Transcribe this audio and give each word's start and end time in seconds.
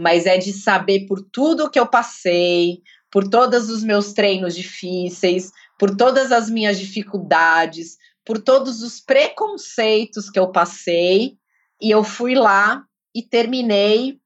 mas 0.00 0.24
é 0.24 0.38
de 0.38 0.50
saber 0.50 1.06
por 1.06 1.20
tudo 1.20 1.70
que 1.70 1.78
eu 1.78 1.86
passei, 1.86 2.80
por 3.10 3.28
todos 3.28 3.68
os 3.68 3.84
meus 3.84 4.14
treinos 4.14 4.56
difíceis, 4.56 5.52
por 5.78 5.94
todas 5.94 6.32
as 6.32 6.48
minhas 6.48 6.78
dificuldades, 6.78 7.98
por 8.24 8.38
todos 8.38 8.82
os 8.82 8.98
preconceitos 8.98 10.30
que 10.30 10.38
eu 10.38 10.50
passei, 10.50 11.34
e 11.82 11.90
eu 11.90 12.02
fui 12.02 12.34
lá 12.34 12.82
e 13.14 13.22
terminei 13.22 14.18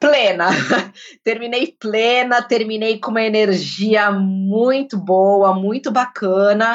plena. 0.00 0.48
terminei 1.22 1.76
plena, 1.78 2.42
terminei 2.42 2.98
com 2.98 3.12
uma 3.12 3.22
energia 3.22 4.10
muito 4.10 4.98
boa, 4.98 5.54
muito 5.54 5.92
bacana. 5.92 6.74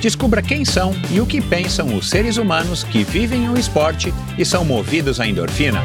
Descubra 0.00 0.40
quem 0.40 0.64
são 0.64 0.94
e 1.12 1.20
o 1.20 1.26
que 1.26 1.42
pensam 1.42 1.94
os 1.94 2.08
seres 2.08 2.38
humanos 2.38 2.82
que 2.82 3.04
vivem 3.04 3.50
o 3.50 3.58
esporte 3.58 4.10
e 4.38 4.46
são 4.46 4.64
movidos 4.64 5.20
à 5.20 5.26
endorfina. 5.26 5.82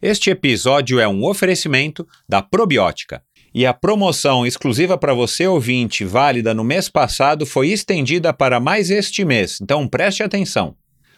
Este 0.00 0.30
episódio 0.30 0.98
é 0.98 1.06
um 1.06 1.24
oferecimento 1.24 2.06
da 2.26 2.40
Probiótica. 2.40 3.22
E 3.54 3.66
a 3.66 3.74
promoção 3.74 4.46
exclusiva 4.46 4.96
para 4.96 5.12
você 5.12 5.46
ouvinte, 5.46 6.04
válida 6.04 6.54
no 6.54 6.64
mês 6.64 6.88
passado, 6.88 7.44
foi 7.44 7.68
estendida 7.68 8.32
para 8.32 8.60
mais 8.60 8.90
este 8.90 9.24
mês, 9.24 9.58
então 9.60 9.86
preste 9.88 10.22
atenção. 10.22 10.74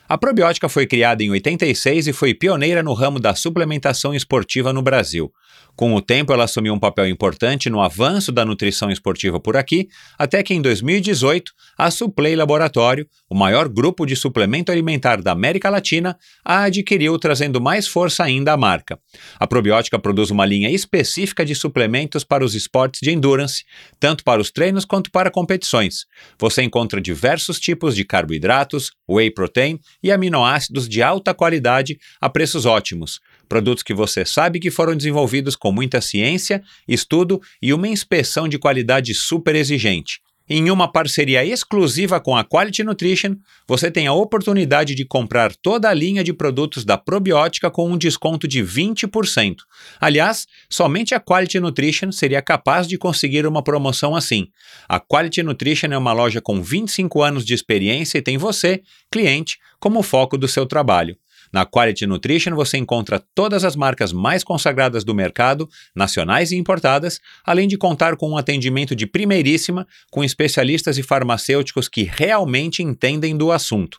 A 0.09 0.17
probiótica 0.17 0.71
foi 0.71 0.87
criada 0.87 1.23
em 1.23 1.31
86 1.31 2.07
e 2.07 2.13
foi 2.15 2.33
pioneira 2.33 2.83
no 2.83 2.95
ramo 2.95 3.21
da 3.21 3.35
suplementação 3.35 4.15
esportiva 4.15 4.73
no 4.73 4.81
Brasil. 4.81 5.31
Com 5.79 5.95
o 5.95 6.03
tempo, 6.03 6.33
ela 6.33 6.43
assumiu 6.43 6.75
um 6.75 6.79
papel 6.79 7.07
importante 7.07 7.71
no 7.71 7.81
avanço 7.81 8.33
da 8.33 8.45
nutrição 8.45 8.91
esportiva 8.91 9.39
por 9.39 9.57
aqui, 9.57 9.89
até 10.19 10.43
que 10.43 10.53
em 10.53 10.61
2018, 10.61 11.53
a 11.79 11.89
Suplay 11.89 12.35
Laboratório, 12.35 13.07
o 13.31 13.35
maior 13.37 13.69
grupo 13.69 14.05
de 14.05 14.17
suplemento 14.17 14.73
alimentar 14.73 15.23
da 15.23 15.31
América 15.31 15.71
Latina, 15.71 16.19
a 16.45 16.65
adquiriu, 16.65 17.17
trazendo 17.17 17.61
mais 17.61 17.87
força 17.87 18.25
ainda 18.25 18.55
à 18.55 18.57
marca. 18.57 18.99
A 19.39 19.47
probiótica 19.47 20.01
produz 20.01 20.33
uma 20.33 20.45
linha 20.45 20.69
específica 20.69 21.45
de 21.45 21.55
suplementos 21.55 22.25
para 22.25 22.45
os 22.45 22.57
esportes 22.57 22.99
de 23.01 23.13
endurance, 23.13 23.63
tanto 24.01 24.25
para 24.25 24.41
os 24.41 24.51
treinos 24.51 24.85
quanto 24.85 25.13
para 25.13 25.31
competições. 25.31 26.07
Você 26.41 26.65
encontra 26.65 27.01
diversos 27.01 27.61
tipos 27.61 27.95
de 27.95 28.05
carboidratos, 28.05 28.91
whey 29.09 29.31
protein 29.31 29.79
e 30.03 30.11
aminoácidos 30.11 30.89
de 30.89 31.05
alta 31.05 31.33
qualidade 31.33 32.01
a 32.21 32.29
preços 32.29 32.67
ótimos. 32.67 33.21
Produtos 33.49 33.83
que 33.83 33.95
você 33.95 34.25
sabe 34.25 34.61
que 34.61 34.71
foram 34.71 34.95
desenvolvidos 34.95 35.57
com 35.57 35.73
muita 35.73 36.01
ciência, 36.01 36.63
estudo 36.87 37.41
e 37.63 37.73
uma 37.73 37.89
inspeção 37.89 38.47
de 38.47 38.59
qualidade 38.59 39.15
super 39.15 39.57
exigente. 39.57 40.21
Em 40.51 40.71
uma 40.71 40.91
parceria 40.91 41.45
exclusiva 41.45 42.19
com 42.19 42.35
a 42.35 42.43
Quality 42.43 42.83
Nutrition, 42.83 43.37
você 43.67 43.91
tem 43.91 44.07
a 44.07 44.15
oportunidade 44.15 44.95
de 44.95 45.05
comprar 45.05 45.55
toda 45.55 45.91
a 45.91 45.95
linha 45.95 46.25
de 46.25 46.33
produtos 46.33 46.87
da 46.87 46.97
probiótica 46.97 47.71
com 47.71 47.91
um 47.91 47.99
desconto 47.99 48.49
de 48.49 48.63
20%. 48.63 49.57
Aliás, 50.01 50.47
somente 50.71 51.15
a 51.15 51.21
Quality 51.21 51.61
Nutrition 51.61 52.11
seria 52.11 52.41
capaz 52.41 52.89
de 52.89 52.97
conseguir 52.97 53.47
uma 53.47 53.63
promoção 53.63 54.17
assim. 54.17 54.47
A 54.89 54.99
Quality 54.99 55.43
Nutrition 55.43 55.89
é 55.89 55.99
uma 55.99 56.15
loja 56.15 56.41
com 56.41 56.63
25 56.63 57.23
anos 57.23 57.45
de 57.45 57.53
experiência 57.53 58.17
e 58.17 58.23
tem 58.23 58.39
você, 58.39 58.81
cliente, 59.13 59.59
como 59.79 60.03
foco 60.03 60.39
do 60.39 60.49
seu 60.49 60.65
trabalho. 60.65 61.15
Na 61.53 61.65
Quality 61.65 62.07
Nutrition 62.07 62.55
você 62.55 62.77
encontra 62.77 63.23
todas 63.35 63.65
as 63.65 63.75
marcas 63.75 64.13
mais 64.13 64.45
consagradas 64.45 65.05
do 65.05 65.15
mercado, 65.15 65.69
nacionais 65.95 66.53
e 66.53 66.57
importadas, 66.57 67.21
além 67.45 67.67
de 67.67 67.79
contar 67.79 68.17
com 68.17 68.31
um 68.31 68.37
atendimento 68.37 68.95
de 68.95 69.07
primeiríssima, 69.07 69.87
com 70.11 70.23
especialistas 70.23 70.99
e 70.99 71.03
farmacêuticos 71.03 71.89
que 71.89 72.03
realmente 72.03 72.83
entendem 72.83 73.37
do 73.37 73.51
assunto. 73.51 73.99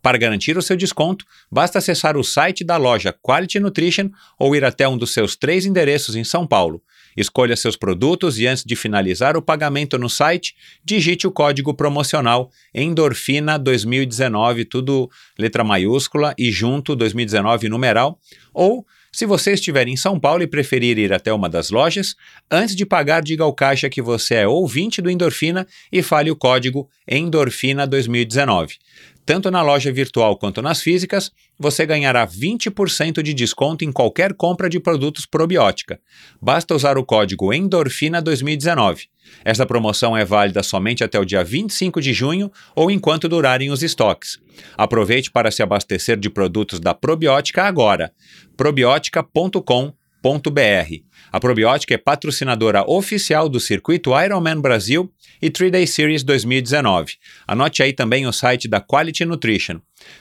Para 0.00 0.18
garantir 0.18 0.56
o 0.56 0.62
seu 0.62 0.76
desconto, 0.76 1.24
basta 1.50 1.78
acessar 1.78 2.16
o 2.16 2.24
site 2.24 2.64
da 2.64 2.76
loja 2.76 3.14
Quality 3.22 3.60
Nutrition 3.60 4.10
ou 4.38 4.54
ir 4.56 4.64
até 4.64 4.88
um 4.88 4.96
dos 4.96 5.12
seus 5.12 5.36
três 5.36 5.66
endereços 5.66 6.16
em 6.16 6.24
São 6.24 6.46
Paulo. 6.46 6.82
Escolha 7.16 7.56
seus 7.56 7.76
produtos 7.76 8.38
e 8.38 8.46
antes 8.46 8.64
de 8.64 8.76
finalizar 8.76 9.36
o 9.36 9.42
pagamento 9.42 9.98
no 9.98 10.08
site, 10.08 10.54
digite 10.84 11.26
o 11.26 11.30
código 11.30 11.72
promocional 11.72 12.50
Endorfina 12.74 13.58
2019, 13.58 14.64
tudo 14.64 15.10
letra 15.38 15.64
maiúscula 15.64 16.34
e 16.36 16.50
junto 16.50 16.94
2019 16.94 17.68
numeral, 17.68 18.18
ou 18.52 18.86
se 19.16 19.24
você 19.24 19.54
estiver 19.54 19.88
em 19.88 19.96
São 19.96 20.20
Paulo 20.20 20.42
e 20.42 20.46
preferir 20.46 20.98
ir 20.98 21.10
até 21.10 21.32
uma 21.32 21.48
das 21.48 21.70
lojas, 21.70 22.14
antes 22.50 22.76
de 22.76 22.84
pagar, 22.84 23.22
diga 23.22 23.44
ao 23.44 23.54
caixa 23.54 23.88
que 23.88 24.02
você 24.02 24.34
é 24.34 24.46
ouvinte 24.46 25.00
do 25.00 25.10
Endorfina 25.10 25.66
e 25.90 26.02
fale 26.02 26.30
o 26.30 26.36
código 26.36 26.86
Endorfina 27.08 27.86
2019. 27.86 28.76
Tanto 29.26 29.50
na 29.50 29.60
loja 29.60 29.92
virtual 29.92 30.38
quanto 30.38 30.62
nas 30.62 30.80
físicas, 30.80 31.32
você 31.58 31.84
ganhará 31.84 32.24
20% 32.24 33.22
de 33.22 33.34
desconto 33.34 33.84
em 33.84 33.90
qualquer 33.90 34.34
compra 34.34 34.70
de 34.70 34.78
produtos 34.78 35.26
probiótica. 35.26 35.98
Basta 36.40 36.76
usar 36.76 36.96
o 36.96 37.04
código 37.04 37.52
ENDORFINA2019. 37.52 39.08
Esta 39.44 39.66
promoção 39.66 40.16
é 40.16 40.24
válida 40.24 40.62
somente 40.62 41.02
até 41.02 41.18
o 41.18 41.24
dia 41.24 41.42
25 41.42 42.00
de 42.00 42.12
junho 42.12 42.52
ou 42.76 42.88
enquanto 42.88 43.28
durarem 43.28 43.72
os 43.72 43.82
estoques. 43.82 44.38
Aproveite 44.78 45.32
para 45.32 45.50
se 45.50 45.60
abastecer 45.60 46.16
de 46.16 46.30
produtos 46.30 46.78
da 46.78 46.94
probiótica 46.94 47.64
agora. 47.64 48.12
probiotica.com.br 48.56 51.05
a 51.32 51.40
Probiótica 51.40 51.94
é 51.94 51.98
patrocinadora 51.98 52.84
oficial 52.88 53.48
do 53.48 53.60
circuito 53.60 54.10
Ironman 54.18 54.60
Brasil 54.60 55.12
e 55.40 55.50
3-Day 55.50 55.86
Series 55.86 56.22
2019. 56.22 57.14
Anote 57.46 57.82
aí 57.82 57.92
também 57.92 58.26
o 58.26 58.32
site 58.32 58.68
da 58.68 58.80
Quality 58.80 59.24
Nutrition, 59.24 59.80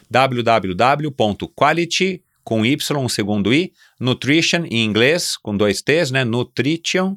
www.quality 0.09 2.21
com 2.45 2.63
Y, 2.63 3.09
segundo 3.09 3.53
I, 3.53 3.73
nutrition 3.99 4.65
em 4.69 4.85
inglês, 4.85 5.35
com 5.35 5.57
dois 5.57 5.81
T's, 5.81 6.11
né, 6.11 6.23
nutrition.com.br. 6.23 7.15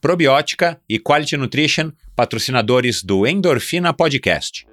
Probiótica 0.00 0.80
e 0.88 0.98
Quality 0.98 1.36
Nutrition, 1.36 1.92
patrocinadores 2.16 3.04
do 3.04 3.26
Endorfina 3.26 3.94
Podcast. 3.94 4.66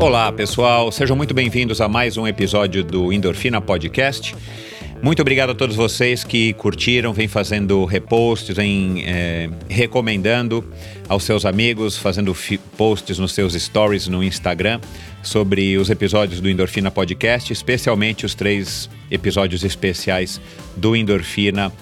Olá, 0.00 0.30
pessoal. 0.30 0.92
Sejam 0.92 1.16
muito 1.16 1.34
bem-vindos 1.34 1.80
a 1.80 1.88
mais 1.88 2.16
um 2.16 2.26
episódio 2.26 2.84
do 2.84 3.12
Endorfina 3.12 3.60
Podcast. 3.60 4.32
Muito 5.02 5.20
obrigado 5.20 5.50
a 5.50 5.54
todos 5.56 5.74
vocês 5.74 6.22
que 6.22 6.52
curtiram, 6.52 7.12
vêm 7.12 7.26
fazendo 7.26 7.84
reposts, 7.84 8.56
vêm 8.56 9.02
é, 9.04 9.50
recomendando 9.68 10.64
aos 11.08 11.24
seus 11.24 11.44
amigos, 11.44 11.98
fazendo 11.98 12.34
posts 12.76 13.18
nos 13.18 13.32
seus 13.32 13.54
stories 13.54 14.06
no 14.06 14.22
Instagram 14.22 14.80
sobre 15.20 15.76
os 15.76 15.90
episódios 15.90 16.40
do 16.40 16.48
Endorfina 16.48 16.92
Podcast, 16.92 17.52
especialmente 17.52 18.24
os 18.24 18.36
três 18.36 18.88
episódios 19.10 19.64
especiais 19.64 20.40
do 20.76 20.94
Endorfina 20.94 21.72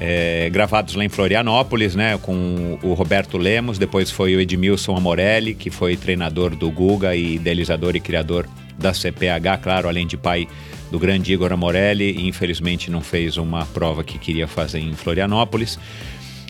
é, 0.00 0.48
gravados 0.50 0.94
lá 0.94 1.04
em 1.04 1.08
Florianópolis, 1.08 1.94
né, 1.94 2.18
com 2.18 2.78
o 2.82 2.94
Roberto 2.94 3.38
Lemos, 3.38 3.78
depois 3.78 4.10
foi 4.10 4.34
o 4.34 4.40
Edmilson 4.40 4.96
Amorelli, 4.96 5.54
que 5.54 5.70
foi 5.70 5.96
treinador 5.96 6.54
do 6.56 6.70
Guga 6.70 7.14
e 7.14 7.34
idealizador 7.34 7.94
e 7.96 8.00
criador 8.00 8.48
da 8.78 8.92
CPH, 8.92 9.58
claro, 9.62 9.88
além 9.88 10.06
de 10.06 10.16
pai 10.16 10.48
do 10.90 10.98
grande 10.98 11.32
Igor 11.32 11.52
Amorelli, 11.52 12.10
e 12.12 12.28
infelizmente 12.28 12.90
não 12.90 13.00
fez 13.00 13.36
uma 13.36 13.64
prova 13.66 14.02
que 14.02 14.18
queria 14.18 14.46
fazer 14.46 14.80
em 14.80 14.94
Florianópolis. 14.94 15.78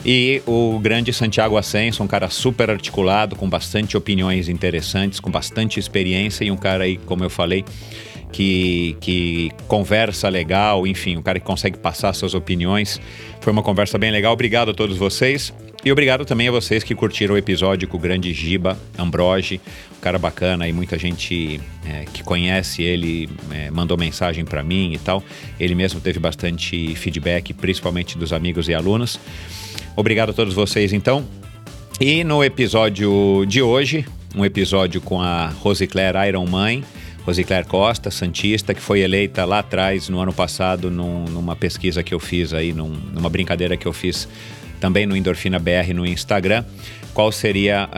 E 0.04 0.42
o 0.46 0.78
grande 0.80 1.14
Santiago 1.14 1.56
Ascenso, 1.56 2.02
um 2.02 2.06
cara 2.06 2.28
super 2.28 2.68
articulado, 2.68 3.34
com 3.36 3.48
bastante 3.48 3.96
opiniões 3.96 4.50
interessantes, 4.50 5.18
com 5.18 5.30
bastante 5.30 5.80
experiência 5.80 6.44
e 6.44 6.50
um 6.50 6.56
cara 6.58 6.84
aí, 6.84 6.98
como 6.98 7.24
eu 7.24 7.30
falei, 7.30 7.64
que, 8.34 8.96
que 9.00 9.52
conversa 9.68 10.28
legal, 10.28 10.88
enfim, 10.88 11.16
um 11.16 11.22
cara 11.22 11.38
que 11.38 11.46
consegue 11.46 11.78
passar 11.78 12.12
suas 12.12 12.34
opiniões. 12.34 13.00
Foi 13.40 13.52
uma 13.52 13.62
conversa 13.62 13.96
bem 13.96 14.10
legal. 14.10 14.32
Obrigado 14.32 14.72
a 14.72 14.74
todos 14.74 14.96
vocês. 14.96 15.54
E 15.84 15.92
obrigado 15.92 16.24
também 16.24 16.48
a 16.48 16.50
vocês 16.50 16.82
que 16.82 16.96
curtiram 16.96 17.36
o 17.36 17.38
episódio 17.38 17.86
com 17.86 17.96
o 17.96 18.00
grande 18.00 18.34
Giba 18.34 18.76
Ambroge, 18.98 19.60
um 19.96 20.00
cara 20.00 20.18
bacana 20.18 20.66
e 20.66 20.72
muita 20.72 20.98
gente 20.98 21.60
é, 21.86 22.06
que 22.12 22.24
conhece 22.24 22.82
ele 22.82 23.28
é, 23.52 23.70
mandou 23.70 23.96
mensagem 23.96 24.44
para 24.44 24.64
mim 24.64 24.92
e 24.92 24.98
tal. 24.98 25.22
Ele 25.60 25.76
mesmo 25.76 26.00
teve 26.00 26.18
bastante 26.18 26.92
feedback, 26.96 27.54
principalmente 27.54 28.18
dos 28.18 28.32
amigos 28.32 28.68
e 28.68 28.74
alunos. 28.74 29.20
Obrigado 29.94 30.30
a 30.30 30.32
todos 30.32 30.54
vocês 30.54 30.92
então. 30.92 31.24
E 32.00 32.24
no 32.24 32.42
episódio 32.42 33.44
de 33.46 33.62
hoje, 33.62 34.04
um 34.34 34.44
episódio 34.44 35.00
com 35.00 35.20
a 35.20 35.46
Rosicler 35.50 36.16
Iron 36.26 36.46
Mãe, 36.46 36.82
Rosicler 37.24 37.66
Costa, 37.66 38.10
Santista, 38.10 38.74
que 38.74 38.80
foi 38.80 39.00
eleita 39.00 39.44
lá 39.44 39.60
atrás, 39.60 40.08
no 40.08 40.20
ano 40.20 40.32
passado, 40.32 40.90
num, 40.90 41.24
numa 41.24 41.56
pesquisa 41.56 42.02
que 42.02 42.12
eu 42.12 42.20
fiz 42.20 42.52
aí, 42.52 42.72
num, 42.72 42.92
numa 43.12 43.30
brincadeira 43.30 43.76
que 43.76 43.86
eu 43.86 43.92
fiz 43.92 44.28
também 44.78 45.06
no 45.06 45.16
Endorfina 45.16 45.58
BR 45.58 45.94
no 45.94 46.04
Instagram, 46.04 46.64
qual 47.14 47.32
seria 47.32 47.88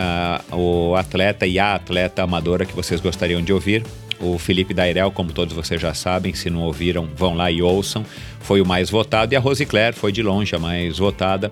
uh, 0.53 0.57
o 0.57 0.95
atleta 0.95 1.47
e 1.47 1.59
a 1.59 1.75
atleta 1.75 2.23
amadora 2.23 2.65
que 2.65 2.75
vocês 2.75 3.01
gostariam 3.01 3.43
de 3.43 3.53
ouvir. 3.53 3.83
O 4.21 4.39
Felipe 4.39 4.73
Dairel, 4.73 5.11
como 5.11 5.33
todos 5.33 5.55
vocês 5.55 5.81
já 5.81 5.93
sabem, 5.93 6.33
se 6.33 6.49
não 6.49 6.63
ouviram, 6.63 7.09
vão 7.17 7.35
lá 7.35 7.51
e 7.51 7.61
ouçam. 7.61 8.05
Foi 8.41 8.61
o 8.61 8.67
mais 8.67 8.89
votado 8.89 9.35
e 9.35 9.37
a 9.37 9.41
Rose 9.41 9.67
Claire 9.67 9.97
foi 9.97 10.13
de 10.13 10.23
longe 10.23 10.55
a 10.55 10.59
mais 10.59 10.99
votada. 10.99 11.51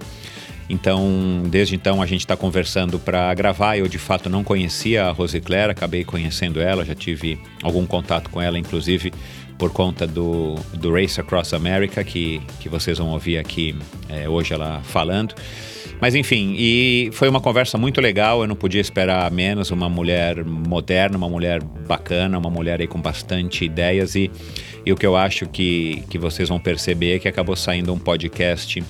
Então, 0.68 1.42
desde 1.46 1.74
então 1.74 2.00
a 2.00 2.06
gente 2.06 2.20
está 2.20 2.36
conversando 2.36 2.98
para 2.98 3.32
gravar. 3.34 3.76
Eu 3.76 3.86
de 3.86 3.98
fato 3.98 4.30
não 4.30 4.42
conhecia 4.42 5.04
a 5.04 5.10
Rose 5.10 5.40
Claire, 5.40 5.70
acabei 5.70 6.04
conhecendo 6.04 6.60
ela, 6.60 6.84
já 6.84 6.94
tive 6.94 7.38
algum 7.62 7.86
contato 7.86 8.30
com 8.30 8.40
ela, 8.40 8.58
inclusive 8.58 9.12
por 9.58 9.70
conta 9.72 10.06
do, 10.06 10.56
do 10.72 10.92
Race 10.92 11.20
Across 11.20 11.54
America, 11.54 12.02
que, 12.02 12.40
que 12.58 12.68
vocês 12.68 12.98
vão 12.98 13.10
ouvir 13.10 13.38
aqui 13.38 13.76
é, 14.08 14.28
hoje 14.28 14.52
ela 14.52 14.80
falando. 14.82 15.34
Mas 16.00 16.14
enfim, 16.14 16.54
e 16.58 17.08
foi 17.12 17.28
uma 17.28 17.40
conversa 17.40 17.78
muito 17.78 18.00
legal, 18.00 18.42
eu 18.42 18.48
não 18.48 18.56
podia 18.56 18.80
esperar 18.80 19.30
menos. 19.30 19.70
Uma 19.70 19.88
mulher 19.88 20.44
moderna, 20.44 21.16
uma 21.16 21.28
mulher 21.28 21.62
bacana, 21.62 22.36
uma 22.36 22.50
mulher 22.50 22.80
aí 22.80 22.86
com 22.86 23.00
bastante 23.00 23.64
ideias. 23.64 24.14
E, 24.14 24.30
e 24.84 24.92
o 24.92 24.96
que 24.96 25.06
eu 25.06 25.16
acho 25.16 25.46
que, 25.46 26.02
que 26.10 26.18
vocês 26.18 26.48
vão 26.48 26.58
perceber 26.58 27.16
é 27.16 27.18
que 27.20 27.28
acabou 27.28 27.54
saindo 27.54 27.92
um 27.92 27.98
podcast 27.98 28.82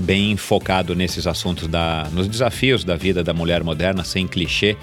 bem 0.00 0.36
focado 0.36 0.94
nesses 0.94 1.26
assuntos, 1.26 1.68
da, 1.68 2.08
nos 2.12 2.26
desafios 2.26 2.82
da 2.84 2.96
vida 2.96 3.22
da 3.22 3.32
mulher 3.32 3.62
moderna, 3.62 4.02
sem 4.02 4.26
clichê. 4.26 4.76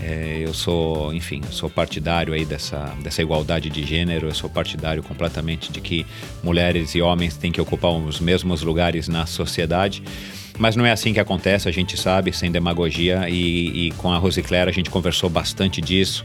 É, 0.00 0.42
eu 0.44 0.54
sou, 0.54 1.12
enfim, 1.12 1.40
eu 1.44 1.52
sou 1.52 1.68
partidário 1.68 2.32
aí 2.32 2.44
dessa, 2.44 2.94
dessa 3.02 3.20
igualdade 3.20 3.68
de 3.68 3.84
gênero, 3.84 4.28
eu 4.28 4.34
sou 4.34 4.48
partidário 4.48 5.02
completamente 5.02 5.72
de 5.72 5.80
que 5.80 6.06
mulheres 6.42 6.94
e 6.94 7.02
homens 7.02 7.36
têm 7.36 7.50
que 7.50 7.60
ocupar 7.60 7.90
os 7.90 8.20
mesmos 8.20 8.62
lugares 8.62 9.08
na 9.08 9.26
sociedade. 9.26 10.02
Mas 10.56 10.76
não 10.76 10.84
é 10.84 10.92
assim 10.92 11.12
que 11.12 11.20
acontece, 11.20 11.68
a 11.68 11.72
gente 11.72 11.96
sabe, 11.96 12.32
sem 12.32 12.50
demagogia, 12.50 13.28
e, 13.28 13.86
e 13.86 13.90
com 13.92 14.12
a 14.12 14.18
Rosicléria 14.18 14.70
a 14.70 14.74
gente 14.74 14.90
conversou 14.90 15.30
bastante 15.30 15.80
disso. 15.80 16.24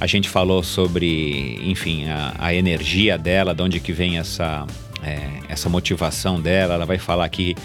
A 0.00 0.06
gente 0.06 0.28
falou 0.28 0.62
sobre, 0.62 1.58
enfim, 1.62 2.06
a, 2.08 2.34
a 2.38 2.54
energia 2.54 3.18
dela, 3.18 3.54
de 3.54 3.62
onde 3.62 3.80
que 3.80 3.92
vem 3.92 4.18
essa, 4.18 4.66
é, 5.02 5.40
essa 5.48 5.68
motivação 5.68 6.40
dela. 6.40 6.74
Ela 6.74 6.86
vai 6.86 6.98
falar 6.98 7.24
aqui 7.24 7.56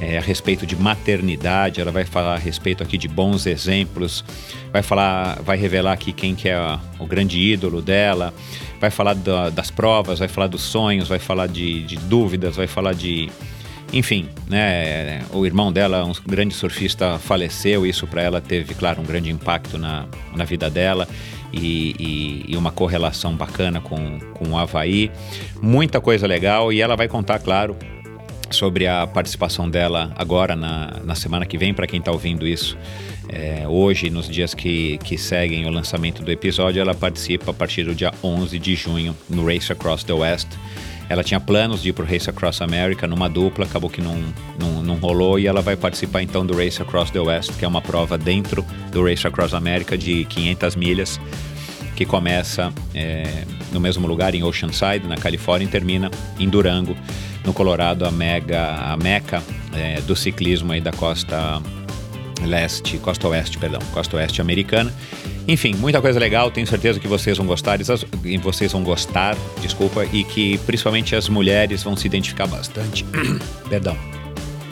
é, 0.00 0.18
a 0.18 0.20
respeito 0.20 0.66
de 0.66 0.76
maternidade, 0.76 1.80
ela 1.80 1.92
vai 1.92 2.04
falar 2.04 2.34
a 2.34 2.38
respeito 2.38 2.82
aqui 2.82 2.96
de 2.96 3.08
bons 3.08 3.46
exemplos, 3.46 4.24
vai 4.72 4.82
falar, 4.82 5.40
vai 5.42 5.56
revelar 5.56 5.92
aqui 5.92 6.12
quem 6.12 6.34
que 6.34 6.48
é 6.48 6.58
o 6.98 7.06
grande 7.06 7.38
ídolo 7.38 7.82
dela, 7.82 8.32
vai 8.80 8.90
falar 8.90 9.14
da, 9.14 9.50
das 9.50 9.70
provas, 9.70 10.18
vai 10.18 10.28
falar 10.28 10.46
dos 10.46 10.62
sonhos, 10.62 11.08
vai 11.08 11.18
falar 11.18 11.46
de, 11.46 11.84
de 11.84 11.96
dúvidas, 11.96 12.56
vai 12.56 12.66
falar 12.66 12.94
de 12.94 13.30
enfim, 13.92 14.28
né, 14.48 15.20
o 15.32 15.44
irmão 15.44 15.72
dela, 15.72 16.04
um 16.04 16.12
grande 16.24 16.54
surfista, 16.54 17.18
faleceu. 17.18 17.84
Isso 17.84 18.06
para 18.06 18.22
ela 18.22 18.40
teve, 18.40 18.72
claro, 18.72 19.00
um 19.00 19.04
grande 19.04 19.30
impacto 19.30 19.76
na, 19.76 20.06
na 20.32 20.44
vida 20.44 20.70
dela 20.70 21.08
e, 21.52 21.94
e, 21.98 22.44
e, 22.48 22.56
uma 22.56 22.70
correlação 22.70 23.34
bacana 23.34 23.80
com, 23.80 24.18
com 24.34 24.50
o 24.50 24.58
Havaí. 24.58 25.10
Muita 25.60 26.00
coisa 26.00 26.26
legal 26.26 26.72
e 26.72 26.80
ela 26.80 26.96
vai 26.96 27.08
contar, 27.08 27.38
claro, 27.38 27.76
sobre 28.50 28.86
a 28.86 29.06
participação 29.06 29.68
dela 29.68 30.12
agora 30.16 30.56
na, 30.56 30.98
na 31.04 31.14
semana 31.14 31.46
que 31.46 31.56
vem, 31.56 31.72
para 31.72 31.86
quem 31.86 32.00
está 32.00 32.10
ouvindo 32.10 32.46
isso. 32.46 32.76
É, 33.28 33.66
hoje, 33.68 34.10
nos 34.10 34.28
dias 34.28 34.54
que, 34.54 34.98
que 34.98 35.16
seguem 35.16 35.64
o 35.66 35.70
lançamento 35.70 36.22
do 36.22 36.30
episódio, 36.32 36.80
ela 36.80 36.94
participa 36.94 37.52
a 37.52 37.54
partir 37.54 37.84
do 37.84 37.94
dia 37.94 38.12
11 38.22 38.58
de 38.58 38.74
junho 38.74 39.16
no 39.28 39.46
Race 39.46 39.70
Across 39.72 40.04
the 40.04 40.12
West. 40.12 40.48
Ela 41.10 41.24
tinha 41.24 41.40
planos 41.40 41.82
de 41.82 41.88
ir 41.88 41.92
para 41.92 42.04
o 42.04 42.06
Race 42.06 42.30
Across 42.30 42.62
America 42.62 43.04
numa 43.04 43.28
dupla, 43.28 43.64
acabou 43.64 43.90
que 43.90 44.00
não, 44.00 44.16
não, 44.56 44.80
não, 44.80 44.94
rolou 44.94 45.40
e 45.40 45.46
ela 45.48 45.60
vai 45.60 45.74
participar 45.74 46.22
então 46.22 46.46
do 46.46 46.56
Race 46.56 46.80
Across 46.80 47.10
the 47.10 47.18
West, 47.18 47.50
que 47.58 47.64
é 47.64 47.68
uma 47.68 47.82
prova 47.82 48.16
dentro 48.16 48.64
do 48.92 49.04
Race 49.04 49.26
Across 49.26 49.54
America 49.54 49.98
de 49.98 50.24
500 50.26 50.76
milhas, 50.76 51.20
que 51.96 52.06
começa 52.06 52.72
é, 52.94 53.44
no 53.72 53.80
mesmo 53.80 54.06
lugar, 54.06 54.36
em 54.36 54.44
Oceanside, 54.44 55.08
na 55.08 55.16
Califórnia, 55.16 55.66
e 55.66 55.68
termina 55.68 56.12
em 56.38 56.48
Durango, 56.48 56.96
no 57.44 57.52
Colorado, 57.52 58.04
a, 58.04 58.10
mega, 58.12 58.76
a 58.76 58.96
meca 58.96 59.42
é, 59.74 60.00
do 60.02 60.14
ciclismo 60.14 60.70
aí 60.70 60.80
da 60.80 60.92
costa 60.92 61.60
leste, 62.46 62.98
costa 62.98 63.28
oeste, 63.28 63.58
perdão, 63.58 63.80
costa 63.92 64.16
oeste 64.16 64.40
americana. 64.40 64.92
Enfim, 65.46 65.74
muita 65.74 66.00
coisa 66.00 66.18
legal, 66.18 66.50
tenho 66.50 66.66
certeza 66.66 67.00
que 67.00 67.08
vocês 67.08 67.36
vão 67.36 67.46
gostar, 67.46 67.78
vocês 68.42 68.72
vão 68.72 68.82
gostar, 68.82 69.36
desculpa, 69.60 70.04
e 70.12 70.24
que 70.24 70.58
principalmente 70.58 71.16
as 71.16 71.28
mulheres 71.28 71.82
vão 71.82 71.96
se 71.96 72.06
identificar 72.06 72.46
bastante. 72.46 73.04
perdão. 73.68 73.96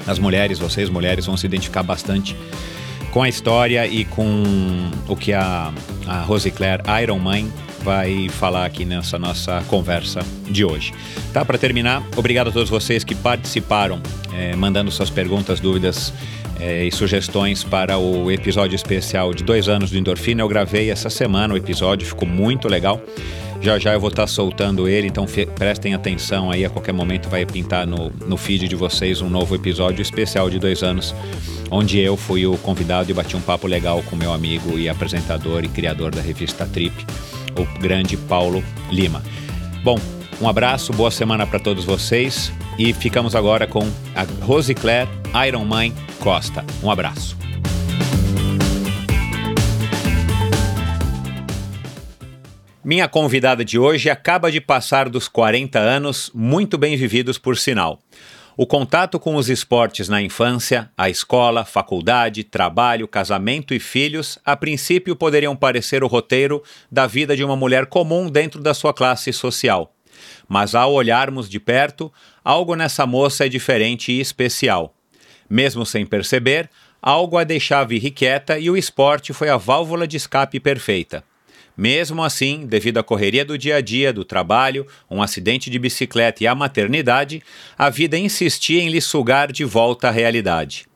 As 0.07 0.19
mulheres, 0.19 0.59
vocês 0.59 0.89
mulheres 0.89 1.27
vão 1.27 1.37
se 1.37 1.47
identificar 1.47 1.83
bastante 1.83 2.35
com 3.11 3.23
a 3.23 3.29
história 3.29 3.87
e 3.87 4.05
com 4.05 4.43
o 5.07 5.17
que 5.17 5.33
a, 5.33 5.73
a 6.07 6.21
Rose 6.23 6.51
Claire 6.51 6.83
Iron 7.03 7.19
Mãe 7.19 7.51
vai 7.83 8.29
falar 8.29 8.67
aqui 8.67 8.85
nessa 8.85 9.19
nossa 9.19 9.63
conversa 9.69 10.21
de 10.45 10.65
hoje. 10.65 10.93
Tá, 11.33 11.45
para 11.45 11.59
terminar, 11.59 12.03
obrigado 12.17 12.49
a 12.49 12.53
todos 12.53 12.69
vocês 12.69 13.05
que 13.05 13.15
participaram, 13.15 14.01
é, 14.35 14.55
mandando 14.57 14.91
suas 14.91 15.11
perguntas, 15.11 15.61
dúvidas 15.61 16.13
é, 16.61 16.85
e 16.85 16.93
sugestões 16.93 17.63
para 17.63 17.99
o 17.99 18.31
episódio 18.31 18.75
especial 18.75 19.33
de 19.33 19.45
dois 19.45 19.69
anos 19.69 19.91
do 19.91 19.99
Endorfina. 19.99 20.43
Eu 20.43 20.49
gravei 20.49 20.91
essa 20.91 21.11
semana 21.11 21.55
o 21.55 21.57
episódio, 21.57 22.07
ficou 22.07 22.29
muito 22.29 22.69
legal. 22.69 23.01
Já 23.61 23.79
já 23.79 23.93
eu 23.93 24.01
vou 24.01 24.09
estar 24.11 24.27
soltando 24.27 24.89
ele, 24.89 25.09
então 25.09 25.27
prestem 25.57 25.93
atenção 25.93 26.51
aí, 26.51 26.65
a 26.65 26.71
qualquer 26.71 26.93
momento 26.93 27.29
vai 27.29 27.45
pintar 27.45 27.87
no, 27.87 28.11
no 28.27 28.37
feed 28.37 28.69
de 28.69 28.77
vocês 28.77 29.21
um 29.21 29.29
novo 29.29 29.55
episódio 29.55 30.01
especial 30.01 30.49
de 30.49 30.61
dois 30.61 30.83
anos, 30.85 31.13
onde 31.69 31.99
eu 31.99 32.17
fui 32.17 32.47
o 32.47 32.57
convidado 32.59 33.11
e 33.11 33.15
bati 33.15 33.37
um 33.37 33.41
papo 33.41 33.67
legal 33.67 34.03
com 34.09 34.15
meu 34.15 34.33
amigo 34.33 34.79
e 34.79 34.89
apresentador 34.89 35.65
e 35.65 35.69
criador 35.69 36.15
da 36.15 36.21
revista 36.21 36.67
Trip, 36.67 36.95
o 37.57 37.81
grande 37.81 38.17
Paulo 38.17 38.63
Lima. 38.93 39.25
Bom, 39.83 39.99
um 40.41 40.49
abraço, 40.49 40.93
boa 40.93 41.11
semana 41.11 41.47
para 41.47 41.59
todos 41.59 41.85
vocês 41.85 42.53
e 42.79 42.93
ficamos 42.93 43.35
agora 43.35 43.67
com 43.67 43.81
a 44.15 44.23
Rose 44.45 44.73
Claire 44.75 45.11
Iron 45.47 45.65
Mãe 45.65 45.93
Costa. 46.21 46.65
Um 46.83 46.91
abraço. 46.91 47.37
Minha 52.85 53.09
convidada 53.09 53.65
de 53.65 53.79
hoje 53.79 54.09
acaba 54.09 54.51
de 54.51 54.61
passar 54.61 55.09
dos 55.09 55.29
40 55.29 55.79
anos, 55.79 56.31
muito 56.33 56.79
bem 56.79 56.97
vividos 56.97 57.37
por 57.37 57.57
sinal. 57.57 57.99
O 58.57 58.67
contato 58.67 59.21
com 59.21 59.37
os 59.37 59.49
esportes 59.49 60.09
na 60.09 60.23
infância, 60.23 60.91
a 60.97 61.11
escola, 61.11 61.65
faculdade, 61.65 62.43
trabalho, 62.43 63.07
casamento 63.07 63.75
e 63.75 63.79
filhos, 63.79 64.39
a 64.45 64.57
princípio 64.57 65.15
poderiam 65.15 65.55
parecer 65.55 66.03
o 66.03 66.09
roteiro 66.09 66.63
da 66.91 67.07
vida 67.07 67.37
de 67.37 67.45
uma 67.45 67.55
mulher 67.55 67.87
comum 67.87 68.31
dentro 68.31 68.61
da 68.61 68.73
sua 68.73 68.95
classe 68.95 69.33
social. 69.33 69.95
Mas 70.49 70.75
ao 70.75 70.93
olharmos 70.93 71.49
de 71.49 71.61
perto, 71.61 72.11
algo 72.43 72.75
nessa 72.75 73.07
moça 73.07 73.45
é 73.45 73.49
diferente 73.49 74.11
e 74.11 74.21
especial. 74.21 74.95
Mesmo 75.49 75.85
sem 75.85 76.07
perceber, 76.07 76.71
algo 77.03 77.37
a 77.37 77.45
deixava 77.45 77.95
irrequieta 77.95 78.59
e 78.59 78.71
o 78.71 78.77
esporte 78.77 79.33
foi 79.33 79.49
a 79.49 79.57
válvula 79.57 80.07
de 80.07 80.17
escape 80.17 80.59
perfeita. 80.59 81.23
Mesmo 81.77 82.25
assim, 82.25 82.67
devido 82.67 82.99
à 82.99 83.05
correria 83.05 83.45
do 83.45 83.57
dia 83.57 83.77
a 83.77 83.81
dia, 83.81 84.13
do 84.13 84.25
trabalho, 84.25 84.85
um 85.09 85.23
acidente 85.23 85.71
de 85.71 85.79
bicicleta 85.79 86.43
e 86.43 86.47
a 86.47 86.55
maternidade, 86.55 87.41
a 87.79 87.89
vida 87.89 88.19
insistia 88.19 88.83
em 88.83 88.89
lhe 88.89 89.01
sugar 89.01 89.53
de 89.53 89.65
volta 89.65 90.09
à 90.09 90.11
realidade. 90.11 90.89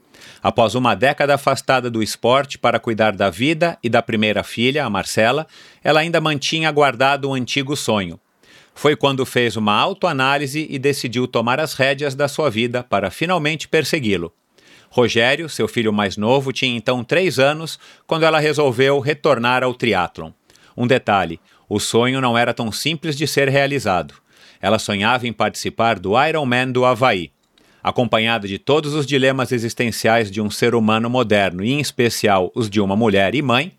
Após 0.43 0.75
uma 0.75 0.97
década 0.97 1.37
afastada 1.37 1.89
do 1.89 2.03
esporte 2.03 2.59
para 2.59 2.81
cuidar 2.81 3.13
da 3.13 3.31
vida 3.31 3.79
e 3.81 3.89
da 3.89 4.03
primeira 4.03 4.43
filha, 4.43 4.85
a 4.85 4.91
Marcela, 4.91 5.47
ela 5.85 6.01
ainda 6.01 6.21
mantinha 6.21 6.69
guardado 6.73 7.31
um 7.31 7.35
antigo 7.35 7.77
sonho. 7.77 8.19
Foi 8.75 8.97
quando 8.97 9.25
fez 9.27 9.57
uma 9.57 9.75
autoanálise 9.75 10.67
e 10.69 10.79
decidiu 10.79 11.29
tomar 11.29 11.61
as 11.61 11.75
rédeas 11.75 12.15
da 12.15 12.27
sua 12.29 12.51
vida 12.51 12.83
para 12.83 13.11
finalmente 13.11 13.69
persegui-lo. 13.69 14.33
Rogério, 14.91 15.49
seu 15.49 15.67
filho 15.67 15.93
mais 15.93 16.17
novo, 16.17 16.53
tinha 16.53 16.77
então 16.77 17.03
três 17.03 17.39
anos 17.39 17.79
quando 18.07 18.25
ela 18.25 18.39
resolveu 18.39 18.99
retornar 19.01 19.63
ao 19.63 19.75
triatlon. 19.75 20.33
Um 20.77 20.87
detalhe: 20.87 21.41
o 21.69 21.81
sonho 21.81 22.21
não 22.21 22.37
era 22.37 22.53
tão 22.53 22.71
simples 22.71 23.17
de 23.17 23.27
ser 23.27 23.49
realizado. 23.49 24.15
Ela 24.61 24.79
sonhava 24.79 25.27
em 25.27 25.33
participar 25.33 25.99
do 25.99 26.13
Ironman 26.23 26.71
do 26.71 26.85
Havaí. 26.85 27.33
Acompanhada 27.83 28.47
de 28.47 28.59
todos 28.59 28.95
os 28.95 29.07
dilemas 29.07 29.51
existenciais 29.51 30.31
de 30.31 30.41
um 30.41 30.51
ser 30.51 30.75
humano 30.75 31.11
moderno, 31.11 31.65
e 31.65 31.73
em 31.73 31.81
especial 31.81 32.53
os 32.55 32.69
de 32.71 32.81
uma 32.81 32.95
mulher 32.95 33.35
e 33.35 33.43
mãe, 33.43 33.73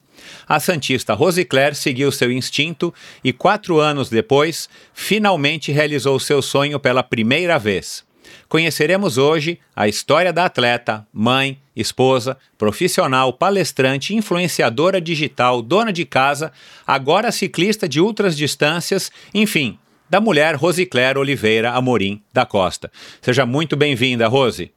a 0.48 0.60
Santista 0.60 1.14
Rosicler 1.14 1.76
seguiu 1.76 2.12
seu 2.12 2.32
instinto 2.32 2.94
e, 3.24 3.34
quatro 3.34 3.80
anos 3.80 4.10
depois, 4.10 4.70
finalmente 4.94 5.72
realizou 5.72 6.20
seu 6.20 6.42
sonho 6.42 6.80
pela 6.80 7.04
primeira 7.04 7.58
vez. 7.58 8.06
Conheceremos 8.48 9.18
hoje 9.18 9.60
a 9.76 9.88
história 9.88 10.32
da 10.32 10.46
atleta, 10.46 11.08
mãe, 11.12 11.60
esposa, 11.76 12.38
profissional, 12.58 13.34
palestrante, 13.34 14.16
influenciadora 14.16 15.02
digital, 15.02 15.62
dona 15.62 15.92
de 15.92 16.06
casa, 16.06 16.52
agora 16.86 17.32
ciclista 17.32 17.88
de 17.88 18.00
ultras 18.00 18.38
distâncias, 18.38 19.12
enfim, 19.34 19.78
da 20.10 20.22
mulher 20.22 20.56
Rosicler 20.56 21.18
Oliveira 21.18 21.72
Amorim 21.72 22.22
da 22.32 22.46
Costa. 22.46 22.92
Seja 23.22 23.46
muito 23.46 23.76
bem-vinda, 23.76 24.28
Rose. 24.28 24.72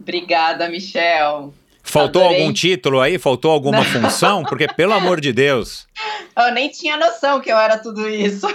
Obrigada, 0.00 0.68
Michel. 0.68 1.54
Faltou 1.82 2.22
Adorei. 2.22 2.40
algum 2.42 2.52
título 2.52 3.00
aí? 3.00 3.18
Faltou 3.18 3.50
alguma 3.50 3.78
Não. 3.78 3.84
função? 3.84 4.42
Porque, 4.44 4.66
pelo 4.68 4.92
amor 4.92 5.20
de 5.20 5.32
Deus. 5.32 5.86
Eu 6.36 6.52
nem 6.52 6.70
tinha 6.70 6.96
noção 6.96 7.40
que 7.40 7.50
eu 7.50 7.58
era 7.58 7.76
tudo 7.78 8.08
isso. 8.08 8.46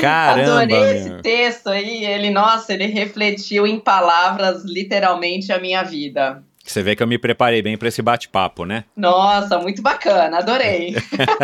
Caramba! 0.00 0.62
Adorei 0.62 0.66
meu. 0.66 0.84
esse 0.96 1.10
texto 1.22 1.68
aí. 1.68 2.04
Ele, 2.04 2.30
nossa, 2.30 2.72
ele 2.72 2.86
refletiu 2.86 3.66
em 3.66 3.78
palavras 3.78 4.64
literalmente 4.64 5.52
a 5.52 5.58
minha 5.58 5.82
vida. 5.82 6.42
Você 6.64 6.82
vê 6.82 6.96
que 6.96 7.02
eu 7.02 7.06
me 7.06 7.18
preparei 7.18 7.60
bem 7.60 7.76
para 7.76 7.88
esse 7.88 8.00
bate-papo, 8.00 8.64
né? 8.64 8.84
Nossa, 8.96 9.58
muito 9.58 9.82
bacana, 9.82 10.38
adorei. 10.38 10.94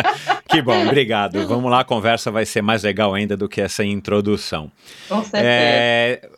que 0.49 0.63
bom, 0.63 0.87
obrigado. 0.87 1.47
Vamos 1.47 1.71
lá, 1.71 1.81
a 1.81 1.85
conversa 1.85 2.31
vai 2.31 2.47
ser 2.47 2.63
mais 2.63 2.83
legal 2.83 3.13
ainda 3.13 3.37
do 3.37 3.47
que 3.47 3.61
essa 3.61 3.85
introdução. 3.85 4.73
Com 5.09 5.23
certeza. 5.23 5.45
É, 5.45 6.29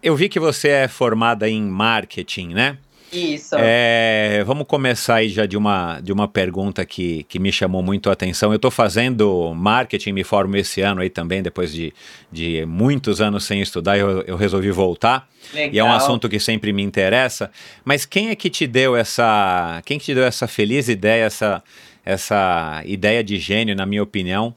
eu 0.00 0.14
vi 0.14 0.28
que 0.28 0.38
você 0.38 0.68
é 0.68 0.88
formada 0.88 1.48
em 1.48 1.60
marketing, 1.62 2.54
né? 2.54 2.78
Isso. 3.12 3.56
É, 3.58 4.42
vamos 4.44 4.66
começar 4.66 5.16
aí 5.16 5.28
já 5.28 5.46
de 5.46 5.56
uma, 5.56 6.00
de 6.00 6.12
uma 6.12 6.28
pergunta 6.28 6.84
que, 6.84 7.24
que 7.24 7.38
me 7.38 7.50
chamou 7.50 7.82
muito 7.82 8.10
a 8.10 8.12
atenção. 8.12 8.52
Eu 8.52 8.56
estou 8.56 8.70
fazendo 8.70 9.54
marketing, 9.54 10.12
me 10.12 10.24
formo 10.24 10.56
esse 10.56 10.80
ano 10.82 11.00
aí 11.00 11.08
também, 11.08 11.42
depois 11.42 11.72
de, 11.72 11.92
de 12.30 12.66
muitos 12.66 13.20
anos 13.20 13.44
sem 13.44 13.60
estudar, 13.60 13.98
eu, 13.98 14.22
eu 14.22 14.36
resolvi 14.36 14.70
voltar. 14.70 15.28
Legal. 15.54 15.74
E 15.74 15.78
é 15.78 15.84
um 15.84 15.92
assunto 15.92 16.28
que 16.28 16.38
sempre 16.38 16.72
me 16.72 16.82
interessa. 16.82 17.50
Mas 17.84 18.04
quem 18.04 18.28
é 18.28 18.36
que 18.36 18.50
te 18.50 18.66
deu 18.66 18.94
essa. 18.94 19.80
Quem 19.84 19.98
que 19.98 20.06
te 20.06 20.14
deu 20.14 20.24
essa 20.24 20.46
feliz 20.46 20.88
ideia, 20.88 21.24
essa, 21.24 21.62
essa 22.04 22.82
ideia 22.84 23.24
de 23.24 23.38
gênio, 23.38 23.74
na 23.74 23.86
minha 23.86 24.02
opinião, 24.02 24.54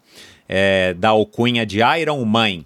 é, 0.50 0.94
da 0.94 1.10
alcunha 1.10 1.66
de 1.66 1.80
Iron 2.00 2.24
Mãe? 2.26 2.66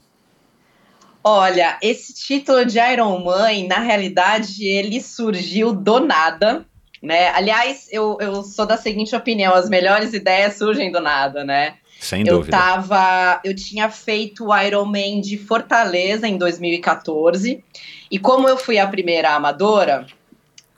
Olha, 1.28 1.80
esse 1.82 2.14
título 2.14 2.64
de 2.64 2.78
Iron 2.78 3.24
Man, 3.24 3.68
na 3.68 3.80
realidade, 3.80 4.64
ele 4.64 5.02
surgiu 5.02 5.74
do 5.74 6.00
nada, 6.00 6.64
né? 7.02 7.30
Aliás, 7.30 7.88
eu, 7.92 8.16
eu 8.22 8.44
sou 8.44 8.64
da 8.64 8.78
seguinte 8.78 9.16
opinião: 9.16 9.56
as 9.56 9.68
melhores 9.68 10.14
ideias 10.14 10.56
surgem 10.56 10.92
do 10.92 11.02
nada, 11.02 11.44
né? 11.44 11.78
Sem 12.00 12.24
dúvida. 12.24 12.56
Eu 12.56 12.62
tava, 12.62 13.42
eu 13.44 13.56
tinha 13.56 13.90
feito 13.90 14.50
o 14.50 14.56
Iron 14.56 14.86
Man 14.86 15.20
de 15.20 15.36
Fortaleza 15.36 16.28
em 16.28 16.38
2014, 16.38 17.64
e 18.12 18.20
como 18.20 18.48
eu 18.48 18.56
fui 18.56 18.78
a 18.78 18.86
primeira 18.86 19.32
amadora, 19.32 20.06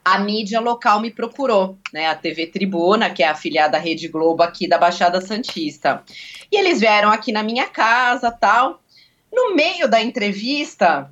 a 0.05 0.17
mídia 0.17 0.61
local 0.61 1.01
me 1.01 1.11
procurou, 1.11 1.77
né? 1.91 2.07
A 2.07 2.15
TV 2.15 2.47
Tribuna, 2.47 3.09
que 3.09 3.21
é 3.21 3.27
afiliada 3.27 3.75
à 3.75 3.81
Rede 3.81 4.07
Globo 4.07 4.43
aqui 4.43 4.65
da 4.65 4.77
Baixada 4.77 5.19
Santista. 5.19 6.01
E 6.49 6.57
eles 6.57 6.79
vieram 6.79 7.11
aqui 7.11 7.33
na 7.33 7.43
minha 7.43 7.67
casa, 7.67 8.31
tal. 8.31 8.81
No 9.31 9.55
meio 9.55 9.87
da 9.87 10.01
entrevista, 10.01 11.11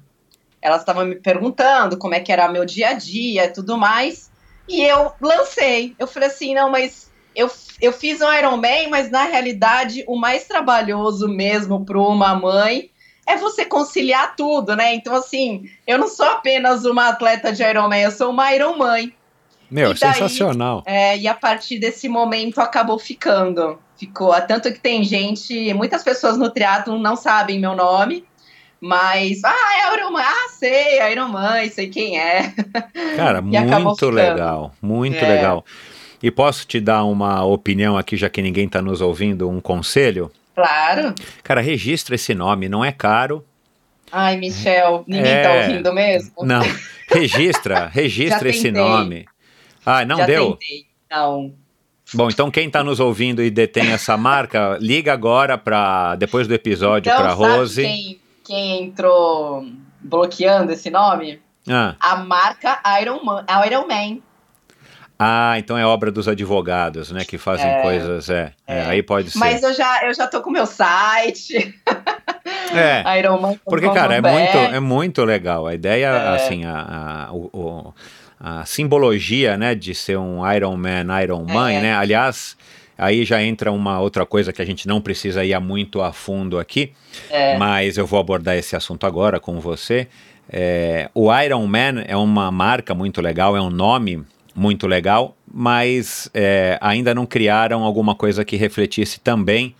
elas 0.62 0.82
estavam 0.82 1.06
me 1.06 1.16
perguntando 1.16 1.98
como 1.98 2.16
é 2.16 2.20
que 2.20 2.32
era 2.32 2.48
meu 2.48 2.66
dia 2.66 2.90
a 2.90 2.94
dia 2.94 3.46
e 3.46 3.50
tudo 3.50 3.78
mais. 3.78 4.32
E 4.68 4.82
eu 4.82 5.14
lancei. 5.22 5.96
Eu 6.00 6.08
falei 6.08 6.30
assim, 6.30 6.56
não, 6.56 6.70
mas 6.70 7.12
eu, 7.36 7.50
eu 7.82 7.94
fiz 7.94 8.22
um 8.22 8.34
Iron 8.34 8.58
Man, 8.58 8.90
mas 8.90 9.12
na 9.12 9.24
realidade 9.26 10.04
o 10.08 10.16
mais 10.16 10.46
trabalhoso 10.46 11.28
mesmo 11.28 11.86
para 11.86 12.00
uma 12.00 12.34
mãe 12.34 12.90
é 13.28 13.36
você 13.36 13.66
conciliar 13.66 14.36
tudo, 14.36 14.76
né? 14.76 14.94
Então, 14.94 15.16
assim, 15.16 15.70
eu 15.86 15.98
não 15.98 16.08
sou 16.08 16.26
apenas 16.26 16.86
uma 16.86 17.10
atleta 17.10 17.52
de 17.52 17.64
Iron 17.64 17.90
Man, 17.90 17.98
eu 17.98 18.12
sou 18.12 18.30
uma 18.30 18.54
Iron 18.54 18.78
Mãe. 18.78 19.14
Meu, 19.70 19.94
daí, 19.96 20.14
sensacional. 20.14 20.84
É, 20.86 21.18
e 21.18 21.28
a 21.28 21.34
partir 21.34 21.80
desse 21.80 22.08
momento 22.08 22.60
acabou 22.60 23.00
ficando. 23.00 23.80
Ficou. 23.98 24.34
Tanto 24.42 24.72
que 24.72 24.80
tem 24.80 25.04
gente, 25.04 25.74
muitas 25.74 26.04
pessoas 26.04 26.38
no 26.38 26.50
triatlo 26.50 27.00
não 27.00 27.16
sabem 27.16 27.60
meu 27.60 27.76
nome. 27.76 28.26
Mas, 28.80 29.44
ah, 29.44 29.54
é 29.54 29.98
Iron 29.98 30.12
Man, 30.12 30.22
ah, 30.22 30.50
sei, 30.50 31.12
Iron 31.12 31.30
Man, 31.30 31.68
sei 31.70 31.90
quem 31.90 32.20
é. 32.20 32.54
Cara, 33.16 33.42
muito 33.42 34.10
legal, 34.10 34.74
muito 34.82 35.18
é. 35.18 35.28
legal. 35.28 35.66
E 36.22 36.30
posso 36.30 36.68
te 36.68 36.80
dar 36.80 37.04
uma 37.04 37.44
opinião 37.44 37.98
aqui, 37.98 38.18
já 38.18 38.30
que 38.30 38.42
ninguém 38.42 38.66
está 38.66 38.82
nos 38.82 39.02
ouvindo, 39.02 39.50
um 39.50 39.60
conselho? 39.60 40.32
Claro. 40.54 41.14
Cara, 41.44 41.62
registra 41.62 42.16
esse 42.16 42.34
nome, 42.34 42.70
não 42.70 42.84
é 42.84 42.92
caro. 42.92 43.44
Ai, 44.12 44.38
Michel, 44.38 45.04
ninguém 45.08 45.34
tá 45.34 45.40
é... 45.40 45.44
tá 45.44 45.68
ouvindo 45.68 45.94
mesmo? 45.94 46.34
Não, 46.44 46.62
registra, 47.10 47.88
registra 47.94 48.50
esse 48.50 48.72
nome. 48.72 49.26
Ah, 49.86 50.06
não 50.06 50.18
Já 50.18 50.26
deu? 50.26 50.52
Tentei. 50.52 50.86
Não. 51.10 51.54
Bom, 52.14 52.30
então 52.30 52.52
quem 52.52 52.68
está 52.68 52.84
nos 52.84 53.00
ouvindo 53.00 53.42
e 53.42 53.50
detém 53.50 53.92
essa 53.92 54.16
marca, 54.16 54.78
liga 54.80 55.12
agora 55.12 55.58
para 55.58 56.16
depois 56.16 56.48
do 56.48 56.54
episódio 56.54 57.10
então, 57.10 57.22
para 57.22 57.34
Rose. 57.34 57.82
Quem, 57.82 58.22
quem 58.44 58.84
entrou 58.84 59.66
bloqueando 60.00 60.72
esse 60.72 60.90
nome? 60.90 61.42
Ah. 61.68 61.96
A 62.00 62.18
marca 62.18 62.80
Iron 63.02 63.24
Man, 63.24 63.46
Iron 63.66 63.88
Man. 63.88 64.20
Ah, 65.18 65.58
então 65.58 65.78
é 65.78 65.86
obra 65.86 66.12
dos 66.12 66.28
advogados, 66.28 67.10
né, 67.10 67.24
que 67.24 67.38
fazem 67.38 67.66
é, 67.66 67.82
coisas, 67.82 68.30
é, 68.30 68.52
é. 68.68 68.80
é, 68.80 68.86
aí 68.86 69.02
pode 69.02 69.32
ser. 69.32 69.40
Mas 69.40 69.64
eu 69.64 69.74
já, 69.74 70.06
eu 70.06 70.14
já 70.14 70.28
tô 70.28 70.42
com 70.42 70.52
meu 70.52 70.66
site. 70.66 71.74
É, 72.74 73.20
Iron 73.20 73.40
Man. 73.40 73.56
Porque, 73.64 73.90
cara, 73.90 74.16
é 74.16 74.22
muito, 74.22 74.58
é 74.58 74.80
muito 74.80 75.24
legal. 75.24 75.66
A 75.66 75.74
ideia, 75.74 76.08
é. 76.08 76.36
assim, 76.36 76.66
a, 76.66 77.28
a 77.30 77.34
o, 77.34 77.50
o 77.54 77.94
a 78.40 78.66
simbologia, 78.66 79.58
né, 79.58 79.76
de 79.76 79.96
ser 79.96 80.18
um 80.18 80.50
Iron 80.54 80.76
Man, 80.76 81.22
Iron 81.24 81.46
Man, 81.46 81.72
é. 81.72 81.82
né? 81.82 81.96
Aliás, 81.96 82.58
aí 82.98 83.26
já 83.26 83.42
entra 83.42 83.72
uma 83.72 84.00
outra 84.00 84.26
coisa 84.26 84.52
que 84.52 84.62
a 84.62 84.66
gente 84.66 84.88
não 84.88 85.02
precisa 85.02 85.44
ir 85.44 85.58
muito 85.60 86.02
a 86.02 86.12
fundo 86.12 86.60
aqui, 86.60 86.92
é. 87.30 87.58
mas 87.58 87.98
eu 87.98 88.06
vou 88.06 88.20
abordar 88.20 88.56
esse 88.56 88.76
assunto 88.76 89.06
agora 89.06 89.40
com 89.40 89.60
você. 89.60 90.08
É, 90.50 91.10
o 91.14 91.34
Iron 91.36 91.66
Man 91.66 92.04
é 92.06 92.16
uma 92.16 92.52
marca 92.52 92.94
muito 92.94 93.22
legal, 93.22 93.56
é 93.58 93.62
um 93.62 93.70
nome 93.70 94.24
muito 94.56 94.88
legal, 94.88 95.36
mas 95.52 96.30
é, 96.34 96.78
ainda 96.82 97.14
não 97.14 97.26
criaram 97.26 97.84
alguma 97.84 98.16
coisa 98.16 98.46
que 98.46 98.56
refletisse 98.56 99.20
também 99.20 99.76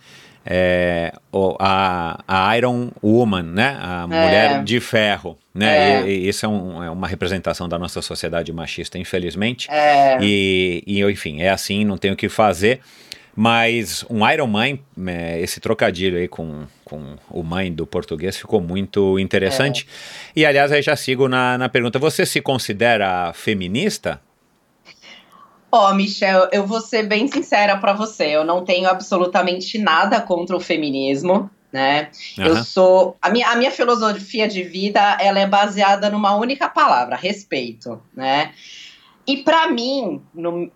é, 0.46 1.12
a, 1.58 2.22
a 2.26 2.56
Iron 2.56 2.90
Woman, 3.02 3.42
né? 3.42 3.76
A 3.80 4.02
é. 4.02 4.06
mulher 4.06 4.64
de 4.64 4.78
ferro, 4.78 5.36
né? 5.52 6.02
É. 6.02 6.08
E, 6.08 6.10
e 6.10 6.28
isso 6.28 6.46
é, 6.46 6.48
um, 6.48 6.84
é, 6.84 6.90
uma 6.90 7.08
representação 7.08 7.68
da 7.68 7.76
nossa 7.78 8.00
sociedade 8.00 8.52
machista, 8.52 8.96
infelizmente. 8.96 9.68
É. 9.70 10.18
E, 10.20 10.84
e, 10.86 11.02
enfim, 11.02 11.40
é 11.42 11.50
assim, 11.50 11.84
não 11.84 11.98
tem 11.98 12.12
o 12.12 12.16
que 12.16 12.28
fazer. 12.28 12.80
Mas 13.34 14.02
um 14.08 14.26
Iron 14.30 14.46
Man, 14.46 14.78
é, 15.06 15.40
esse 15.42 15.60
trocadilho 15.60 16.16
aí 16.16 16.26
com, 16.26 16.64
com 16.84 17.16
o 17.28 17.42
mãe 17.42 17.70
do 17.70 17.86
português 17.86 18.36
ficou 18.36 18.62
muito 18.62 19.18
interessante. 19.18 19.86
É. 20.34 20.40
E 20.40 20.46
aliás, 20.46 20.72
aí 20.72 20.80
já 20.80 20.96
sigo 20.96 21.28
na, 21.28 21.58
na 21.58 21.68
pergunta: 21.68 21.98
você 21.98 22.24
se 22.24 22.40
considera 22.40 23.32
feminista? 23.34 24.20
Ó, 25.76 25.90
oh, 25.90 25.94
Michel, 25.94 26.48
eu 26.52 26.66
vou 26.66 26.80
ser 26.80 27.02
bem 27.02 27.28
sincera 27.28 27.76
para 27.76 27.92
você. 27.92 28.28
Eu 28.28 28.44
não 28.44 28.64
tenho 28.64 28.88
absolutamente 28.88 29.76
nada 29.76 30.22
contra 30.22 30.56
o 30.56 30.60
feminismo, 30.60 31.50
né? 31.70 32.10
Uhum. 32.38 32.44
Eu 32.46 32.64
sou 32.64 33.16
a 33.20 33.28
minha, 33.28 33.50
a 33.50 33.56
minha 33.56 33.70
filosofia 33.70 34.48
de 34.48 34.62
vida, 34.62 35.18
ela 35.20 35.38
é 35.38 35.46
baseada 35.46 36.08
numa 36.08 36.34
única 36.34 36.66
palavra, 36.66 37.14
respeito, 37.14 38.00
né? 38.14 38.54
E 39.26 39.42
para 39.42 39.70
mim, 39.70 40.22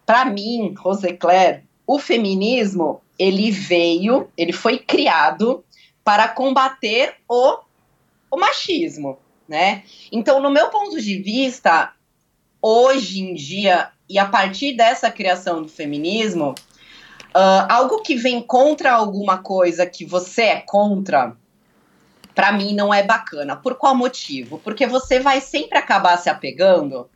para 0.04 0.26
mim, 0.26 0.74
Roseclair, 0.76 1.64
o 1.86 1.98
feminismo, 1.98 3.00
ele 3.18 3.50
veio, 3.50 4.28
ele 4.36 4.52
foi 4.52 4.78
criado 4.78 5.64
para 6.04 6.28
combater 6.28 7.14
o, 7.26 7.58
o 8.30 8.36
machismo, 8.36 9.18
né? 9.48 9.82
Então, 10.12 10.42
no 10.42 10.50
meu 10.50 10.68
ponto 10.68 11.00
de 11.00 11.16
vista, 11.16 11.94
hoje 12.60 13.22
em 13.22 13.34
dia 13.34 13.90
e 14.10 14.18
a 14.18 14.26
partir 14.26 14.72
dessa 14.72 15.08
criação 15.08 15.62
do 15.62 15.68
feminismo, 15.68 16.50
uh, 17.28 17.66
algo 17.68 18.02
que 18.02 18.16
vem 18.16 18.42
contra 18.42 18.92
alguma 18.92 19.38
coisa 19.38 19.86
que 19.86 20.04
você 20.04 20.42
é 20.42 20.60
contra, 20.60 21.36
para 22.34 22.50
mim 22.50 22.74
não 22.74 22.92
é 22.92 23.04
bacana. 23.04 23.54
Por 23.54 23.76
qual 23.76 23.94
motivo? 23.94 24.58
Porque 24.58 24.84
você 24.84 25.20
vai 25.20 25.40
sempre 25.40 25.78
acabar 25.78 26.16
se 26.16 26.28
apegando 26.28 27.08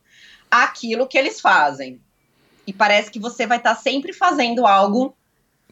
àquilo 0.48 1.08
que 1.08 1.18
eles 1.18 1.40
fazem. 1.40 2.00
E 2.64 2.72
parece 2.72 3.10
que 3.10 3.18
você 3.18 3.44
vai 3.44 3.58
estar 3.58 3.74
tá 3.74 3.80
sempre 3.80 4.12
fazendo 4.12 4.64
algo 4.64 5.16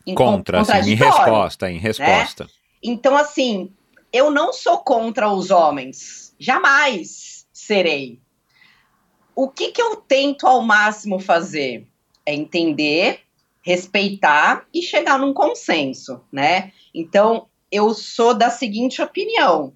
em 0.04 0.16
Contra, 0.16 0.60
assim, 0.60 0.90
em 0.90 0.94
resposta, 0.96 1.70
em 1.70 1.78
resposta. 1.78 2.48
Então, 2.82 3.16
assim, 3.16 3.70
eu 4.12 4.28
não 4.28 4.52
sou 4.52 4.78
contra 4.78 5.30
os 5.30 5.52
homens. 5.52 6.34
Jamais 6.36 7.46
serei. 7.52 8.21
O 9.34 9.48
que, 9.48 9.72
que 9.72 9.80
eu 9.80 9.96
tento 9.96 10.46
ao 10.46 10.62
máximo 10.62 11.18
fazer? 11.18 11.86
É 12.24 12.34
entender, 12.34 13.20
respeitar 13.62 14.66
e 14.72 14.82
chegar 14.82 15.18
num 15.18 15.32
consenso, 15.32 16.20
né? 16.30 16.72
Então, 16.94 17.46
eu 17.70 17.94
sou 17.94 18.34
da 18.34 18.50
seguinte 18.50 19.00
opinião: 19.00 19.72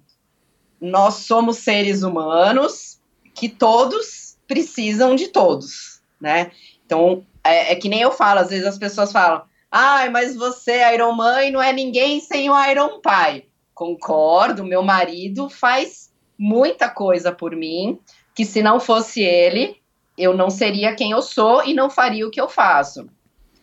nós 0.79 1.15
somos 1.15 1.57
seres 1.57 2.03
humanos 2.03 2.99
que 3.33 3.49
todos 3.49 4.37
precisam 4.47 5.15
de 5.15 5.27
todos, 5.27 6.01
né? 6.21 6.51
Então, 6.85 7.25
é, 7.43 7.73
é 7.73 7.75
que 7.75 7.89
nem 7.89 8.01
eu 8.01 8.11
falo, 8.11 8.39
às 8.39 8.49
vezes 8.49 8.65
as 8.65 8.77
pessoas 8.77 9.11
falam, 9.11 9.43
ai, 9.71 10.09
mas 10.09 10.35
você, 10.35 10.93
Iron 10.93 11.13
Mãe, 11.13 11.51
não 11.51 11.61
é 11.61 11.73
ninguém 11.73 12.19
sem 12.19 12.49
o 12.49 12.65
Iron 12.65 12.99
Pai. 13.01 13.45
Concordo, 13.73 14.63
meu 14.63 14.81
marido 14.81 15.49
faz 15.49 16.11
muita 16.37 16.89
coisa 16.89 17.31
por 17.31 17.55
mim, 17.55 17.99
que 18.37 18.45
se 18.45 18.61
não 18.61 18.79
fosse 18.79 19.23
ele, 19.23 19.77
eu 20.15 20.37
não 20.37 20.47
seria 20.47 20.93
quem 20.93 21.09
eu 21.09 21.23
sou 21.23 21.65
e 21.65 21.73
não 21.73 21.89
faria 21.89 22.27
o 22.27 22.29
que 22.29 22.39
eu 22.39 22.47
faço. 22.47 23.09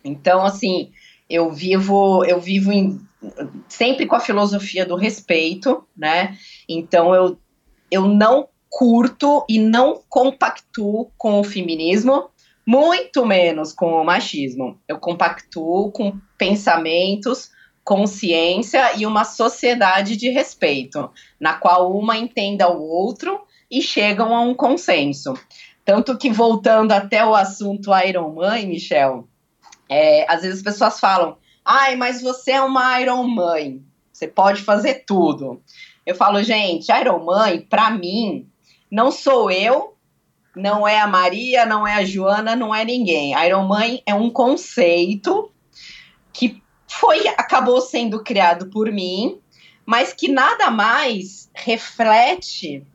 Então, 0.03 0.43
assim, 0.43 0.91
eu 1.29 1.49
vivo, 1.49 2.25
eu 2.25 2.41
vivo 2.41 2.73
em, 2.73 2.99
sempre 3.69 4.05
com 4.05 4.17
a 4.17 4.19
filosofia 4.19 4.85
do 4.85 4.97
respeito, 4.97 5.87
né? 5.95 6.37
Então 6.67 7.15
eu, 7.15 7.39
eu 7.89 8.05
não 8.05 8.49
curto 8.69 9.45
e 9.47 9.59
não 9.59 10.03
compactuo 10.09 11.09
com 11.17 11.39
o 11.39 11.43
feminismo, 11.45 12.29
muito 12.67 13.25
menos 13.25 13.71
com 13.71 13.93
o 13.93 14.03
machismo. 14.03 14.77
Eu 14.89 14.99
compactuo 14.99 15.89
com 15.89 16.19
pensamentos, 16.37 17.49
consciência 17.81 18.93
e 18.97 19.05
uma 19.05 19.23
sociedade 19.23 20.17
de 20.17 20.29
respeito, 20.31 21.09
na 21.39 21.53
qual 21.53 21.97
uma 21.97 22.17
entenda 22.17 22.69
o 22.69 22.81
outro 22.83 23.44
e 23.69 23.81
chegam 23.81 24.35
a 24.35 24.41
um 24.41 24.53
consenso. 24.53 25.33
Tanto 25.83 26.17
que, 26.17 26.31
voltando 26.31 26.91
até 26.91 27.25
o 27.25 27.35
assunto 27.35 27.95
Iron 28.05 28.33
Mãe, 28.33 28.65
Michel, 28.65 29.27
é, 29.87 30.25
às 30.31 30.41
vezes 30.41 30.57
as 30.57 30.63
pessoas 30.63 30.99
falam, 30.99 31.37
ai, 31.63 31.95
mas 31.95 32.21
você 32.21 32.51
é 32.53 32.61
uma 32.61 32.99
Iron 32.99 33.23
Mãe, 33.23 33.83
você 34.11 34.27
pode 34.27 34.61
fazer 34.61 35.05
tudo. 35.05 35.61
Eu 36.05 36.15
falo, 36.15 36.41
gente, 36.41 36.91
Iron 36.91 37.23
Mãe, 37.23 37.61
para 37.61 37.91
mim, 37.91 38.47
não 38.89 39.11
sou 39.11 39.51
eu, 39.51 39.95
não 40.55 40.87
é 40.87 40.99
a 40.99 41.07
Maria, 41.07 41.65
não 41.65 41.85
é 41.85 41.95
a 41.95 42.05
Joana, 42.05 42.55
não 42.55 42.73
é 42.73 42.85
ninguém. 42.85 43.33
Iron 43.45 43.67
Mãe 43.67 44.01
é 44.05 44.13
um 44.15 44.29
conceito 44.29 45.51
que 46.31 46.61
foi 46.87 47.27
acabou 47.27 47.81
sendo 47.81 48.23
criado 48.23 48.69
por 48.69 48.91
mim, 48.91 49.39
mas 49.85 50.13
que 50.13 50.29
nada 50.29 50.71
mais 50.71 51.49
reflete 51.53 52.85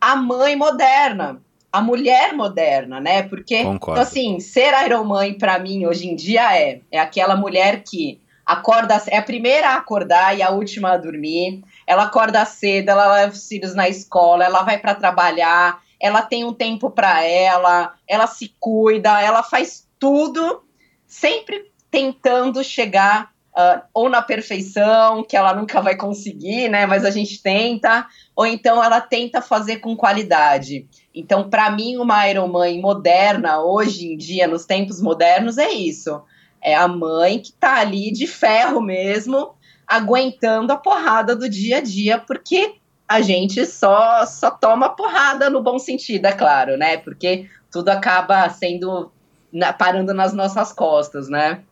a 0.00 0.16
mãe 0.16 0.56
moderna, 0.56 1.42
a 1.72 1.80
mulher 1.80 2.32
moderna, 2.32 3.00
né? 3.00 3.22
Porque 3.22 3.62
Concordo. 3.62 4.00
então, 4.00 4.02
assim, 4.02 4.40
ser 4.40 4.72
Iron 4.86 5.04
Mãe 5.04 5.34
para 5.34 5.58
mim 5.58 5.86
hoje 5.86 6.08
em 6.08 6.16
dia 6.16 6.56
é 6.56 6.80
é 6.90 6.98
aquela 6.98 7.36
mulher 7.36 7.82
que 7.84 8.20
acorda 8.44 9.00
é 9.06 9.18
a 9.18 9.22
primeira 9.22 9.68
a 9.68 9.76
acordar 9.76 10.36
e 10.36 10.42
a 10.42 10.50
última 10.50 10.92
a 10.92 10.96
dormir. 10.96 11.62
Ela 11.86 12.04
acorda 12.04 12.44
cedo, 12.44 12.88
ela 12.88 13.14
leva 13.14 13.32
os 13.32 13.46
filhos 13.46 13.74
na 13.74 13.88
escola, 13.88 14.44
ela 14.44 14.62
vai 14.62 14.78
para 14.78 14.94
trabalhar, 14.94 15.80
ela 16.00 16.22
tem 16.22 16.44
um 16.44 16.52
tempo 16.52 16.90
para 16.90 17.22
ela, 17.24 17.94
ela 18.08 18.26
se 18.26 18.52
cuida, 18.58 19.20
ela 19.20 19.42
faz 19.42 19.86
tudo, 19.98 20.64
sempre 21.06 21.70
tentando 21.90 22.64
chegar 22.64 23.29
uh, 23.56 23.82
ou 23.92 24.08
na 24.08 24.22
perfeição, 24.22 25.24
que 25.24 25.36
ela 25.36 25.54
nunca 25.54 25.80
vai 25.80 25.96
conseguir, 25.96 26.68
né? 26.68 26.86
Mas 26.86 27.04
a 27.04 27.10
gente 27.10 27.42
tenta, 27.42 28.06
ou 28.34 28.46
então 28.46 28.82
ela 28.82 29.00
tenta 29.00 29.40
fazer 29.40 29.76
com 29.76 29.96
qualidade. 29.96 30.86
Então, 31.14 31.48
para 31.48 31.70
mim, 31.70 31.96
uma 31.96 32.28
Iron 32.28 32.48
Mãe 32.48 32.80
moderna, 32.80 33.60
hoje 33.60 34.06
em 34.06 34.16
dia, 34.16 34.46
nos 34.46 34.64
tempos 34.64 35.00
modernos, 35.00 35.58
é 35.58 35.70
isso. 35.70 36.22
É 36.62 36.74
a 36.74 36.86
mãe 36.86 37.38
que 37.38 37.52
tá 37.52 37.80
ali 37.80 38.12
de 38.12 38.26
ferro 38.26 38.80
mesmo, 38.80 39.54
aguentando 39.86 40.72
a 40.72 40.76
porrada 40.76 41.34
do 41.34 41.48
dia 41.48 41.78
a 41.78 41.80
dia, 41.80 42.18
porque 42.18 42.74
a 43.08 43.20
gente 43.20 43.66
só, 43.66 44.24
só 44.24 44.50
toma 44.50 44.90
porrada 44.90 45.50
no 45.50 45.62
bom 45.62 45.78
sentido, 45.78 46.26
é 46.26 46.32
claro, 46.32 46.76
né? 46.76 46.98
Porque 46.98 47.48
tudo 47.72 47.88
acaba 47.88 48.48
sendo 48.50 49.10
na, 49.52 49.72
parando 49.72 50.14
nas 50.14 50.32
nossas 50.32 50.72
costas, 50.72 51.28
né? 51.28 51.64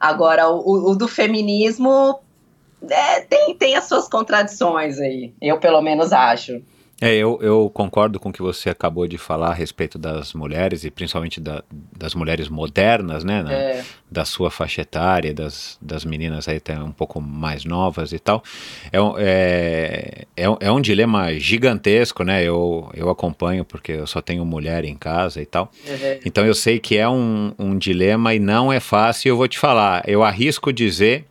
Agora, 0.00 0.48
o, 0.48 0.90
o 0.90 0.94
do 0.94 1.08
feminismo 1.08 2.20
é, 2.88 3.20
tem, 3.20 3.54
tem 3.54 3.76
as 3.76 3.84
suas 3.84 4.08
contradições 4.08 4.98
aí, 4.98 5.32
eu 5.40 5.58
pelo 5.58 5.80
menos 5.80 6.12
acho. 6.12 6.62
É, 6.98 7.14
eu, 7.14 7.38
eu 7.42 7.70
concordo 7.74 8.18
com 8.18 8.30
o 8.30 8.32
que 8.32 8.40
você 8.40 8.70
acabou 8.70 9.06
de 9.06 9.18
falar 9.18 9.50
a 9.50 9.52
respeito 9.54 9.98
das 9.98 10.32
mulheres 10.32 10.82
e 10.82 10.90
principalmente 10.90 11.38
da, 11.38 11.62
das 11.94 12.14
mulheres 12.14 12.48
modernas, 12.48 13.22
né? 13.22 13.42
na- 13.42 13.52
É, 13.52 13.84
da 14.10 14.24
sua 14.24 14.50
faixa 14.50 14.80
etária, 14.82 15.34
das, 15.34 15.76
das 15.82 16.04
meninas 16.04 16.48
aí 16.48 16.56
até 16.56 16.78
um 16.80 16.92
pouco 16.92 17.20
mais 17.20 17.64
novas 17.66 18.12
e 18.12 18.18
tal. 18.18 18.42
É, 18.90 18.98
um- 19.02 19.14
é, 19.18 20.24
é, 20.36 20.44
é 20.60 20.72
um 20.72 20.80
dilema 20.80 21.34
gigantesco, 21.38 22.22
né? 22.24 22.42
Eu, 22.42 22.88
eu 22.94 23.10
acompanho 23.10 23.64
porque 23.64 23.92
eu 23.92 24.06
só 24.06 24.22
tenho 24.22 24.44
mulher 24.46 24.84
em 24.84 24.94
casa 24.94 25.42
e 25.42 25.44
tal. 25.46 25.70
é, 25.86 26.20
Então 26.24 26.46
eu 26.46 26.54
sei 26.54 26.78
que 26.78 26.96
é 26.96 27.06
um, 27.08 27.52
um 27.58 27.76
dilema 27.76 28.32
e 28.34 28.38
não 28.38 28.72
é 28.72 28.80
fácil. 28.80 29.28
Eu 29.30 29.36
vou 29.36 29.48
te 29.48 29.58
falar, 29.58 30.02
eu 30.08 30.22
arrisco 30.22 30.72
dizer 30.72 31.26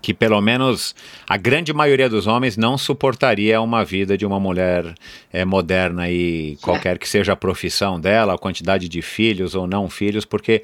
que 0.00 0.14
pelo 0.14 0.40
menos 0.40 0.94
a 1.28 1.36
grande 1.36 1.72
maioria 1.72 2.08
dos 2.08 2.26
homens 2.26 2.56
não 2.56 2.78
suportaria 2.78 3.60
uma 3.60 3.84
vida 3.84 4.16
de 4.16 4.24
uma 4.24 4.40
mulher 4.40 4.94
eh, 5.32 5.44
moderna 5.44 6.10
e 6.10 6.56
qualquer 6.62 6.98
que 6.98 7.08
seja 7.08 7.32
a 7.32 7.36
profissão 7.36 8.00
dela, 8.00 8.34
a 8.34 8.38
quantidade 8.38 8.88
de 8.88 9.02
filhos 9.02 9.54
ou 9.54 9.66
não 9.66 9.88
filhos, 9.88 10.24
porque 10.24 10.62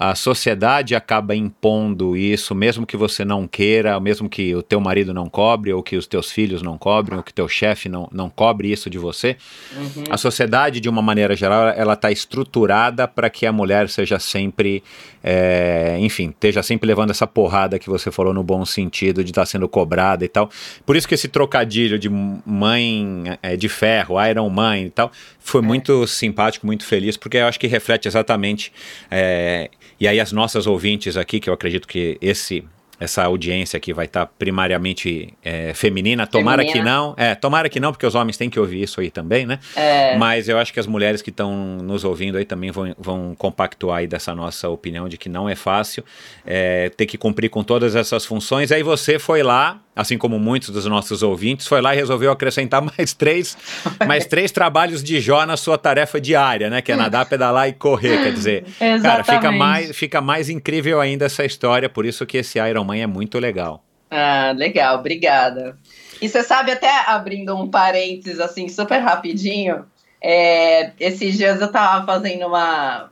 a 0.00 0.14
sociedade 0.14 0.94
acaba 0.94 1.34
impondo 1.34 2.16
isso, 2.16 2.54
mesmo 2.54 2.86
que 2.86 2.96
você 2.96 3.24
não 3.24 3.48
queira, 3.48 3.98
mesmo 3.98 4.28
que 4.28 4.54
o 4.54 4.62
teu 4.62 4.80
marido 4.80 5.12
não 5.12 5.28
cobre, 5.28 5.72
ou 5.72 5.82
que 5.82 5.96
os 5.96 6.06
teus 6.06 6.30
filhos 6.30 6.62
não 6.62 6.78
cobrem, 6.78 7.18
ou 7.18 7.24
que 7.24 7.34
teu 7.34 7.48
chefe 7.48 7.88
não, 7.88 8.08
não 8.12 8.30
cobre 8.30 8.70
isso 8.70 8.88
de 8.88 8.96
você. 8.96 9.36
uhum. 9.76 10.04
A 10.08 10.16
sociedade, 10.16 10.78
de 10.78 10.88
uma 10.88 11.02
maneira 11.02 11.34
geral, 11.34 11.66
ela 11.70 11.94
está 11.94 12.12
estruturada 12.12 13.08
para 13.08 13.28
que 13.28 13.44
a 13.44 13.50
mulher 13.50 13.88
seja 13.88 14.20
sempre, 14.20 14.84
é, 15.20 15.96
enfim, 15.98 16.28
esteja 16.28 16.62
sempre 16.62 16.86
levando 16.86 17.10
essa 17.10 17.26
porrada 17.26 17.76
que 17.76 17.90
você 17.90 18.08
falou 18.12 18.32
no 18.32 18.44
bom 18.44 18.64
sentido 18.64 19.24
de 19.24 19.32
estar 19.32 19.46
sendo 19.46 19.68
cobrada 19.68 20.24
e 20.24 20.28
tal. 20.28 20.48
Por 20.86 20.94
isso 20.94 21.08
que 21.08 21.14
esse 21.14 21.26
trocadilho 21.26 21.98
de 21.98 22.08
mãe 22.08 23.36
é, 23.42 23.56
de 23.56 23.68
ferro, 23.68 24.14
Iron 24.24 24.48
Mãe 24.48 24.84
e 24.84 24.90
tal, 24.90 25.10
foi 25.48 25.62
muito 25.62 26.06
simpático, 26.06 26.66
muito 26.66 26.84
feliz, 26.84 27.16
porque 27.16 27.38
eu 27.38 27.46
acho 27.46 27.58
que 27.58 27.66
reflete 27.66 28.06
exatamente. 28.06 28.72
é, 29.10 29.70
e 30.00 30.06
aí 30.06 30.20
as 30.20 30.30
nossas 30.30 30.66
ouvintes 30.66 31.16
aqui, 31.16 31.40
que 31.40 31.50
eu 31.50 31.54
acredito 31.54 31.88
que 31.88 32.16
esse 32.20 32.64
essa 33.00 33.22
audiência 33.24 33.76
aqui 33.76 33.92
vai 33.92 34.06
estar 34.06 34.26
primariamente 34.26 35.32
é, 35.44 35.72
feminina, 35.72 36.26
tomara 36.26 36.62
Feminina. 36.62 36.84
que 36.84 36.90
não, 36.90 37.14
é, 37.16 37.34
tomara 37.34 37.68
que 37.68 37.78
não, 37.78 37.92
porque 37.92 38.04
os 38.04 38.14
homens 38.14 38.36
têm 38.36 38.50
que 38.50 38.58
ouvir 38.58 38.82
isso 38.82 39.00
aí 39.00 39.10
também, 39.10 39.46
né? 39.46 39.60
É, 39.76 40.16
Mas 40.16 40.48
eu 40.48 40.58
acho 40.58 40.72
que 40.72 40.80
as 40.80 40.86
mulheres 40.86 41.22
que 41.22 41.30
estão 41.30 41.78
nos 41.78 42.02
ouvindo 42.04 42.36
aí 42.36 42.44
também 42.44 42.72
vão, 42.72 42.94
vão 42.98 43.34
compactuar 43.38 43.98
aí 43.98 44.06
dessa 44.06 44.34
nossa 44.34 44.68
opinião 44.68 45.08
de 45.08 45.16
que 45.16 45.28
não 45.28 45.48
é 45.48 45.54
fácil 45.54 46.04
é, 46.44 46.88
ter 46.90 47.06
que 47.06 47.16
cumprir 47.16 47.50
com 47.50 47.62
todas 47.62 47.94
essas 47.94 48.24
funções. 48.26 48.72
Aí 48.72 48.82
você 48.82 49.18
foi 49.18 49.44
lá, 49.44 49.80
assim 49.98 50.16
como 50.16 50.38
muitos 50.38 50.70
dos 50.70 50.86
nossos 50.86 51.24
ouvintes, 51.24 51.66
foi 51.66 51.80
lá 51.80 51.92
e 51.92 51.96
resolveu 51.96 52.30
acrescentar 52.30 52.80
mais 52.96 53.12
três, 53.12 53.58
mais 54.06 54.24
três 54.24 54.52
trabalhos 54.52 55.02
de 55.02 55.20
Jó 55.20 55.44
na 55.44 55.56
sua 55.56 55.76
tarefa 55.76 56.20
diária, 56.20 56.70
né? 56.70 56.80
Que 56.80 56.92
é 56.92 56.96
nadar, 56.96 57.26
pedalar 57.26 57.68
e 57.68 57.72
correr. 57.72 58.22
Quer 58.22 58.32
dizer, 58.32 58.64
cara, 59.02 59.24
fica 59.24 59.38
Exatamente. 59.38 59.58
mais, 59.58 59.96
fica 59.96 60.20
mais 60.20 60.48
incrível 60.48 61.00
ainda 61.00 61.26
essa 61.26 61.44
história, 61.44 61.88
por 61.88 62.06
isso 62.06 62.24
que 62.24 62.38
esse 62.38 62.60
Iron 62.60 62.84
Man 62.84 62.98
é 62.98 63.06
muito 63.08 63.40
legal. 63.40 63.82
Ah, 64.08 64.52
legal, 64.56 65.00
obrigada. 65.00 65.76
E 66.22 66.28
você 66.28 66.44
sabe, 66.44 66.70
até 66.70 66.90
abrindo 67.06 67.56
um 67.56 67.68
parênteses 67.68 68.38
assim, 68.38 68.68
super 68.68 68.98
rapidinho, 68.98 69.84
é, 70.22 70.92
esses 71.00 71.36
dias 71.36 71.60
eu 71.60 71.72
tava 71.72 72.06
fazendo 72.06 72.46
uma. 72.46 73.10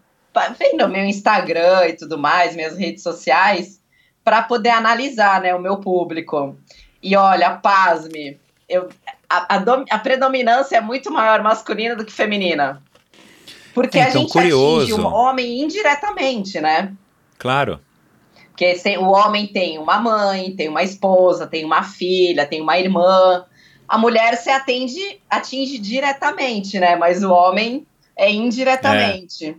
vendo 0.57 0.89
meu 0.89 1.05
Instagram 1.05 1.89
e 1.89 1.95
tudo 1.95 2.17
mais, 2.17 2.55
minhas 2.55 2.79
redes 2.79 3.03
sociais, 3.03 3.81
para 4.27 4.43
poder 4.43 4.71
analisar 4.71 5.41
né, 5.41 5.55
o 5.55 5.61
meu 5.61 5.77
público. 5.77 6.57
E 7.01 7.15
olha, 7.15 7.51
pasme, 7.51 8.41
eu, 8.69 8.89
a, 9.31 9.55
a 9.55 9.59
dom- 9.59 9.85
a 9.89 9.99
predominância 10.01 10.79
é 10.79 10.81
muito 10.81 11.13
maior 11.13 11.41
masculina 11.45 11.95
do 11.95 12.05
que 12.05 12.13
feminina. 12.13 12.83
Porque 13.73 14.01
a 14.01 14.09
Então, 14.09 14.23
gente 14.23 14.33
curioso. 14.33 14.79
atinge 14.83 14.93
o 15.01 15.07
homem 15.07 15.61
indiretamente, 15.63 16.61
né? 16.61 16.93
Claro. 17.39 17.79
Porque 18.51 18.75
se- 18.75 18.99
o 18.99 19.05
homem 19.13 19.47
tem 19.47 19.79
uma 19.79 20.01
mãe, 20.01 20.57
tem 20.57 20.69
uma 20.69 20.83
esposa, 20.83 21.47
tem 21.47 21.65
uma 21.65 21.85
filha, 21.85 22.45
tem 22.47 22.61
uma 22.61 22.77
irmã. 22.77 23.45
A 23.87 23.97
mulher 23.97 24.37
se 24.39 24.51
atende, 24.51 25.21
atinge 25.31 25.79
diretamente, 25.79 26.81
né? 26.81 26.97
Mas 26.97 27.23
o 27.23 27.31
homem 27.31 27.87
é 28.17 28.29
indiretamente. 28.33 29.57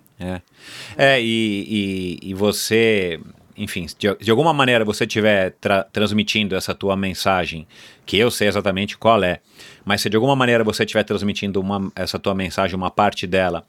É, 0.97 1.21
e, 1.21 2.17
e, 2.21 2.30
e 2.32 2.34
você. 2.34 3.21
Enfim, 3.58 3.88
de, 3.98 4.15
de 4.15 4.32
alguma 4.32 4.54
maneira 4.54 4.86
você 4.86 5.06
estiver 5.06 5.52
tra 5.60 5.84
transmitindo 5.84 6.56
essa 6.56 6.76
tua 6.76 6.96
mensagem, 6.96 7.67
que 8.06 8.17
eu 8.17 8.30
sei 8.30 8.48
exatamente 8.48 8.98
qual 8.98 9.24
é, 9.24 9.39
mas 9.84 10.02
se 10.02 10.10
de 10.10 10.15
alguma 10.15 10.36
maneira 10.36 10.63
você 10.63 10.84
estiver 10.84 11.04
transmitindo 11.04 11.60
uma, 11.60 11.91
essa 11.96 12.20
tua 12.20 12.36
mensagem, 12.36 12.76
uma 12.76 12.91
parte 12.91 13.26
dela, 13.26 13.65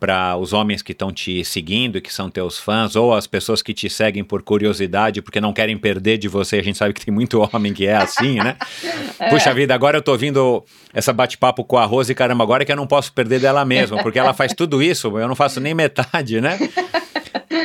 para 0.00 0.34
os 0.38 0.54
homens 0.54 0.80
que 0.80 0.92
estão 0.92 1.12
te 1.12 1.44
seguindo 1.44 2.00
que 2.00 2.12
são 2.12 2.30
teus 2.30 2.58
fãs, 2.58 2.96
ou 2.96 3.14
as 3.14 3.26
pessoas 3.26 3.60
que 3.60 3.74
te 3.74 3.90
seguem 3.90 4.24
por 4.24 4.42
curiosidade, 4.42 5.20
porque 5.20 5.40
não 5.40 5.52
querem 5.52 5.76
perder 5.76 6.16
de 6.16 6.26
você. 6.26 6.56
A 6.56 6.62
gente 6.62 6.78
sabe 6.78 6.94
que 6.94 7.04
tem 7.04 7.12
muito 7.12 7.38
homem 7.52 7.74
que 7.74 7.86
é 7.86 7.96
assim, 7.96 8.36
né? 8.36 8.56
é. 9.20 9.28
Puxa 9.28 9.52
vida, 9.52 9.74
agora 9.74 9.98
eu 9.98 10.02
tô 10.02 10.12
ouvindo 10.12 10.64
essa 10.94 11.12
bate-papo 11.12 11.62
com 11.62 11.76
a 11.76 11.84
Rose 11.84 12.10
e 12.10 12.14
caramba, 12.14 12.42
agora 12.42 12.62
é 12.62 12.66
que 12.66 12.72
eu 12.72 12.76
não 12.76 12.86
posso 12.86 13.12
perder 13.12 13.40
dela 13.40 13.62
mesma, 13.64 14.02
porque 14.02 14.18
ela 14.18 14.32
faz 14.32 14.54
tudo 14.54 14.82
isso, 14.82 15.18
eu 15.18 15.28
não 15.28 15.36
faço 15.36 15.60
nem 15.60 15.74
metade, 15.74 16.40
né? 16.40 16.58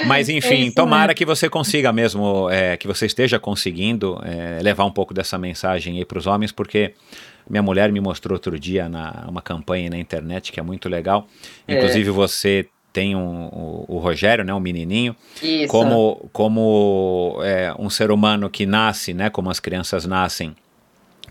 Mas 0.07 0.27
enfim, 0.29 0.67
é 0.67 0.71
tomara 0.71 1.13
que 1.13 1.25
você 1.25 1.49
consiga 1.49 1.91
mesmo, 1.91 2.49
é, 2.49 2.77
que 2.77 2.87
você 2.87 3.05
esteja 3.05 3.39
conseguindo 3.39 4.19
é, 4.23 4.61
levar 4.61 4.85
um 4.85 4.91
pouco 4.91 5.13
dessa 5.13 5.37
mensagem 5.37 5.97
aí 5.97 6.05
para 6.05 6.17
os 6.17 6.27
homens, 6.27 6.51
porque 6.51 6.93
minha 7.49 7.61
mulher 7.61 7.91
me 7.91 7.99
mostrou 7.99 8.35
outro 8.35 8.59
dia 8.59 8.89
na, 8.89 9.25
uma 9.27 9.41
campanha 9.41 9.89
na 9.89 9.97
internet 9.97 10.51
que 10.51 10.59
é 10.59 10.63
muito 10.63 10.89
legal. 10.89 11.27
É. 11.67 11.75
Inclusive 11.75 12.09
você 12.09 12.67
tem 12.91 13.15
um, 13.15 13.47
o, 13.47 13.85
o, 13.89 13.97
Rogério, 13.97 14.45
né, 14.45 14.53
um 14.53 14.59
menininho, 14.59 15.13
Isso. 15.43 15.67
como 15.67 16.29
como 16.31 17.39
é, 17.43 17.73
um 17.77 17.89
ser 17.89 18.09
humano 18.09 18.49
que 18.49 18.65
nasce, 18.65 19.13
né, 19.13 19.29
como 19.29 19.49
as 19.49 19.59
crianças 19.59 20.05
nascem 20.05 20.55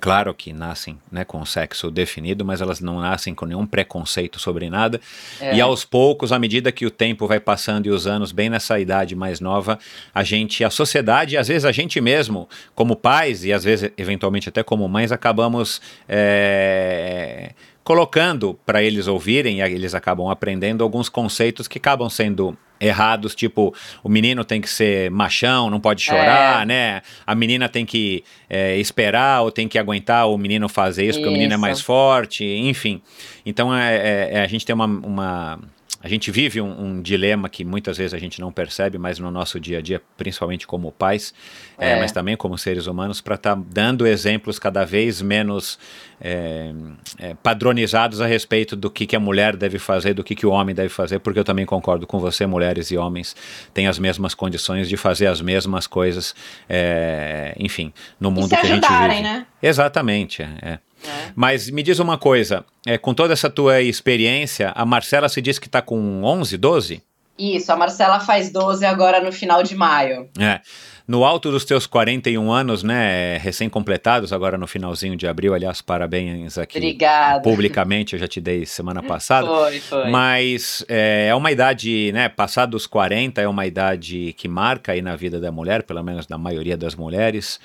Claro 0.00 0.34
que 0.34 0.52
nascem 0.52 0.98
né, 1.10 1.24
com 1.24 1.40
o 1.40 1.46
sexo 1.46 1.90
definido, 1.90 2.44
mas 2.44 2.60
elas 2.60 2.80
não 2.80 3.00
nascem 3.00 3.34
com 3.34 3.46
nenhum 3.46 3.66
preconceito 3.66 4.38
sobre 4.38 4.68
nada. 4.68 5.00
É. 5.40 5.56
E 5.56 5.60
aos 5.60 5.84
poucos, 5.84 6.32
à 6.32 6.38
medida 6.38 6.70
que 6.70 6.84
o 6.84 6.90
tempo 6.90 7.26
vai 7.26 7.40
passando 7.40 7.86
e 7.86 7.90
os 7.90 8.06
anos, 8.06 8.32
bem 8.32 8.50
nessa 8.50 8.78
idade 8.78 9.14
mais 9.14 9.40
nova, 9.40 9.78
a 10.14 10.22
gente, 10.22 10.64
a 10.64 10.70
sociedade, 10.70 11.36
às 11.36 11.48
vezes 11.48 11.64
a 11.64 11.72
gente 11.72 12.00
mesmo, 12.00 12.48
como 12.74 12.96
pais 12.96 13.44
e 13.44 13.52
às 13.52 13.64
vezes 13.64 13.90
eventualmente 13.96 14.48
até 14.48 14.62
como 14.62 14.88
mães, 14.88 15.12
acabamos. 15.12 15.80
É, 16.08 17.52
colocando 17.84 18.58
para 18.64 18.82
eles 18.82 19.06
ouvirem, 19.06 19.58
e 19.58 19.62
eles 19.62 19.94
acabam 19.94 20.28
aprendendo 20.28 20.82
alguns 20.82 21.08
conceitos 21.08 21.68
que 21.68 21.78
acabam 21.78 22.08
sendo 22.08 22.56
errados, 22.80 23.34
tipo, 23.34 23.74
o 24.02 24.08
menino 24.08 24.44
tem 24.44 24.60
que 24.60 24.68
ser 24.68 25.10
machão, 25.10 25.70
não 25.70 25.80
pode 25.80 26.02
chorar, 26.02 26.62
é. 26.62 26.66
né? 26.66 27.02
A 27.26 27.34
menina 27.34 27.68
tem 27.68 27.86
que 27.86 28.24
é, 28.48 28.76
esperar 28.78 29.42
ou 29.42 29.52
tem 29.52 29.68
que 29.68 29.78
aguentar 29.78 30.28
o 30.28 30.36
menino 30.36 30.68
fazer 30.68 31.04
isso, 31.04 31.10
isso. 31.10 31.20
porque 31.20 31.28
o 31.28 31.32
menino 31.32 31.54
é 31.54 31.56
mais 31.56 31.80
forte, 31.80 32.44
enfim. 32.44 33.00
Então 33.46 33.74
é, 33.74 33.96
é, 33.96 34.30
é 34.32 34.40
a 34.42 34.46
gente 34.46 34.66
tem 34.66 34.74
uma, 34.74 34.86
uma 34.86 35.60
a 36.04 36.08
gente 36.08 36.30
vive 36.30 36.60
um, 36.60 36.84
um, 36.84 37.00
dilema 37.00 37.48
que 37.48 37.64
muitas 37.64 37.96
vezes 37.96 38.12
a 38.12 38.18
gente 38.18 38.38
não 38.38 38.52
percebe, 38.52 38.98
mas 38.98 39.18
no 39.18 39.30
nosso 39.30 39.58
dia 39.58 39.78
a 39.78 39.80
dia, 39.80 40.02
principalmente 40.18 40.66
como 40.66 40.92
pais, 40.92 41.32
é. 41.78 41.92
É, 41.92 41.98
mas 41.98 42.12
também 42.12 42.36
como 42.36 42.58
seres 42.58 42.86
humanos, 42.86 43.22
para 43.22 43.36
estar 43.36 43.56
tá 43.56 43.62
dando 43.66 44.06
exemplos 44.06 44.58
cada 44.58 44.84
vez 44.84 45.22
menos 45.22 45.78
é, 46.20 46.74
é, 47.18 47.34
padronizados 47.42 48.20
a 48.20 48.26
respeito 48.26 48.76
do 48.76 48.90
que, 48.90 49.06
que 49.06 49.16
a 49.16 49.20
mulher 49.20 49.56
deve 49.56 49.78
fazer, 49.78 50.12
do 50.12 50.22
que, 50.22 50.34
que 50.34 50.44
o 50.44 50.50
homem 50.50 50.74
deve 50.74 50.90
fazer, 50.90 51.20
porque 51.20 51.38
eu 51.38 51.44
também 51.44 51.64
concordo 51.64 52.06
com 52.06 52.18
você, 52.18 52.44
mulheres 52.44 52.90
e 52.90 52.98
homens 52.98 53.34
têm 53.72 53.86
as 53.86 53.98
mesmas 53.98 54.34
condições 54.34 54.90
de 54.90 54.98
fazer 54.98 55.26
as 55.28 55.40
mesmas 55.40 55.86
coisas, 55.86 56.34
é, 56.68 57.54
enfim, 57.58 57.94
no 58.20 58.30
mundo 58.30 58.50
que 58.50 58.56
a 58.56 58.64
gente 58.64 58.86
vive. 58.86 59.22
Né? 59.22 59.46
Exatamente, 59.62 60.42
é. 60.42 60.78
É. 61.06 61.32
Mas 61.34 61.70
me 61.70 61.82
diz 61.82 61.98
uma 61.98 62.18
coisa, 62.18 62.64
é, 62.86 62.96
com 62.98 63.14
toda 63.14 63.32
essa 63.32 63.50
tua 63.50 63.80
experiência, 63.80 64.72
a 64.74 64.84
Marcela 64.84 65.28
se 65.28 65.40
diz 65.40 65.58
que 65.58 65.66
está 65.66 65.82
com 65.82 66.22
11, 66.22 66.56
12? 66.56 67.02
Isso, 67.38 67.72
a 67.72 67.76
Marcela 67.76 68.20
faz 68.20 68.52
12 68.52 68.84
agora 68.84 69.20
no 69.20 69.32
final 69.32 69.62
de 69.62 69.74
maio. 69.74 70.28
É. 70.38 70.60
No 71.06 71.22
alto 71.22 71.50
dos 71.50 71.66
teus 71.66 71.86
41 71.86 72.50
anos, 72.50 72.82
né, 72.82 73.36
recém-completados, 73.36 74.32
agora 74.32 74.56
no 74.56 74.66
finalzinho 74.66 75.14
de 75.16 75.26
abril, 75.26 75.52
aliás, 75.52 75.82
parabéns 75.82 76.56
aqui. 76.56 76.78
Obrigada. 76.78 77.42
Publicamente, 77.42 78.14
eu 78.14 78.18
já 78.18 78.26
te 78.26 78.40
dei 78.40 78.64
semana 78.64 79.02
passada. 79.04 79.46
Foi, 79.46 79.80
foi. 79.80 80.10
Mas 80.10 80.82
é, 80.88 81.26
é 81.28 81.34
uma 81.34 81.52
idade, 81.52 82.10
né, 82.12 82.30
passar 82.30 82.64
dos 82.64 82.86
40 82.86 83.38
é 83.42 83.46
uma 83.46 83.66
idade 83.66 84.32
que 84.38 84.48
marca 84.48 84.92
aí 84.92 85.02
na 85.02 85.14
vida 85.14 85.38
da 85.38 85.52
mulher, 85.52 85.82
pelo 85.82 86.02
menos 86.02 86.26
na 86.26 86.38
maioria 86.38 86.76
das 86.76 86.94
mulheres. 86.94 87.60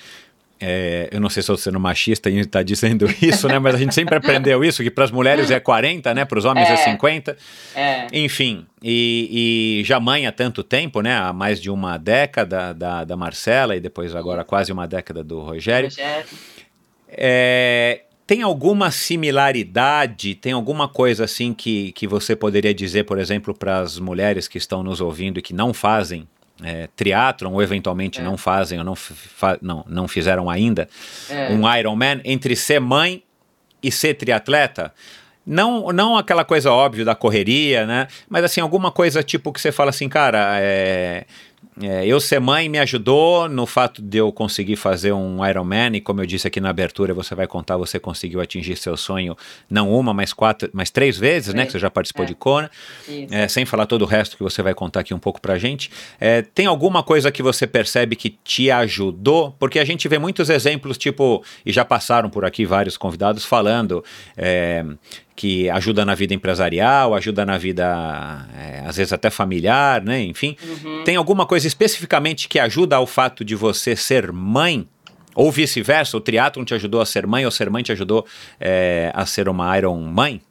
É, 0.60 1.08
eu 1.10 1.20
não 1.20 1.30
sei 1.30 1.42
se 1.42 1.50
eu 1.50 1.54
estou 1.54 1.72
sendo 1.72 1.80
machista 1.80 2.28
e 2.28 2.38
está 2.38 2.62
dizendo 2.62 3.06
isso, 3.22 3.48
né? 3.48 3.58
Mas 3.58 3.74
a 3.74 3.78
gente 3.78 3.94
sempre 3.94 4.16
aprendeu 4.16 4.62
isso, 4.62 4.82
que 4.82 4.90
para 4.90 5.04
as 5.04 5.10
mulheres 5.10 5.50
é 5.50 5.58
40, 5.58 6.12
né? 6.12 6.24
Para 6.24 6.38
os 6.38 6.44
homens 6.44 6.68
é, 6.68 6.72
é 6.74 6.76
50. 6.76 7.36
É. 7.74 8.06
Enfim, 8.12 8.66
e, 8.82 9.80
e, 9.80 9.84
já 9.84 9.98
mãe 9.98 10.26
há 10.26 10.32
tanto 10.32 10.62
tempo, 10.62 11.00
né? 11.00 11.16
Há 11.16 11.32
mais 11.32 11.60
de 11.60 11.70
uma 11.70 11.96
década 11.96 12.74
da, 12.74 13.04
da 13.04 13.16
Marcela 13.16 13.74
e 13.74 13.80
depois 13.80 14.14
agora 14.14 14.44
quase 14.44 14.70
uma 14.70 14.86
década 14.86 15.24
do 15.24 15.40
Rogério. 15.40 15.88
Rogério. 15.88 16.26
É, 17.08 18.02
tem 18.26 18.42
alguma 18.42 18.90
similaridade, 18.90 20.36
tem 20.36 20.52
alguma 20.52 20.86
coisa 20.86 21.24
assim 21.24 21.52
que, 21.52 21.90
que 21.92 22.06
você 22.06 22.36
poderia 22.36 22.72
dizer, 22.72 23.04
por 23.04 23.18
exemplo, 23.18 23.52
para 23.52 23.80
as 23.80 23.98
mulheres 23.98 24.46
que 24.46 24.56
estão 24.56 24.82
nos 24.82 25.00
ouvindo 25.00 25.38
e 25.38 25.42
que 25.42 25.52
não 25.52 25.74
fazem 25.74 26.28
é, 26.62 26.88
triatlon, 26.96 27.52
ou 27.52 27.62
eventualmente 27.62 28.20
é. 28.20 28.22
não 28.22 28.36
fazem, 28.36 28.78
ou 28.78 28.84
não, 28.84 28.94
fa 28.94 29.58
não, 29.60 29.84
não 29.88 30.08
fizeram 30.08 30.48
ainda, 30.48 30.88
é. 31.28 31.52
um 31.52 31.76
Ironman, 31.76 32.20
entre 32.24 32.56
ser 32.56 32.80
mãe 32.80 33.22
e 33.82 33.90
ser 33.90 34.14
triatleta? 34.14 34.92
Não, 35.46 35.90
não 35.92 36.16
aquela 36.16 36.44
coisa 36.44 36.70
óbvia 36.70 37.04
da 37.04 37.14
correria, 37.14 37.86
né? 37.86 38.06
Mas 38.28 38.44
assim, 38.44 38.60
alguma 38.60 38.92
coisa 38.92 39.22
tipo 39.22 39.52
que 39.52 39.60
você 39.60 39.72
fala 39.72 39.90
assim, 39.90 40.08
cara, 40.08 40.58
é, 40.60 41.24
é, 41.82 42.06
eu 42.06 42.20
ser 42.20 42.40
mãe 42.40 42.68
me 42.68 42.78
ajudou 42.78 43.48
no 43.48 43.66
fato 43.66 44.02
de 44.02 44.18
eu 44.18 44.32
conseguir 44.32 44.76
fazer 44.76 45.12
um 45.12 45.46
Ironman 45.46 45.96
e 45.96 46.00
como 46.00 46.20
eu 46.20 46.26
disse 46.26 46.46
aqui 46.46 46.60
na 46.60 46.70
abertura, 46.70 47.14
você 47.14 47.34
vai 47.34 47.46
contar, 47.46 47.76
você 47.76 47.98
conseguiu 47.98 48.40
atingir 48.40 48.76
seu 48.76 48.96
sonho 48.96 49.36
não 49.68 49.92
uma, 49.92 50.12
mas 50.12 50.32
quatro, 50.32 50.68
mas 50.72 50.90
três 50.90 51.16
vezes, 51.18 51.54
né? 51.54 51.66
Que 51.66 51.72
você 51.72 51.78
já 51.78 51.90
participou 51.90 52.24
é. 52.24 52.28
de 52.28 52.34
Kona, 52.34 52.70
é, 53.30 53.48
sem 53.48 53.64
falar 53.64 53.86
todo 53.86 54.02
o 54.02 54.06
resto 54.06 54.36
que 54.36 54.42
você 54.42 54.62
vai 54.62 54.74
contar 54.74 55.00
aqui 55.00 55.14
um 55.14 55.18
pouco 55.18 55.40
pra 55.40 55.58
gente. 55.58 55.90
É, 56.20 56.42
tem 56.42 56.66
alguma 56.66 57.02
coisa 57.02 57.30
que 57.30 57.42
você 57.42 57.66
percebe 57.66 58.16
que 58.16 58.30
te 58.44 58.70
ajudou? 58.70 59.54
Porque 59.58 59.78
a 59.78 59.84
gente 59.84 60.08
vê 60.08 60.18
muitos 60.18 60.50
exemplos, 60.50 60.98
tipo, 60.98 61.44
e 61.64 61.72
já 61.72 61.84
passaram 61.84 62.28
por 62.28 62.44
aqui 62.44 62.64
vários 62.64 62.96
convidados 62.96 63.44
falando 63.44 64.04
é, 64.36 64.84
que 65.40 65.70
ajuda 65.70 66.04
na 66.04 66.14
vida 66.14 66.34
empresarial, 66.34 67.14
ajuda 67.14 67.46
na 67.46 67.56
vida, 67.56 68.46
é, 68.54 68.82
às 68.86 68.98
vezes 68.98 69.10
até 69.10 69.30
familiar, 69.30 70.02
né? 70.02 70.20
Enfim. 70.20 70.54
Uhum. 70.62 71.02
Tem 71.02 71.16
alguma 71.16 71.46
coisa 71.46 71.66
especificamente 71.66 72.46
que 72.46 72.58
ajuda 72.58 72.96
ao 72.96 73.06
fato 73.06 73.42
de 73.42 73.54
você 73.54 73.96
ser 73.96 74.32
mãe? 74.32 74.86
Ou 75.34 75.50
vice-versa, 75.50 76.14
o 76.14 76.20
triatlon 76.20 76.62
te 76.62 76.74
ajudou 76.74 77.00
a 77.00 77.06
ser 77.06 77.26
mãe, 77.26 77.46
ou 77.46 77.50
ser 77.50 77.70
mãe 77.70 77.82
te 77.82 77.90
ajudou 77.90 78.26
é, 78.60 79.10
a 79.14 79.24
ser 79.24 79.48
uma 79.48 79.78
Iron 79.78 79.98
mãe? 80.02 80.42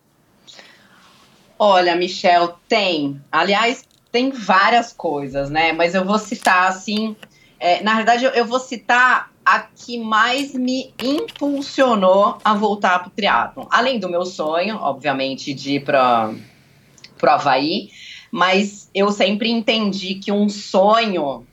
Olha, 1.60 1.96
Michel, 1.96 2.58
tem. 2.68 3.22
Aliás, 3.32 3.86
tem 4.12 4.32
várias 4.32 4.92
coisas, 4.92 5.52
né? 5.52 5.72
Mas 5.72 5.94
eu 5.94 6.04
vou 6.04 6.18
citar 6.18 6.68
assim. 6.68 7.16
É, 7.60 7.84
na 7.84 7.94
verdade, 7.94 8.26
eu, 8.26 8.32
eu 8.32 8.46
vou 8.46 8.60
citar 8.60 9.29
a 9.50 9.62
que 9.62 9.98
mais 9.98 10.54
me 10.54 10.94
impulsionou 11.02 12.38
a 12.46 12.54
voltar 12.54 13.00
para 13.00 13.08
o 13.08 13.12
triatlon. 13.12 13.66
Além 13.72 13.98
do 13.98 14.08
meu 14.08 14.24
sonho, 14.24 14.76
obviamente, 14.76 15.56
de 15.56 15.78
ir 15.78 15.84
para 15.84 16.32
o 17.20 17.26
Havaí, 17.26 17.90
mas 18.32 18.92
eu 18.94 19.12
sempre 19.12 19.50
entendi 19.50 20.16
que 20.16 20.32
um 20.32 20.48
sonho 20.48 21.48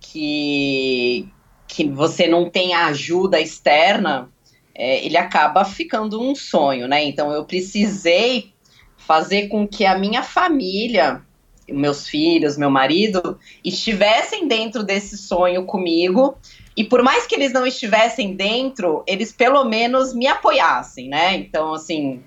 que, 0.00 1.28
que 1.68 1.88
você 1.88 2.26
não 2.26 2.50
tem 2.50 2.74
ajuda 2.74 3.40
externa, 3.40 4.28
é, 4.74 5.06
ele 5.06 5.16
acaba 5.16 5.64
ficando 5.64 6.20
um 6.20 6.34
sonho, 6.34 6.88
né? 6.88 7.04
Então 7.04 7.30
eu 7.30 7.44
precisei 7.44 8.52
fazer 8.96 9.46
com 9.46 9.68
que 9.68 9.86
a 9.86 9.96
minha 9.96 10.24
família, 10.24 11.22
meus 11.68 12.08
filhos, 12.08 12.58
meu 12.58 12.70
marido, 12.70 13.38
estivessem 13.64 14.48
dentro 14.48 14.82
desse 14.82 15.16
sonho 15.16 15.64
comigo 15.64 16.36
e 16.80 16.84
por 16.84 17.02
mais 17.02 17.26
que 17.26 17.34
eles 17.34 17.52
não 17.52 17.66
estivessem 17.66 18.34
dentro, 18.34 19.04
eles 19.06 19.30
pelo 19.30 19.64
menos 19.64 20.14
me 20.14 20.26
apoiassem, 20.26 21.10
né? 21.10 21.36
Então, 21.36 21.74
assim. 21.74 22.22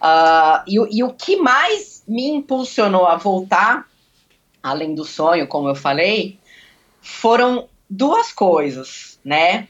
Uh, 0.00 0.64
e, 0.66 0.98
e 0.98 1.04
o 1.04 1.12
que 1.12 1.36
mais 1.36 2.02
me 2.08 2.26
impulsionou 2.26 3.04
a 3.04 3.16
voltar, 3.18 3.86
além 4.62 4.94
do 4.94 5.04
sonho, 5.04 5.46
como 5.46 5.68
eu 5.68 5.74
falei, 5.74 6.38
foram 7.02 7.68
duas 7.90 8.32
coisas, 8.32 9.20
né? 9.22 9.68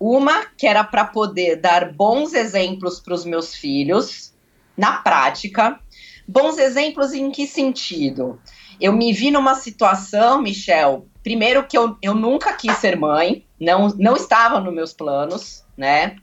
Uma 0.00 0.46
que 0.56 0.66
era 0.66 0.82
para 0.82 1.04
poder 1.04 1.56
dar 1.56 1.92
bons 1.92 2.32
exemplos 2.32 3.00
para 3.00 3.12
os 3.12 3.26
meus 3.26 3.54
filhos, 3.54 4.32
na 4.74 4.92
prática. 4.92 5.78
Bons 6.26 6.56
exemplos 6.56 7.12
em 7.12 7.30
que 7.30 7.46
sentido? 7.46 8.40
Eu 8.80 8.92
me 8.92 9.12
vi 9.12 9.30
numa 9.30 9.54
situação, 9.54 10.42
Michel, 10.42 11.06
primeiro 11.22 11.66
que 11.66 11.76
eu, 11.76 11.96
eu 12.02 12.14
nunca 12.14 12.52
quis 12.52 12.76
ser 12.78 12.96
mãe, 12.96 13.44
não, 13.60 13.88
não 13.98 14.16
estava 14.16 14.60
nos 14.60 14.74
meus 14.74 14.92
planos, 14.92 15.64
né? 15.76 16.16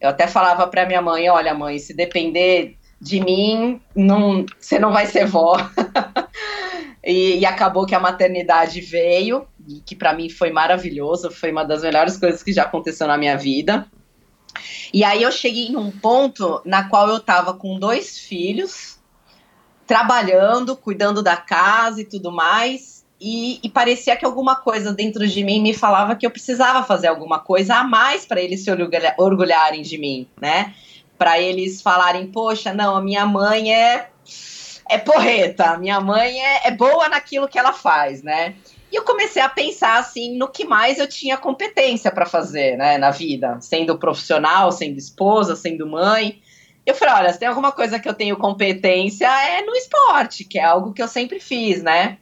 Eu 0.00 0.10
até 0.10 0.26
falava 0.26 0.66
para 0.66 0.86
minha 0.86 1.02
mãe, 1.02 1.28
olha 1.28 1.54
mãe, 1.54 1.78
se 1.78 1.94
depender 1.94 2.76
de 3.00 3.20
mim, 3.20 3.80
não, 3.94 4.44
você 4.58 4.78
não 4.78 4.92
vai 4.92 5.06
ser 5.06 5.26
vó. 5.26 5.56
e, 7.04 7.38
e, 7.38 7.46
acabou 7.46 7.86
que 7.86 7.94
a 7.94 8.00
maternidade 8.00 8.80
veio 8.80 9.46
que 9.84 9.94
para 9.94 10.14
mim 10.14 10.30
foi 10.30 10.50
maravilhoso, 10.50 11.30
foi 11.30 11.50
uma 11.50 11.64
das 11.64 11.82
melhores 11.82 12.16
coisas 12.16 12.42
que 12.42 12.52
já 12.52 12.62
aconteceu 12.62 13.06
na 13.06 13.18
minha 13.18 13.36
vida. 13.36 13.86
E 14.92 15.04
aí 15.04 15.22
eu 15.22 15.30
cheguei 15.30 15.70
num 15.70 15.90
ponto 15.90 16.62
na 16.64 16.88
qual 16.88 17.08
eu 17.08 17.20
tava 17.20 17.54
com 17.54 17.78
dois 17.78 18.18
filhos, 18.18 18.97
trabalhando, 19.88 20.76
cuidando 20.76 21.22
da 21.22 21.36
casa 21.36 22.02
e 22.02 22.04
tudo 22.04 22.30
mais, 22.30 23.04
e, 23.20 23.58
e, 23.64 23.68
parecia 23.68 24.14
que 24.16 24.24
alguma 24.24 24.54
coisa 24.54 24.92
dentro 24.92 25.26
de 25.26 25.42
mim 25.42 25.60
me 25.60 25.74
falava 25.74 26.14
que 26.14 26.24
eu 26.24 26.30
precisava 26.30 26.84
fazer 26.84 27.08
alguma 27.08 27.40
coisa 27.40 27.76
a 27.76 27.84
mais 27.84 28.24
para 28.24 28.40
eles 28.40 28.62
se 28.62 28.70
orgulha 28.70 29.14
orgulharem 29.18 29.82
de 29.82 29.98
mim, 29.98 30.28
né? 30.40 30.72
Para 31.16 31.40
eles 31.40 31.82
falarem, 31.82 32.28
poxa, 32.28 32.72
não, 32.72 32.94
a 32.94 33.00
minha 33.00 33.26
mãe 33.26 33.74
é 33.74 34.10
é 34.88 34.98
porreta, 34.98 35.76
minha 35.78 36.00
mãe 36.00 36.38
é, 36.38 36.68
é 36.68 36.70
boa 36.70 37.08
naquilo 37.08 37.48
que 37.48 37.58
ela 37.58 37.72
faz, 37.72 38.22
né? 38.22 38.54
E 38.90 38.96
eu 38.96 39.04
comecei 39.04 39.42
a 39.42 39.48
pensar 39.48 39.98
assim 39.98 40.36
no 40.36 40.48
que 40.48 40.64
mais 40.64 40.98
eu 40.98 41.08
tinha 41.08 41.36
competência 41.36 42.10
para 42.10 42.24
fazer, 42.24 42.76
né, 42.76 42.96
na 42.96 43.10
vida, 43.10 43.58
sendo 43.60 43.98
profissional, 43.98 44.70
sendo 44.70 44.96
esposa, 44.96 45.56
sendo 45.56 45.86
mãe. 45.86 46.40
Eu 46.88 46.94
falei, 46.94 47.14
olha, 47.16 47.32
se 47.34 47.38
tem 47.38 47.46
alguma 47.46 47.70
coisa 47.70 47.98
que 47.98 48.08
eu 48.08 48.14
tenho 48.14 48.34
competência 48.38 49.26
é 49.26 49.60
no 49.60 49.76
esporte, 49.76 50.42
que 50.42 50.58
é 50.58 50.64
algo 50.64 50.94
que 50.94 51.02
eu 51.02 51.06
sempre 51.06 51.38
fiz, 51.38 51.82
né? 51.82 52.16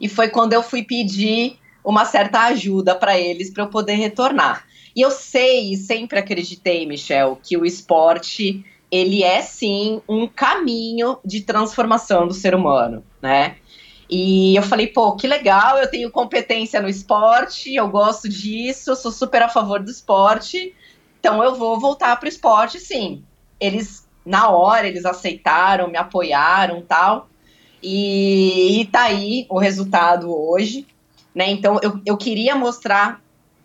E 0.00 0.08
foi 0.08 0.30
quando 0.30 0.54
eu 0.54 0.62
fui 0.62 0.82
pedir 0.82 1.58
uma 1.84 2.06
certa 2.06 2.44
ajuda 2.44 2.94
para 2.94 3.18
eles 3.18 3.50
para 3.50 3.64
eu 3.64 3.68
poder 3.68 3.92
retornar. 3.92 4.66
E 4.96 5.02
eu 5.02 5.10
sei 5.10 5.74
e 5.74 5.76
sempre 5.76 6.18
acreditei, 6.18 6.86
Michel, 6.86 7.38
que 7.42 7.58
o 7.58 7.66
esporte 7.66 8.64
ele 8.90 9.22
é 9.22 9.42
sim 9.42 10.00
um 10.08 10.26
caminho 10.26 11.18
de 11.22 11.42
transformação 11.42 12.26
do 12.26 12.32
ser 12.32 12.54
humano, 12.54 13.04
né? 13.20 13.58
E 14.08 14.56
eu 14.56 14.62
falei, 14.62 14.86
pô, 14.86 15.14
que 15.14 15.26
legal, 15.26 15.76
eu 15.76 15.90
tenho 15.90 16.10
competência 16.10 16.80
no 16.80 16.88
esporte, 16.88 17.74
eu 17.74 17.86
gosto 17.86 18.30
disso, 18.30 18.92
eu 18.92 18.96
sou 18.96 19.12
super 19.12 19.42
a 19.42 19.48
favor 19.50 19.82
do 19.82 19.90
esporte, 19.90 20.74
então 21.20 21.44
eu 21.44 21.54
vou 21.54 21.78
voltar 21.78 22.16
para 22.16 22.24
o 22.24 22.30
esporte, 22.30 22.80
sim. 22.80 23.22
Eles, 23.60 24.06
na 24.24 24.50
hora, 24.50 24.86
eles 24.86 25.04
aceitaram, 25.04 25.88
me 25.88 25.96
apoiaram 25.96 26.82
tal. 26.82 27.28
E, 27.82 28.80
e 28.80 28.86
tá 28.86 29.02
aí 29.02 29.46
o 29.48 29.58
resultado 29.58 30.34
hoje, 30.34 30.86
né? 31.34 31.48
Então 31.50 31.78
eu, 31.82 32.00
eu 32.04 32.16
queria 32.16 32.56
mostrar 32.56 33.20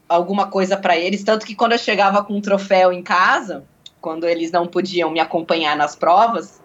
alguma 0.07 0.47
coisa 0.47 0.77
para 0.77 0.97
eles, 0.97 1.23
tanto 1.23 1.45
que 1.45 1.55
quando 1.55 1.71
eu 1.71 1.77
chegava 1.77 2.23
com 2.23 2.35
um 2.35 2.41
troféu 2.41 2.93
em 2.93 3.01
casa, 3.01 3.63
quando 3.99 4.27
eles 4.27 4.51
não 4.51 4.67
podiam 4.67 5.09
me 5.09 5.19
acompanhar 5.19 5.75
nas 5.75 5.95
provas, 5.95 6.61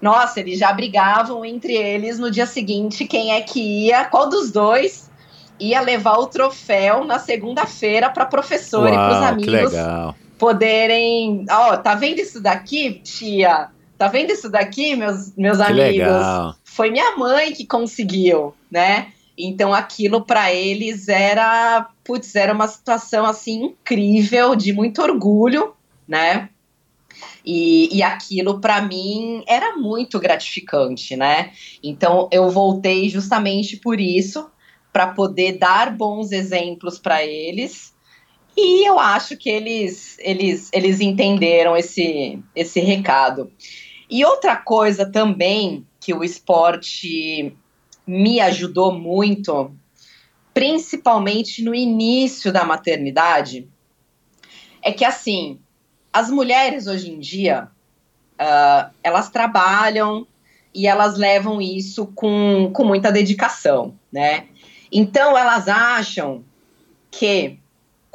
nossa, 0.00 0.40
eles 0.40 0.58
já 0.58 0.72
brigavam 0.72 1.44
entre 1.44 1.74
eles 1.74 2.18
no 2.18 2.30
dia 2.30 2.46
seguinte 2.46 3.04
quem 3.04 3.32
é 3.32 3.40
que 3.42 3.60
ia, 3.60 4.04
qual 4.04 4.28
dos 4.28 4.50
dois 4.50 5.08
ia 5.60 5.80
levar 5.80 6.18
o 6.18 6.26
troféu 6.26 7.04
na 7.04 7.18
segunda-feira 7.18 8.08
para 8.10 8.24
professor 8.24 8.88
Uau, 8.88 8.92
e 8.92 8.96
para 8.96 9.10
os 9.10 9.24
amigos 9.24 9.72
poderem. 10.38 11.44
Ó, 11.50 11.72
oh, 11.74 11.78
tá 11.78 11.94
vendo 11.94 12.20
isso 12.20 12.40
daqui, 12.40 13.00
tia? 13.02 13.70
Tá 13.96 14.06
vendo 14.06 14.30
isso 14.30 14.48
daqui, 14.48 14.94
meus, 14.94 15.34
meus 15.36 15.58
que 15.58 15.64
amigos? 15.64 15.98
Legal. 15.98 16.54
Foi 16.64 16.90
minha 16.90 17.16
mãe 17.16 17.52
que 17.52 17.66
conseguiu, 17.66 18.54
né? 18.70 19.12
Então 19.36 19.74
aquilo 19.74 20.24
para 20.24 20.52
eles 20.52 21.08
era, 21.08 21.88
putz, 22.04 22.34
era 22.34 22.52
uma 22.52 22.66
situação 22.66 23.24
assim 23.26 23.64
incrível, 23.64 24.54
de 24.54 24.72
muito 24.72 25.02
orgulho, 25.02 25.74
né? 26.06 26.48
E, 27.44 27.96
e 27.96 28.02
aquilo 28.02 28.60
para 28.60 28.82
mim 28.82 29.42
era 29.46 29.76
muito 29.76 30.18
gratificante, 30.18 31.16
né? 31.16 31.52
Então 31.82 32.28
eu 32.30 32.50
voltei 32.50 33.08
justamente 33.08 33.76
por 33.76 34.00
isso, 34.00 34.48
para 34.92 35.08
poder 35.08 35.58
dar 35.58 35.96
bons 35.96 36.32
exemplos 36.32 36.98
para 36.98 37.24
eles. 37.24 37.94
E 38.60 38.84
eu 38.84 38.98
acho 38.98 39.36
que 39.36 39.48
eles, 39.48 40.16
eles, 40.18 40.68
eles 40.72 41.00
entenderam 41.00 41.76
esse, 41.76 42.42
esse 42.56 42.80
recado. 42.80 43.52
E 44.10 44.24
outra 44.24 44.56
coisa 44.56 45.08
também 45.08 45.86
que 46.00 46.12
o 46.12 46.24
esporte 46.24 47.56
me 48.04 48.40
ajudou 48.40 48.92
muito, 48.92 49.70
principalmente 50.52 51.62
no 51.62 51.72
início 51.72 52.52
da 52.52 52.64
maternidade, 52.64 53.68
é 54.82 54.90
que 54.90 55.04
assim, 55.04 55.60
as 56.12 56.28
mulheres 56.28 56.88
hoje 56.88 57.12
em 57.12 57.20
dia, 57.20 57.68
uh, 58.40 58.90
elas 59.04 59.30
trabalham 59.30 60.26
e 60.74 60.88
elas 60.88 61.16
levam 61.16 61.62
isso 61.62 62.06
com, 62.08 62.72
com 62.74 62.84
muita 62.84 63.12
dedicação, 63.12 63.96
né? 64.10 64.48
Então 64.90 65.38
elas 65.38 65.68
acham 65.68 66.44
que 67.08 67.60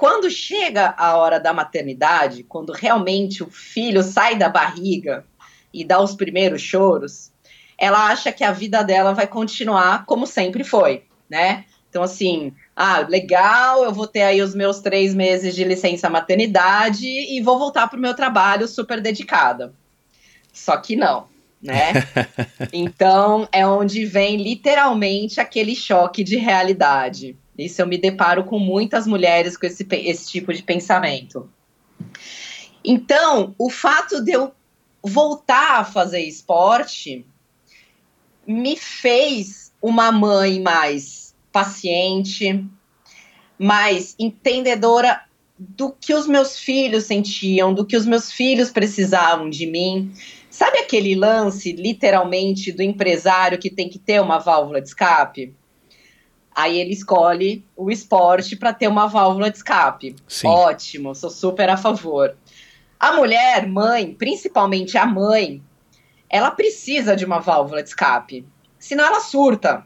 quando 0.03 0.29
chega 0.29 0.93
a 0.97 1.15
hora 1.15 1.39
da 1.39 1.53
maternidade, 1.53 2.43
quando 2.43 2.73
realmente 2.73 3.41
o 3.41 3.49
filho 3.49 4.03
sai 4.03 4.35
da 4.35 4.49
barriga 4.49 5.25
e 5.73 5.85
dá 5.85 6.01
os 6.01 6.13
primeiros 6.13 6.61
choros, 6.61 7.31
ela 7.77 8.07
acha 8.07 8.29
que 8.29 8.43
a 8.43 8.51
vida 8.51 8.83
dela 8.83 9.13
vai 9.13 9.25
continuar 9.27 10.05
como 10.05 10.27
sempre 10.27 10.65
foi, 10.65 11.05
né? 11.29 11.63
Então, 11.89 12.03
assim, 12.03 12.51
ah, 12.75 12.99
legal, 12.99 13.85
eu 13.85 13.93
vou 13.93 14.05
ter 14.05 14.23
aí 14.23 14.41
os 14.41 14.53
meus 14.53 14.81
três 14.81 15.15
meses 15.15 15.55
de 15.55 15.63
licença 15.63 16.09
maternidade 16.09 17.07
e 17.07 17.39
vou 17.39 17.57
voltar 17.57 17.87
para 17.87 17.97
o 17.97 18.01
meu 18.01 18.13
trabalho 18.13 18.67
super 18.67 18.99
dedicada. 18.99 19.73
Só 20.51 20.75
que 20.75 20.97
não, 20.97 21.29
né? 21.61 21.93
então 22.73 23.47
é 23.53 23.65
onde 23.65 24.05
vem 24.05 24.35
literalmente 24.35 25.39
aquele 25.39 25.73
choque 25.73 26.25
de 26.25 26.35
realidade. 26.35 27.37
Isso 27.57 27.81
eu 27.81 27.87
me 27.87 27.97
deparo 27.97 28.43
com 28.43 28.57
muitas 28.57 29.05
mulheres 29.05 29.55
com 29.57 29.65
esse, 29.65 29.85
esse 29.89 30.29
tipo 30.29 30.53
de 30.53 30.63
pensamento. 30.63 31.49
Então, 32.83 33.55
o 33.57 33.69
fato 33.69 34.23
de 34.23 34.31
eu 34.31 34.51
voltar 35.01 35.79
a 35.79 35.85
fazer 35.85 36.21
esporte 36.21 37.25
me 38.47 38.75
fez 38.75 39.71
uma 39.81 40.11
mãe 40.11 40.61
mais 40.61 41.35
paciente, 41.51 42.65
mais 43.57 44.15
entendedora 44.17 45.21
do 45.57 45.91
que 45.91 46.13
os 46.13 46.27
meus 46.27 46.57
filhos 46.57 47.05
sentiam, 47.05 47.73
do 47.73 47.85
que 47.85 47.95
os 47.95 48.05
meus 48.05 48.31
filhos 48.31 48.71
precisavam 48.71 49.49
de 49.49 49.65
mim. 49.67 50.11
Sabe 50.49 50.79
aquele 50.79 51.15
lance, 51.15 51.71
literalmente, 51.71 52.71
do 52.71 52.81
empresário 52.81 53.59
que 53.59 53.69
tem 53.69 53.87
que 53.87 53.99
ter 53.99 54.21
uma 54.21 54.39
válvula 54.39 54.81
de 54.81 54.87
escape? 54.87 55.55
Aí 56.55 56.79
ele 56.79 56.91
escolhe 56.91 57.65
o 57.75 57.89
esporte 57.89 58.55
para 58.55 58.73
ter 58.73 58.87
uma 58.87 59.07
válvula 59.07 59.49
de 59.49 59.57
escape. 59.57 60.15
Sim. 60.27 60.47
Ótimo, 60.47 61.15
sou 61.15 61.29
super 61.29 61.69
a 61.69 61.77
favor. 61.77 62.35
A 62.99 63.13
mulher, 63.13 63.67
mãe, 63.67 64.13
principalmente 64.13 64.97
a 64.97 65.05
mãe, 65.05 65.61
ela 66.29 66.51
precisa 66.51 67.15
de 67.15 67.25
uma 67.25 67.39
válvula 67.39 67.81
de 67.81 67.89
escape. 67.89 68.45
Senão 68.77 69.05
ela 69.05 69.19
surta. 69.19 69.83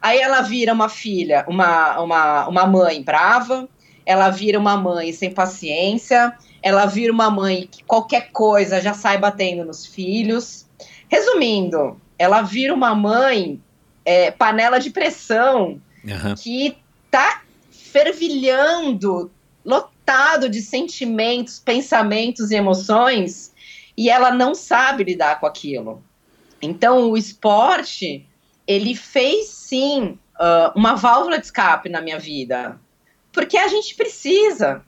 Aí 0.00 0.18
ela 0.18 0.42
vira 0.42 0.72
uma 0.72 0.88
filha, 0.88 1.44
uma, 1.48 2.00
uma, 2.00 2.48
uma 2.48 2.66
mãe 2.66 3.02
brava, 3.02 3.68
ela 4.04 4.30
vira 4.30 4.58
uma 4.58 4.76
mãe 4.76 5.12
sem 5.12 5.32
paciência, 5.32 6.36
ela 6.60 6.86
vira 6.86 7.12
uma 7.12 7.30
mãe 7.30 7.68
que 7.70 7.84
qualquer 7.84 8.32
coisa 8.32 8.80
já 8.80 8.94
sai 8.94 9.18
batendo 9.18 9.64
nos 9.64 9.86
filhos. 9.86 10.66
Resumindo, 11.08 12.00
ela 12.18 12.42
vira 12.42 12.74
uma 12.74 12.94
mãe 12.94 13.60
é, 14.04 14.30
panela 14.32 14.80
de 14.80 14.90
pressão 14.90 15.80
uhum. 16.04 16.34
que 16.34 16.76
tá 17.10 17.42
fervilhando, 17.70 19.30
lotado 19.64 20.48
de 20.48 20.60
sentimentos, 20.62 21.58
pensamentos 21.58 22.50
e 22.50 22.56
emoções, 22.56 23.52
e 23.96 24.08
ela 24.08 24.30
não 24.30 24.54
sabe 24.54 25.04
lidar 25.04 25.38
com 25.38 25.46
aquilo. 25.46 26.02
Então, 26.60 27.10
o 27.10 27.16
esporte 27.16 28.26
ele 28.66 28.94
fez 28.94 29.48
sim 29.48 30.18
uh, 30.36 30.72
uma 30.76 30.94
válvula 30.94 31.38
de 31.38 31.46
escape 31.46 31.88
na 31.88 32.00
minha 32.00 32.18
vida, 32.18 32.80
porque 33.32 33.56
a 33.56 33.68
gente 33.68 33.94
precisa. 33.94 34.84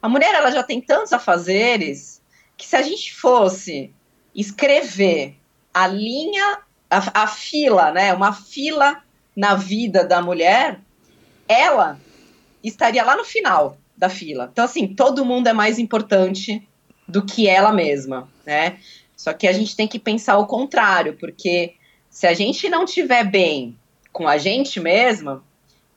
A 0.00 0.08
mulher 0.08 0.34
ela 0.34 0.50
já 0.50 0.62
tem 0.62 0.80
tantos 0.80 1.12
afazeres 1.12 2.22
que 2.56 2.66
se 2.66 2.76
a 2.76 2.82
gente 2.82 3.14
fosse 3.14 3.92
escrever 4.34 5.36
a 5.72 5.86
linha, 5.86 6.60
a, 6.90 7.22
a 7.22 7.26
fila, 7.26 7.90
né, 7.92 8.12
uma 8.12 8.32
fila 8.32 9.02
na 9.38 9.54
vida 9.54 10.04
da 10.04 10.20
mulher, 10.20 10.80
ela 11.46 11.96
estaria 12.60 13.04
lá 13.04 13.16
no 13.16 13.24
final 13.24 13.78
da 13.96 14.08
fila. 14.08 14.48
Então 14.52 14.64
assim, 14.64 14.88
todo 14.88 15.24
mundo 15.24 15.46
é 15.46 15.52
mais 15.52 15.78
importante 15.78 16.66
do 17.06 17.24
que 17.24 17.46
ela 17.46 17.72
mesma, 17.72 18.28
né? 18.44 18.78
Só 19.16 19.32
que 19.32 19.46
a 19.46 19.52
gente 19.52 19.76
tem 19.76 19.86
que 19.86 20.00
pensar 20.00 20.38
o 20.38 20.46
contrário, 20.48 21.16
porque 21.20 21.74
se 22.10 22.26
a 22.26 22.34
gente 22.34 22.68
não 22.68 22.84
tiver 22.84 23.22
bem 23.30 23.78
com 24.12 24.26
a 24.26 24.38
gente 24.38 24.80
mesma, 24.80 25.44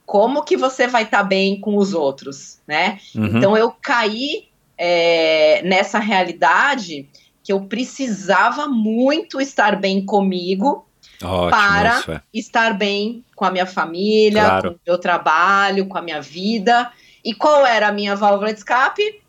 como 0.06 0.44
que 0.44 0.56
você 0.56 0.86
vai 0.86 1.02
estar 1.02 1.18
tá 1.18 1.24
bem 1.24 1.60
com 1.60 1.78
os 1.78 1.96
outros, 1.96 2.60
né? 2.68 3.00
Uhum. 3.16 3.26
Então 3.26 3.58
eu 3.58 3.72
caí 3.72 4.50
é, 4.78 5.64
nessa 5.64 5.98
realidade 5.98 7.10
que 7.44 7.52
eu 7.52 7.62
precisava 7.62 8.68
muito 8.68 9.42
estar 9.42 9.80
bem 9.80 10.06
comigo 10.06 10.86
Ótimo, 11.24 11.50
Para- 11.52 12.04
é. 12.10 12.22
estar 12.34 12.74
bem 12.78 13.24
com 13.36 13.46
a 13.46 13.52
minha 13.52 13.66
família, 13.66 14.44
Claro. 14.44 14.72
com 14.72 14.76
o 14.78 14.80
meu 14.88 14.98
trabalho, 14.98 15.86
com 15.86 15.98
a 15.98 16.02
minha 16.02 16.22
vida. 16.22 16.92
E 17.24 17.34
qual 17.34 17.66
era 17.66 17.88
a 17.88 17.92
minha 17.92 18.16
válvula 18.16 18.52
de 18.52 18.60
escape? 18.60 19.20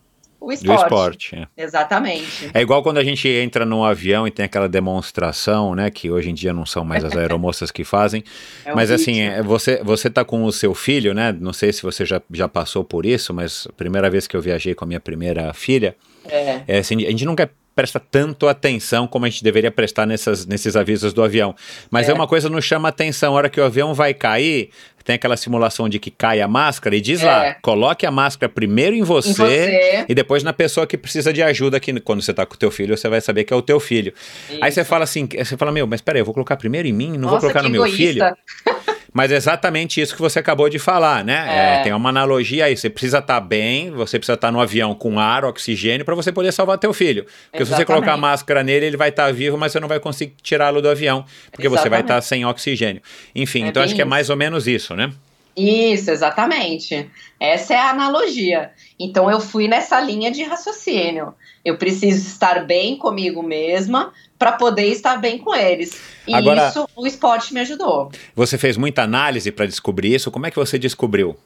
O 0.41 0.47
Do 0.47 0.53
esporte. 0.55 0.83
esporte. 0.83 1.37
é. 1.57 1.63
Exatamente. 1.63 2.51
É 2.53 2.61
igual 2.61 2.83
quando 2.83 2.99
a 2.99 3.05
gente 3.05 3.29
entra 3.29 3.65
num 3.65 3.85
avião 3.85 4.27
e 4.27 4.31
tem 4.31 4.45
aquela 4.45 4.69
demonstração, 4.69 5.75
né? 5.75 5.89
Que 5.89 6.11
hoje 6.11 6.31
em 6.31 6.35
dia 6.35 6.53
não 6.53 6.67
são 6.67 6.85
mais 6.85 7.05
as 7.05 7.17
aeromoças 7.17 7.71
que 7.71 7.85
fazem. 7.85 8.25
É 8.65 8.73
um 8.73 8.77
mas 8.77 8.91
assim, 8.91 9.13
ritmo. 9.13 9.37
é, 9.37 9.43
você, 9.43 9.83
você 9.85 10.11
tá 10.11 10.25
com 10.25 10.45
o 10.45 10.51
seu 10.53 10.75
filho, 10.75 11.15
né? 11.15 11.31
Não 11.33 11.53
sei 11.53 11.73
se 11.73 11.83
você 11.83 12.05
já, 12.05 12.21
já 12.33 12.49
passou 12.49 12.83
por 12.83 13.07
isso, 13.07 13.33
mas 13.33 13.67
a 13.69 13.73
primeira 13.73 14.11
vez 14.11 14.27
que 14.27 14.37
eu 14.37 14.43
viajei 14.43 14.75
com 14.75 14.85
a 14.85 14.89
minha 14.89 15.01
primeira 15.01 15.53
filha, 15.55 15.95
É. 16.29 16.63
é 16.67 16.79
assim, 16.79 16.97
a 17.07 17.11
gente 17.11 17.25
nunca 17.25 17.49
presta 17.75 17.99
tanto 18.01 18.49
atenção 18.49 19.07
como 19.07 19.25
a 19.25 19.29
gente 19.29 19.43
deveria 19.43 19.71
prestar 19.71 20.07
nessas, 20.07 20.45
nesses 20.47 20.77
avisos 20.77 21.13
do 21.13 21.23
avião. 21.23 21.55
Mas 21.91 22.09
é. 22.09 22.13
É. 22.13 22.15
uma 22.15 22.27
coisa 22.27 22.49
que 22.49 22.55
nos 22.55 22.65
chama 22.65 22.89
atenção. 22.89 23.33
A 23.33 23.37
hora 23.37 23.49
que 23.51 23.61
o 23.61 23.65
avião 23.65 23.95
vai 23.95 24.13
cair, 24.15 24.71
tem 25.05 25.15
aquela 25.17 25.37
simulação 25.37 25.89
de 25.89 25.99
que 25.99 26.11
cai 26.13 26.41
a 26.41 26.47
máscara 26.47 26.95
e 26.95 27.01
diz 27.01 27.23
É. 27.23 27.27
lá, 27.27 27.55
coloque 27.63 28.07
a 28.07 28.11
máscara 28.11 28.49
primeiro 28.53 28.95
em 28.95 29.03
você, 29.03 29.31
Em 29.31 29.35
você. 29.35 30.05
e 30.09 30.15
depois 30.15 30.43
na 30.45 30.53
pessoa 30.53 30.87
que 30.87 30.97
precisa 30.97 31.33
de 31.33 31.43
ajuda, 31.43 31.81
que 31.81 31.99
quando 32.01 32.23
você 32.23 32.33
tá 32.33 32.47
com 32.47 32.55
o 32.55 32.57
teu 32.59 32.71
filho, 32.71 32.97
você 32.97 33.09
vai 33.09 33.21
saber 33.21 33.43
que 33.45 33.53
é 33.53 33.57
o 33.57 33.63
teu 33.63 33.81
filho. 33.81 34.13
Aí 34.61 34.71
você 34.71 34.83
Isso. 34.83 34.89
fala 34.91 35.03
assim, 35.05 35.27
você 35.27 35.57
fala, 35.57 35.73
meu, 35.73 35.87
mas 35.87 36.01
peraí, 36.01 36.21
eu 36.21 36.25
vou 36.25 36.33
colocar 36.35 36.57
primeiro 36.57 36.87
em 36.87 36.93
mim, 36.93 37.13
não 37.13 37.23
vou 37.23 37.31
Nossa, 37.33 37.41
colocar 37.41 37.61
que 37.61 37.67
no 37.67 37.73
meu 37.73 37.85
egoísta. 37.85 38.37
filho. 38.67 38.77
Mas 39.13 39.31
é 39.31 39.37
exatamente 39.37 40.01
isso 40.01 40.15
que 40.15 40.23
você 40.23 40.39
acabou 40.39 40.69
de 40.69 40.79
falar, 40.79 41.23
né? 41.23 41.45
É. 41.49 41.81
É, 41.81 41.83
tem 41.83 41.93
uma 41.93 42.09
analogia 42.09 42.65
aí. 42.65 42.77
Você 42.77 42.89
precisa 42.89 43.19
estar 43.19 43.41
bem, 43.41 43.91
você 43.91 44.19
precisa 44.19 44.35
estar 44.35 44.51
no 44.51 44.61
avião 44.61 44.95
com 44.95 45.19
ar, 45.19 45.45
oxigênio, 45.45 46.05
para 46.05 46.15
você 46.15 46.33
poder 46.33 46.51
salvar 46.53 46.79
teu 46.79 46.95
filho. 46.95 47.25
Porque 47.51 47.65
se 47.65 47.71
você 47.71 47.83
Exatamente. 47.83 47.87
colocar 47.87 48.13
a 48.15 48.17
máscara 48.17 48.63
nele, 48.63 48.87
ele 48.87 48.97
vai 48.97 49.11
estar 49.11 49.31
vivo, 49.33 49.59
mas 49.59 49.73
você 49.73 49.81
não 49.81 49.89
vai 49.89 50.01
conseguir 50.01 50.35
tirá-lo 50.43 50.81
do 50.81 50.89
avião, 50.89 51.25
porque 51.51 51.69
você 51.69 51.89
vai 51.91 52.01
Exatamente. 52.01 52.05
estar 52.05 52.21
sem 52.23 52.47
oxigênio. 52.47 53.03
Enfim, 53.35 53.65
É 53.65 53.69
então 53.69 53.83
acho 53.83 53.95
que 53.95 54.03
é 54.03 54.07
mais 54.07 54.31
ou 54.31 54.37
menos 54.37 54.67
isso, 54.67 54.95
né? 54.97 55.13
Isso, 55.55 56.11
exatamente. 56.11 57.11
Essa 57.39 57.75
é 57.75 57.77
a 57.77 57.91
analogia. 57.91 58.71
Então 58.99 59.31
eu 59.31 59.39
fui 59.39 59.69
nessa 59.69 60.01
linha 60.01 60.31
de 60.31 60.43
raciocínio. 60.43 61.35
Eu 61.63 61.77
preciso 61.77 62.27
estar 62.27 62.65
bem 62.65 62.97
comigo 62.97 63.43
mesma 63.43 64.13
para 64.43 64.53
poder 64.53 64.87
estar 64.87 65.19
bem 65.19 65.39
com 65.39 65.55
eles. 65.55 66.01
E 66.27 66.35
Agora- 66.35 66.69
isso 66.69 66.89
o 66.97 67.07
esporte 67.07 67.55
me 67.55 67.61
ajudou. 67.61 68.11
Você 68.35 68.59
fez 68.59 68.77
muita 68.77 69.03
análise 69.03 69.53
para 69.53 69.67
descobrir 69.67 70.13
isso. 70.13 70.33
Como 70.33 70.45
é 70.47 70.51
que 70.51 70.57
você 70.57 70.81
descobriu? 70.81 71.37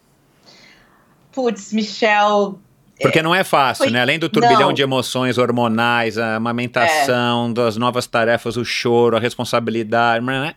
Putz, 1.31 1.73
Michel, 1.75 2.59
Porque 2.99 3.21
não 3.21 3.35
é 3.35 3.45
fácil, 3.45 3.85
Foi- 3.85 3.93
né? 3.93 4.01
Além 4.01 4.19
do 4.19 4.27
turbilhão 4.31 4.61
não. 4.63 4.71
É. 4.71 4.73
de 4.73 4.81
emoções 4.81 5.37
hormonais, 5.37 6.17
a 6.17 6.37
amamentação, 6.37 7.53
das 7.53 7.77
novas 7.77 8.07
tarefas, 8.07 8.57
o 8.57 8.65
choro, 8.65 9.15
a 9.15 9.21
responsabilidade, 9.21 10.25
né? 10.25 10.55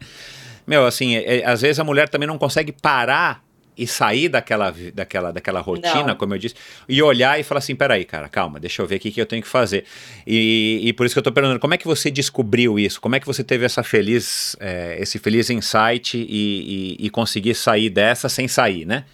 Meu, 0.65 0.85
assim, 0.85 1.17
é- 1.17 1.39
é- 1.39 1.45
às 1.45 1.59
vezes 1.59 1.77
a 1.79 1.83
mulher 1.83 2.07
também 2.07 2.25
não 2.27 2.37
consegue 2.37 2.71
parar 2.71 3.43
e 3.79 3.87
sair 3.87 4.29
daquela, 4.29 4.73
daquela, 4.93 5.31
daquela 5.31 5.59
rotina, 5.59 6.07
Não. 6.07 6.15
como 6.15 6.33
eu 6.33 6.37
disse, 6.37 6.55
e 6.87 7.01
olhar 7.01 7.39
e 7.39 7.43
falar 7.43 7.59
assim, 7.59 7.75
peraí, 7.75 8.05
cara, 8.05 8.27
calma, 8.27 8.59
deixa 8.59 8.81
eu 8.81 8.87
ver 8.87 8.97
o 8.97 8.99
que, 8.99 9.11
que 9.11 9.21
eu 9.21 9.25
tenho 9.25 9.41
que 9.41 9.47
fazer. 9.47 9.85
E, 10.27 10.81
e 10.83 10.93
por 10.93 11.05
isso 11.05 11.15
que 11.15 11.19
eu 11.19 11.23
tô 11.23 11.31
perguntando, 11.31 11.59
como 11.59 11.73
é 11.73 11.77
que 11.77 11.87
você 11.87 12.11
descobriu 12.11 12.77
isso? 12.77 12.99
Como 12.99 13.15
é 13.15 13.19
que 13.19 13.25
você 13.25 13.43
teve 13.43 13.65
essa 13.65 13.81
feliz, 13.83 14.55
é, 14.59 14.97
esse 14.99 15.17
feliz 15.17 15.49
insight 15.49 16.17
e, 16.17 16.97
e, 16.99 17.05
e 17.05 17.09
conseguir 17.09 17.55
sair 17.55 17.89
dessa 17.89 18.27
sem 18.27 18.47
sair, 18.47 18.85
né? 18.85 19.05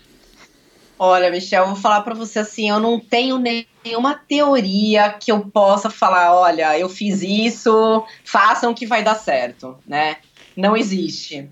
olha, 0.97 1.30
Michel, 1.30 1.63
eu 1.63 1.67
vou 1.69 1.75
falar 1.75 2.01
para 2.01 2.13
você 2.13 2.39
assim, 2.39 2.69
eu 2.69 2.80
não 2.80 2.99
tenho 2.99 3.38
nenhuma 3.38 4.15
teoria 4.15 5.10
que 5.12 5.32
eu 5.32 5.41
possa 5.41 5.89
falar, 5.89 6.34
olha, 6.34 6.78
eu 6.78 6.89
fiz 6.89 7.21
isso, 7.21 8.04
façam 8.23 8.73
que 8.73 8.86
vai 8.86 9.04
dar 9.04 9.15
certo, 9.15 9.78
né? 9.86 10.17
Não 10.56 10.75
existe. 10.75 11.49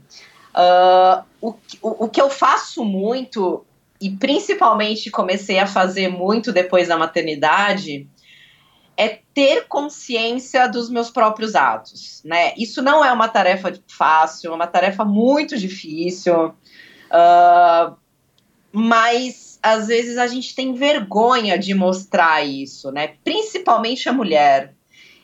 Ah, 0.54 1.24
o, 1.42 1.54
que- 1.54 1.80
o, 1.82 2.06
o 2.06 2.10
que 2.10 2.22
eu 2.22 2.30
faço 2.30 2.84
muito, 2.86 3.66
e 4.00 4.10
principalmente 4.12 5.10
comecei 5.10 5.60
a 5.60 5.68
fazer 5.68 6.08
muito 6.10 6.52
depois 6.52 6.88
da 6.88 6.98
maternidade, 6.98 8.08
é 8.96 9.20
ter 9.34 9.66
consciência 9.68 10.68
dos 10.68 10.90
meus 10.90 11.10
próprios 11.10 11.56
atos, 11.56 12.22
né? 12.24 12.54
Isso 12.56 12.82
não 12.82 13.04
é 13.04 13.12
uma 13.12 13.28
tarefa 13.28 13.74
fácil, 13.88 14.52
é 14.52 14.56
uma 14.56 14.68
tarefa 14.68 15.04
muito 15.04 15.58
difícil, 15.58 16.54
ah, 17.10 17.94
mas 18.72 19.58
às 19.64 19.88
vezes 19.88 20.18
a 20.18 20.28
gente 20.28 20.54
tem 20.54 20.74
vergonha 20.74 21.58
de 21.58 21.74
mostrar 21.74 22.46
isso, 22.46 22.92
né? 22.92 23.14
Principalmente 23.24 24.08
a 24.10 24.14
mulher. 24.14 24.74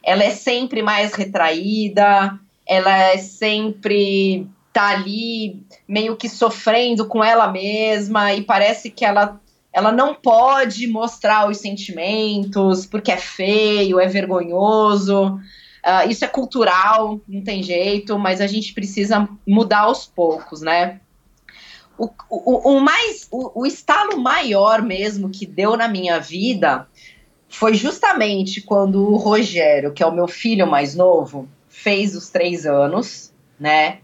Ela 0.01 0.23
é 0.23 0.31
sempre 0.31 0.81
mais 0.81 1.13
retraída, 1.13 2.39
ela 2.65 2.95
é 2.97 3.17
sempre 3.17 4.47
tá 4.79 4.87
ali 4.87 5.61
meio 5.85 6.15
que 6.15 6.29
sofrendo 6.29 7.05
com 7.05 7.21
ela 7.21 7.51
mesma 7.51 8.33
e 8.33 8.41
parece 8.41 8.89
que 8.89 9.03
ela 9.03 9.39
ela 9.71 9.91
não 9.91 10.15
pode 10.15 10.87
mostrar 10.87 11.47
os 11.47 11.57
sentimentos 11.57 12.85
porque 12.85 13.11
é 13.11 13.17
feio, 13.17 13.99
é 13.99 14.07
vergonhoso. 14.07 15.39
Ah, 15.83 16.05
isso 16.05 16.25
é 16.25 16.27
cultural, 16.27 17.21
não 17.27 17.43
tem 17.43 17.61
jeito, 17.61 18.17
mas 18.17 18.41
a 18.41 18.47
gente 18.47 18.73
precisa 18.73 19.29
mudar 19.45 19.81
aos 19.81 20.07
poucos, 20.07 20.61
né? 20.61 21.01
O, 21.97 22.09
o, 22.29 22.77
o 22.77 22.79
mais, 22.79 23.27
o, 23.29 23.61
o 23.61 23.65
estalo 23.65 24.19
maior 24.19 24.81
mesmo 24.81 25.29
que 25.29 25.45
deu 25.45 25.77
na 25.77 25.87
minha 25.87 26.19
vida 26.19 26.87
foi 27.47 27.73
justamente 27.73 28.61
quando 28.61 29.11
o 29.11 29.17
Rogério, 29.17 29.93
que 29.93 30.01
é 30.01 30.05
o 30.05 30.15
meu 30.15 30.27
filho 30.27 30.65
mais 30.65 30.95
novo, 30.95 31.47
fez 31.67 32.15
os 32.15 32.29
três 32.29 32.65
anos, 32.65 33.31
né? 33.59 33.99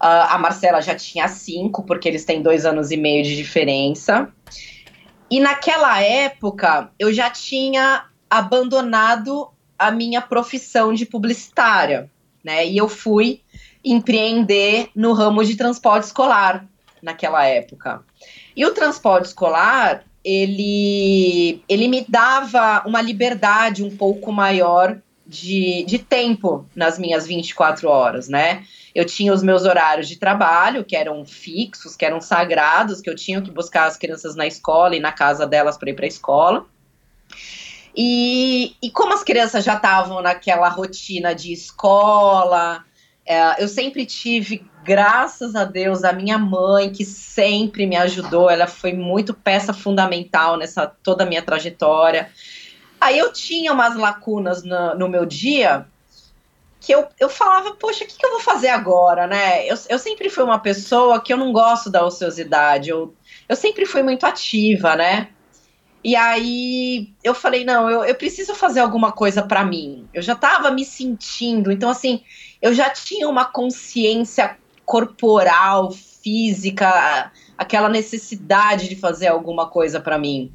Ah, 0.00 0.34
a 0.34 0.38
Marcela 0.38 0.80
já 0.80 0.94
tinha 0.94 1.28
cinco, 1.28 1.82
porque 1.82 2.08
eles 2.08 2.24
têm 2.24 2.42
dois 2.42 2.64
anos 2.64 2.90
e 2.90 2.96
meio 2.96 3.24
de 3.24 3.36
diferença. 3.36 4.32
E 5.30 5.40
naquela 5.40 6.00
época 6.00 6.90
eu 6.98 7.12
já 7.12 7.28
tinha 7.30 8.06
abandonado 8.30 9.48
a 9.78 9.90
minha 9.90 10.20
profissão 10.20 10.92
de 10.92 11.06
publicitária, 11.06 12.10
né? 12.42 12.66
E 12.66 12.76
eu 12.76 12.88
fui 12.88 13.42
empreender 13.84 14.90
no 14.94 15.12
ramo 15.12 15.44
de 15.44 15.56
transporte 15.56 16.04
escolar 16.04 16.66
naquela 17.02 17.44
época. 17.44 18.02
E 18.56 18.64
o 18.64 18.74
transporte 18.74 19.26
escolar, 19.26 20.04
ele, 20.24 21.62
ele 21.68 21.88
me 21.88 22.04
dava 22.08 22.82
uma 22.86 23.00
liberdade 23.00 23.84
um 23.84 23.96
pouco 23.96 24.32
maior 24.32 24.98
de, 25.26 25.84
de 25.84 25.98
tempo 25.98 26.66
nas 26.74 26.98
minhas 26.98 27.26
24 27.26 27.88
horas, 27.88 28.28
né? 28.28 28.64
Eu 28.98 29.04
tinha 29.04 29.32
os 29.32 29.44
meus 29.44 29.62
horários 29.62 30.08
de 30.08 30.16
trabalho, 30.16 30.84
que 30.84 30.96
eram 30.96 31.24
fixos, 31.24 31.94
que 31.94 32.04
eram 32.04 32.20
sagrados, 32.20 33.00
que 33.00 33.08
eu 33.08 33.14
tinha 33.14 33.40
que 33.40 33.48
buscar 33.48 33.86
as 33.86 33.96
crianças 33.96 34.34
na 34.34 34.44
escola 34.44 34.96
e 34.96 34.98
na 34.98 35.12
casa 35.12 35.46
delas 35.46 35.78
para 35.78 35.90
ir 35.90 35.94
para 35.94 36.04
a 36.04 36.08
escola. 36.08 36.66
E, 37.96 38.74
e 38.82 38.90
como 38.90 39.14
as 39.14 39.22
crianças 39.22 39.64
já 39.64 39.74
estavam 39.74 40.20
naquela 40.20 40.68
rotina 40.68 41.32
de 41.32 41.52
escola, 41.52 42.84
é, 43.24 43.62
eu 43.62 43.68
sempre 43.68 44.04
tive, 44.04 44.68
graças 44.82 45.54
a 45.54 45.62
Deus, 45.62 46.02
a 46.02 46.12
minha 46.12 46.36
mãe, 46.36 46.90
que 46.90 47.04
sempre 47.04 47.86
me 47.86 47.94
ajudou, 47.94 48.50
ela 48.50 48.66
foi 48.66 48.94
muito 48.94 49.32
peça 49.32 49.72
fundamental 49.72 50.56
nessa 50.56 50.88
toda 50.88 51.22
a 51.22 51.26
minha 51.26 51.40
trajetória. 51.40 52.32
Aí 53.00 53.16
eu 53.16 53.32
tinha 53.32 53.72
umas 53.72 53.94
lacunas 53.94 54.64
no, 54.64 54.96
no 54.96 55.08
meu 55.08 55.24
dia 55.24 55.86
que 56.80 56.92
eu, 56.92 57.06
eu 57.18 57.28
falava, 57.28 57.74
poxa, 57.74 58.04
o 58.04 58.06
que, 58.06 58.16
que 58.16 58.24
eu 58.24 58.30
vou 58.30 58.40
fazer 58.40 58.68
agora, 58.68 59.26
né? 59.26 59.66
Eu, 59.66 59.76
eu 59.88 59.98
sempre 59.98 60.30
fui 60.30 60.44
uma 60.44 60.58
pessoa 60.58 61.20
que 61.20 61.32
eu 61.32 61.36
não 61.36 61.52
gosto 61.52 61.90
da 61.90 62.04
ociosidade, 62.04 62.90
eu, 62.90 63.14
eu 63.48 63.56
sempre 63.56 63.84
fui 63.84 64.02
muito 64.02 64.24
ativa, 64.24 64.94
né? 64.94 65.28
E 66.02 66.14
aí 66.14 67.12
eu 67.24 67.34
falei, 67.34 67.64
não, 67.64 67.90
eu, 67.90 68.04
eu 68.04 68.14
preciso 68.14 68.54
fazer 68.54 68.80
alguma 68.80 69.10
coisa 69.10 69.42
para 69.42 69.64
mim. 69.64 70.08
Eu 70.14 70.22
já 70.22 70.34
estava 70.34 70.70
me 70.70 70.84
sentindo, 70.84 71.72
então 71.72 71.90
assim, 71.90 72.22
eu 72.62 72.72
já 72.72 72.88
tinha 72.88 73.28
uma 73.28 73.44
consciência 73.44 74.56
corporal, 74.84 75.90
física, 75.90 77.32
aquela 77.56 77.88
necessidade 77.88 78.88
de 78.88 78.96
fazer 78.96 79.26
alguma 79.26 79.68
coisa 79.68 80.00
para 80.00 80.18
mim. 80.18 80.52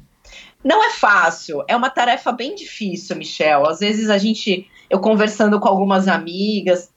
Não 0.62 0.82
é 0.82 0.90
fácil, 0.90 1.62
é 1.68 1.76
uma 1.76 1.90
tarefa 1.90 2.32
bem 2.32 2.54
difícil, 2.54 3.16
Michel. 3.16 3.66
Às 3.66 3.80
vezes 3.80 4.08
a 4.08 4.16
gente, 4.16 4.66
eu 4.90 5.00
conversando 5.00 5.58
com 5.60 5.68
algumas 5.68 6.08
amigas, 6.08 6.90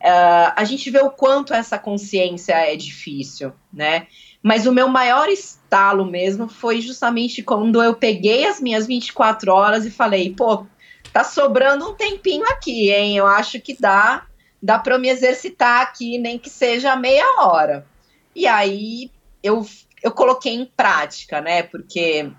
uh, 0.00 0.52
a 0.56 0.64
gente 0.64 0.90
vê 0.90 1.00
o 1.00 1.10
quanto 1.10 1.54
essa 1.54 1.78
consciência 1.78 2.54
é 2.54 2.76
difícil, 2.76 3.52
né? 3.72 4.06
Mas 4.42 4.66
o 4.66 4.72
meu 4.72 4.88
maior 4.88 5.28
estalo 5.28 6.04
mesmo 6.04 6.48
foi 6.48 6.80
justamente 6.80 7.42
quando 7.42 7.82
eu 7.82 7.94
peguei 7.94 8.46
as 8.46 8.60
minhas 8.60 8.86
24 8.86 9.50
horas 9.50 9.86
e 9.86 9.90
falei, 9.90 10.34
pô, 10.34 10.66
tá 11.12 11.24
sobrando 11.24 11.88
um 11.88 11.94
tempinho 11.94 12.44
aqui, 12.48 12.90
hein? 12.90 13.16
Eu 13.16 13.26
acho 13.26 13.58
que 13.60 13.74
dá, 13.80 14.26
dá 14.62 14.78
para 14.78 14.98
me 14.98 15.08
exercitar 15.08 15.80
aqui, 15.80 16.18
nem 16.18 16.38
que 16.38 16.50
seja 16.50 16.94
meia 16.94 17.40
hora. 17.40 17.86
E 18.36 18.46
aí 18.46 19.10
eu, 19.42 19.66
eu 20.02 20.10
coloquei 20.10 20.52
em 20.52 20.66
prática, 20.66 21.40
né? 21.40 21.62
Porque 21.62 22.30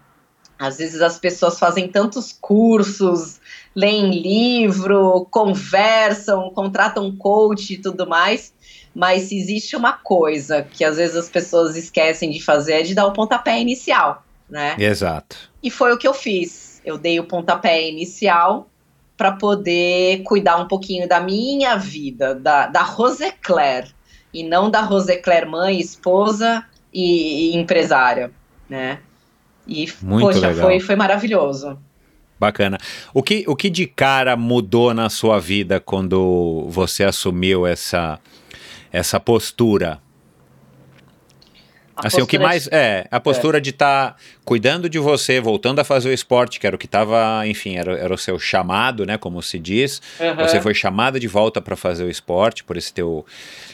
Às 0.59 0.77
vezes 0.77 1.01
as 1.01 1.19
pessoas 1.19 1.59
fazem 1.59 1.87
tantos 1.87 2.31
cursos, 2.31 3.39
leem 3.75 4.21
livro, 4.21 5.27
conversam, 5.29 6.49
contratam 6.51 7.15
coach 7.15 7.73
e 7.73 7.77
tudo 7.77 8.07
mais, 8.07 8.53
mas 8.93 9.23
se 9.23 9.37
existe 9.37 9.75
uma 9.75 9.93
coisa 9.93 10.63
que 10.63 10.85
às 10.85 10.95
vezes 10.95 11.17
as 11.17 11.29
pessoas 11.29 11.75
esquecem 11.75 12.31
de 12.31 12.41
fazer 12.41 12.73
é 12.73 12.81
de 12.81 12.95
dar 12.95 13.05
o 13.05 13.11
pontapé 13.11 13.59
inicial, 13.59 14.23
né? 14.49 14.75
Exato. 14.79 15.35
E 15.61 15.69
foi 15.69 15.93
o 15.93 15.97
que 15.97 16.07
eu 16.07 16.13
fiz. 16.13 16.81
Eu 16.85 16.97
dei 16.97 17.19
o 17.19 17.25
pontapé 17.25 17.89
inicial 17.89 18.69
para 19.17 19.33
poder 19.33 20.23
cuidar 20.23 20.57
um 20.57 20.67
pouquinho 20.67 21.07
da 21.07 21.19
minha 21.19 21.75
vida, 21.75 22.35
da, 22.35 22.67
da 22.67 22.81
Roseclair, 22.81 23.93
e 24.33 24.43
não 24.43 24.69
da 24.69 24.81
Roseclair 24.81 25.49
mãe, 25.49 25.79
esposa 25.79 26.65
e, 26.93 27.51
e 27.51 27.57
empresária, 27.57 28.31
né? 28.69 28.99
E, 29.67 29.91
Muito 30.01 30.27
poxa, 30.27 30.47
legal. 30.47 30.67
foi, 30.67 30.79
foi 30.79 30.95
maravilhoso. 30.95 31.79
Bacana. 32.39 32.77
O 33.13 33.23
que, 33.23 33.45
o 33.47 33.55
que 33.55 33.69
de 33.69 33.87
cara 33.87 34.35
mudou 34.35 34.93
na 34.93 35.09
sua 35.09 35.39
vida 35.39 35.79
quando 35.79 36.65
você 36.69 37.03
assumiu 37.03 37.65
essa, 37.65 38.19
essa 38.91 39.19
postura? 39.19 39.99
A 41.95 42.07
assim, 42.07 42.21
o 42.21 42.27
que 42.27 42.37
mais. 42.37 42.67
É, 42.71 43.07
a 43.09 43.19
postura 43.21 43.61
de 43.61 43.69
estar 43.69 44.17
cuidando 44.43 44.89
de 44.89 44.99
você, 44.99 45.39
voltando 45.39 45.79
a 45.79 45.83
fazer 45.83 46.09
o 46.09 46.13
esporte, 46.13 46.59
que 46.59 46.67
era 46.67 46.75
o 46.75 46.79
que 46.79 46.85
estava, 46.85 47.47
enfim, 47.47 47.77
era, 47.77 47.97
era 47.97 48.13
o 48.13 48.17
seu 48.17 48.37
chamado, 48.37 49.05
né? 49.05 49.17
Como 49.17 49.41
se 49.41 49.57
diz. 49.57 50.01
Aham. 50.19 50.47
Você 50.47 50.59
foi 50.59 50.73
chamada 50.73 51.19
de 51.19 51.27
volta 51.27 51.61
para 51.61 51.75
fazer 51.75 52.03
o 52.03 52.09
esporte, 52.09 52.63
por 52.63 52.75
esse 52.75 52.93
teu. 52.93 53.25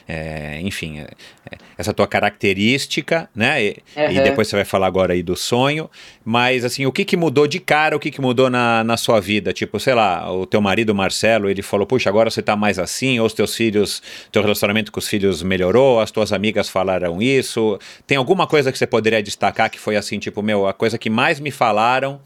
é, 0.07 0.59
enfim, 0.61 0.99
é, 0.99 1.07
é, 1.51 1.57
essa 1.77 1.93
tua 1.93 2.07
característica, 2.07 3.27
né? 3.35 3.63
E, 3.63 3.77
e 3.97 4.01
Aham. 4.01 4.23
depois 4.23 4.47
você 4.47 4.55
vai 4.55 4.65
falar 4.65 4.85
agora 4.85 5.13
aí 5.13 5.23
do 5.23 5.35
sonho. 5.35 5.89
Mas, 6.23 6.63
assim, 6.63 6.85
o 6.85 6.91
que, 6.91 7.03
que 7.03 7.17
mudou 7.17 7.47
de 7.47 7.59
cara, 7.59 7.95
o 7.95 7.99
que, 7.99 8.11
que 8.11 8.21
mudou 8.21 8.49
na, 8.49 8.83
na 8.83 8.97
sua 8.97 9.19
vida? 9.19 9.51
Tipo, 9.51 9.79
sei 9.79 9.95
lá, 9.95 10.31
o 10.31 10.45
teu 10.45 10.61
marido, 10.61 10.93
Marcelo, 10.93 11.49
ele 11.49 11.63
falou: 11.63 11.87
puxa, 11.87 12.07
agora 12.07 12.29
você 12.29 12.41
tá 12.41 12.55
mais 12.55 12.77
assim, 12.77 13.19
ou 13.19 13.25
os 13.25 13.33
teus 13.33 13.55
filhos, 13.55 14.01
teu 14.31 14.43
relacionamento 14.43 14.91
com 14.91 14.99
os 14.99 15.07
filhos 15.07 15.41
melhorou, 15.41 15.99
as 15.99 16.11
tuas 16.11 16.31
amigas 16.31 16.69
falaram 16.69 17.21
isso. 17.21 17.79
Tem 18.11 18.17
alguma 18.17 18.45
coisa 18.45 18.73
que 18.73 18.77
você 18.77 18.85
poderia 18.85 19.23
destacar 19.23 19.69
que 19.69 19.79
foi 19.79 19.95
assim, 19.95 20.19
tipo, 20.19 20.43
meu, 20.43 20.67
a 20.67 20.73
coisa 20.73 20.97
que 20.97 21.09
mais 21.09 21.39
me 21.39 21.49
falaram 21.49 22.19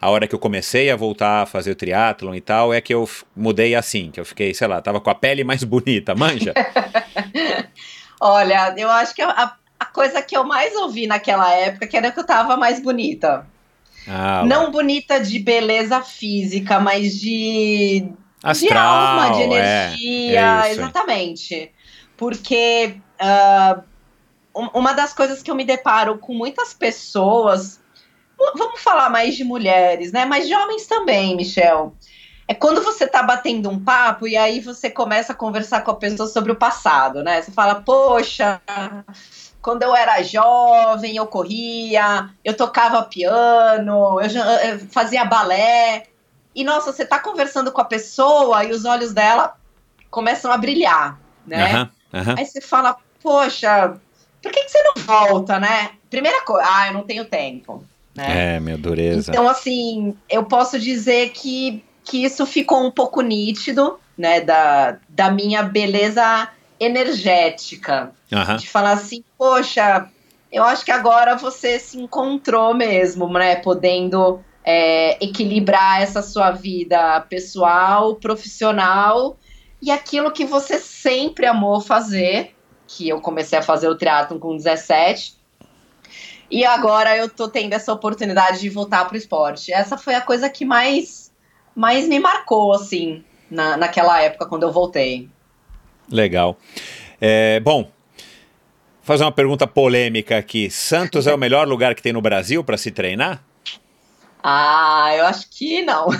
a 0.00 0.08
hora 0.08 0.26
que 0.26 0.34
eu 0.34 0.38
comecei 0.38 0.90
a 0.90 0.96
voltar 0.96 1.42
a 1.42 1.44
fazer 1.44 1.72
o 1.72 1.74
triatlon 1.74 2.34
e 2.34 2.40
tal, 2.40 2.72
é 2.72 2.80
que 2.80 2.94
eu 2.94 3.06
mudei 3.36 3.74
assim, 3.74 4.10
que 4.10 4.18
eu 4.18 4.24
fiquei, 4.24 4.54
sei 4.54 4.66
lá, 4.66 4.80
tava 4.80 4.98
com 4.98 5.10
a 5.10 5.14
pele 5.14 5.44
mais 5.44 5.60
bonita, 5.62 6.14
manja? 6.14 6.54
Olha, 8.18 8.74
eu 8.78 8.88
acho 8.88 9.14
que 9.14 9.20
a, 9.20 9.52
a 9.78 9.84
coisa 9.84 10.22
que 10.22 10.34
eu 10.34 10.42
mais 10.42 10.74
ouvi 10.74 11.06
naquela 11.06 11.52
época 11.52 11.86
que 11.86 11.98
era 11.98 12.10
que 12.10 12.18
eu 12.18 12.24
tava 12.24 12.56
mais 12.56 12.80
bonita. 12.80 13.46
Ah, 14.08 14.40
lá. 14.40 14.46
Não 14.46 14.70
bonita 14.70 15.20
de 15.20 15.38
beleza 15.38 16.00
física, 16.00 16.80
mas 16.80 17.12
de, 17.20 18.06
de 18.08 18.10
Astral, 18.42 19.20
alma, 19.20 19.30
de 19.32 19.42
é, 19.42 19.44
energia, 19.44 20.40
é 20.40 20.70
isso. 20.72 20.80
exatamente. 20.80 21.72
Porque 22.16 22.96
um- 23.20 23.95
uma 24.72 24.92
das 24.92 25.12
coisas 25.12 25.42
que 25.42 25.50
eu 25.50 25.54
me 25.54 25.64
deparo 25.64 26.18
com 26.18 26.32
muitas 26.32 26.72
pessoas, 26.72 27.80
vamos 28.54 28.80
falar 28.80 29.10
mais 29.10 29.34
de 29.34 29.44
mulheres, 29.44 30.12
né? 30.12 30.24
Mas 30.24 30.46
de 30.46 30.54
homens 30.54 30.86
também, 30.86 31.36
Michel. 31.36 31.94
É 32.48 32.54
quando 32.54 32.80
você 32.82 33.06
tá 33.06 33.22
batendo 33.22 33.68
um 33.68 33.82
papo 33.82 34.26
e 34.26 34.36
aí 34.36 34.60
você 34.60 34.88
começa 34.88 35.32
a 35.32 35.36
conversar 35.36 35.82
com 35.82 35.90
a 35.90 35.96
pessoa 35.96 36.28
sobre 36.28 36.52
o 36.52 36.56
passado, 36.56 37.22
né? 37.22 37.42
Você 37.42 37.50
fala, 37.50 37.82
poxa, 37.82 38.60
quando 39.60 39.82
eu 39.82 39.94
era 39.94 40.22
jovem, 40.22 41.16
eu 41.16 41.26
corria, 41.26 42.30
eu 42.44 42.56
tocava 42.56 43.02
piano, 43.02 44.20
eu, 44.20 44.70
eu 44.70 44.78
fazia 44.90 45.24
balé. 45.24 46.04
E 46.54 46.62
nossa, 46.62 46.92
você 46.92 47.04
tá 47.04 47.18
conversando 47.18 47.72
com 47.72 47.80
a 47.80 47.84
pessoa 47.84 48.64
e 48.64 48.70
os 48.70 48.84
olhos 48.84 49.12
dela 49.12 49.56
começam 50.08 50.50
a 50.52 50.56
brilhar, 50.56 51.18
né? 51.44 51.64
Aham, 51.64 51.90
aham. 52.14 52.34
Aí 52.38 52.46
você 52.46 52.60
fala, 52.60 52.96
poxa, 53.20 53.98
por 54.46 54.52
que, 54.52 54.64
que 54.64 54.70
você 54.70 54.82
não 54.82 55.02
volta, 55.04 55.58
né? 55.58 55.90
Primeira 56.08 56.42
coisa, 56.42 56.64
ah, 56.68 56.86
eu 56.88 56.94
não 56.94 57.02
tenho 57.02 57.24
tempo, 57.24 57.84
né? 58.14 58.54
É, 58.56 58.60
meu 58.60 58.78
dureza. 58.78 59.30
Então, 59.30 59.48
assim, 59.48 60.16
eu 60.28 60.44
posso 60.44 60.78
dizer 60.78 61.30
que, 61.30 61.84
que 62.04 62.24
isso 62.24 62.46
ficou 62.46 62.84
um 62.84 62.90
pouco 62.90 63.20
nítido, 63.20 63.98
né, 64.16 64.40
da, 64.40 64.98
da 65.08 65.30
minha 65.30 65.62
beleza 65.62 66.48
energética. 66.78 68.12
De 68.56 68.68
falar 68.68 68.92
assim, 68.92 69.24
poxa, 69.36 70.08
eu 70.50 70.62
acho 70.62 70.84
que 70.84 70.92
agora 70.92 71.36
você 71.36 71.78
se 71.78 71.98
encontrou 71.98 72.74
mesmo, 72.74 73.28
né, 73.28 73.56
podendo 73.56 74.40
é, 74.64 75.22
equilibrar 75.22 76.02
essa 76.02 76.22
sua 76.22 76.50
vida 76.52 77.20
pessoal, 77.28 78.14
profissional 78.14 79.36
e 79.82 79.90
aquilo 79.90 80.32
que 80.32 80.44
você 80.44 80.78
sempre 80.78 81.46
amou 81.46 81.80
fazer, 81.80 82.55
que 82.86 83.08
eu 83.08 83.20
comecei 83.20 83.58
a 83.58 83.62
fazer 83.62 83.88
o 83.88 83.96
triatlon 83.96 84.38
com 84.38 84.56
17, 84.56 85.36
e 86.50 86.64
agora 86.64 87.16
eu 87.16 87.28
tô 87.28 87.48
tendo 87.48 87.72
essa 87.72 87.92
oportunidade 87.92 88.60
de 88.60 88.68
voltar 88.68 89.04
pro 89.06 89.16
esporte. 89.16 89.72
Essa 89.72 89.98
foi 89.98 90.14
a 90.14 90.20
coisa 90.20 90.48
que 90.48 90.64
mais, 90.64 91.32
mais 91.74 92.06
me 92.06 92.20
marcou, 92.20 92.72
assim, 92.72 93.24
na, 93.50 93.76
naquela 93.76 94.20
época, 94.22 94.46
quando 94.46 94.62
eu 94.62 94.72
voltei. 94.72 95.28
Legal. 96.10 96.56
É, 97.20 97.58
bom, 97.60 97.90
fazer 99.02 99.24
uma 99.24 99.32
pergunta 99.32 99.66
polêmica 99.66 100.38
aqui. 100.38 100.70
Santos 100.70 101.26
é 101.26 101.34
o 101.34 101.38
melhor 101.38 101.66
lugar 101.70 101.94
que 101.94 102.02
tem 102.02 102.12
no 102.12 102.22
Brasil 102.22 102.62
para 102.62 102.76
se 102.76 102.92
treinar? 102.92 103.42
Ah, 104.42 105.12
eu 105.16 105.26
acho 105.26 105.50
que 105.50 105.82
não. 105.82 106.06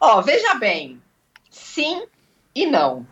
Ó, 0.00 0.20
veja 0.22 0.54
bem. 0.54 1.00
Sim 1.48 2.02
e 2.52 2.66
não. 2.66 3.06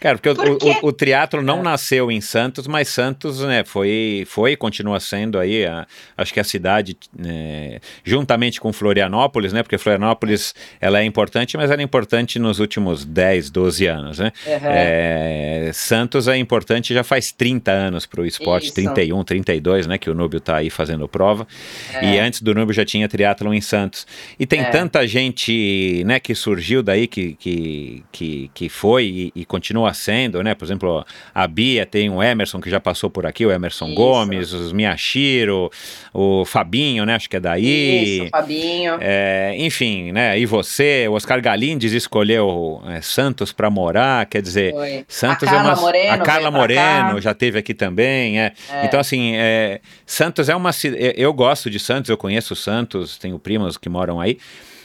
Cara, 0.00 0.16
porque 0.16 0.30
o- 0.30 0.34
Por 0.34 0.48
o, 0.48 0.86
o, 0.86 0.88
o 0.88 0.92
triatlo 0.92 1.42
não 1.42 1.58
É. 1.60 1.62
nasceu 1.62 2.10
em 2.10 2.20
Santos, 2.20 2.66
mas 2.66 2.88
Santos 2.88 3.40
né, 3.40 3.62
foi, 3.64 4.24
foi 4.26 4.52
e 4.52 4.56
continua 4.56 4.98
sendo 4.98 5.38
aí, 5.38 5.66
a- 5.66 5.86
acho 6.16 6.32
que 6.32 6.40
a 6.40 6.44
cidade, 6.44 6.96
né, 7.16 7.78
juntamente 8.02 8.60
com 8.60 8.72
Florianópolis, 8.72 9.52
né? 9.52 9.62
Porque 9.62 9.76
Florianópolis 9.78 10.54
ela 10.80 11.00
é 11.00 11.04
importante, 11.04 11.56
mas 11.56 11.70
ela 11.70 11.80
é 11.80 11.84
importante 11.84 12.38
nos 12.38 12.58
últimos 12.60 13.04
10, 13.04 13.50
12 13.50 13.86
anos, 13.86 14.18
né? 14.18 14.32
Uhum. 14.46 14.52
É, 14.62 15.70
Santos 15.74 16.26
é 16.28 16.36
importante 16.36 16.94
já 16.94 17.04
faz 17.04 17.30
30 17.32 17.70
anos 17.70 18.06
para 18.06 18.20
o 18.22 18.26
esporte, 18.26 18.66
Isso. 18.66 18.74
31, 18.74 19.22
32, 19.24 19.86
né? 19.86 19.98
Que 19.98 20.08
o 20.10 20.14
Núbio 20.14 20.40
tá 20.40 20.56
aí 20.56 20.70
fazendo 20.70 21.06
prova. 21.08 21.46
É. 21.92 22.14
E 22.14 22.18
antes 22.18 22.40
do 22.42 22.54
Núbio 22.54 22.72
já 22.74 22.84
tinha 22.84 23.08
triatlon 23.08 23.52
em 23.52 23.60
Santos. 23.60 24.06
E 24.38 24.46
tem 24.46 24.60
É. 24.60 24.64
tanta 24.70 25.06
gente, 25.06 26.02
né, 26.06 26.18
que 26.18 26.34
surgiu 26.34 26.82
daí, 26.82 27.06
que, 27.06 27.34
que, 27.34 28.02
que, 28.10 28.50
que 28.54 28.68
foi 28.68 29.04
e, 29.04 29.32
e 29.40 29.44
continua 29.44 29.89
sendo, 29.94 30.42
né? 30.42 30.54
Por 30.54 30.64
exemplo, 30.64 31.04
a 31.34 31.46
Bia 31.46 31.86
tem 31.86 32.10
o 32.10 32.22
Emerson 32.22 32.60
que 32.60 32.70
já 32.70 32.80
passou 32.80 33.10
por 33.10 33.26
aqui, 33.26 33.44
o 33.44 33.52
Emerson 33.52 33.86
Isso. 33.86 33.94
Gomes, 33.94 34.52
os 34.52 34.72
Miyashiro, 34.72 35.70
o 36.12 36.44
Fabinho, 36.44 37.04
né? 37.04 37.14
Acho 37.14 37.28
que 37.28 37.36
é 37.36 37.40
daí. 37.40 38.22
Isso, 38.22 38.30
Fabinho. 38.30 38.98
É, 39.00 39.54
enfim, 39.58 40.12
né? 40.12 40.38
E 40.38 40.46
você, 40.46 41.06
o 41.08 41.12
Oscar 41.12 41.40
Galindes 41.40 41.92
escolheu 41.92 42.82
é, 42.86 43.00
Santos 43.00 43.52
para 43.52 43.70
morar, 43.70 44.26
quer 44.26 44.42
dizer, 44.42 44.72
Foi. 44.72 45.04
Santos 45.08 45.48
a 45.48 45.52
Carla 45.52 45.70
é 45.70 45.74
uma. 45.74 45.80
Moreno 45.80 46.12
a 46.12 46.18
Carla 46.18 46.50
Moreno 46.50 47.20
já 47.20 47.34
teve 47.34 47.58
aqui 47.58 47.74
também, 47.74 48.40
é. 48.40 48.52
É. 48.70 48.84
Então, 48.84 49.00
assim, 49.00 49.34
é, 49.36 49.80
Santos 50.06 50.48
é 50.48 50.56
uma 50.56 50.72
cidade. 50.72 51.14
Eu 51.16 51.32
gosto 51.32 51.70
de 51.70 51.78
Santos, 51.78 52.08
eu 52.08 52.16
conheço 52.16 52.54
Santos, 52.54 53.18
tenho 53.18 53.38
primos 53.38 53.76
que 53.76 53.88
moram 53.88 54.20
aí. 54.20 54.38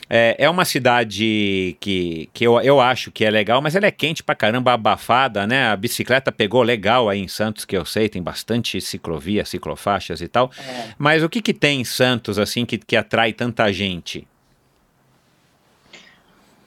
É, 0.09 0.35
é 0.37 0.49
uma 0.49 0.65
cidade 0.65 1.75
que, 1.79 2.29
que 2.33 2.45
eu, 2.45 2.59
eu 2.61 2.79
acho 2.79 3.11
que 3.11 3.25
é 3.25 3.29
legal, 3.29 3.61
mas 3.61 3.75
ela 3.75 3.85
é 3.85 3.91
quente 3.91 4.23
pra 4.23 4.35
caramba, 4.35 4.73
abafada, 4.73 5.47
né? 5.47 5.67
A 5.67 5.75
bicicleta 5.75 6.31
pegou 6.31 6.61
legal 6.61 7.09
aí 7.09 7.19
em 7.19 7.27
Santos, 7.27 7.65
que 7.65 7.75
eu 7.75 7.85
sei, 7.85 8.07
tem 8.07 8.21
bastante 8.21 8.79
ciclovia, 8.79 9.45
ciclofaixas 9.45 10.21
e 10.21 10.27
tal. 10.27 10.51
É. 10.57 10.93
Mas 10.97 11.23
o 11.23 11.29
que, 11.29 11.41
que 11.41 11.53
tem 11.53 11.81
em 11.81 11.85
Santos, 11.85 12.37
assim, 12.37 12.65
que, 12.65 12.77
que 12.77 12.95
atrai 12.95 13.33
tanta 13.33 13.71
gente? 13.73 14.27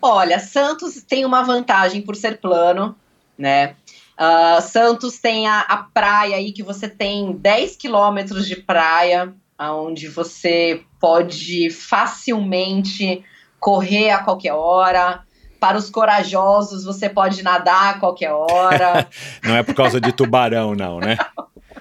Olha, 0.00 0.38
Santos 0.38 1.02
tem 1.02 1.24
uma 1.24 1.42
vantagem 1.42 2.02
por 2.02 2.14
ser 2.14 2.38
plano, 2.38 2.96
né? 3.36 3.74
Ah, 4.16 4.60
Santos 4.60 5.20
tem 5.20 5.46
a, 5.46 5.60
a 5.60 5.76
praia 5.76 6.36
aí 6.36 6.50
que 6.52 6.62
você 6.62 6.88
tem 6.88 7.32
10 7.32 7.76
quilômetros 7.76 8.48
de 8.48 8.56
praia, 8.56 9.32
onde 9.58 10.08
você 10.08 10.82
pode 11.00 11.70
facilmente 11.70 13.24
correr 13.58 14.10
a 14.10 14.18
qualquer 14.18 14.52
hora. 14.52 15.22
Para 15.58 15.76
os 15.76 15.90
corajosos, 15.90 16.84
você 16.84 17.08
pode 17.08 17.42
nadar 17.42 17.94
a 17.94 17.98
qualquer 17.98 18.30
hora. 18.30 19.08
Não 19.42 19.56
é 19.56 19.62
por 19.62 19.74
causa 19.74 20.00
de 20.00 20.12
tubarão, 20.12 20.74
não, 20.76 21.00
né? 21.00 21.16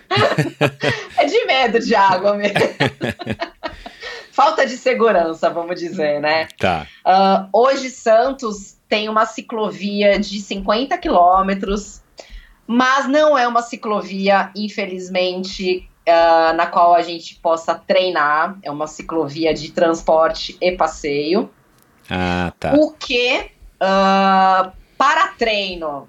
é 1.18 1.26
de 1.26 1.46
medo 1.46 1.80
de 1.80 1.94
água 1.94 2.34
mesmo. 2.34 2.58
Falta 4.32 4.66
de 4.66 4.78
segurança, 4.78 5.50
vamos 5.50 5.80
dizer, 5.80 6.20
né? 6.20 6.48
Tá. 6.60 6.88
Ah, 7.04 7.48
hoje, 7.52 7.90
Santos 7.90 8.78
tem 8.88 9.10
uma 9.10 9.26
ciclovia 9.26 10.20
de 10.20 10.40
50 10.40 10.98
quilômetros, 10.98 12.02
mas 12.66 13.08
não 13.08 13.38
é 13.38 13.48
uma 13.48 13.62
ciclovia, 13.62 14.52
infelizmente, 14.56 15.90
uh, 16.08 16.56
na 16.56 16.66
qual 16.66 16.96
a 16.96 17.02
gente 17.02 17.36
possa 17.36 17.76
treinar. 17.76 18.58
É 18.64 18.72
uma 18.72 18.88
ciclovia 18.88 19.54
de 19.54 19.72
transporte 19.72 20.58
e 20.62 20.72
passeio. 20.72 21.50
Ah, 22.10 22.54
tá. 22.60 22.74
O 22.74 22.94
que, 22.94 23.52
uh, 23.82 24.72
para 24.98 25.28
treino 25.38 26.08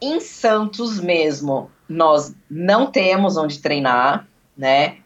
em 0.00 0.18
Santos 0.18 0.98
mesmo, 0.98 1.70
nós 1.88 2.34
não 2.50 2.90
temos 2.90 3.36
onde 3.36 3.58
treinar, 3.58 4.26
né? 4.56 4.96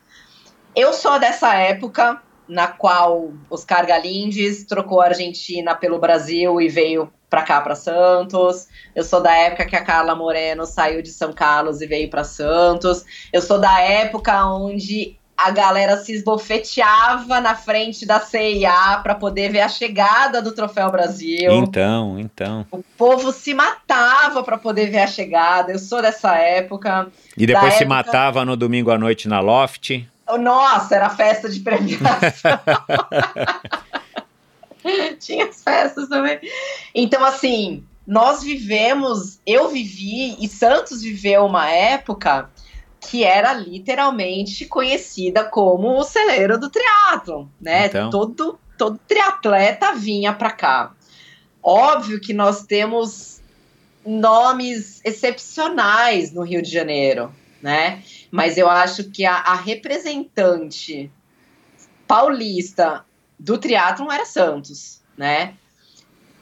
Eu 0.76 0.92
sou 0.92 1.18
dessa 1.18 1.54
época 1.54 2.20
na 2.46 2.68
qual 2.68 3.32
Oscar 3.48 3.86
Galindes 3.86 4.64
trocou 4.64 5.00
a 5.00 5.06
Argentina 5.06 5.74
pelo 5.74 5.98
Brasil 5.98 6.60
e 6.60 6.68
veio 6.68 7.12
para 7.34 7.42
cá, 7.42 7.60
para 7.60 7.74
Santos. 7.74 8.68
Eu 8.94 9.02
sou 9.02 9.20
da 9.20 9.34
época 9.34 9.66
que 9.66 9.74
a 9.74 9.82
Carla 9.82 10.14
Moreno 10.14 10.64
saiu 10.64 11.02
de 11.02 11.10
São 11.10 11.32
Carlos 11.32 11.80
e 11.80 11.86
veio 11.86 12.08
para 12.08 12.22
Santos. 12.22 13.04
Eu 13.32 13.42
sou 13.42 13.58
da 13.58 13.80
época 13.80 14.46
onde 14.46 15.16
a 15.36 15.50
galera 15.50 15.96
se 15.96 16.12
esbofeteava 16.12 17.40
na 17.40 17.56
frente 17.56 18.06
da 18.06 18.20
CIA 18.20 19.00
para 19.02 19.16
poder 19.16 19.50
ver 19.50 19.62
a 19.62 19.68
chegada 19.68 20.40
do 20.40 20.52
Troféu 20.52 20.92
Brasil. 20.92 21.50
Então, 21.54 22.20
então. 22.20 22.64
O 22.70 22.84
povo 22.96 23.32
se 23.32 23.52
matava 23.52 24.44
para 24.44 24.56
poder 24.56 24.90
ver 24.90 25.00
a 25.00 25.08
chegada. 25.08 25.72
Eu 25.72 25.80
sou 25.80 26.00
dessa 26.00 26.36
época. 26.36 27.08
E 27.36 27.46
depois 27.46 27.74
se 27.74 27.82
época... 27.82 27.96
matava 27.96 28.44
no 28.44 28.56
domingo 28.56 28.92
à 28.92 28.98
noite 28.98 29.26
na 29.26 29.40
Loft. 29.40 30.08
Nossa, 30.38 30.94
era 30.94 31.10
festa 31.10 31.48
de 31.48 31.58
premiação. 31.58 32.14
Tinha 35.18 35.52
festas 35.52 36.08
também. 36.08 36.40
Então, 36.94 37.24
assim, 37.24 37.84
nós 38.06 38.42
vivemos, 38.42 39.40
eu 39.46 39.68
vivi 39.68 40.36
e 40.38 40.48
Santos 40.48 41.02
viveu 41.02 41.46
uma 41.46 41.70
época 41.70 42.50
que 43.00 43.22
era 43.22 43.52
literalmente 43.52 44.66
conhecida 44.66 45.44
como 45.44 45.98
o 45.98 46.04
celeiro 46.04 46.58
do 46.58 46.70
triatlo, 46.70 47.50
né? 47.60 47.86
Então. 47.86 48.10
Todo, 48.10 48.58
todo 48.78 49.00
triatleta 49.06 49.92
vinha 49.94 50.32
para 50.32 50.50
cá. 50.50 50.92
Óbvio 51.62 52.20
que 52.20 52.32
nós 52.32 52.64
temos 52.64 53.42
nomes 54.04 55.00
excepcionais 55.04 56.32
no 56.32 56.42
Rio 56.42 56.62
de 56.62 56.70
Janeiro, 56.70 57.34
né? 57.62 58.02
Mas 58.30 58.58
eu 58.58 58.68
acho 58.68 59.04
que 59.10 59.24
a, 59.24 59.34
a 59.34 59.54
representante 59.54 61.10
paulista 62.06 63.04
do 63.38 63.58
triatlon 63.58 64.10
era 64.10 64.24
Santos, 64.24 65.00
né? 65.16 65.54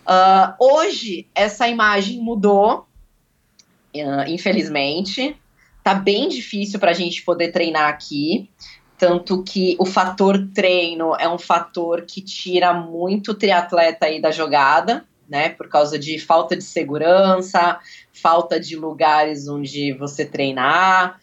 Uh, 0.03 0.55
hoje 0.59 1.29
essa 1.35 1.69
imagem 1.69 2.21
mudou, 2.21 2.87
uh, 3.95 4.29
infelizmente. 4.29 5.37
Tá 5.83 5.95
bem 5.95 6.29
difícil 6.29 6.79
para 6.79 6.93
a 6.93 6.95
gente 6.95 7.23
poder 7.23 7.51
treinar 7.51 7.89
aqui. 7.89 8.49
Tanto 8.97 9.43
que 9.43 9.77
o 9.81 9.85
fator 9.85 10.49
treino 10.55 11.17
é 11.19 11.29
um 11.29 11.39
fator 11.39 12.03
que 12.03 12.21
tira 12.21 12.73
muito 12.73 13.35
triatleta 13.35 14.07
aí 14.07 14.21
da 14.21 14.31
jogada, 14.31 15.05
né? 15.29 15.49
Por 15.49 15.69
causa 15.69 15.99
de 15.99 16.21
falta 16.21 16.57
de 16.57 16.63
segurança, 16.63 17.81
falta 18.13 18.61
de 18.61 18.77
lugares 18.77 19.49
onde 19.49 19.93
você 19.95 20.25
treinar. 20.25 21.21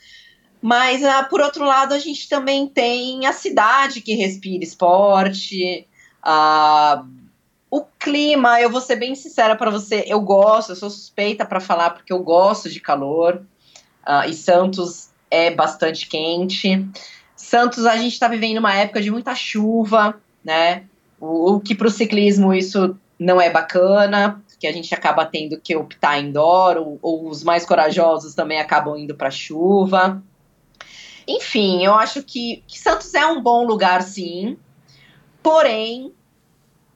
Mas, 0.61 1.03
ah, 1.03 1.23
por 1.23 1.39
outro 1.39 1.63
lado, 1.63 1.93
a 1.93 1.99
gente 1.99 2.27
também 2.27 2.67
tem 2.67 3.25
a 3.25 3.33
cidade 3.33 4.01
que 4.01 4.13
respira 4.13 4.63
esporte, 4.63 5.87
ah, 6.21 7.03
o 7.71 7.81
clima. 7.97 8.59
Eu 8.59 8.69
vou 8.69 8.81
ser 8.81 8.97
bem 8.97 9.15
sincera 9.15 9.55
para 9.55 9.71
você, 9.71 10.03
eu 10.07 10.19
gosto, 10.19 10.71
eu 10.71 10.75
sou 10.75 10.89
suspeita 10.89 11.45
para 11.45 11.59
falar 11.59 11.91
porque 11.91 12.11
eu 12.11 12.19
gosto 12.19 12.69
de 12.69 12.79
calor. 12.79 13.41
Ah, 14.05 14.27
e 14.27 14.33
Santos 14.33 15.09
é 15.31 15.51
bastante 15.51 16.07
quente. 16.07 16.85
Santos, 17.35 17.85
a 17.85 17.95
gente 17.95 18.13
está 18.13 18.27
vivendo 18.27 18.57
uma 18.57 18.75
época 18.75 19.01
de 19.01 19.11
muita 19.11 19.33
chuva, 19.35 20.19
né? 20.43 20.83
O, 21.19 21.53
o 21.53 21.59
que 21.59 21.73
para 21.73 21.87
o 21.87 21.91
ciclismo 21.91 22.53
isso 22.53 22.97
não 23.17 23.39
é 23.39 23.49
bacana, 23.49 24.41
que 24.59 24.67
a 24.67 24.73
gente 24.73 24.93
acaba 24.93 25.25
tendo 25.25 25.59
que 25.59 25.75
optar 25.75 26.19
indoor, 26.19 26.77
ou, 26.77 26.99
ou 27.01 27.29
os 27.29 27.43
mais 27.43 27.65
corajosos 27.65 28.33
também 28.33 28.59
acabam 28.59 28.97
indo 28.97 29.15
para 29.15 29.31
chuva. 29.31 30.21
Enfim, 31.29 31.85
eu 31.85 31.93
acho 31.93 32.23
que, 32.23 32.63
que 32.67 32.79
Santos 32.79 33.13
é 33.13 33.23
um 33.27 33.39
bom 33.39 33.63
lugar, 33.63 34.01
sim. 34.01 34.57
Porém, 35.43 36.11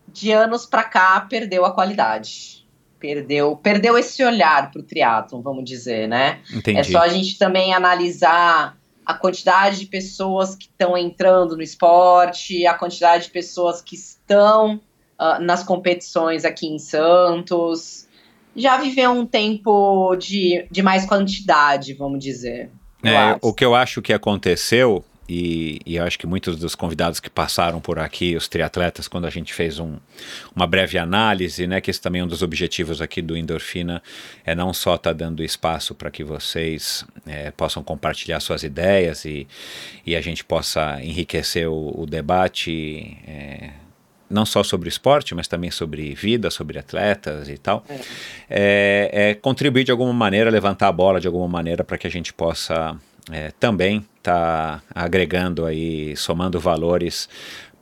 de 0.08 0.32
anos 0.32 0.66
para 0.66 0.84
cá, 0.84 1.22
perdeu 1.22 1.64
a 1.66 1.72
qualidade. 1.72 2.66
Perdeu, 3.00 3.56
perdeu 3.56 3.96
esse 3.96 4.24
olhar 4.24 4.72
para 4.72 4.80
o 4.80 4.84
triatlon, 4.84 5.42
vamos 5.42 5.64
dizer, 5.66 6.08
né? 6.08 6.42
Entendi. 6.52 6.80
É 6.80 6.84
só 6.84 7.00
a 7.00 7.10
gente 7.10 7.38
também 7.38 7.76
analisar 7.76 8.76
a 9.06 9.14
quantidade 9.14 9.80
de 9.80 9.86
pessoas 9.86 10.56
que 10.56 10.66
estão 10.66 10.98
entrando 10.98 11.56
no 11.56 11.62
esporte, 11.62 12.66
a 12.66 12.74
quantidade 12.74 13.26
de 13.26 13.30
pessoas 13.30 13.82
que 13.82 13.94
estão 13.96 14.82
uh, 15.20 15.40
nas 15.42 15.64
competições 15.64 16.44
aqui 16.44 16.66
em 16.66 16.80
Santos. 16.80 18.08
Já 18.56 18.78
viveu 18.78 19.12
um 19.12 19.28
tempo 19.28 20.16
de, 20.16 20.66
de 20.72 20.82
mais 20.82 21.06
quantidade, 21.06 21.94
vamos 21.94 22.24
dizer. 22.24 22.72
É, 23.04 23.38
o 23.42 23.54
que 23.54 23.66
eu 23.66 23.76
acho 23.76 24.02
que 24.02 24.14
aconteceu, 24.14 25.04
e, 25.28 25.80
e 25.86 25.96
eu 25.96 26.04
acho 26.04 26.20
que 26.20 26.28
muitos 26.28 26.58
dos 26.58 26.76
convidados 26.76 27.20
que 27.20 27.30
passaram 27.30 27.80
por 27.80 27.98
aqui, 27.98 28.36
os 28.36 28.48
triatletas, 28.48 29.08
quando 29.08 29.26
a 29.26 29.30
gente 29.30 29.54
fez 29.54 29.80
um, 29.80 29.98
uma 30.56 30.68
breve 30.68 30.98
análise, 30.98 31.66
né, 31.66 31.80
que 31.80 31.90
esse 31.90 32.02
também 32.02 32.22
é 32.22 32.26
um 32.26 32.28
dos 32.28 32.42
objetivos 32.42 33.02
aqui 33.02 33.22
do 33.22 33.36
Endorfina, 33.36 34.02
é 34.46 34.54
não 34.54 34.74
só 34.74 34.96
estar 34.96 35.12
tá 35.12 35.14
dando 35.14 35.44
espaço 35.44 35.96
para 35.96 36.12
que 36.12 36.24
vocês 36.24 37.06
é, 37.26 37.52
possam 37.52 37.84
compartilhar 37.84 38.40
suas 38.40 38.64
ideias 38.64 39.26
e, 39.26 39.48
e 40.06 40.16
a 40.16 40.22
gente 40.22 40.44
possa 40.44 41.00
enriquecer 41.02 41.68
o, 41.68 42.02
o 42.02 42.06
debate. 42.06 43.18
É, 43.28 43.83
não 44.34 44.46
só 44.46 44.64
sobre 44.64 44.90
esporte, 44.90 45.36
mas 45.36 45.48
também 45.48 45.72
sobre 45.72 46.14
vida, 46.14 46.50
sobre 46.50 46.80
atletas 46.80 47.48
e 47.48 47.58
tal, 47.58 47.86
é. 47.90 48.00
É, 48.50 49.30
é 49.30 49.34
contribuir 49.36 49.84
de 49.84 49.92
alguma 49.92 50.14
maneira, 50.14 50.50
levantar 50.50 50.88
a 50.88 50.92
bola 50.92 51.20
de 51.22 51.28
alguma 51.28 51.48
maneira 51.48 51.84
para 51.84 51.98
que 51.98 52.08
a 52.08 52.12
gente 52.12 52.34
possa 52.34 52.98
é, 53.32 53.52
também 53.60 54.06
estar 54.18 54.80
tá 54.80 54.84
agregando 54.94 55.66
aí, 55.66 56.16
somando 56.18 56.60
valores 56.60 57.30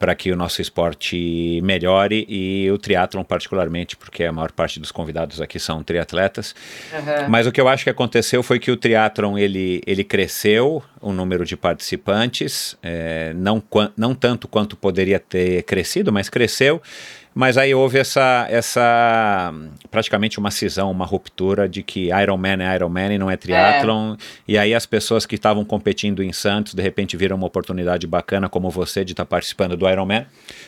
para 0.02 0.16
que 0.16 0.32
o 0.32 0.36
nosso 0.36 0.64
esporte 0.64 1.62
melhore 1.62 2.26
e 2.28 2.72
o 2.72 2.78
triatlon 2.80 3.24
particularmente, 3.24 3.96
porque 3.96 4.24
a 4.24 4.32
maior 4.32 4.52
parte 4.52 4.80
dos 4.80 4.92
convidados 4.92 5.40
aqui 5.40 5.60
são 5.60 5.84
triatletas. 5.84 6.56
Uhum. 6.92 7.30
Mas 7.30 7.46
o 7.46 7.52
que 7.52 7.62
eu 7.62 7.68
acho 7.68 7.84
que 7.84 7.90
aconteceu 7.92 8.42
foi 8.42 8.58
que 8.58 8.72
o 8.72 8.76
triatlon 8.76 9.38
ele, 9.38 9.80
ele 9.86 10.04
cresceu, 10.04 10.82
o 11.00 11.14
número 11.14 11.46
de 11.46 11.56
participantes, 11.56 12.76
é, 12.82 13.32
não, 13.36 13.62
não 13.96 14.16
tanto 14.16 14.48
quanto 14.48 14.76
poderia 14.76 15.20
ter 15.20 15.62
crescido, 15.66 16.12
mas 16.12 16.30
cresceu. 16.30 16.82
Mas 17.34 17.58
aí 17.58 17.74
houve 17.74 17.98
essa, 17.98 18.46
essa 18.50 19.54
praticamente 19.90 20.38
uma 20.38 20.52
cisão, 20.52 20.92
uma 20.92 21.06
ruptura 21.06 21.68
de 21.68 21.82
que 21.82 22.10
Ironman 22.10 22.62
é 22.62 22.76
Ironman 22.76 23.14
e 23.14 23.18
não 23.18 23.32
é 23.32 23.38
triatlon. 23.38 24.14
É. 24.14 24.18
E 24.48 24.58
aí 24.58 24.76
as 24.76 24.86
pessoas 24.86 25.26
que 25.26 25.36
estavam 25.36 25.64
competindo 25.64 26.22
em 26.22 26.34
Santos, 26.34 26.74
de 26.74 26.82
repente 26.82 27.16
viram 27.16 27.38
uma 27.38 27.48
oportunidade 27.48 28.06
bacana 28.06 28.50
como 28.50 28.70
você 28.70 29.06
de 29.06 29.14
estar 29.14 29.24
tá 29.24 29.30
participando 29.30 29.78
do 29.78 29.90
Ironman, 29.90 30.26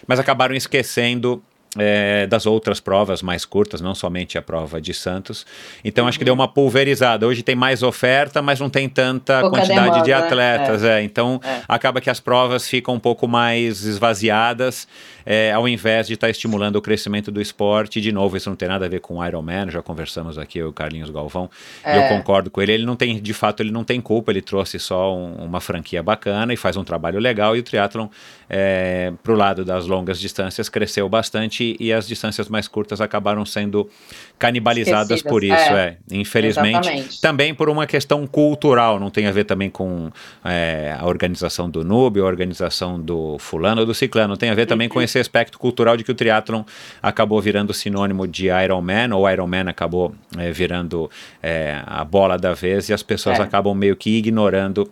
mas 0.07 0.19
acabaram 0.19 0.55
esquecendo 0.55 1.43
é, 1.77 2.27
das 2.27 2.45
outras 2.45 2.79
provas 2.79 3.21
mais 3.21 3.45
curtas, 3.45 3.81
não 3.81 3.95
somente 3.95 4.37
a 4.37 4.41
prova 4.41 4.79
de 4.79 4.93
Santos. 4.93 5.45
Então 5.83 6.03
uhum. 6.03 6.09
acho 6.09 6.19
que 6.19 6.25
deu 6.25 6.33
uma 6.33 6.47
pulverizada. 6.47 7.27
Hoje 7.27 7.43
tem 7.43 7.55
mais 7.55 7.83
oferta, 7.83 8.41
mas 8.41 8.59
não 8.59 8.69
tem 8.69 8.87
tanta 8.87 9.41
Pouca 9.41 9.57
quantidade 9.57 9.85
demanda, 9.85 10.03
de 10.03 10.11
né? 10.11 10.17
atletas. 10.17 10.83
É. 10.83 10.99
é. 10.99 11.03
Então 11.03 11.39
é. 11.43 11.61
acaba 11.67 11.99
que 11.99 12.09
as 12.09 12.19
provas 12.19 12.67
ficam 12.67 12.95
um 12.95 12.99
pouco 12.99 13.27
mais 13.27 13.83
esvaziadas 13.83 14.87
é, 15.25 15.51
ao 15.51 15.67
invés 15.67 16.07
de 16.07 16.13
estar 16.13 16.27
tá 16.27 16.31
estimulando 16.31 16.75
o 16.75 16.81
crescimento 16.81 17.31
do 17.31 17.41
esporte. 17.41 18.01
De 18.01 18.11
novo, 18.11 18.37
isso 18.37 18.49
não 18.49 18.55
tem 18.55 18.67
nada 18.67 18.85
a 18.85 18.89
ver 18.89 18.99
com 18.99 19.17
o 19.17 19.25
Ironman, 19.25 19.69
já 19.69 19.81
conversamos 19.81 20.37
aqui, 20.37 20.61
o 20.61 20.71
Carlinhos 20.71 21.09
Galvão, 21.09 21.49
é. 21.83 21.97
eu 21.97 22.09
concordo 22.09 22.49
com 22.49 22.61
ele. 22.61 22.73
Ele 22.73 22.85
não 22.85 22.95
tem, 22.95 23.19
de 23.19 23.33
fato, 23.33 23.61
ele 23.61 23.71
não 23.71 23.83
tem 23.83 24.01
culpa, 24.01 24.31
ele 24.31 24.41
trouxe 24.41 24.79
só 24.79 25.15
um, 25.15 25.35
uma 25.35 25.59
franquia 25.59 26.01
bacana 26.01 26.53
e 26.53 26.57
faz 26.57 26.77
um 26.77 26.83
trabalho 26.83 27.19
legal, 27.19 27.55
e 27.55 27.59
o 27.59 27.63
triatlon, 27.63 28.07
é, 28.49 29.13
pro 29.23 29.35
lado 29.35 29.63
das 29.63 29.85
longas 29.85 30.19
distâncias, 30.19 30.69
cresceu 30.69 31.07
bastante 31.07 31.75
e 31.79 31.91
as 31.91 32.07
distâncias 32.07 32.49
mais 32.49 32.67
curtas 32.67 33.01
acabaram 33.01 33.45
sendo 33.45 33.89
canibalizadas 34.37 35.19
Esquecidas. 35.19 35.31
por 35.31 35.43
isso, 35.43 35.53
é. 35.53 35.97
é. 36.11 36.17
Infelizmente. 36.17 36.87
Exatamente. 36.87 37.21
Também 37.21 37.53
por 37.53 37.69
uma 37.69 37.87
questão 37.87 38.25
cultural, 38.27 38.99
não 38.99 39.09
tem 39.09 39.27
a 39.27 39.31
ver 39.31 39.45
também 39.45 39.69
com 39.69 40.11
é, 40.43 40.95
a 40.99 41.05
organização 41.05 41.69
do 41.69 41.83
Nube, 41.83 42.19
a 42.19 42.25
organização 42.25 42.99
do 42.99 43.37
fulano 43.39 43.81
ou 43.81 43.87
do 43.87 43.93
ciclano, 43.93 44.35
tem 44.37 44.49
a 44.49 44.53
ver 44.53 44.65
também 44.65 44.89
com 44.89 45.01
esse 45.01 45.12
aspecto 45.21 45.59
cultural 45.59 45.97
de 45.97 46.03
que 46.03 46.11
o 46.11 46.15
triatlon 46.15 46.63
acabou 47.01 47.41
virando 47.41 47.73
sinônimo 47.73 48.27
de 48.27 48.47
Ironman, 48.47 49.13
ou 49.13 49.29
Ironman 49.29 49.67
acabou 49.67 50.13
é, 50.37 50.51
virando 50.51 51.09
é, 51.41 51.81
a 51.85 52.03
bola 52.03 52.37
da 52.37 52.53
vez, 52.53 52.89
e 52.89 52.93
as 52.93 53.03
pessoas 53.03 53.39
é. 53.39 53.43
acabam 53.43 53.75
meio 53.75 53.95
que 53.95 54.17
ignorando 54.17 54.91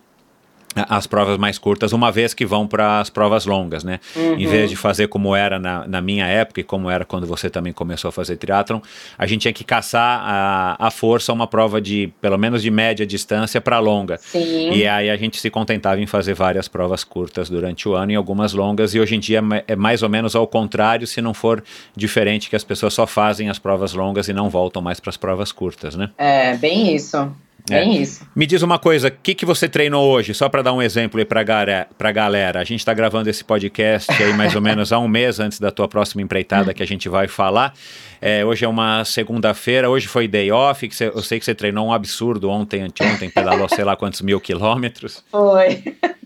as 0.74 1.06
provas 1.06 1.38
mais 1.38 1.58
curtas, 1.58 1.92
uma 1.92 2.10
vez 2.10 2.32
que 2.34 2.46
vão 2.46 2.66
para 2.66 3.00
as 3.00 3.10
provas 3.10 3.46
longas, 3.46 3.84
né? 3.84 4.00
Uhum. 4.16 4.34
Em 4.34 4.46
vez 4.46 4.70
de 4.70 4.76
fazer 4.76 5.08
como 5.08 5.34
era 5.34 5.58
na, 5.58 5.86
na, 5.86 6.00
minha 6.00 6.26
época 6.26 6.60
e 6.60 6.64
como 6.64 6.90
era 6.90 7.04
quando 7.04 7.26
você 7.26 7.50
também 7.50 7.72
começou 7.72 8.08
a 8.08 8.12
fazer 8.12 8.36
triatlon, 8.36 8.80
a 9.18 9.26
gente 9.26 9.42
tinha 9.42 9.52
que 9.52 9.64
caçar 9.64 10.20
a, 10.24 10.76
a 10.78 10.90
força 10.90 11.32
uma 11.32 11.46
prova 11.46 11.80
de, 11.80 12.12
pelo 12.20 12.38
menos 12.38 12.62
de 12.62 12.70
média 12.70 13.06
distância 13.06 13.60
para 13.60 13.78
longa. 13.78 14.18
Sim. 14.18 14.70
E 14.72 14.86
aí 14.86 15.10
a 15.10 15.16
gente 15.16 15.40
se 15.40 15.50
contentava 15.50 16.00
em 16.00 16.06
fazer 16.06 16.34
várias 16.34 16.68
provas 16.68 17.04
curtas 17.04 17.50
durante 17.50 17.88
o 17.88 17.94
ano 17.94 18.12
e 18.12 18.14
algumas 18.14 18.52
longas, 18.52 18.94
e 18.94 19.00
hoje 19.00 19.14
em 19.14 19.20
dia 19.20 19.42
é 19.66 19.76
mais 19.76 20.02
ou 20.02 20.08
menos 20.08 20.34
ao 20.34 20.46
contrário, 20.46 21.06
se 21.06 21.20
não 21.20 21.34
for 21.34 21.62
diferente, 21.96 22.48
que 22.48 22.56
as 22.56 22.64
pessoas 22.64 22.94
só 22.94 23.06
fazem 23.06 23.48
as 23.48 23.58
provas 23.58 23.92
longas 23.92 24.28
e 24.28 24.32
não 24.32 24.48
voltam 24.48 24.80
mais 24.80 25.00
para 25.00 25.10
as 25.10 25.16
provas 25.16 25.52
curtas, 25.52 25.94
né? 25.94 26.10
É, 26.16 26.56
bem 26.56 26.94
isso. 26.94 27.30
Bem 27.68 27.96
É. 27.98 28.00
isso. 28.00 28.26
Me 28.34 28.44
diz 28.46 28.62
uma 28.62 28.78
coisa, 28.78 29.08
o 29.08 29.10
que, 29.10 29.34
que 29.34 29.46
você 29.46 29.68
treinou 29.68 30.10
hoje? 30.10 30.34
Só 30.34 30.48
para 30.48 30.62
dar 30.62 30.72
um 30.72 30.82
exemplo 30.82 31.18
aí 31.18 31.24
para 31.24 31.40
a 31.40 32.12
galera. 32.12 32.60
A 32.60 32.64
gente 32.64 32.80
está 32.80 32.92
gravando 32.92 33.30
esse 33.30 33.44
podcast 33.44 34.10
aí 34.22 34.32
mais 34.32 34.54
ou 34.54 34.60
menos 34.60 34.92
há 34.92 34.98
um 34.98 35.06
mês 35.08 35.38
antes 35.38 35.60
da 35.60 35.70
tua 35.70 35.86
próxima 35.86 36.20
empreitada 36.22 36.74
que 36.74 36.82
a 36.82 36.86
gente 36.86 37.08
vai 37.08 37.28
falar. 37.28 37.72
É, 38.20 38.44
hoje 38.44 38.64
é 38.64 38.68
uma 38.68 39.04
segunda-feira, 39.04 39.88
hoje 39.88 40.08
foi 40.08 40.26
day 40.26 40.50
off. 40.50 40.86
Que 40.88 40.94
cê- 40.94 41.08
eu 41.14 41.22
sei 41.22 41.38
que 41.38 41.44
você 41.44 41.54
treinou 41.54 41.86
um 41.88 41.92
absurdo 41.92 42.50
ontem, 42.50 42.82
anteontem, 42.82 43.30
pedalou 43.30 43.68
sei 43.68 43.84
lá 43.84 43.94
quantos 43.96 44.20
mil 44.22 44.40
quilômetros. 44.40 45.22
Foi. 45.30 45.82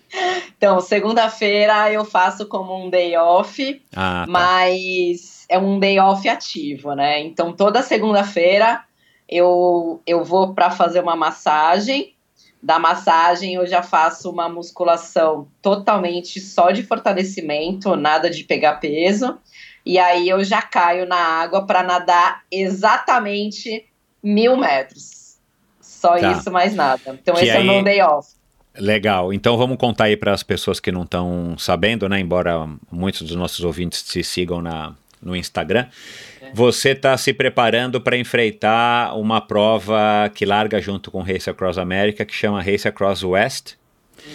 Então, 0.56 0.80
segunda-feira 0.80 1.92
eu 1.92 2.02
faço 2.04 2.46
como 2.46 2.86
um 2.86 2.88
day 2.88 3.14
off, 3.18 3.82
Ah, 3.94 4.22
tá. 4.24 4.32
mas 4.32 5.44
é 5.50 5.58
um 5.58 5.78
day 5.78 5.98
off 5.98 6.26
ativo, 6.26 6.94
né? 6.94 7.20
Então, 7.20 7.52
toda 7.52 7.82
segunda-feira 7.82 8.80
eu, 9.28 10.00
eu 10.06 10.24
vou 10.24 10.54
para 10.54 10.70
fazer 10.70 11.00
uma 11.00 11.16
massagem. 11.16 12.12
Da 12.62 12.78
massagem 12.78 13.54
eu 13.54 13.66
já 13.66 13.82
faço 13.82 14.30
uma 14.30 14.48
musculação 14.48 15.46
totalmente 15.62 16.40
só 16.40 16.70
de 16.70 16.82
fortalecimento, 16.82 17.94
nada 17.96 18.28
de 18.30 18.42
pegar 18.44 18.74
peso. 18.76 19.38
E 19.84 19.98
aí 19.98 20.28
eu 20.28 20.42
já 20.42 20.60
caio 20.62 21.06
na 21.06 21.16
água 21.16 21.64
para 21.64 21.82
nadar 21.82 22.42
exatamente 22.50 23.86
mil 24.22 24.56
metros. 24.56 25.36
Só 25.80 26.18
Tá. 26.18 26.32
isso, 26.32 26.50
mais 26.50 26.74
nada. 26.74 27.00
Então 27.20 27.34
Que 27.34 27.42
esse 27.42 27.50
é 27.50 27.56
o 27.56 27.60
aí- 27.60 27.66
meu 27.66 27.82
day 27.84 28.02
off. 28.02 28.34
Legal. 28.78 29.32
Então 29.32 29.56
vamos 29.56 29.78
contar 29.78 30.04
aí 30.04 30.16
para 30.16 30.32
as 30.34 30.42
pessoas 30.42 30.78
que 30.80 30.92
não 30.92 31.02
estão 31.04 31.56
sabendo, 31.56 32.08
né? 32.08 32.20
Embora 32.20 32.68
muitos 32.90 33.22
dos 33.22 33.34
nossos 33.36 33.64
ouvintes 33.64 34.02
te 34.02 34.22
sigam 34.22 34.60
na, 34.60 34.94
no 35.22 35.34
Instagram. 35.34 35.86
Você 36.54 36.90
está 36.90 37.16
se 37.16 37.32
preparando 37.32 38.00
para 38.00 38.16
enfrentar 38.16 39.14
uma 39.16 39.40
prova 39.40 40.30
que 40.34 40.44
larga 40.44 40.80
junto 40.80 41.10
com 41.10 41.20
Race 41.22 41.48
Across 41.48 41.78
America, 41.78 42.24
que 42.24 42.34
chama 42.34 42.62
Race 42.62 42.86
Across 42.86 43.22
West, 43.24 43.74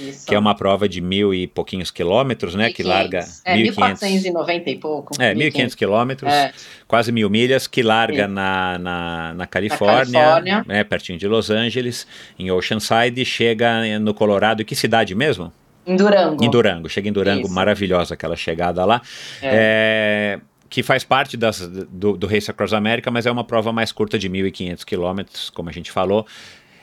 Isso. 0.02 0.26
que 0.28 0.36
é 0.36 0.40
uma 0.40 0.56
prova 0.56 0.88
de 0.88 1.02
mil 1.02 1.34
e 1.34 1.48
pouquinhos 1.48 1.90
quilômetros, 1.92 2.54
né? 2.56 2.72
Que 2.72 2.84
1.500. 2.84 2.88
larga 2.88 3.20
É, 3.46 3.56
1.500 3.56 3.62
1490 4.02 4.70
e 4.70 4.78
pouco. 4.78 5.22
é, 5.22 5.34
1.500 5.34 5.76
quilômetros, 5.76 6.32
É, 6.32 6.52
quase 6.88 7.12
mil 7.12 7.30
milhas, 7.30 7.68
que 7.68 7.82
larga 7.82 8.28
Sim. 8.28 8.34
na, 8.34 8.78
na, 8.80 9.34
na 9.34 9.48
Califórnia, 9.48 10.20
Califórnia. 10.22 10.64
né, 10.68 10.84
pertinho 10.84 11.18
de 11.18 11.28
Los 11.28 11.50
Angeles, 11.50 12.06
em 12.38 12.52
Oceanside, 12.52 13.22
e 13.22 13.26
chega 13.26 14.00
no 14.00 14.14
Colorado. 14.14 14.64
Que 14.64 14.76
cidade 14.76 15.16
mesmo? 15.16 15.52
em 15.84 15.96
Durango. 15.96 16.44
Em 16.46 16.50
Durango. 16.50 16.88
Chega 16.88 17.10
em 17.10 17.12
Durango, 17.12 17.46
Isso. 17.48 17.54
maravilhosa 17.56 18.14
aquela 18.14 18.36
chegada 18.36 18.86
lá. 18.86 19.02
É, 19.42 20.40
que 20.72 20.82
faz 20.82 21.04
parte 21.04 21.36
das, 21.36 21.60
do, 21.60 22.16
do 22.16 22.26
Race 22.26 22.50
Across 22.50 22.72
America, 22.74 23.12
mas 23.12 23.26
é 23.26 23.32
uma 23.32 23.44
prova 23.44 23.74
mais 23.74 23.92
curta 23.92 24.18
de 24.18 24.30
1.500 24.30 24.86
quilômetros, 24.86 25.50
como 25.50 25.70
a 25.70 25.72
gente 25.74 25.92
falou. 25.92 26.26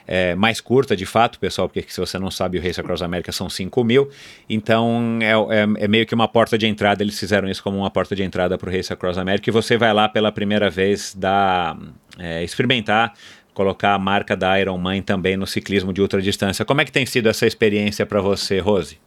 É, 0.06 0.34
mais 0.34 0.60
curta, 0.60 0.94
de 0.94 1.06
fato, 1.06 1.38
pessoal, 1.38 1.68
porque 1.70 1.84
se 1.88 1.98
você 1.98 2.18
não 2.18 2.30
sabe, 2.30 2.58
o 2.58 2.62
Race 2.62 2.78
Across 2.78 3.00
America 3.00 3.32
são 3.32 3.48
5 3.48 3.82
mil. 3.84 4.10
Então, 4.48 5.18
é, 5.22 5.32
é- 5.32 5.84
é 5.84 5.88
meio 5.88 6.06
que 6.06 6.14
uma 6.14 6.28
porta 6.28 6.58
de 6.58 6.66
entrada. 6.66 7.02
Eles 7.02 7.18
fizeram 7.18 7.48
isso 7.48 7.62
como 7.62 7.78
uma 7.78 7.90
porta 7.90 8.14
de 8.14 8.22
entrada 8.22 8.58
para 8.58 8.68
o 8.68 8.72
Race 8.72 8.92
Across 8.92 9.16
America. 9.16 9.48
E 9.48 9.52
você 9.52 9.78
vai 9.78 9.92
lá 9.94 10.06
pela 10.06 10.30
primeira 10.30 10.68
vez 10.68 11.14
dar, 11.14 11.74
é, 12.18 12.44
experimentar, 12.44 13.14
colocar 13.54 13.94
a 13.94 13.98
marca 13.98 14.36
da 14.36 14.60
Iron 14.60 14.76
Man 14.76 15.00
também 15.00 15.34
no 15.36 15.46
ciclismo 15.46 15.94
de 15.94 16.02
ultradistância. 16.02 16.62
Como 16.62 16.80
é 16.82 16.84
que 16.84 16.92
tem 16.92 17.06
sido 17.06 17.28
essa 17.28 17.46
experiência 17.46 18.04
para 18.04 18.20
você, 18.20 18.58
Rose? 18.60 18.98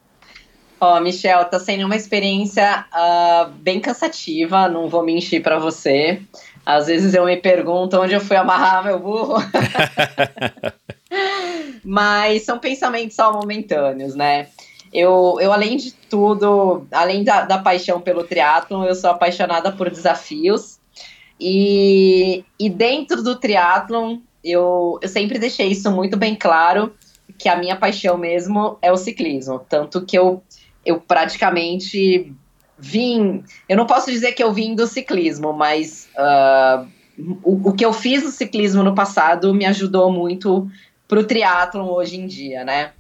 Ó, 0.84 1.00
Michel, 1.00 1.46
tá 1.46 1.60
sendo 1.60 1.86
uma 1.86 1.96
experiência 1.96 2.86
ah, 2.92 3.52
bem 3.60 3.80
cansativa, 3.80 4.68
não 4.68 4.90
vou 4.90 5.04
mentir 5.04 5.44
pra 5.44 5.60
você. 5.60 6.20
Às 6.66 6.88
vezes 6.88 7.14
eu 7.14 7.24
me 7.24 7.38
pergunto 7.38 8.00
onde 8.00 8.14
eu 8.14 8.20
fui 8.20 8.36
amarrar 8.36 8.84
meu 8.84 8.98
burro. 8.98 9.36
Mas 11.86 12.46
são 12.46 12.58
pensamentos 12.58 13.16
só 13.16 13.32
momentâneos, 13.32 14.16
né? 14.16 14.48
Eu, 14.92 15.38
eu 15.40 15.54
além 15.54 15.78
de 15.78 15.92
tudo, 15.94 16.88
além 16.92 17.24
da, 17.24 17.46
da 17.46 17.60
paixão 17.60 18.02
pelo 18.02 18.24
triatlon, 18.24 18.84
eu 18.84 18.96
sou 18.96 19.12
apaixonada 19.12 19.72
por 19.72 19.88
desafios. 19.88 20.80
E, 21.40 22.44
e 22.60 22.70
dentro 22.72 23.22
do 23.22 23.36
triatlon, 23.36 24.18
eu, 24.44 24.98
eu 25.00 25.08
sempre 25.08 25.38
deixei 25.38 25.68
isso 25.68 25.92
muito 25.92 26.18
bem 26.18 26.36
claro, 26.36 26.92
que 27.38 27.48
a 27.48 27.56
minha 27.56 27.76
paixão 27.76 28.18
mesmo 28.18 28.78
é 28.82 28.92
o 28.92 28.98
ciclismo. 28.98 29.60
Tanto 29.68 30.06
que 30.06 30.18
eu, 30.18 30.44
eu 30.86 31.00
praticamente 31.00 32.34
vim... 32.78 33.44
Eu 33.68 33.78
não 33.78 33.86
posso 33.86 34.12
dizer 34.12 34.34
que 34.34 34.44
eu 34.44 34.52
vim 34.54 34.76
do 34.76 34.88
ciclismo, 34.88 35.54
mas 35.54 36.10
ah, 36.18 36.86
o, 37.44 37.70
o 37.70 37.74
que 37.74 37.86
eu 37.86 37.94
fiz 37.94 38.24
no 38.24 38.32
ciclismo 38.32 38.84
no 38.84 38.96
passado 38.96 39.54
me 39.54 39.66
ajudou 39.66 40.12
muito 40.12 40.70
pro 41.08 41.26
triatlon 41.26 41.90
hoje 41.90 42.18
em 42.18 42.26
dia, 42.26 42.64
né? 42.64 42.92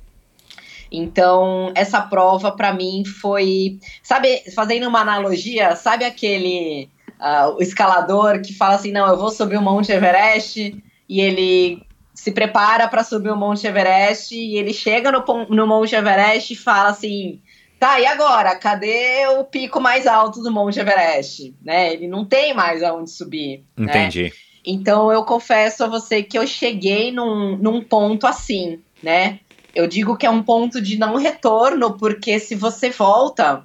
Então, 0.91 1.71
essa 1.73 2.01
prova 2.01 2.51
para 2.51 2.73
mim 2.73 3.05
foi, 3.05 3.79
sabe, 4.03 4.43
fazendo 4.53 4.87
uma 4.89 4.99
analogia, 4.99 5.75
sabe 5.75 6.03
aquele 6.03 6.89
ah, 7.17 7.49
o 7.49 7.61
escalador 7.61 8.41
que 8.41 8.53
fala 8.53 8.75
assim, 8.75 8.91
não, 8.91 9.07
eu 9.07 9.15
vou 9.15 9.29
subir 9.29 9.57
o 9.57 9.61
Monte 9.61 9.91
Everest 9.91 10.83
e 11.07 11.21
ele 11.21 11.81
se 12.13 12.31
prepara 12.31 12.87
para 12.87 13.03
subir 13.03 13.31
o 13.31 13.37
Monte 13.37 13.65
Everest 13.65 14.35
e 14.35 14.57
ele 14.57 14.73
chega 14.73 15.11
no, 15.11 15.23
no 15.49 15.65
Monte 15.65 15.95
Everest 15.95 16.51
e 16.51 16.57
fala 16.57 16.89
assim, 16.89 17.39
tá, 17.81 17.99
e 17.99 18.05
agora? 18.05 18.55
Cadê 18.55 19.25
o 19.39 19.43
pico 19.43 19.81
mais 19.81 20.05
alto 20.05 20.43
do 20.43 20.51
Monte 20.51 20.79
Everest? 20.79 21.55
Né? 21.63 21.91
Ele 21.91 22.07
não 22.07 22.23
tem 22.23 22.53
mais 22.53 22.83
aonde 22.83 23.09
subir. 23.09 23.65
né? 23.75 23.85
Entendi. 23.85 24.31
Então 24.63 25.11
eu 25.11 25.25
confesso 25.25 25.83
a 25.83 25.87
você 25.87 26.21
que 26.21 26.37
eu 26.37 26.45
cheguei 26.45 27.11
num, 27.11 27.57
num 27.57 27.83
ponto 27.83 28.27
assim, 28.27 28.79
né? 29.01 29.39
Eu 29.73 29.87
digo 29.87 30.15
que 30.15 30.27
é 30.27 30.29
um 30.29 30.43
ponto 30.43 30.79
de 30.79 30.95
não 30.95 31.15
retorno, 31.15 31.97
porque 31.97 32.39
se 32.39 32.53
você 32.53 32.91
volta, 32.91 33.63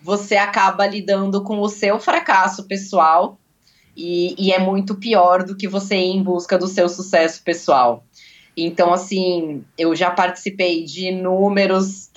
você 0.00 0.36
acaba 0.36 0.86
lidando 0.86 1.42
com 1.42 1.58
o 1.58 1.68
seu 1.68 1.98
fracasso 1.98 2.68
pessoal 2.68 3.40
e, 3.96 4.36
e 4.38 4.52
é 4.52 4.60
muito 4.60 4.94
pior 4.94 5.42
do 5.42 5.56
que 5.56 5.66
você 5.66 5.96
ir 5.96 6.14
em 6.14 6.22
busca 6.22 6.56
do 6.56 6.68
seu 6.68 6.88
sucesso 6.88 7.42
pessoal. 7.42 8.05
Então, 8.56 8.92
assim, 8.92 9.62
eu 9.76 9.94
já 9.94 10.10
participei 10.10 10.82
de 10.82 11.08
inúmeros 11.08 12.10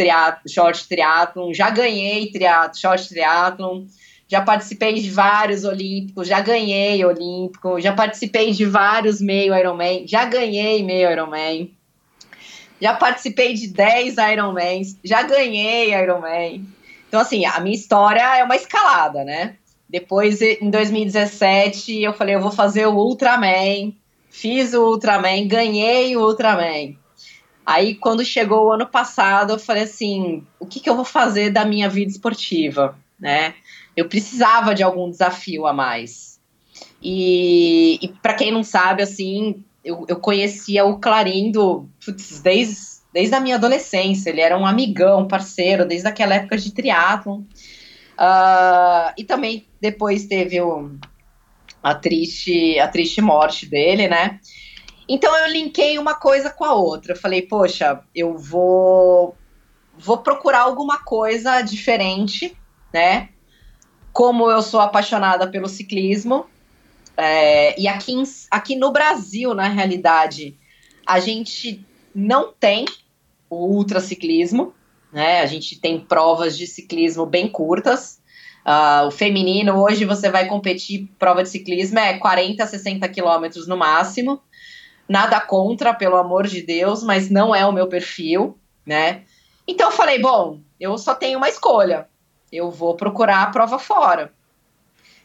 short 0.47 0.87
triatlon, 0.87 1.53
já 1.53 1.69
ganhei 1.69 2.31
triat 2.31 2.79
short 2.79 3.09
triatlon, 3.09 3.83
já 4.25 4.39
participei 4.41 4.93
de 4.93 5.09
vários 5.09 5.65
olímpicos, 5.65 6.27
já 6.27 6.39
ganhei 6.39 7.03
olímpico, 7.03 7.81
já 7.81 7.91
participei 7.91 8.51
de 8.51 8.63
vários 8.63 9.19
meio 9.19 9.53
Ironman, 9.53 10.07
já 10.07 10.23
ganhei 10.23 10.81
meio 10.81 11.11
Ironman, 11.11 11.71
já 12.79 12.93
participei 12.93 13.53
de 13.55 13.67
10 13.67 14.15
Ironmans, 14.17 14.97
já 15.03 15.23
ganhei 15.23 15.93
Ironman. 15.93 16.65
Então, 17.09 17.19
assim, 17.19 17.45
a 17.45 17.59
minha 17.59 17.75
história 17.75 18.37
é 18.37 18.43
uma 18.43 18.55
escalada, 18.55 19.25
né? 19.25 19.55
Depois, 19.89 20.39
em 20.41 20.69
2017, 20.69 22.01
eu 22.01 22.13
falei, 22.13 22.35
eu 22.35 22.41
vou 22.41 22.51
fazer 22.51 22.85
o 22.85 22.95
Ultraman, 22.95 23.91
fiz 24.29 24.73
o 24.73 24.83
Ultraman, 24.91 25.47
ganhei 25.47 26.15
o 26.15 26.21
Ultraman. 26.21 26.95
Aí, 27.65 27.95
quando 27.95 28.25
chegou 28.25 28.65
o 28.65 28.71
ano 28.71 28.87
passado, 28.87 29.53
eu 29.53 29.59
falei 29.59 29.83
assim, 29.83 30.43
o 30.59 30.65
que, 30.65 30.79
que 30.79 30.89
eu 30.89 30.95
vou 30.95 31.05
fazer 31.05 31.51
da 31.51 31.65
minha 31.65 31.87
vida 31.87 32.11
esportiva, 32.11 32.97
né? 33.19 33.53
Eu 33.95 34.07
precisava 34.07 34.73
de 34.73 34.81
algum 34.81 35.09
desafio 35.09 35.67
a 35.67 35.73
mais. 35.73 36.39
E, 37.01 37.99
e 38.01 38.07
para 38.23 38.33
quem 38.33 38.51
não 38.51 38.63
sabe, 38.63 39.03
assim, 39.03 39.63
eu, 39.83 40.05
eu 40.07 40.15
conhecia 40.15 40.85
o 40.85 40.99
Clarindo 40.99 41.87
putz, 42.03 42.39
desde, 42.39 42.75
desde 43.13 43.35
a 43.35 43.39
minha 43.39 43.55
adolescência. 43.55 44.29
Ele 44.29 44.41
era 44.41 44.57
um 44.57 44.65
amigão, 44.65 45.27
parceiro, 45.27 45.85
desde 45.85 46.07
aquela 46.07 46.35
época 46.35 46.57
de 46.57 46.71
triatlon. 46.71 47.43
Ah, 48.17 49.13
e 49.17 49.23
também 49.23 49.65
depois 49.79 50.25
teve 50.25 50.59
o, 50.59 50.91
a, 51.81 51.95
triste, 51.95 52.77
a 52.79 52.87
triste 52.87 53.21
morte 53.21 53.65
dele, 53.65 54.07
né? 54.07 54.39
Então 55.07 55.35
eu 55.35 55.51
linkei 55.51 55.97
uma 55.97 56.13
coisa 56.13 56.49
com 56.49 56.63
a 56.63 56.73
outra. 56.73 57.13
Eu 57.13 57.17
falei, 57.17 57.41
poxa, 57.41 58.01
eu 58.13 58.37
vou, 58.37 59.35
vou 59.97 60.19
procurar 60.19 60.61
alguma 60.61 60.99
coisa 61.03 61.61
diferente, 61.61 62.55
né? 62.93 63.29
Como 64.13 64.49
eu 64.51 64.61
sou 64.61 64.79
apaixonada 64.79 65.47
pelo 65.47 65.67
ciclismo, 65.67 66.45
é, 67.17 67.79
e 67.79 67.87
aqui, 67.87 68.13
em- 68.13 68.23
aqui 68.51 68.75
no 68.75 68.91
Brasil, 68.91 69.53
na 69.53 69.67
realidade, 69.67 70.57
a 71.05 71.19
gente 71.19 71.85
não 72.13 72.53
tem 72.53 72.85
o 73.49 73.65
ultraciclismo, 73.65 74.73
né? 75.11 75.41
A 75.41 75.45
gente 75.45 75.79
tem 75.79 75.99
provas 75.99 76.57
de 76.57 76.67
ciclismo 76.67 77.25
bem 77.25 77.47
curtas. 77.47 78.18
Uh, 78.65 79.07
o 79.07 79.11
feminino, 79.11 79.81
hoje 79.81 80.05
você 80.05 80.29
vai 80.29 80.47
competir, 80.47 81.09
prova 81.17 81.43
de 81.43 81.49
ciclismo 81.49 81.97
é 81.97 82.17
40, 82.17 82.65
60 82.65 83.07
quilômetros 83.09 83.67
no 83.67 83.77
máximo. 83.77 84.41
Nada 85.07 85.39
contra, 85.39 85.93
pelo 85.93 86.17
amor 86.17 86.45
de 86.45 86.61
Deus, 86.61 87.03
mas 87.03 87.29
não 87.29 87.55
é 87.55 87.65
o 87.65 87.71
meu 87.71 87.87
perfil, 87.87 88.57
né? 88.85 89.23
Então 89.67 89.87
eu 89.87 89.91
falei, 89.91 90.19
bom, 90.19 90.59
eu 90.79 90.97
só 90.97 91.15
tenho 91.15 91.37
uma 91.37 91.49
escolha. 91.49 92.07
Eu 92.51 92.69
vou 92.69 92.95
procurar 92.95 93.43
a 93.43 93.47
prova 93.47 93.79
fora. 93.79 94.31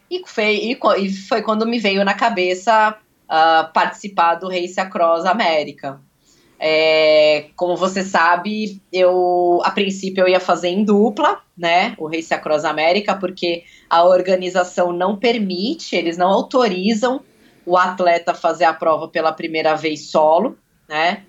E 0.09 0.23
foi, 0.27 0.77
e, 0.99 1.11
foi 1.13 1.41
quando 1.41 1.65
me 1.65 1.79
veio 1.79 2.05
na 2.05 2.13
cabeça 2.13 2.97
uh, 3.25 3.73
participar 3.73 4.35
do 4.35 4.47
Race 4.47 4.79
Across 4.79 5.25
América. 5.25 5.99
É, 6.59 7.49
como 7.55 7.75
você 7.75 8.01
sabe, 8.01 8.81
eu 8.91 9.61
a 9.63 9.71
princípio 9.71 10.23
eu 10.23 10.27
ia 10.27 10.39
fazer 10.39 10.69
em 10.69 10.83
dupla, 10.83 11.39
né? 11.57 11.93
O 11.97 12.07
Race 12.07 12.33
Across 12.33 12.65
América, 12.65 13.15
porque 13.15 13.63
a 13.89 14.03
organização 14.03 14.93
não 14.93 15.17
permite, 15.17 15.95
eles 15.95 16.17
não 16.17 16.27
autorizam 16.27 17.21
o 17.65 17.77
atleta 17.77 18.33
fazer 18.33 18.65
a 18.65 18.73
prova 18.73 19.07
pela 19.07 19.33
primeira 19.33 19.75
vez 19.75 20.09
solo, 20.09 20.57
né? 20.87 21.23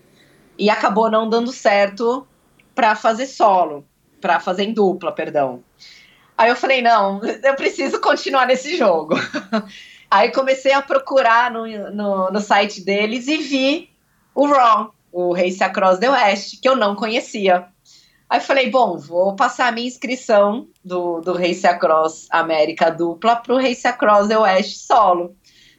E 0.59 0.70
acabou 0.70 1.11
não 1.11 1.29
dando 1.29 1.53
certo 1.53 2.27
para 2.74 2.95
fazer 2.95 3.27
solo, 3.27 3.85
para 4.20 4.39
fazer 4.39 4.64
em 4.64 4.72
dupla, 4.72 5.11
perdão. 5.11 5.62
Aí 6.37 6.51
eu 6.51 6.57
falei, 6.57 6.83
não, 6.83 7.20
eu 7.24 7.55
preciso 7.55 8.01
continuar 8.01 8.47
nesse 8.47 8.77
jogo. 8.77 9.14
Aí 10.11 10.31
comecei 10.31 10.72
a 10.72 10.83
procurar 10.83 11.51
no, 11.51 11.66
no, 11.91 12.31
no 12.31 12.41
site 12.41 12.85
deles 12.85 13.27
e 13.27 13.39
vi 13.39 13.91
o 14.35 14.47
Raw, 14.47 14.95
o 15.17 15.33
Race 15.33 15.64
Across 15.64 15.99
the 15.99 16.11
West, 16.11 16.61
que 16.61 16.69
eu 16.69 16.77
não 16.77 16.95
conhecia. 16.95 17.69
Aí 18.29 18.39
falei, 18.39 18.69
bom, 18.69 18.99
vou 18.99 19.35
passar 19.35 19.69
a 19.69 19.73
minha 19.73 19.87
inscrição 19.87 20.69
do, 20.85 21.23
do 21.23 21.33
Race 21.33 21.67
Across 21.67 22.27
América 22.31 22.91
dupla 22.91 23.37
para 23.37 23.55
o 23.55 23.57
Race 23.57 23.87
Across 23.87 24.29
the 24.29 24.37
West 24.37 24.77
solo. 24.87 25.35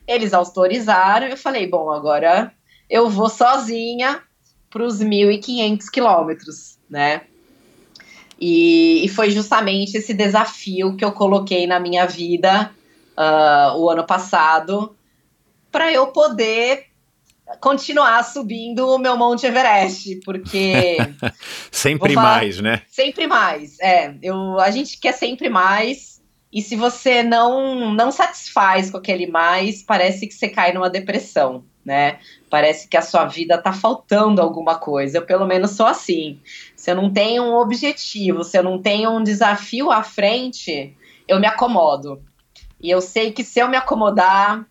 Eles 0.07 0.33
autorizaram, 0.33 1.27
eu 1.27 1.37
falei, 1.37 1.67
bom, 1.67 1.91
agora 1.91 2.51
eu 2.89 3.11
vou 3.11 3.29
sozinha 3.29 4.23
para 4.71 4.83
os 4.83 5.03
1.500 5.03 5.87
quilômetros, 5.91 6.79
né? 6.89 7.21
E, 8.39 9.05
e, 9.05 9.07
foi 9.07 9.29
justamente 9.29 9.97
esse 9.97 10.15
desafio 10.15 10.95
que 10.95 11.05
eu 11.05 11.11
coloquei 11.11 11.67
na 11.67 11.79
minha 11.79 12.07
vida 12.07 12.71
uh, 13.15 13.77
o 13.77 13.87
ano 13.87 14.03
passado 14.03 14.95
para 15.71 15.91
eu 15.91 16.07
poder 16.07 16.86
continuar 17.59 18.23
subindo 18.23 18.87
o 18.87 18.97
meu 18.97 19.17
Monte 19.17 19.45
Everest, 19.45 20.19
porque 20.25 20.97
sempre 21.71 22.13
falar, 22.13 22.37
mais, 22.39 22.59
né? 22.59 22.81
Sempre 22.87 23.27
mais. 23.27 23.79
É, 23.79 24.13
eu 24.21 24.59
a 24.59 24.69
gente 24.71 24.99
quer 24.99 25.13
sempre 25.13 25.49
mais. 25.49 26.17
E 26.51 26.61
se 26.61 26.75
você 26.75 27.23
não 27.23 27.93
não 27.93 28.11
satisfaz 28.11 28.89
com 28.89 28.97
aquele 28.97 29.27
mais, 29.27 29.83
parece 29.83 30.27
que 30.27 30.33
você 30.33 30.47
cai 30.47 30.73
numa 30.73 30.89
depressão, 30.89 31.63
né? 31.83 32.19
Parece 32.49 32.87
que 32.87 32.97
a 32.97 33.01
sua 33.01 33.25
vida 33.25 33.57
tá 33.57 33.73
faltando 33.73 34.41
alguma 34.41 34.75
coisa. 34.75 35.17
Eu 35.17 35.25
pelo 35.25 35.45
menos 35.45 35.71
sou 35.71 35.85
assim. 35.85 36.39
Se 36.75 36.91
eu 36.91 36.95
não 36.95 37.11
tenho 37.11 37.43
um 37.43 37.55
objetivo, 37.55 38.43
se 38.43 38.57
eu 38.57 38.63
não 38.63 38.81
tenho 38.81 39.11
um 39.11 39.23
desafio 39.23 39.91
à 39.91 40.03
frente, 40.03 40.95
eu 41.27 41.39
me 41.39 41.47
acomodo. 41.47 42.21
E 42.79 42.89
eu 42.89 43.01
sei 43.01 43.31
que 43.31 43.43
se 43.43 43.59
eu 43.59 43.67
me 43.67 43.75
acomodar, 43.75 44.65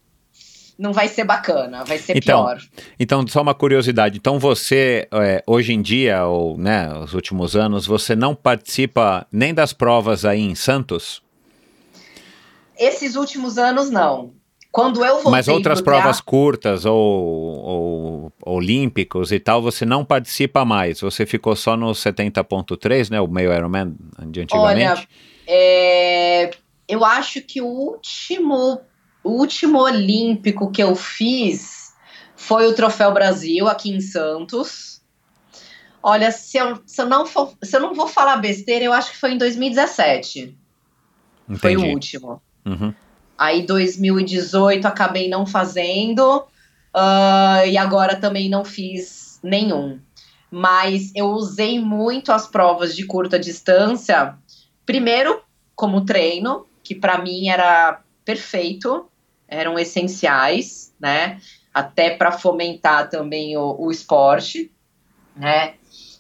não 0.79 0.93
vai 0.93 1.09
ser 1.09 1.25
bacana, 1.25 1.85
vai 1.85 1.99
ser 1.99 2.17
então, 2.17 2.45
pior. 2.45 2.59
Então, 2.99 3.27
só 3.27 3.41
uma 3.41 3.55
curiosidade. 3.55 4.19
Então, 4.19 4.39
você, 4.39 5.09
é, 5.13 5.43
hoje 5.47 5.73
em 5.73 5.81
dia, 5.81 6.27
ou 6.27 6.59
né, 6.59 6.93
os 6.99 7.15
últimos 7.15 7.57
anos, 7.57 7.87
você 7.87 8.15
não 8.15 8.35
participa 8.35 9.27
nem 9.33 9.55
das 9.55 9.73
provas 9.73 10.25
aí 10.25 10.41
em 10.41 10.55
Santos? 10.55 11.23
Esses 12.79 13.17
últimos 13.17 13.57
anos, 13.57 13.91
não. 13.91 14.33
Quando 14.71 15.03
eu 15.03 15.15
voltei 15.15 15.33
Mas 15.33 15.49
outras 15.49 15.81
provas 15.81 16.21
curtas 16.21 16.85
ou, 16.85 16.95
ou, 16.95 18.33
olímpicos 18.45 19.33
e 19.33 19.41
tal, 19.41 19.63
você 19.63 19.87
não 19.87 20.05
participa 20.05 20.67
mais. 20.67 21.01
Você 21.01 21.25
ficou 21.25 21.57
só 21.57 21.79
no 21.79 21.93
70.3, 21.93 23.11
né? 23.11 23.19
O 23.19 23.27
meio 23.27 23.55
Ironman 23.55 23.97
de 24.27 24.43
antigamente. 24.43 24.85
Olha, 24.85 25.09
é, 25.47 26.51
eu 26.87 27.03
acho 27.07 27.41
que 27.41 27.63
o 27.63 27.67
último 27.67 28.83
o 29.27 29.31
último 29.31 29.81
olímpico 29.81 30.71
que 30.71 30.81
eu 30.81 30.95
fiz 30.95 31.93
foi 32.37 32.69
o 32.69 32.75
Troféu 32.75 33.13
Brasil 33.13 33.67
aqui 33.67 33.91
em 33.91 34.01
Santos. 34.01 35.03
Olha, 36.01 36.31
se 36.31 36.57
eu, 36.57 36.81
se 36.87 37.03
eu, 37.03 37.07
não, 37.07 37.27
for, 37.27 37.53
se 37.61 37.77
eu 37.77 37.81
não 37.81 37.93
vou 37.93 38.07
falar 38.07 38.37
besteira, 38.37 38.85
eu 38.85 38.93
acho 38.93 39.11
que 39.11 39.17
foi 39.17 39.33
em 39.33 39.39
2017. 39.39 40.57
Entendi. 41.49 41.59
Foi 41.59 41.77
o 41.77 41.87
último. 41.91 42.41
Uhum. 42.65 42.95
Aí 43.37 43.67
2018 43.67 44.87
acabei 44.87 45.29
não 45.29 45.45
fazendo. 45.45 46.45
Uh, 46.95 47.67
e 47.67 47.77
agora 47.77 48.15
também 48.15 48.49
não 48.49 48.65
fiz 48.65 49.41
nenhum. 49.43 49.99
Mas 50.49 51.11
eu 51.17 51.31
usei 51.31 51.81
muito 51.81 52.31
as 52.31 52.47
provas 52.47 52.95
de 52.95 53.05
curta 53.05 53.41
distância. 53.41 54.37
Primeiro, 54.85 55.43
como 55.75 56.05
treino, 56.05 56.65
que 56.85 56.95
para 56.95 57.19
mim 57.19 57.49
era 57.49 58.01
perfeito 58.25 59.11
eram 59.49 59.79
essenciais, 59.79 60.95
né? 61.01 61.41
Até 61.73 62.11
para 62.17 62.33
fomentar 62.33 63.09
também 63.11 63.57
o, 63.57 63.77
o 63.79 63.91
esporte, 63.91 64.73
né? 65.37 65.75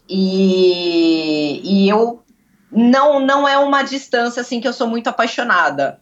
E, 0.08 1.60
e 1.64 1.88
eu 1.88 2.22
não 2.70 3.18
não 3.20 3.48
é 3.48 3.56
uma 3.58 3.82
distância 3.82 4.40
assim 4.42 4.60
que 4.60 4.68
eu 4.68 4.72
sou 4.72 4.86
muito 4.86 5.08
apaixonada, 5.08 5.98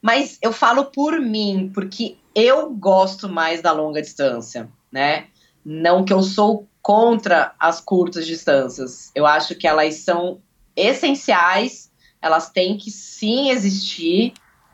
mas 0.00 0.38
eu 0.42 0.52
falo 0.52 0.86
por 0.86 1.20
mim, 1.20 1.70
porque 1.74 2.18
eu 2.34 2.70
gosto 2.70 3.28
mais 3.28 3.60
da 3.60 3.72
longa 3.72 4.00
distância, 4.00 4.68
né? 4.92 5.26
Não 5.64 6.04
que 6.04 6.12
eu 6.12 6.22
sou 6.22 6.68
contra 6.80 7.54
as 7.58 7.80
curtas 7.80 8.26
distâncias. 8.26 9.10
Eu 9.14 9.26
acho 9.26 9.54
que 9.54 9.66
elas 9.66 9.96
são 9.96 10.40
essenciais, 10.74 11.90
elas 12.22 12.50
têm 12.50 12.78
que 12.78 12.90
sim 12.90 13.50
existir, 13.50 14.32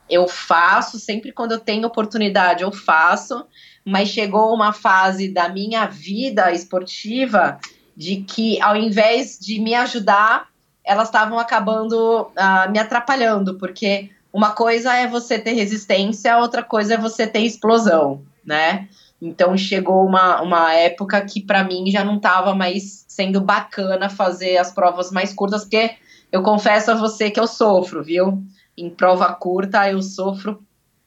eu 0.08 0.28
faço, 0.28 0.98
sempre 0.98 1.32
quando 1.32 1.52
eu 1.52 1.60
tenho 1.60 1.86
oportunidade 1.86 2.62
eu 2.62 2.72
faço, 2.72 3.46
mas 3.84 4.08
chegou 4.08 4.54
uma 4.54 4.72
fase 4.72 5.28
da 5.28 5.48
minha 5.48 5.86
vida 5.86 6.52
esportiva 6.52 7.58
de 7.96 8.16
que 8.16 8.60
ao 8.60 8.76
invés 8.76 9.38
de 9.38 9.60
me 9.60 9.74
ajudar, 9.74 10.48
elas 10.84 11.08
estavam 11.08 11.38
acabando 11.38 12.22
uh, 12.22 12.70
me 12.70 12.78
atrapalhando, 12.78 13.56
porque 13.58 14.10
uma 14.32 14.50
coisa 14.50 14.94
é 14.94 15.06
você 15.06 15.38
ter 15.38 15.52
resistência, 15.52 16.36
outra 16.38 16.62
coisa 16.62 16.94
é 16.94 16.98
você 16.98 17.26
ter 17.26 17.40
explosão, 17.40 18.22
né? 18.44 18.88
Então 19.22 19.56
chegou 19.56 20.04
uma, 20.04 20.42
uma 20.42 20.74
época 20.74 21.24
que 21.24 21.40
para 21.40 21.64
mim 21.64 21.90
já 21.90 22.04
não 22.04 22.16
estava 22.16 22.54
mais 22.54 23.04
sendo 23.08 23.40
bacana 23.40 24.10
fazer 24.10 24.58
as 24.58 24.72
provas 24.72 25.10
mais 25.10 25.32
curtas, 25.32 25.62
porque 25.62 25.92
eu 26.32 26.42
confesso 26.42 26.90
a 26.90 26.94
você 26.94 27.30
que 27.30 27.38
eu 27.38 27.46
sofro, 27.46 28.02
viu? 28.02 28.42
Em 28.76 28.90
prova 28.90 29.32
curta 29.34 29.90
eu 29.90 30.02
sofro 30.02 30.62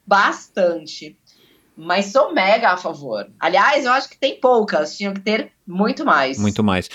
bastante. 0.06 1.16
Mas 1.76 2.06
sou 2.06 2.32
mega 2.34 2.70
a 2.70 2.76
favor. 2.76 3.28
Aliás, 3.38 3.84
eu 3.84 3.92
acho 3.92 4.08
que 4.08 4.18
tem 4.18 4.40
poucas, 4.40 4.96
tinham 4.96 5.14
que 5.14 5.20
ter 5.20 5.52
muito 5.66 6.04
mais. 6.04 6.38
Muito 6.38 6.64
mais. 6.64 6.88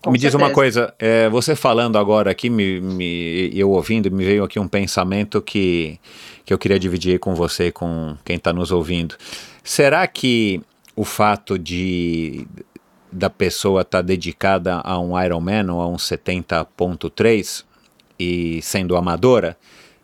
Com 0.00 0.10
me 0.10 0.18
certeza. 0.18 0.38
diz 0.38 0.46
uma 0.46 0.54
coisa, 0.54 0.94
é, 0.98 1.28
você 1.28 1.54
falando 1.54 1.98
agora 1.98 2.30
aqui, 2.30 2.48
me, 2.48 2.80
me, 2.80 3.50
eu 3.52 3.70
ouvindo, 3.70 4.10
me 4.10 4.24
veio 4.24 4.42
aqui 4.42 4.58
um 4.58 4.66
pensamento 4.66 5.42
que, 5.42 6.00
que 6.42 6.54
eu 6.54 6.58
queria 6.58 6.78
dividir 6.78 7.18
com 7.18 7.34
você 7.34 7.66
e 7.66 7.72
com 7.72 8.16
quem 8.24 8.36
está 8.36 8.50
nos 8.50 8.72
ouvindo. 8.72 9.14
Será 9.62 10.06
que 10.06 10.62
o 10.96 11.04
fato 11.04 11.58
de 11.58 12.46
da 13.12 13.28
pessoa 13.28 13.82
estar 13.82 13.98
tá 13.98 14.02
dedicada 14.02 14.80
a 14.84 14.98
um 14.98 15.20
Ironman 15.20 15.68
ou 15.70 15.80
a 15.80 15.86
um 15.86 15.96
70.3 15.96 17.64
e 18.18 18.60
sendo 18.62 18.96
amadora, 18.96 19.56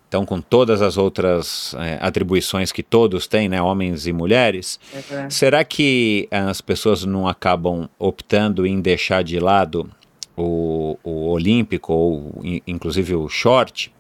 então, 0.09 0.25
com 0.25 0.41
todas 0.41 0.83
as 0.83 0.97
outras 0.97 1.75
é, 1.79 1.99
atribuições 2.01 2.71
que 2.71 2.83
todos 2.83 3.27
têm, 3.27 3.49
né, 3.49 3.61
homens 3.61 4.07
e 4.07 4.13
mulheres, 4.13 4.79
uhum. 4.95 5.29
será 5.29 5.65
que 5.65 6.29
as 6.31 6.61
pessoas 6.61 7.05
não 7.05 7.27
acabam 7.27 7.89
optando 7.99 8.67
em 8.67 8.81
deixar 8.81 9.25
de 9.25 9.41
lado 9.41 9.91
o, 10.37 10.97
o 11.03 11.31
olímpico 11.31 11.93
ou 11.93 12.43
inclusive 12.67 13.15
o 13.15 13.29
short 13.29 13.93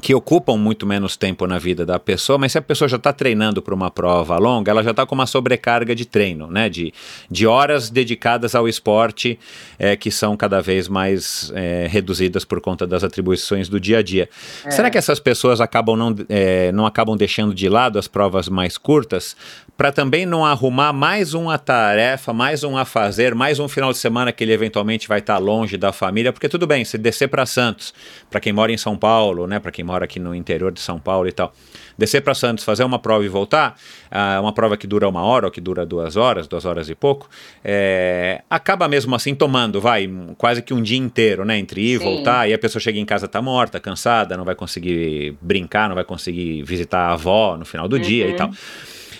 que 0.00 0.14
ocupam 0.14 0.56
muito 0.56 0.86
menos 0.86 1.16
tempo 1.16 1.46
na 1.46 1.58
vida 1.58 1.84
da 1.84 1.98
pessoa, 1.98 2.38
mas 2.38 2.52
se 2.52 2.58
a 2.58 2.62
pessoa 2.62 2.88
já 2.88 2.96
está 2.96 3.12
treinando 3.12 3.60
para 3.60 3.74
uma 3.74 3.90
prova 3.90 4.38
longa, 4.38 4.70
ela 4.70 4.82
já 4.82 4.90
está 4.90 5.04
com 5.04 5.14
uma 5.14 5.26
sobrecarga 5.26 5.94
de 5.94 6.04
treino, 6.04 6.46
né? 6.46 6.68
De, 6.68 6.92
de 7.30 7.46
horas 7.46 7.90
dedicadas 7.90 8.54
ao 8.54 8.68
esporte, 8.68 9.38
é, 9.78 9.96
que 9.96 10.10
são 10.10 10.36
cada 10.36 10.60
vez 10.60 10.88
mais 10.88 11.52
é, 11.54 11.86
reduzidas 11.88 12.44
por 12.44 12.60
conta 12.60 12.86
das 12.86 13.04
atribuições 13.04 13.68
do 13.68 13.78
dia 13.78 13.98
a 13.98 14.02
dia. 14.02 14.28
É. 14.64 14.70
Será 14.70 14.90
que 14.90 14.98
essas 14.98 15.20
pessoas 15.20 15.60
acabam 15.60 15.96
não, 15.96 16.14
é, 16.28 16.72
não 16.72 16.86
acabam 16.86 17.16
deixando 17.16 17.54
de 17.54 17.68
lado 17.68 17.98
as 17.98 18.08
provas 18.08 18.48
mais 18.48 18.78
curtas 18.78 19.36
para 19.80 19.90
também 19.90 20.26
não 20.26 20.44
arrumar 20.44 20.92
mais 20.92 21.32
uma 21.32 21.56
tarefa, 21.56 22.34
mais 22.34 22.62
um 22.62 22.76
a 22.76 22.84
fazer, 22.84 23.34
mais 23.34 23.58
um 23.58 23.66
final 23.66 23.90
de 23.92 23.96
semana 23.96 24.30
que 24.30 24.44
ele 24.44 24.52
eventualmente 24.52 25.08
vai 25.08 25.20
estar 25.20 25.38
longe 25.38 25.78
da 25.78 25.90
família? 25.90 26.34
Porque 26.34 26.50
tudo 26.50 26.66
bem, 26.66 26.84
se 26.84 26.98
descer 26.98 27.28
para 27.28 27.46
Santos, 27.46 27.94
para 28.28 28.40
quem 28.40 28.52
mora 28.52 28.70
em 28.70 28.76
São 28.76 28.94
Paulo, 28.94 29.46
né? 29.46 29.58
Para 29.58 29.72
quem 29.72 29.82
mora 29.82 30.04
aqui 30.04 30.20
no 30.20 30.34
interior 30.34 30.70
de 30.70 30.80
São 30.80 30.98
Paulo 31.00 31.26
e 31.28 31.32
tal. 31.32 31.54
Descer 31.96 32.20
para 32.20 32.34
Santos, 32.34 32.62
fazer 32.62 32.84
uma 32.84 32.98
prova 32.98 33.24
e 33.24 33.28
voltar, 33.28 33.74
uh, 34.12 34.42
uma 34.42 34.52
prova 34.52 34.76
que 34.76 34.86
dura 34.86 35.08
uma 35.08 35.22
hora 35.22 35.46
ou 35.46 35.50
que 35.50 35.62
dura 35.62 35.86
duas 35.86 36.14
horas, 36.14 36.46
duas 36.46 36.66
horas 36.66 36.90
e 36.90 36.94
pouco, 36.94 37.30
é, 37.64 38.42
acaba 38.50 38.86
mesmo 38.86 39.14
assim 39.14 39.34
tomando, 39.34 39.80
vai, 39.80 40.06
quase 40.36 40.60
que 40.60 40.74
um 40.74 40.82
dia 40.82 40.98
inteiro, 40.98 41.42
né? 41.42 41.58
Entre 41.58 41.80
ir 41.80 41.94
e 41.94 41.96
voltar, 41.96 42.46
e 42.46 42.52
a 42.52 42.58
pessoa 42.58 42.82
chega 42.82 42.98
em 42.98 43.06
casa, 43.06 43.26
tá 43.26 43.40
morta, 43.40 43.80
cansada, 43.80 44.36
não 44.36 44.44
vai 44.44 44.54
conseguir 44.54 45.38
brincar, 45.40 45.88
não 45.88 45.94
vai 45.94 46.04
conseguir 46.04 46.62
visitar 46.64 46.98
a 46.98 47.12
avó 47.14 47.56
no 47.56 47.64
final 47.64 47.88
do 47.88 47.96
uhum. 47.96 48.02
dia 48.02 48.28
e 48.28 48.34
tal. 48.34 48.50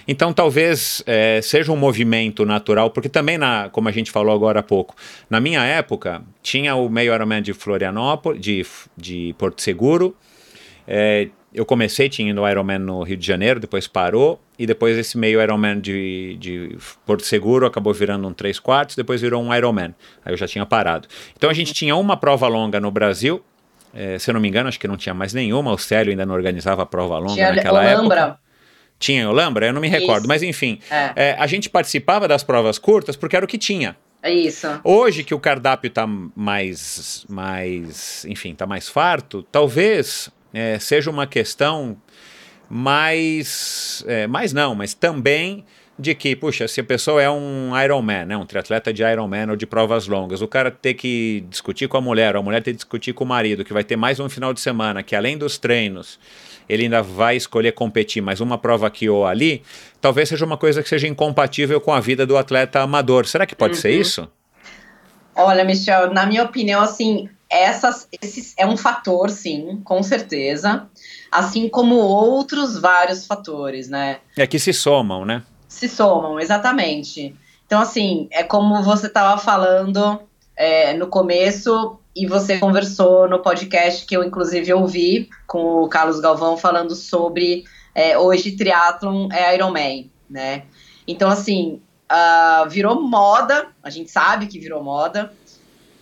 Então, 0.07 0.33
talvez 0.33 1.03
é, 1.07 1.41
seja 1.43 1.73
um 1.73 1.77
movimento 1.77 2.45
natural, 2.45 2.91
porque 2.91 3.09
também, 3.09 3.39
na, 3.39 3.69
como 3.71 3.89
a 3.89 3.93
gente 3.93 4.11
falou 4.11 4.35
agora 4.35 4.61
há 4.61 4.63
pouco, 4.63 4.95
na 5.29 5.41
minha 5.41 5.65
época, 5.65 6.23
tinha 6.43 6.75
o 6.75 6.89
meio 6.89 7.15
Ironman 7.15 7.43
de 7.43 7.53
Florianópolis, 7.53 8.41
de, 8.41 8.67
de 8.97 9.35
Porto 9.39 9.63
Seguro, 9.63 10.17
é, 10.87 11.29
eu 11.53 11.67
comecei, 11.67 12.09
tinha 12.09 12.33
no 12.33 12.49
Ironman 12.49 12.79
no 12.79 13.03
Rio 13.03 13.17
de 13.17 13.27
Janeiro, 13.27 13.59
depois 13.59 13.87
parou, 13.87 14.41
e 14.59 14.67
depois 14.67 14.97
esse 14.97 15.19
meio 15.19 15.43
Ironman 15.43 15.81
de, 15.81 16.37
de 16.39 16.77
Porto 17.05 17.25
Seguro 17.25 17.67
acabou 17.67 17.93
virando 17.93 18.27
um 18.29 18.33
3 18.33 18.59
quartos, 18.61 18.95
depois 18.95 19.21
virou 19.21 19.43
um 19.43 19.55
Ironman. 19.55 19.95
Aí 20.25 20.33
eu 20.33 20.37
já 20.37 20.47
tinha 20.47 20.65
parado. 20.65 21.09
Então 21.37 21.51
a 21.51 21.53
gente 21.53 21.73
tinha 21.73 21.97
uma 21.97 22.17
prova 22.17 22.47
longa 22.47 22.79
no 22.79 22.91
Brasil, 22.91 23.43
é, 23.93 24.19
se 24.19 24.31
eu 24.31 24.35
não 24.35 24.41
me 24.41 24.49
engano, 24.49 24.69
acho 24.69 24.79
que 24.79 24.87
não 24.87 24.97
tinha 24.97 25.15
mais 25.15 25.35
nenhuma, 25.35 25.73
o 25.73 25.79
Célio 25.79 26.11
ainda 26.11 26.25
não 26.25 26.35
organizava 26.35 26.87
prova 26.87 27.19
longa 27.19 27.35
tinha 27.35 27.53
naquela 27.53 27.81
Olambra. 27.81 28.21
época. 28.21 28.41
Tinha 29.01 29.29
Olambra? 29.29 29.67
Eu 29.67 29.73
não 29.73 29.81
me 29.81 29.89
recordo, 29.89 30.21
Isso. 30.21 30.29
mas 30.29 30.43
enfim, 30.43 30.79
é. 30.91 31.13
É, 31.17 31.37
a 31.39 31.47
gente 31.47 31.69
participava 31.69 32.29
das 32.29 32.45
provas 32.45 32.79
curtas 32.79 33.17
porque 33.17 33.35
era 33.35 33.45
o 33.45 33.49
que 33.49 33.59
tinha. 33.59 33.97
É 34.23 34.31
isso. 34.31 34.69
Hoje 34.85 35.25
que 35.25 35.35
o 35.35 35.41
cardápio 35.41 35.89
está 35.89 36.07
mais, 36.07 37.25
mais, 37.27 38.25
enfim, 38.27 38.53
está 38.53 38.67
mais 38.67 38.87
farto, 38.87 39.43
talvez 39.51 40.31
é, 40.53 40.79
seja 40.79 41.11
uma 41.11 41.27
questão 41.27 41.97
mais, 42.69 44.05
é, 44.07 44.27
mais 44.27 44.53
não, 44.53 44.75
mas 44.75 44.93
também 44.93 45.65
de 45.99 46.15
que, 46.15 46.35
puxa, 46.37 46.67
se 46.69 46.81
a 46.81 46.85
pessoa 46.85 47.21
é 47.23 47.31
um 47.31 47.73
Ironman, 47.83 48.25
né, 48.25 48.37
um 48.37 48.47
triatleta 48.47 48.93
de 48.93 49.03
Ironman 49.03 49.51
ou 49.51 49.57
de 49.57 49.67
provas 49.67 50.07
longas, 50.07 50.41
o 50.41 50.49
cara 50.49 50.71
ter 50.71 50.95
que 50.95 51.45
discutir 51.49 51.89
com 51.89 51.97
a 51.97 52.01
mulher, 52.01 52.37
ou 52.37 52.41
a 52.41 52.43
mulher 52.43 52.63
ter 52.63 52.71
que 52.71 52.77
discutir 52.77 53.13
com 53.13 53.25
o 53.25 53.27
marido, 53.27 53.65
que 53.65 53.73
vai 53.73 53.85
ter 53.85 53.97
mais 53.97 54.19
um 54.19 54.29
final 54.29 54.55
de 54.55 54.61
semana, 54.61 55.03
que 55.03 55.15
além 55.15 55.37
dos 55.37 55.59
treinos, 55.59 56.19
ele 56.69 56.85
ainda 56.85 57.03
vai 57.03 57.37
escolher 57.37 57.73
competir 57.73 58.23
mais 58.23 58.41
uma 58.41 58.59
prova 58.59 58.87
aqui 58.87 59.09
ou 59.09 59.27
ali, 59.27 59.63
talvez 60.01 60.29
seja 60.29 60.45
uma 60.45 60.57
coisa 60.57 60.83
que 60.83 60.89
seja 60.89 61.07
incompatível 61.07 61.81
com 61.81 61.93
a 61.93 62.01
vida 62.01 62.27
do 62.27 62.37
atleta 62.37 62.81
amador. 62.81 63.27
Será 63.27 63.47
que 63.47 63.55
pode 63.55 63.75
uhum. 63.75 63.81
ser 63.81 63.91
isso? 63.91 64.29
Olha, 65.35 65.65
Michel, 65.65 66.13
na 66.13 66.27
minha 66.27 66.43
opinião, 66.43 66.83
assim, 66.83 67.29
essas, 67.49 68.09
esse 68.23 68.55
é 68.57 68.67
um 68.67 68.77
fator, 68.77 69.31
sim, 69.31 69.81
com 69.85 70.03
certeza, 70.03 70.89
assim 71.31 71.69
como 71.69 71.97
outros 71.97 72.79
vários 72.79 73.27
fatores, 73.27 73.89
né? 73.89 74.19
É 74.37 74.47
que 74.47 74.59
se 74.59 74.73
somam, 74.73 75.25
né? 75.25 75.43
Se 75.69 75.89
somam, 75.89 76.39
exatamente. 76.39 77.35
Então, 77.67 77.81
assim, 77.81 78.29
é 78.33 78.43
como 78.43 78.83
você 78.83 79.07
estava 79.07 79.41
falando 79.41 80.21
é, 80.57 80.93
no 80.95 81.07
começo 81.07 82.00
e 82.21 82.27
você 82.27 82.59
conversou 82.59 83.27
no 83.27 83.39
podcast 83.39 84.05
que 84.05 84.15
eu, 84.15 84.23
inclusive, 84.23 84.75
ouvi 84.75 85.31
com 85.47 85.83
o 85.83 85.89
Carlos 85.89 86.21
Galvão 86.21 86.55
falando 86.55 86.95
sobre 86.95 87.65
é, 87.95 88.19
hoje 88.19 88.53
triatlon 88.53 89.29
é 89.33 89.55
Ironman, 89.55 90.11
né? 90.29 90.65
Então, 91.09 91.31
assim, 91.31 91.81
uh, 92.13 92.69
virou 92.69 93.01
moda, 93.01 93.69
a 93.83 93.89
gente 93.89 94.11
sabe 94.11 94.49
que 94.49 94.59
virou 94.59 94.85
moda, 94.85 95.33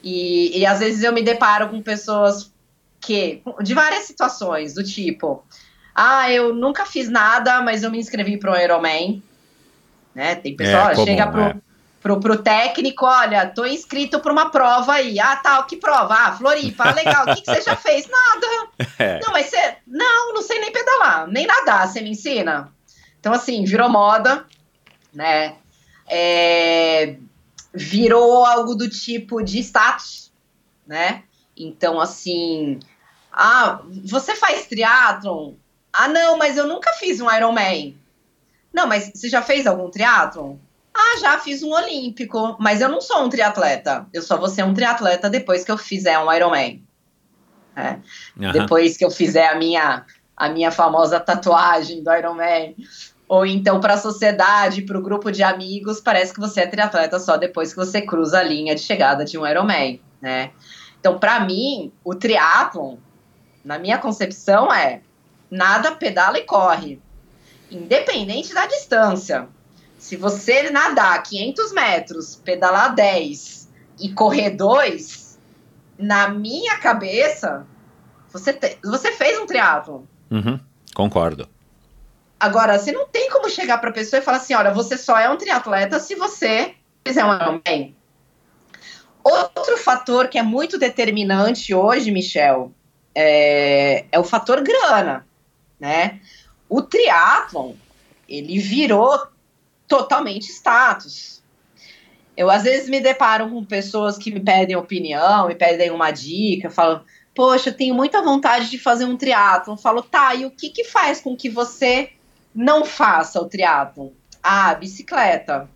e, 0.03 0.59
e 0.59 0.67
às 0.67 0.81
vezes 0.81 1.05
eu 1.05 1.13
me 1.13 1.23
deparo 1.23 1.69
com 1.69 1.81
pessoas 1.81 2.53
que, 3.01 3.41
de 3.63 3.73
várias 3.73 4.03
situações, 4.03 4.75
do 4.75 4.83
tipo, 4.83 5.45
ah, 5.95 6.33
eu 6.33 6.53
nunca 6.53 6.85
fiz 6.85 7.09
nada, 7.09 7.63
mas 7.63 7.85
eu 7.85 7.93
me 7.93 7.99
inscrevi 7.99 8.39
para 8.39 8.53
o 8.53 8.57
Ironman. 8.57 9.23
Né? 10.13 10.35
Tem 10.35 10.57
pessoa, 10.57 10.91
é, 10.91 10.97
chega 10.97 11.29
pro, 11.29 11.43
é. 11.43 11.57
Pro, 12.01 12.21
pro 12.21 12.43
técnico, 12.43 13.05
olha, 13.05 13.47
tô 13.47 13.67
inscrito 13.67 14.21
para 14.21 14.33
uma 14.33 14.51
prova 14.51 14.95
aí. 14.95 15.19
Ah, 15.19 15.37
tal, 15.37 15.65
que 15.67 15.77
prova? 15.77 16.15
Ah, 16.15 16.33
Floripa, 16.33 16.93
legal. 16.93 17.25
O 17.25 17.35
que, 17.35 17.43
que 17.43 17.51
você 17.53 17.63
já 17.63 17.77
fez? 17.77 18.09
Nada. 18.09 18.47
É. 18.99 19.21
Não, 19.25 19.33
mas 19.33 19.47
você. 19.47 19.77
Não, 19.87 20.35
não 20.35 20.43
sei 20.43 20.61
nem 20.61 20.73
pedalar, 20.73 21.27
nem 21.29 21.47
nadar, 21.47 21.87
você 21.87 22.01
me 22.01 22.11
ensina. 22.11 22.73
Então, 23.19 23.33
assim, 23.33 23.65
virou 23.65 23.89
moda, 23.89 24.45
né? 25.13 25.57
É, 26.09 27.17
virou 27.73 28.45
algo 28.45 28.75
do 28.75 28.89
tipo 28.89 29.43
de 29.43 29.59
status, 29.61 30.33
né? 30.87 31.23
Então, 31.57 32.01
assim, 32.01 32.79
ah, 33.33 33.81
você 34.05 34.35
faz 34.35 34.67
triatlon? 34.67 35.55
Ah, 35.93 36.09
não, 36.09 36.37
mas 36.39 36.57
eu 36.57 36.67
nunca 36.67 36.93
fiz 36.95 37.21
um 37.21 37.31
Ironman. 37.31 37.97
Não, 38.73 38.87
mas 38.87 39.11
você 39.15 39.29
já 39.29 39.43
fez 39.43 39.67
algum 39.67 39.91
triatlon? 39.91 40.57
Ah, 41.01 41.17
já 41.21 41.39
fiz 41.39 41.63
um 41.63 41.71
olímpico, 41.71 42.57
mas 42.59 42.81
eu 42.81 42.89
não 42.89 43.01
sou 43.01 43.23
um 43.23 43.29
triatleta. 43.29 44.09
Eu 44.13 44.21
só 44.21 44.37
vou 44.37 44.49
ser 44.49 44.65
um 44.65 44.75
triatleta 44.75 45.31
depois 45.31 45.63
que 45.63 45.71
eu 45.71 45.79
fizer 45.79 46.19
um 46.19 46.33
Ironman. 46.33 46.83
É. 47.77 47.99
Uhum. 48.37 48.51
Depois 48.51 48.97
que 48.97 49.05
eu 49.05 49.11
fizer 49.11 49.47
a 49.47 49.55
minha, 49.55 50.05
a 50.37 50.49
minha 50.49 50.73
famosa 50.73 51.21
tatuagem 51.21 52.03
do 52.03 52.13
Ironman. 52.13 52.75
Ou 53.29 53.47
então 53.47 53.79
para 53.79 53.95
a 53.95 53.99
sociedade, 53.99 54.83
para 54.83 54.99
o 54.99 55.03
grupo 55.03 55.31
de 55.31 55.45
amigos, 55.45 56.01
parece 56.01 56.35
que 56.35 56.41
você 56.41 56.63
é 56.63 56.67
triatleta 56.67 57.21
só 57.21 57.37
depois 57.37 57.71
que 57.71 57.77
você 57.77 58.03
cruza 58.03 58.41
a 58.41 58.43
linha 58.43 58.75
de 58.75 58.81
chegada 58.81 59.25
de 59.25 59.39
um 59.39 59.47
Ironman, 59.47 60.01
né? 60.21 60.51
Então, 60.99 61.17
para 61.17 61.39
mim, 61.39 61.93
o 62.03 62.13
triatlon, 62.13 62.97
na 63.65 63.79
minha 63.79 63.99
concepção, 63.99 64.73
é 64.73 65.03
nada, 65.49 65.93
pedala 65.93 66.39
e 66.39 66.43
corre, 66.43 67.01
independente 67.71 68.53
da 68.53 68.67
distância. 68.67 69.49
Se 69.99 70.17
você 70.17 70.71
nadar 70.71 71.21
500 71.23 71.73
metros, 71.73 72.37
pedalar 72.37 72.95
10 72.95 73.69
e 74.01 74.13
correr 74.13 74.51
2, 74.51 75.39
na 75.99 76.29
minha 76.29 76.79
cabeça, 76.79 77.67
você, 78.33 78.53
te, 78.53 78.79
você 78.83 79.11
fez 79.11 79.39
um 79.39 79.47
triatlon. 79.47 80.03
Uhum, 80.31 80.61
concordo. 80.95 81.49
Agora, 82.39 82.79
você 82.79 82.93
não 82.93 83.09
tem 83.09 83.29
como 83.29 83.51
chegar 83.51 83.79
para 83.79 83.91
a 83.91 83.93
pessoa 83.93 84.21
e 84.21 84.25
falar 84.25 84.37
assim: 84.37 84.55
olha, 84.55 84.71
você 84.71 84.97
só 84.97 85.19
é 85.19 85.29
um 85.29 85.37
triatleta 85.37 85.99
se 85.99 86.15
você 86.15 86.77
fizer 87.05 87.25
um 87.25 87.35
Ironman. 87.35 87.97
Outro 89.25 89.77
fator 89.77 90.29
que 90.29 90.39
é 90.39 90.43
muito 90.43 90.79
determinante 90.79 91.75
hoje, 91.75 92.13
Michel, 92.13 92.73
é, 93.15 94.05
é 94.13 94.19
o 94.19 94.25
fator 94.25 94.63
grana, 94.63 95.27
né? 95.81 96.21
O 96.69 96.81
triatlon, 96.83 97.73
ele 98.29 98.59
virou 98.61 99.27
totalmente 99.89 100.51
status. 100.51 101.43
Eu 102.37 102.51
às 102.51 102.63
vezes 102.63 102.89
me 102.89 103.01
deparo 103.01 103.49
com 103.49 103.65
pessoas 103.65 104.17
que 104.17 104.31
me 104.31 104.39
pedem 104.39 104.77
opinião, 104.77 105.49
me 105.49 105.57
pedem 105.57 105.91
uma 105.91 106.13
dica, 106.13 106.71
falam, 106.71 107.03
poxa, 107.35 107.71
eu 107.71 107.77
tenho 107.77 107.95
muita 107.95 108.23
vontade 108.23 108.71
de 108.71 108.79
fazer 108.79 109.07
um 109.07 109.17
triatlon. 109.17 109.75
Eu 109.75 109.79
falo, 109.79 110.03
tá, 110.03 110.35
e 110.35 110.45
o 110.45 110.51
que 110.51 110.71
que 110.71 110.85
faz 110.85 111.21
com 111.21 111.37
que 111.37 111.49
você 111.49 112.11
não 112.55 112.85
faça 112.85 113.41
o 113.41 113.49
triatlo. 113.49 114.13
Ah, 114.43 114.75
bicicleta. 114.75 115.69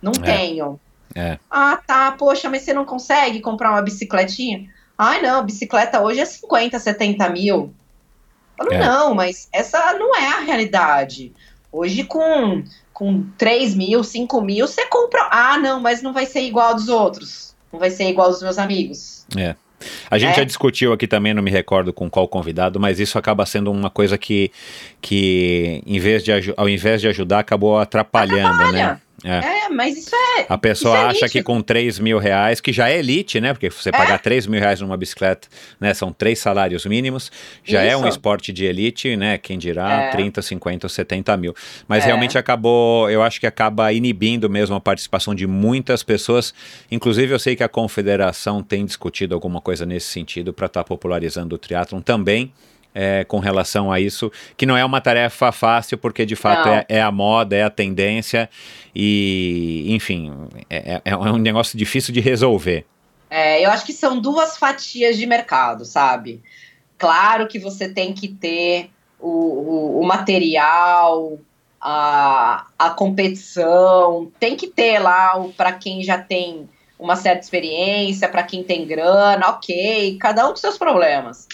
Não 0.00 0.12
é. 0.12 0.24
tenho. 0.24 0.80
É. 1.14 1.38
Ah, 1.50 1.80
tá. 1.86 2.12
Poxa, 2.12 2.48
mas 2.50 2.62
você 2.62 2.74
não 2.74 2.84
consegue 2.84 3.40
comprar 3.40 3.70
uma 3.70 3.82
bicicletinha? 3.82 4.68
Ai, 4.98 5.20
não, 5.22 5.44
bicicleta 5.44 6.00
hoje 6.00 6.20
é 6.20 6.24
50, 6.24 6.78
70 6.78 7.28
mil. 7.30 7.74
Falo, 8.56 8.72
é. 8.72 8.78
Não, 8.78 9.14
mas 9.14 9.48
essa 9.52 9.94
não 9.94 10.14
é 10.14 10.28
a 10.28 10.40
realidade. 10.40 11.32
Hoje, 11.70 12.04
com, 12.04 12.62
com 12.96 13.26
3 13.36 13.74
mil, 13.74 14.02
5 14.02 14.40
mil, 14.40 14.66
você 14.66 14.86
compra. 14.86 15.28
Ah, 15.30 15.58
não, 15.58 15.78
mas 15.78 16.00
não 16.00 16.14
vai 16.14 16.24
ser 16.24 16.40
igual 16.40 16.74
dos 16.74 16.88
outros. 16.88 17.54
Não 17.70 17.78
vai 17.78 17.90
ser 17.90 18.08
igual 18.08 18.30
dos 18.30 18.40
meus 18.40 18.56
amigos. 18.56 19.26
É. 19.36 19.54
A 20.10 20.16
gente 20.16 20.30
é. 20.30 20.36
já 20.36 20.44
discutiu 20.44 20.94
aqui 20.94 21.06
também, 21.06 21.34
não 21.34 21.42
me 21.42 21.50
recordo 21.50 21.92
com 21.92 22.08
qual 22.08 22.26
convidado, 22.26 22.80
mas 22.80 22.98
isso 22.98 23.18
acaba 23.18 23.44
sendo 23.44 23.70
uma 23.70 23.90
coisa 23.90 24.16
que, 24.16 24.50
que 25.02 25.82
em 25.86 25.98
vez 25.98 26.24
de, 26.24 26.32
ao 26.56 26.66
invés 26.66 27.02
de 27.02 27.08
ajudar, 27.08 27.40
acabou 27.40 27.78
atrapalhando, 27.78 28.72
né? 28.72 28.98
É. 29.26 29.64
é. 29.64 29.68
mas 29.68 29.96
isso 29.98 30.14
é. 30.14 30.46
A 30.48 30.56
pessoa 30.56 30.96
Isso 30.96 31.04
é 31.04 31.10
acha 31.10 31.28
que 31.28 31.42
com 31.42 31.60
3 31.60 31.98
mil 31.98 32.18
reais, 32.18 32.60
que 32.60 32.72
já 32.72 32.88
é 32.88 32.98
elite, 32.98 33.40
né? 33.40 33.52
Porque 33.52 33.68
você 33.68 33.90
pagar 33.90 34.18
3 34.20 34.46
mil 34.46 34.60
reais 34.60 34.80
numa 34.80 34.96
bicicleta, 34.96 35.48
né? 35.80 35.92
São 35.92 36.12
três 36.12 36.38
salários 36.38 36.86
mínimos, 36.86 37.32
já 37.64 37.82
é 37.82 37.96
um 37.96 38.00
Isso. 38.00 38.10
esporte 38.10 38.52
de 38.52 38.64
elite, 38.64 39.16
né? 39.16 39.36
Quem 39.38 39.58
dirá 39.58 40.02
É. 40.04 40.10
30, 40.10 40.40
50 40.40 40.86
ou 40.86 40.90
70 40.90 41.36
mil. 41.36 41.54
Mas 41.88 42.04
É. 42.04 42.06
realmente 42.06 42.38
acabou, 42.38 43.10
eu 43.10 43.22
acho 43.22 43.40
que 43.40 43.46
acaba 43.46 43.92
inibindo 43.92 44.48
mesmo 44.48 44.76
a 44.76 44.80
participação 44.80 45.34
de 45.34 45.46
muitas 45.46 46.02
pessoas. 46.02 46.54
Inclusive, 46.90 47.32
eu 47.34 47.38
sei 47.38 47.56
que 47.56 47.64
a 47.64 47.68
confederação 47.68 48.62
tem 48.62 48.84
discutido 48.84 49.34
alguma 49.34 49.60
coisa 49.60 49.84
nesse 49.84 50.06
sentido 50.06 50.52
para 50.52 50.66
estar 50.66 50.84
popularizando 50.84 51.54
o 51.56 51.58
triatlon 51.58 52.00
também. 52.00 52.52
É, 52.98 53.24
com 53.24 53.38
relação 53.38 53.92
a 53.92 54.00
isso, 54.00 54.32
que 54.56 54.64
não 54.64 54.74
é 54.74 54.82
uma 54.82 55.02
tarefa 55.02 55.52
fácil, 55.52 55.98
porque 55.98 56.24
de 56.24 56.34
fato 56.34 56.68
é, 56.70 56.86
é 56.88 57.02
a 57.02 57.12
moda, 57.12 57.54
é 57.54 57.62
a 57.62 57.68
tendência, 57.68 58.48
e 58.94 59.84
enfim, 59.90 60.32
é, 60.70 60.94
é- 60.94 61.02
é 61.04 61.16
um 61.16 61.36
negócio 61.36 61.76
difícil 61.76 62.14
de 62.14 62.20
resolver. 62.20 62.86
É, 63.28 63.62
eu 63.62 63.70
acho 63.70 63.84
que 63.84 63.92
são 63.92 64.18
duas 64.18 64.56
fatias 64.56 65.18
de 65.18 65.26
mercado, 65.26 65.84
sabe? 65.84 66.42
Claro 66.96 67.46
que 67.46 67.58
você 67.58 67.86
tem 67.88 68.14
que 68.14 68.28
ter 68.28 68.88
o, 69.20 69.28
o, 69.28 70.00
o 70.00 70.06
material, 70.06 71.38
a, 71.78 72.66
a 72.78 72.90
competição, 72.90 74.32
tem 74.40 74.56
que 74.56 74.68
ter 74.68 74.98
lá 75.00 75.38
para 75.54 75.72
quem 75.74 76.02
já 76.02 76.16
tem 76.16 76.66
uma 76.98 77.14
certa 77.14 77.42
experiência, 77.42 78.26
para 78.26 78.42
quem 78.42 78.62
tem 78.62 78.86
grana, 78.86 79.50
ok, 79.50 80.16
cada 80.18 80.46
um 80.46 80.50
com 80.50 80.56
seus 80.56 80.78
problemas. 80.78 81.46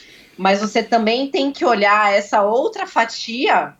Mas 0.43 0.61
você 0.61 0.83
também 0.83 1.31
tem 1.31 1.53
que 1.53 1.65
olhar 1.65 2.13
essa 2.13 2.43
outra 2.43 2.85
fatia, 2.85 3.75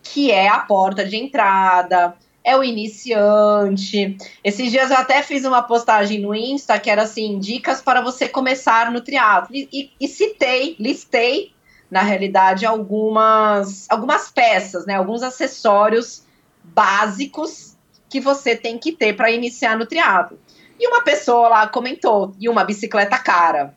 que 0.00 0.30
é 0.30 0.46
a 0.46 0.60
porta 0.60 1.04
de 1.04 1.16
entrada, 1.16 2.14
é 2.44 2.56
o 2.56 2.62
iniciante. 2.62 4.16
Esses 4.44 4.70
dias 4.70 4.92
eu 4.92 4.96
até 4.96 5.24
fiz 5.24 5.44
uma 5.44 5.60
postagem 5.60 6.20
no 6.20 6.32
Insta 6.32 6.78
que 6.78 6.88
era 6.88 7.02
assim: 7.02 7.36
dicas 7.40 7.82
para 7.82 8.00
você 8.00 8.28
começar 8.28 8.92
no 8.92 9.00
triatlo. 9.00 9.56
E, 9.56 9.68
e- 9.72 9.90
e 10.00 10.06
citei, 10.06 10.76
listei, 10.78 11.52
na 11.90 12.02
realidade, 12.02 12.64
algumas, 12.64 13.90
algumas 13.90 14.30
peças, 14.30 14.86
né? 14.86 14.94
Alguns 14.94 15.20
acessórios 15.20 16.22
básicos 16.62 17.76
que 18.08 18.20
você 18.20 18.54
tem 18.54 18.78
que 18.78 18.92
ter 18.92 19.16
para 19.16 19.32
iniciar 19.32 19.76
no 19.76 19.84
triatlo. 19.84 20.38
E 20.78 20.86
uma 20.86 21.02
pessoa 21.02 21.48
lá 21.48 21.66
comentou: 21.66 22.32
e 22.38 22.48
uma 22.48 22.62
bicicleta 22.62 23.18
cara. 23.18 23.74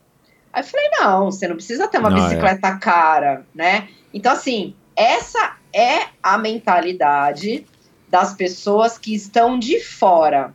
Aí 0.52 0.62
eu 0.62 0.66
falei: 0.66 0.88
não, 0.98 1.26
você 1.26 1.46
não 1.48 1.56
precisa 1.56 1.88
ter 1.88 1.98
uma 1.98 2.10
Não, 2.10 2.18
é. 2.18 2.22
bicicleta 2.22 2.76
cara, 2.78 3.46
né? 3.54 3.88
Então, 4.12 4.32
assim, 4.32 4.74
essa 4.96 5.56
é 5.72 6.08
a 6.22 6.38
mentalidade 6.38 7.66
das 8.08 8.34
pessoas 8.34 8.98
que 8.98 9.14
estão 9.14 9.58
de 9.58 9.80
fora. 9.80 10.54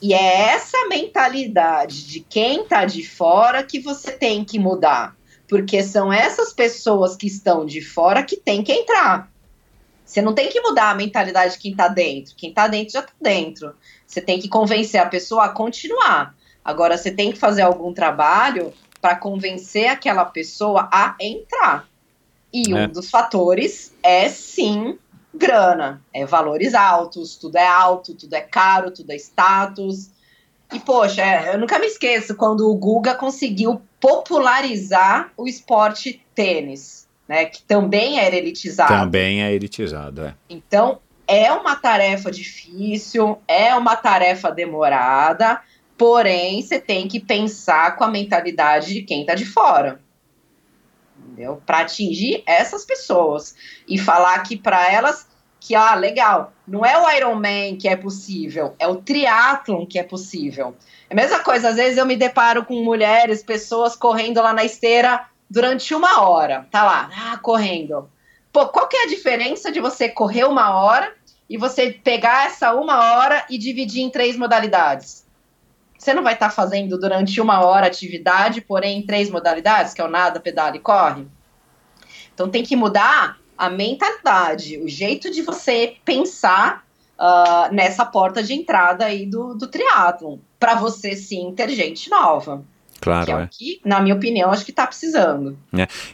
E 0.00 0.12
é 0.12 0.50
essa 0.50 0.86
mentalidade 0.88 2.06
de 2.06 2.20
quem 2.20 2.62
está 2.62 2.84
de 2.84 3.06
fora 3.06 3.62
que 3.62 3.78
você 3.78 4.12
tem 4.12 4.44
que 4.44 4.58
mudar. 4.58 5.16
Porque 5.48 5.82
são 5.82 6.12
essas 6.12 6.52
pessoas 6.52 7.16
que 7.16 7.26
estão 7.26 7.64
de 7.64 7.80
fora 7.80 8.22
que 8.22 8.36
tem 8.36 8.62
que 8.62 8.72
entrar. 8.72 9.30
Você 10.04 10.22
não 10.22 10.34
tem 10.34 10.48
que 10.48 10.60
mudar 10.60 10.90
a 10.90 10.94
mentalidade 10.94 11.54
de 11.54 11.58
quem 11.60 11.72
está 11.72 11.88
dentro. 11.88 12.34
Quem 12.36 12.50
está 12.50 12.68
dentro 12.68 12.92
já 12.92 13.00
está 13.00 13.12
dentro. 13.20 13.74
Você 14.06 14.20
tem 14.20 14.38
que 14.38 14.48
convencer 14.48 15.00
a 15.00 15.06
pessoa 15.06 15.46
a 15.46 15.48
continuar. 15.48 16.34
Agora, 16.64 16.96
você 16.96 17.10
tem 17.10 17.32
que 17.32 17.38
fazer 17.38 17.62
algum 17.62 17.92
trabalho 17.92 18.72
para 19.00 19.16
convencer 19.16 19.88
aquela 19.88 20.24
pessoa 20.24 20.88
a 20.92 21.14
entrar. 21.20 21.86
E 22.52 22.72
É. 22.72 22.86
um 22.86 22.88
dos 22.88 23.10
fatores 23.10 23.92
é 24.02 24.28
sim 24.28 24.98
grana, 25.34 26.00
é 26.14 26.24
valores 26.24 26.74
altos, 26.74 27.36
tudo 27.36 27.56
é 27.56 27.66
alto, 27.66 28.14
tudo 28.14 28.32
é 28.34 28.40
caro, 28.40 28.90
tudo 28.90 29.10
é 29.10 29.16
status. 29.16 30.10
E, 30.72 30.80
poxa, 30.80 31.22
é, 31.22 31.54
eu 31.54 31.58
nunca 31.58 31.78
me 31.78 31.86
esqueço 31.86 32.34
quando 32.34 32.68
o 32.68 32.74
Guga 32.74 33.14
conseguiu 33.14 33.80
popularizar 34.00 35.30
o 35.36 35.46
esporte 35.46 36.22
tênis, 36.34 37.06
né? 37.28 37.44
Que 37.44 37.62
também 37.62 38.18
era 38.18 38.34
elitizado. 38.34 38.92
Também 38.92 39.42
é 39.44 39.52
elitizado, 39.52 40.24
é. 40.24 40.34
Então, 40.48 40.98
é 41.28 41.52
uma 41.52 41.76
tarefa 41.76 42.30
difícil, 42.30 43.38
é 43.46 43.74
uma 43.74 43.94
tarefa 43.96 44.50
demorada, 44.50 45.60
porém, 45.96 46.62
você 46.62 46.78
tem 46.78 47.08
que 47.08 47.20
pensar 47.20 47.96
com 47.96 48.04
a 48.04 48.10
mentalidade 48.10 48.92
de 48.92 49.02
quem 49.02 49.24
tá 49.24 49.34
de 49.34 49.44
fora. 49.44 50.00
Entendeu? 51.18 51.62
Para 51.64 51.80
atingir 51.80 52.42
essas 52.46 52.84
pessoas 52.84 53.54
e 53.88 53.98
falar 53.98 54.42
que 54.42 54.56
para 54.56 54.90
elas 54.92 55.26
que 55.58 55.74
ah, 55.74 55.96
legal, 55.96 56.52
não 56.66 56.86
é 56.86 56.96
o 56.96 57.10
Ironman 57.10 57.76
que 57.76 57.88
é 57.88 57.96
possível, 57.96 58.76
é 58.78 58.86
o 58.86 58.96
triatlon 58.96 59.84
que 59.84 59.98
é 59.98 60.02
possível. 60.04 60.76
É 61.10 61.14
a 61.14 61.16
mesma 61.16 61.40
coisa, 61.40 61.70
às 61.70 61.76
vezes 61.76 61.98
eu 61.98 62.06
me 62.06 62.14
deparo 62.14 62.64
com 62.64 62.84
mulheres, 62.84 63.42
pessoas 63.42 63.96
correndo 63.96 64.40
lá 64.40 64.52
na 64.52 64.64
esteira 64.64 65.26
durante 65.50 65.92
uma 65.92 66.20
hora, 66.20 66.68
tá 66.70 66.84
lá, 66.84 67.10
ah, 67.12 67.38
correndo. 67.38 68.08
Pô, 68.52 68.68
qual 68.68 68.86
que 68.86 68.96
é 68.96 69.04
a 69.04 69.08
diferença 69.08 69.72
de 69.72 69.80
você 69.80 70.08
correr 70.08 70.44
uma 70.44 70.72
hora 70.80 71.12
e 71.50 71.58
você 71.58 71.90
pegar 71.90 72.46
essa 72.46 72.72
uma 72.72 73.14
hora 73.14 73.44
e 73.50 73.58
dividir 73.58 74.02
em 74.02 74.10
três 74.10 74.36
modalidades? 74.36 75.25
Você 75.98 76.14
não 76.14 76.22
vai 76.22 76.34
estar 76.34 76.50
fazendo 76.50 76.98
durante 76.98 77.40
uma 77.40 77.64
hora 77.64 77.86
atividade, 77.86 78.60
porém 78.60 78.98
em 78.98 79.02
três 79.02 79.30
modalidades, 79.30 79.94
que 79.94 80.00
é 80.00 80.04
o 80.04 80.10
nada, 80.10 80.40
pedala 80.40 80.76
e 80.76 80.80
corre? 80.80 81.26
Então 82.34 82.48
tem 82.48 82.62
que 82.62 82.76
mudar 82.76 83.38
a 83.56 83.70
mentalidade, 83.70 84.78
o 84.78 84.88
jeito 84.88 85.30
de 85.30 85.40
você 85.40 85.96
pensar 86.04 86.84
ah, 87.18 87.70
nessa 87.72 88.04
porta 88.04 88.42
de 88.42 88.52
entrada 88.52 89.06
aí 89.06 89.24
do, 89.24 89.54
do 89.54 89.66
triatlon, 89.66 90.38
para 90.60 90.74
você 90.74 91.16
sim 91.16 91.52
ter 91.56 91.70
gente 91.70 92.10
nova, 92.10 92.62
Claro, 93.00 93.24
que 93.24 93.32
é 93.32 93.34
é. 93.34 93.44
o 93.44 93.48
que, 93.48 93.80
na 93.84 94.00
minha 94.00 94.14
opinião, 94.14 94.50
acho 94.50 94.64
que 94.64 94.70
está 94.70 94.86
precisando. 94.86 95.56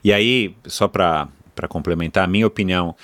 E 0.02 0.12
aí, 0.12 0.54
só 0.66 0.86
para 0.86 1.28
complementar, 1.68 2.24
a 2.24 2.28
minha 2.28 2.46
opinião, 2.46 2.94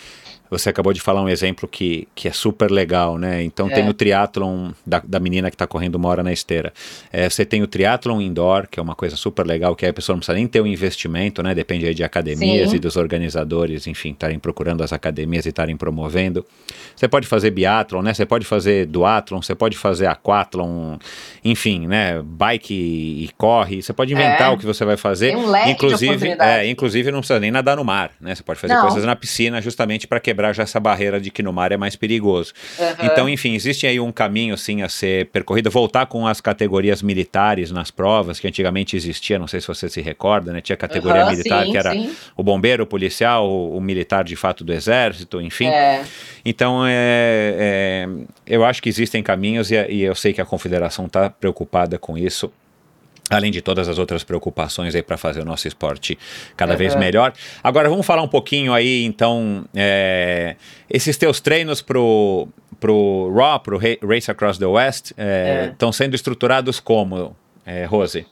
você 0.51 0.69
acabou 0.71 0.93
de 0.93 1.01
falar 1.01 1.23
um 1.23 1.29
exemplo 1.29 1.69
que, 1.69 2.07
que 2.15 2.29
é 2.29 2.33
super 2.33 2.71
legal, 2.71 3.19
né? 3.19 3.43
Então 3.43 3.69
É. 3.69 3.75
tem 3.75 3.89
o 3.89 3.93
triatlon 3.95 4.71
da, 4.87 5.03
da 5.07 5.19
menina 5.21 5.51
que 5.51 5.55
está 5.55 5.67
correndo 5.67 5.97
uma 5.97 6.09
hora 6.09 6.23
na 6.23 6.33
esteira. 6.33 6.73
É, 7.13 7.29
você 7.29 7.45
tem 7.45 7.63
o 7.63 7.67
triatlon 7.67 8.21
indoor, 8.21 8.67
que 8.71 8.79
é 8.79 8.83
uma 8.83 8.95
coisa 8.95 9.17
super 9.17 9.47
legal, 9.47 9.75
que 9.77 9.85
aí 9.85 9.91
a 9.91 9.95
pessoa 9.95 10.15
não 10.15 10.21
precisa 10.21 10.37
nem 10.37 10.47
ter 10.47 10.61
um 10.61 10.67
investimento, 10.67 11.43
né? 11.43 11.55
Depende 11.55 11.87
aí 11.87 11.95
de 11.95 12.05
academias 12.05 12.71
Sim. 12.71 12.77
e 12.77 12.79
dos 12.79 12.97
organizadores, 12.97 13.87
enfim, 13.87 14.11
estarem 14.13 14.39
procurando 14.39 14.83
as 14.83 14.93
academias 14.93 15.47
e 15.47 15.51
estarem 15.51 15.77
promovendo. 15.77 16.45
Você 16.95 17.09
pode 17.09 17.27
fazer 17.27 17.51
biatlon, 17.51 18.03
né? 18.03 18.15
Você 18.15 18.25
pode 18.27 18.45
fazer 18.47 18.87
duatlon, 18.87 19.43
você 19.43 19.55
pode 19.55 19.77
fazer 19.77 20.07
aquatlon, 20.07 20.97
enfim, 21.45 21.87
né? 21.87 22.21
Bike 22.23 22.73
e, 22.75 23.25
e 23.25 23.31
corre. 23.37 23.83
Você 23.83 23.93
pode 23.93 24.13
inventar 24.13 24.51
É. 24.51 24.55
o 24.55 24.59
que 24.59 24.65
você 24.67 24.85
vai 24.85 24.97
fazer. 24.97 25.29
Tem 25.29 25.37
um 25.37 25.51
leque 25.51 25.67
de 25.67 25.71
inclusive, 25.73 26.07
oportunidades. 26.13 26.55
é, 26.55 26.67
inclusive 26.71 27.11
não 27.11 27.19
precisa 27.21 27.41
nem 27.41 27.51
nadar 27.51 27.77
no 27.77 27.85
mar, 27.85 28.11
né? 28.21 28.35
Você 28.35 28.43
pode 28.43 28.59
fazer 28.61 28.75
Não. 28.75 28.83
coisas 28.83 29.05
na 29.05 29.15
piscina 29.17 29.61
justamente 29.61 30.07
para 30.07 30.21
quebrar 30.21 30.38
já 30.53 30.63
essa 30.63 30.81
barreira 30.81 31.21
de 31.21 31.31
que 31.31 31.43
no 31.43 31.53
mar 31.53 31.73
é 31.73 31.77
mais 31.77 31.97
perigoso. 31.97 32.53
Aham. 32.79 32.95
Então, 33.03 33.29
enfim, 33.29 33.55
existe 33.55 33.87
aí 33.87 33.99
um 33.99 34.13
caminho 34.13 34.55
assim 34.55 34.83
a 34.83 34.89
ser 34.89 35.27
percorrido, 35.27 35.71
voltar 35.71 36.07
com 36.07 36.27
as 36.27 36.41
categorias 36.41 37.03
militares 37.03 37.71
nas 37.71 37.91
provas, 37.91 38.41
que 38.41 38.47
antigamente 38.47 38.97
existia, 38.97 39.39
não 39.39 39.47
sei 39.47 39.61
se 39.61 39.67
você 39.67 39.89
se 39.89 40.01
recorda, 40.01 40.53
né? 40.53 40.61
Tinha 40.61 40.77
categoria 40.77 41.23
Aham, 41.23 41.31
militar 41.31 41.65
sim, 41.65 41.73
que 41.73 41.77
era 41.77 41.93
sim. 41.93 42.15
o 42.37 42.43
bombeiro, 42.43 42.85
o 42.85 42.87
policial, 42.87 43.49
o, 43.49 43.77
o 43.77 43.81
militar 43.81 44.25
de 44.25 44.37
fato 44.37 44.65
do 44.65 44.73
exército, 44.73 45.41
enfim. 45.41 45.67
É. 45.67 46.05
Então, 46.45 46.85
é, 46.87 47.55
é, 47.59 48.09
eu 48.47 48.65
acho 48.65 48.83
que 48.83 48.89
existem 48.89 49.23
caminhos 49.23 49.71
e, 49.71 49.77
e 49.89 50.03
eu 50.03 50.15
sei 50.15 50.33
que 50.33 50.41
a 50.41 50.45
confederação 50.45 51.07
está 51.07 51.29
preocupada 51.29 51.99
com 51.99 52.17
isso. 52.17 52.51
Além 53.31 53.51
de 53.53 53.61
todas 53.61 53.89
as 53.89 53.99
outras 53.99 54.25
preocupações 54.25 54.95
aí 54.95 55.03
para 55.03 55.17
fazer 55.19 55.41
o 55.41 55.45
nosso 55.45 55.69
esporte 55.69 56.19
cada 56.57 56.75
vez 56.77 56.95
melhor. 56.97 57.33
Agora 57.63 57.89
vamos 57.89 58.07
falar 58.07 58.23
um 58.23 58.29
pouquinho 58.29 58.73
aí, 58.73 59.05
então, 59.05 59.65
é, 59.75 60.57
esses 60.89 61.17
teus 61.17 61.39
treinos 61.41 61.83
pro, 61.83 62.49
pro 62.81 63.31
RAW, 63.37 63.61
pro 63.61 63.77
Ra- 63.79 63.99
Race 64.03 64.31
Across 64.31 64.59
the 64.59 64.67
West, 64.67 65.13
É. 65.19 65.69
estão 65.73 65.93
sendo 65.93 66.15
estruturados 66.15 66.81
como, 66.81 67.37
é, 67.67 67.85
Rose? 67.85 68.27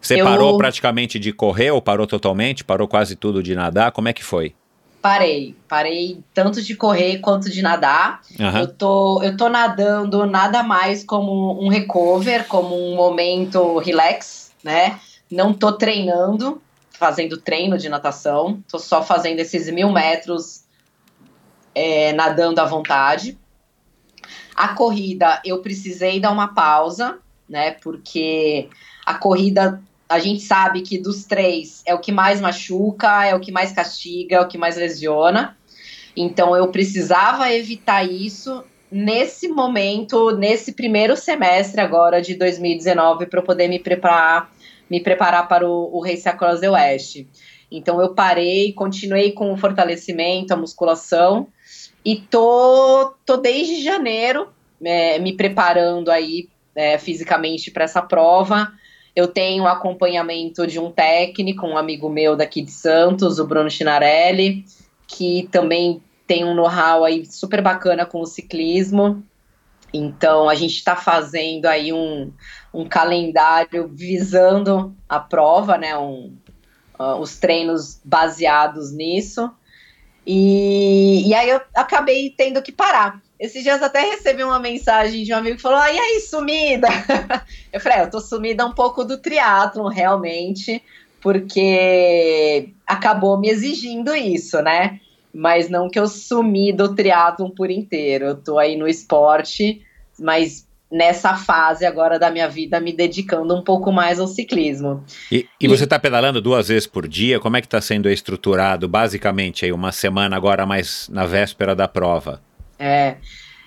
Você 0.00 0.18
Eu- 0.20 0.24
parou 0.24 0.56
praticamente 0.56 1.18
de 1.18 1.30
correr 1.32 1.70
ou 1.70 1.80
parou 1.82 2.06
totalmente? 2.06 2.64
Parou 2.64 2.88
quase 2.88 3.14
tudo 3.14 3.42
de 3.42 3.54
nadar? 3.54 3.92
Como 3.92 4.08
é 4.08 4.12
que 4.12 4.24
foi? 4.24 4.54
Parei, 5.00 5.56
parei 5.66 6.22
tanto 6.34 6.60
de 6.60 6.76
correr 6.76 7.18
quanto 7.20 7.48
de 7.48 7.62
nadar. 7.62 8.20
Aham. 8.38 8.60
Eu, 8.60 8.68
tô, 8.68 9.22
eu 9.22 9.36
tô 9.36 9.48
nadando 9.48 10.26
nada 10.26 10.62
mais 10.62 11.02
como 11.02 11.62
um 11.62 11.68
recover, 11.68 12.46
como 12.46 12.76
um 12.76 12.94
momento 12.96 13.78
relax, 13.78 14.52
né? 14.62 15.00
Não 15.30 15.54
tô 15.54 15.72
treinando, 15.72 16.60
fazendo 16.90 17.38
treino 17.38 17.78
de 17.78 17.88
natação, 17.88 18.62
tô 18.70 18.78
só 18.78 19.02
fazendo 19.02 19.38
esses 19.38 19.70
mil 19.70 19.90
metros 19.90 20.64
é, 21.74 22.12
nadando 22.12 22.60
à 22.60 22.66
vontade. 22.66 23.38
A 24.54 24.68
corrida, 24.68 25.40
eu 25.44 25.62
precisei 25.62 26.20
dar 26.20 26.30
uma 26.30 26.48
pausa, 26.48 27.18
né? 27.48 27.70
Porque 27.70 28.68
a 29.06 29.14
corrida, 29.14 29.82
a 30.10 30.18
gente 30.18 30.42
sabe 30.42 30.82
que 30.82 30.98
dos 30.98 31.24
três 31.24 31.82
é 31.86 31.94
o 31.94 32.00
que 32.00 32.10
mais 32.10 32.40
machuca, 32.40 33.24
é 33.24 33.32
o 33.32 33.38
que 33.38 33.52
mais 33.52 33.70
castiga, 33.70 34.36
é 34.36 34.40
o 34.40 34.48
que 34.48 34.58
mais 34.58 34.76
lesiona. 34.76 35.56
Então 36.16 36.56
eu 36.56 36.66
precisava 36.72 37.52
evitar 37.52 38.02
isso 38.02 38.64
nesse 38.90 39.46
momento, 39.46 40.32
nesse 40.32 40.72
primeiro 40.72 41.16
semestre 41.16 41.80
agora 41.80 42.20
de 42.20 42.34
2019, 42.34 43.26
para 43.26 43.40
poder 43.40 43.68
me 43.68 43.78
preparar, 43.78 44.50
me 44.90 45.00
preparar 45.00 45.46
para 45.46 45.64
o, 45.64 45.96
o 45.96 46.04
Race 46.04 46.28
Across 46.28 46.58
the 46.58 46.70
West. 46.70 47.24
Então 47.70 48.00
eu 48.00 48.12
parei, 48.12 48.72
continuei 48.72 49.30
com 49.30 49.52
o 49.52 49.56
fortalecimento, 49.56 50.52
a 50.52 50.56
musculação 50.56 51.46
e 52.04 52.16
tô, 52.16 53.14
tô 53.24 53.36
desde 53.36 53.80
janeiro 53.80 54.48
é, 54.82 55.20
me 55.20 55.36
preparando 55.36 56.10
aí 56.10 56.48
é, 56.74 56.98
fisicamente 56.98 57.70
para 57.70 57.84
essa 57.84 58.02
prova. 58.02 58.72
Eu 59.14 59.28
tenho 59.28 59.66
acompanhamento 59.66 60.66
de 60.66 60.78
um 60.78 60.90
técnico, 60.90 61.66
um 61.66 61.76
amigo 61.76 62.08
meu 62.08 62.36
daqui 62.36 62.62
de 62.62 62.70
Santos, 62.70 63.38
o 63.38 63.46
Bruno 63.46 63.70
Chinarelli, 63.70 64.64
que 65.06 65.48
também 65.50 66.02
tem 66.26 66.44
um 66.44 66.54
know-how 66.54 67.04
aí 67.04 67.26
super 67.26 67.60
bacana 67.60 68.06
com 68.06 68.20
o 68.20 68.26
ciclismo. 68.26 69.22
Então 69.92 70.48
a 70.48 70.54
gente 70.54 70.76
está 70.76 70.94
fazendo 70.94 71.66
aí 71.66 71.92
um, 71.92 72.32
um 72.72 72.88
calendário 72.88 73.88
visando 73.88 74.94
a 75.08 75.18
prova, 75.18 75.76
né? 75.76 75.98
Um, 75.98 76.36
uh, 76.98 77.16
os 77.20 77.38
treinos 77.38 78.00
baseados 78.04 78.92
nisso. 78.92 79.50
E, 80.26 81.28
e 81.28 81.34
aí 81.34 81.48
eu 81.48 81.60
acabei 81.74 82.30
tendo 82.30 82.62
que 82.62 82.70
parar. 82.70 83.20
Esses 83.40 83.62
dias 83.62 83.82
até 83.82 84.02
recebi 84.02 84.44
uma 84.44 84.60
mensagem 84.60 85.24
de 85.24 85.32
um 85.32 85.36
amigo 85.38 85.56
que 85.56 85.62
falou: 85.62 85.78
ah, 85.78 85.90
e 85.90 85.98
aí, 85.98 86.20
sumida? 86.20 86.88
Eu 87.72 87.80
falei: 87.80 87.98
é, 87.98 88.02
eu 88.02 88.10
tô 88.10 88.20
sumida 88.20 88.66
um 88.66 88.72
pouco 88.72 89.02
do 89.02 89.16
triatlon, 89.16 89.88
realmente, 89.88 90.82
porque 91.22 92.68
acabou 92.86 93.40
me 93.40 93.48
exigindo 93.48 94.14
isso, 94.14 94.60
né? 94.60 95.00
Mas 95.32 95.70
não 95.70 95.88
que 95.88 95.98
eu 95.98 96.08
sumi 96.08 96.72
do 96.72 96.94
triatlon 96.94 97.50
por 97.50 97.70
inteiro. 97.70 98.24
Eu 98.26 98.36
tô 98.36 98.58
aí 98.58 98.76
no 98.76 98.88
esporte, 98.88 99.80
mas 100.18 100.66
nessa 100.90 101.36
fase 101.36 101.86
agora 101.86 102.18
da 102.18 102.30
minha 102.32 102.48
vida 102.48 102.80
me 102.80 102.92
dedicando 102.92 103.54
um 103.54 103.62
pouco 103.62 103.92
mais 103.92 104.18
ao 104.18 104.26
ciclismo. 104.26 105.04
E, 105.30 105.46
e, 105.60 105.66
e 105.66 105.68
você 105.68 105.84
está 105.84 106.00
pedalando 106.00 106.40
duas 106.40 106.66
vezes 106.66 106.88
por 106.88 107.06
dia? 107.06 107.38
Como 107.38 107.56
é 107.56 107.60
que 107.60 107.68
está 107.68 107.80
sendo 107.80 108.10
estruturado, 108.10 108.88
basicamente, 108.88 109.64
aí 109.64 109.72
uma 109.72 109.92
semana 109.92 110.36
agora 110.36 110.66
mais 110.66 111.08
na 111.08 111.24
véspera 111.24 111.76
da 111.76 111.86
prova? 111.86 112.42
É, 112.80 113.16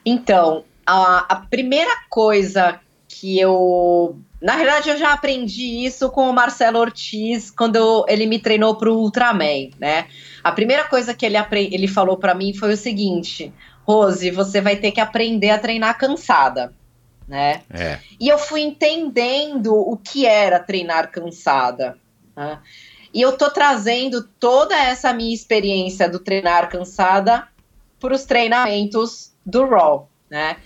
então, 0.06 0.66
a, 0.86 1.34
a 1.34 1.36
primeira 1.36 1.96
coisa 2.10 2.80
que 3.08 3.40
eu... 3.40 4.18
Na 4.42 4.58
verdade, 4.58 4.90
eu 4.90 4.98
já 4.98 5.14
aprendi 5.14 5.86
isso 5.86 6.10
com 6.10 6.30
o 6.30 6.34
Marcelo 6.34 6.80
Ortiz 6.80 7.50
quando 7.50 7.78
eu, 7.78 8.04
ele 8.10 8.26
me 8.26 8.40
treinou 8.40 8.76
para 8.76 8.92
o 8.92 8.98
Ultraman, 8.98 9.70
né? 9.80 10.08
A 10.44 10.52
primeira 10.52 10.84
coisa 10.84 11.14
que 11.14 11.26
ele, 11.26 11.38
ele 11.72 11.88
falou 11.88 12.18
para 12.18 12.36
mim 12.36 12.54
foi 12.54 12.74
o 12.74 12.78
seguinte: 12.78 13.54
Rose, 13.88 14.30
você 14.32 14.60
vai 14.60 14.76
ter 14.76 14.92
que 14.92 15.00
aprender 15.00 15.52
a 15.52 15.58
treinar 15.58 15.98
cansada 15.98 16.74
né? 17.28 17.62
É. 17.70 18.00
E 18.20 18.28
eu 18.28 18.38
fui 18.38 18.62
entendendo 18.62 19.74
o 19.74 19.98
que 19.98 20.26
era 20.26 20.60
treinar 20.60 21.12
cansada. 21.12 21.98
Né? 22.36 22.60
E 23.14 23.22
eu 23.22 23.38
tô 23.38 23.50
trazendo 23.50 24.24
toda 24.40 24.76
essa 24.76 25.14
minha 25.14 25.34
experiência 25.34 26.10
do 26.10 26.20
treinar 26.20 26.70
cansada 26.70 27.48
para 28.04 28.14
os 28.14 28.26
treinamentos 28.26 29.34
do 29.46 29.66
Raw, 29.66 30.10
né? 30.30 30.58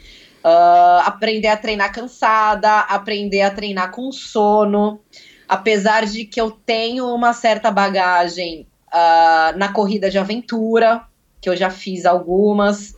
Uh, 0.44 1.06
aprender 1.06 1.50
a 1.50 1.56
treinar 1.56 1.92
cansada, 1.92 2.80
aprender 2.80 3.42
a 3.42 3.52
treinar 3.52 3.92
com 3.92 4.12
sono. 4.12 5.00
Apesar 5.48 6.04
de 6.08 6.26
que 6.26 6.42
eu 6.42 6.50
tenho 6.50 7.06
uma 7.14 7.34
certa 7.34 7.70
bagagem 7.70 8.68
uh, 8.88 9.56
na 9.56 9.72
corrida 9.72 10.10
de 10.10 10.18
aventura, 10.18 11.04
que 11.40 11.48
eu 11.48 11.56
já 11.56 11.70
fiz 11.70 12.08
algumas, 12.08 12.96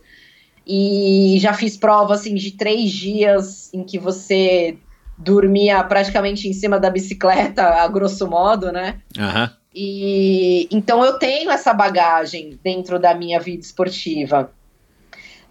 e 0.66 1.36
já 1.38 1.52
fiz 1.52 1.76
prova 1.76 2.14
assim 2.14 2.34
de 2.34 2.52
três 2.52 2.90
dias 2.90 3.70
em 3.74 3.84
que 3.84 3.98
você 3.98 4.78
dormia 5.18 5.84
praticamente 5.84 6.48
em 6.48 6.54
cima 6.54 6.80
da 6.80 6.88
bicicleta, 6.88 7.62
a 7.62 7.88
grosso 7.88 8.26
modo, 8.26 8.72
né? 8.72 9.02
Uhum. 9.18 9.59
E 9.74 10.68
então 10.70 11.04
eu 11.04 11.18
tenho 11.18 11.50
essa 11.50 11.72
bagagem 11.72 12.58
dentro 12.62 12.98
da 12.98 13.14
minha 13.14 13.38
vida 13.38 13.62
esportiva. 13.62 14.52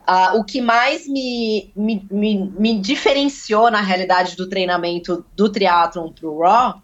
Uh, 0.07 0.39
o 0.39 0.43
que 0.43 0.59
mais 0.59 1.07
me, 1.07 1.71
me, 1.75 2.05
me, 2.09 2.51
me, 2.57 2.79
diferenciou 2.79 3.69
na 3.69 3.79
realidade 3.79 4.35
do 4.35 4.49
treinamento 4.49 5.23
do 5.35 5.49
triatlon 5.49 6.11
pro 6.11 6.39
Raw 6.39 6.81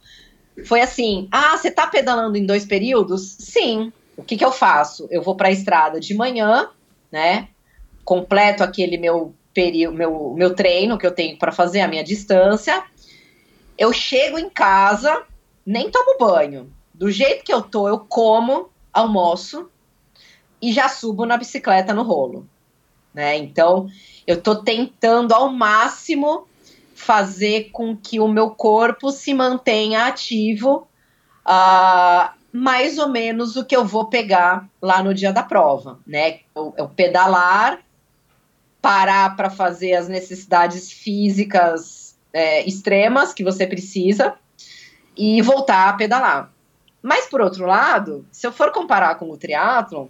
foi 0.64 0.82
assim: 0.82 1.28
ah, 1.32 1.58
você 1.58 1.72
tá 1.72 1.88
pedalando 1.88 2.38
em 2.38 2.46
dois 2.46 2.66
períodos? 2.66 3.36
Sim. 3.40 3.92
O 4.16 4.24
que, 4.24 4.38
que 4.38 4.46
eu 4.46 4.52
faço? 4.52 5.08
Eu 5.10 5.22
vou 5.22 5.36
para 5.36 5.50
a 5.50 5.52
estrada 5.52 6.00
de 6.00 6.14
manhã, 6.14 6.70
né? 7.12 7.50
completo 8.06 8.64
aquele 8.64 8.98
meu 8.98 9.34
período, 9.54 9.98
meu, 9.98 10.34
meu 10.34 10.54
treino 10.54 10.98
que 10.98 11.08
eu 11.08 11.12
tenho 11.12 11.38
para 11.38 11.52
fazer, 11.52 11.82
a 11.82 11.88
minha 11.88 12.04
distância. 12.04 12.84
Eu 13.78 13.92
chego 13.92 14.38
em 14.38 14.50
casa, 14.50 15.24
nem 15.66 15.90
tomo 15.90 16.18
banho. 16.20 16.72
Do 16.98 17.12
jeito 17.12 17.44
que 17.44 17.54
eu 17.54 17.62
tô, 17.62 17.88
eu 17.88 18.00
como, 18.00 18.70
almoço 18.94 19.70
e 20.62 20.72
já 20.72 20.88
subo 20.88 21.26
na 21.26 21.38
bicicleta 21.38 21.94
no 21.94 22.04
rolo. 22.04 22.48
Né? 23.14 23.38
Então, 23.38 23.90
eu 24.26 24.42
tô 24.42 24.56
tentando 24.56 25.34
ao 25.34 25.52
máximo 25.52 26.48
fazer 26.94 27.70
com 27.72 27.96
que 27.96 28.20
o 28.20 28.28
meu 28.28 28.52
corpo 28.52 29.12
se 29.12 29.34
mantenha 29.34 30.06
ativo, 30.06 30.88
uh, 31.46 32.30
mais 32.52 32.98
ou 32.98 33.10
menos 33.10 33.58
o 33.58 33.66
que 33.66 33.76
eu 33.76 33.86
vou 33.86 34.06
pegar 34.06 34.68
lá 34.82 35.04
no 35.04 35.14
dia 35.14 35.34
da 35.34 35.44
prova, 35.44 36.00
né? 36.08 36.40
Eu, 36.56 36.74
eu 36.78 36.88
pedalar 36.88 37.86
parar 38.86 39.36
para 39.36 39.50
fazer 39.50 39.96
as 39.96 40.08
necessidades 40.08 40.92
físicas 40.92 42.16
é, 42.32 42.64
extremas 42.68 43.34
que 43.34 43.44
você 43.44 43.66
precisa 43.66 44.36
e 45.18 45.42
voltar 45.42 45.90
a 45.90 45.94
pedalar. 45.94 46.54
Mas 47.06 47.28
por 47.28 47.40
outro 47.40 47.68
lado, 47.68 48.26
se 48.32 48.48
eu 48.48 48.52
for 48.52 48.72
comparar 48.72 49.14
com 49.20 49.30
o 49.30 49.38
triatlon, 49.38 50.08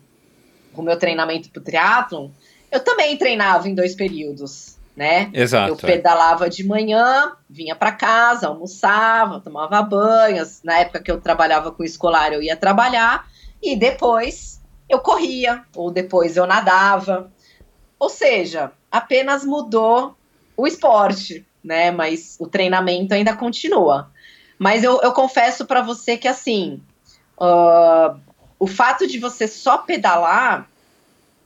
com 0.71 0.81
o 0.81 0.85
meu 0.85 0.97
treinamento 0.97 1.49
para 1.49 1.59
o 1.59 1.63
triatlon, 1.63 2.29
eu 2.71 2.79
também 2.79 3.17
treinava 3.17 3.67
em 3.67 3.75
dois 3.75 3.93
períodos, 3.93 4.77
né? 4.95 5.29
Exato. 5.33 5.73
Eu 5.73 5.75
pedalava 5.75 6.49
de 6.49 6.65
manhã, 6.65 7.33
vinha 7.49 7.75
para 7.75 7.91
casa, 7.91 8.47
almoçava, 8.47 9.41
tomava 9.41 9.81
banhos. 9.81 10.61
Na 10.63 10.79
época 10.79 11.01
que 11.01 11.11
eu 11.11 11.19
trabalhava 11.19 11.69
com 11.69 11.83
escolar, 11.83 12.31
eu 12.31 12.41
ia 12.41 12.55
trabalhar 12.55 13.27
e 13.61 13.75
depois 13.75 14.61
eu 14.87 14.99
corria 14.99 15.65
ou 15.75 15.91
depois 15.91 16.37
eu 16.37 16.47
nadava. 16.47 17.29
Ou 17.99 18.07
seja, 18.07 18.71
apenas 18.89 19.43
mudou 19.43 20.15
o 20.55 20.65
esporte, 20.65 21.45
né? 21.61 21.91
Mas 21.91 22.37
o 22.39 22.47
treinamento 22.47 23.13
ainda 23.13 23.35
continua. 23.35 24.09
Mas 24.57 24.83
eu, 24.83 24.99
eu 25.01 25.11
confesso 25.11 25.65
para 25.65 25.81
você 25.81 26.17
que 26.17 26.27
assim, 26.27 26.81
uh, 27.37 28.19
o 28.59 28.67
fato 28.67 29.05
de 29.07 29.19
você 29.19 29.47
só 29.47 29.79
pedalar, 29.79 30.69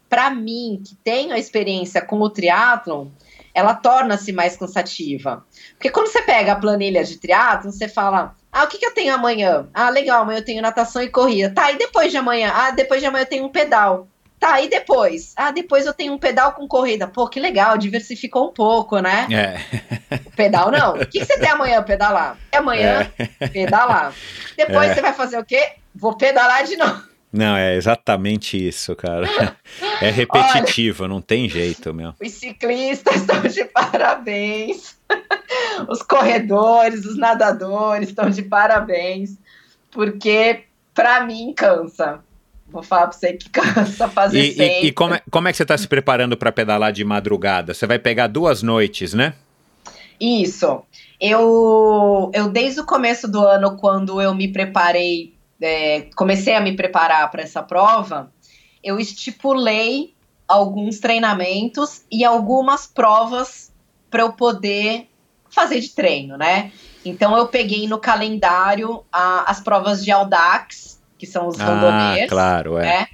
para 0.10 0.30
mim, 0.32 0.82
que 0.86 0.96
tenho 0.96 1.34
a 1.34 1.40
experiência 1.40 2.02
com 2.02 2.20
o 2.20 2.30
triatlon, 2.30 3.08
ela 3.54 3.74
torna-se 3.74 4.32
mais 4.32 4.58
cansativa. 4.58 5.46
Porque 5.72 5.90
quando 5.90 6.08
você 6.08 6.22
pega 6.22 6.54
a 6.54 6.56
planilha 6.56 7.04
de 7.04 7.18
triatlon, 7.18 7.72
você 7.72 7.88
fala, 7.88 8.36
ah, 8.52 8.64
o 8.64 8.68
que, 8.68 8.78
que 8.78 8.86
eu 8.86 8.94
tenho 8.94 9.14
amanhã? 9.14 9.68
Ah, 9.74 9.90
legal, 9.90 10.24
amanhã 10.24 10.40
eu 10.40 10.46
tenho 10.46 10.62
natação 10.62 11.02
e 11.02 11.10
corrida. 11.10 11.54
Tá, 11.54 11.72
e 11.72 11.78
depois 11.78 12.12
de 12.12 12.18
amanhã? 12.18 12.52
Ah, 12.54 12.72
depois 12.72 13.00
de 13.00 13.08
amanhã 13.08 13.24
eu 13.24 13.30
tenho 13.30 13.46
um 13.46 13.50
pedal. 13.50 14.08
Tá, 14.40 14.62
e 14.62 14.70
depois? 14.70 15.34
Ah, 15.36 15.52
depois 15.52 15.86
eu 15.86 15.94
tenho 15.94 16.14
um 16.14 16.18
pedal 16.18 16.54
com 16.54 16.66
corrida. 16.66 17.06
Pô, 17.08 17.28
que 17.28 17.40
legal, 17.40 17.78
diversificou 17.78 18.50
um 18.50 18.54
pouco, 18.54 19.00
né? 19.00 19.28
É. 19.30 20.18
Pedal 20.36 20.72
não. 20.72 20.94
O 20.94 21.06
que, 21.06 21.26
você 21.26 21.38
tem 21.38 21.50
amanhã 21.50 21.84
pedalar? 21.84 22.38
E 22.54 22.56
amanhã, 22.56 23.12
é. 23.18 23.48
pedalar. 23.50 24.14
Depois 24.56 24.92
é. 24.92 24.96
você 24.96 25.02
vai 25.02 25.14
fazer 25.14 25.38
o 25.38 25.44
quê? 25.44 25.74
Vou 25.94 26.16
pedalar 26.16 26.64
de 26.64 26.78
novo. 26.78 27.10
Não, 27.32 27.56
é 27.56 27.76
exatamente 27.76 28.58
isso, 28.58 28.96
cara. 28.96 29.28
É 30.02 30.10
repetitivo, 30.10 31.04
Olha, 31.04 31.14
não 31.14 31.22
tem 31.22 31.50
jeito, 31.50 31.94
meu. 31.94 32.14
Os 32.22 32.32
ciclistas 32.32 33.16
estão 33.20 33.42
de 33.42 33.66
parabéns. 33.66 34.98
Os 35.90 36.02
corredores, 36.02 37.04
os 37.04 37.18
nadadores 37.18 38.08
estão 38.08 38.30
de 38.30 38.42
parabéns. 38.44 39.38
Porque, 39.92 40.64
para 40.94 41.26
mim, 41.26 41.54
cansa 41.54 42.24
Vou 42.72 42.84
falar 42.84 43.08
pra 43.08 43.18
você 43.18 43.34
que 43.34 43.50
cansa 43.52 44.08
fazer 44.08 44.40
e, 44.40 44.54
sempre. 44.54 44.82
E, 44.82 44.88
e 44.88 44.92
como, 44.92 45.16
é, 45.16 45.22
como 45.30 45.48
é 45.48 45.52
que 45.52 45.58
você 45.58 45.64
está 45.64 45.78
se 45.78 45.88
preparando 45.88 46.38
para 46.38 46.52
pedalar 46.52 46.92
de 46.92 47.04
madrugada? 47.04 47.74
Você 47.74 47.88
vai 47.88 48.00
pegar 48.00 48.28
duas 48.28 48.62
noites, 48.62 49.14
né? 49.14 49.34
Isso. 50.20 50.84
Eu, 51.20 52.32
eu 52.34 52.50
desde 52.50 52.82
o 52.82 52.86
começo 52.86 53.28
do 53.28 53.40
ano, 53.40 53.78
quando 53.78 54.22
eu 54.22 54.34
me 54.34 54.48
preparei, 54.48 55.34
é, 55.62 56.08
comecei 56.16 56.56
a 56.56 56.62
me 56.62 56.76
preparar 56.76 57.30
para 57.32 57.42
essa 57.42 57.64
prova, 57.64 58.32
eu 58.84 59.00
estipulei 59.00 60.14
alguns 60.48 61.00
treinamentos 61.00 62.04
e 62.12 62.26
algumas 62.26 62.88
provas 62.88 63.72
para 64.10 64.24
eu 64.24 64.34
poder 64.34 65.08
fazer 65.50 65.80
de 65.80 65.90
treino, 65.90 66.38
né? 66.38 66.72
Então 67.04 67.38
eu 67.38 67.48
peguei 67.48 67.88
no 67.88 68.00
calendário 68.00 69.04
a, 69.12 69.50
as 69.50 69.60
provas 69.60 70.04
de 70.04 70.12
Audax, 70.12 70.99
que 71.20 71.28
são 71.28 71.48
os 71.48 71.60
ah, 71.60 71.66
Claro, 72.28 72.80
é. 72.80 72.86
Né? 72.86 73.08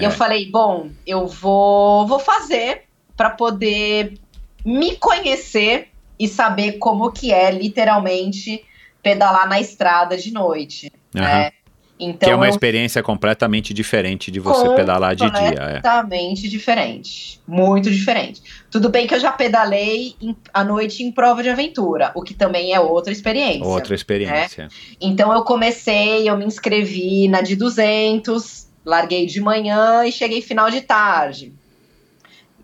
E 0.00 0.04
eu 0.04 0.10
é. 0.10 0.14
falei, 0.14 0.48
bom, 0.50 0.90
eu 1.06 1.26
vou, 1.26 2.06
vou 2.06 2.20
fazer 2.20 2.84
para 3.16 3.30
poder 3.30 4.18
me 4.64 4.96
conhecer 4.96 5.88
e 6.18 6.28
saber 6.28 6.78
como 6.78 7.10
que 7.10 7.32
é 7.32 7.50
literalmente 7.50 8.64
pedalar 9.02 9.48
na 9.48 9.60
estrada 9.60 10.16
de 10.16 10.32
noite. 10.32 10.92
Aham. 11.16 11.24
Né? 11.24 11.52
Então, 12.00 12.28
que 12.28 12.30
é 12.30 12.34
uma 12.36 12.48
experiência 12.48 13.02
completamente 13.02 13.74
diferente 13.74 14.30
de 14.30 14.38
você 14.38 14.68
pedalar 14.76 15.16
de 15.16 15.28
dia. 15.30 15.40
É. 15.48 15.50
Completamente 15.74 16.48
diferente. 16.48 17.40
Muito 17.46 17.90
diferente. 17.90 18.40
Tudo 18.70 18.88
bem 18.88 19.06
que 19.06 19.14
eu 19.14 19.20
já 19.20 19.32
pedalei 19.32 20.14
em- 20.20 20.36
à 20.54 20.62
noite 20.62 21.02
em 21.02 21.10
prova 21.10 21.42
de 21.42 21.48
aventura, 21.48 22.12
o 22.14 22.22
que 22.22 22.34
também 22.34 22.72
é 22.72 22.78
outra 22.78 23.12
experiência. 23.12 23.64
Outra 23.66 23.94
experiência. 23.94 24.68
Então 25.00 25.32
eu 25.32 25.42
comecei, 25.42 26.28
eu 26.28 26.36
me 26.36 26.44
inscrevi 26.44 27.26
na 27.26 27.40
de 27.40 27.56
200, 27.56 28.68
larguei 28.84 29.26
de 29.26 29.40
manhã 29.40 30.04
e 30.06 30.12
cheguei 30.12 30.40
final 30.40 30.70
de 30.70 30.82
tarde. 30.82 31.52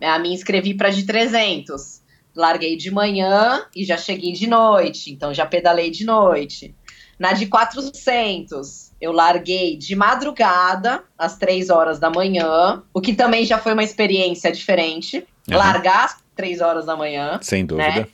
A 0.01 0.19
me 0.19 0.33
inscrevi 0.33 0.75
para 0.75 0.91
de 0.91 1.05
300. 1.05 2.03
Larguei 2.37 2.77
de 2.77 2.91
manhã 2.91 3.65
e 3.75 3.85
já 3.85 3.97
cheguei 3.97 4.33
de 4.33 4.47
noite, 4.47 5.11
então 5.13 5.33
já 5.33 5.47
pedalei 5.47 5.91
de 5.91 6.05
noite. 6.05 6.75
Na 7.19 7.33
de 7.33 7.47
400, 7.47 8.84
eu 9.05 9.13
larguei 9.13 9.77
de 9.77 9.95
madrugada, 9.95 11.05
às 11.19 11.37
3 11.37 11.69
horas 11.71 11.99
da 11.99 12.11
manhã, 12.11 12.83
o 12.93 13.01
que 13.01 13.15
também 13.15 13.45
já 13.45 13.59
foi 13.59 13.75
uma 13.75 13.85
experiência 13.85 14.51
diferente. 14.51 15.27
Aham. 15.49 15.59
Largar 15.59 16.05
às 16.07 16.17
3 16.35 16.61
horas 16.61 16.87
da 16.87 16.97
manhã 16.97 17.39
Sem 17.43 17.67
dúvida. 17.67 17.89
né? 17.89 18.07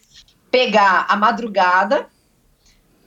Pegar 0.50 1.06
a 1.08 1.16
madrugada, 1.16 2.06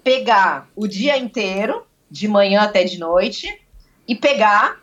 pegar 0.03 0.69
o 0.75 0.87
dia 0.87 1.17
inteiro, 1.17 1.85
de 2.09 2.27
manhã 2.27 2.61
até 2.61 2.85
de 2.85 2.97
noite, 2.97 3.47
e 4.07 4.15
pegar 4.15 4.77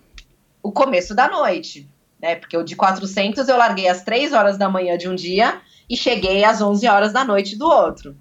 o 0.62 0.70
começo 0.70 1.14
da 1.14 1.26
noite, 1.28 1.88
né? 2.20 2.34
Porque 2.36 2.56
o 2.56 2.62
de 2.62 2.76
400 2.76 3.48
eu 3.48 3.56
larguei 3.56 3.88
às 3.88 4.02
3 4.02 4.34
horas 4.34 4.58
da 4.58 4.68
manhã 4.68 4.98
de 4.98 5.08
um 5.08 5.14
dia 5.14 5.60
e 5.88 5.96
cheguei 5.96 6.44
às 6.44 6.60
11 6.60 6.86
horas 6.86 7.12
da 7.14 7.24
noite 7.24 7.56
do 7.56 7.66
outro, 7.66 8.14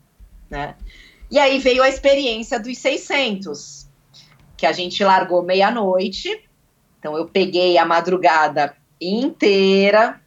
né? 0.49 0.75
E 1.29 1.37
aí 1.37 1.59
veio 1.59 1.83
a 1.83 1.89
experiência 1.89 2.57
dos 2.59 2.77
600, 2.77 3.88
que 4.59 4.65
a 4.65 4.71
gente 4.73 5.03
largou 5.03 5.41
meia-noite. 5.41 6.43
Então 6.99 7.17
eu 7.17 7.25
peguei 7.25 7.77
a 7.77 7.85
madrugada 7.85 8.75
inteira, 8.99 10.21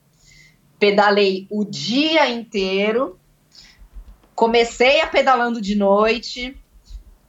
pedalei 0.79 1.47
o 1.51 1.65
dia 1.65 2.29
inteiro, 2.31 3.19
comecei 4.35 5.03
a 5.03 5.07
pedalando 5.07 5.61
de 5.61 5.75
noite 5.75 6.57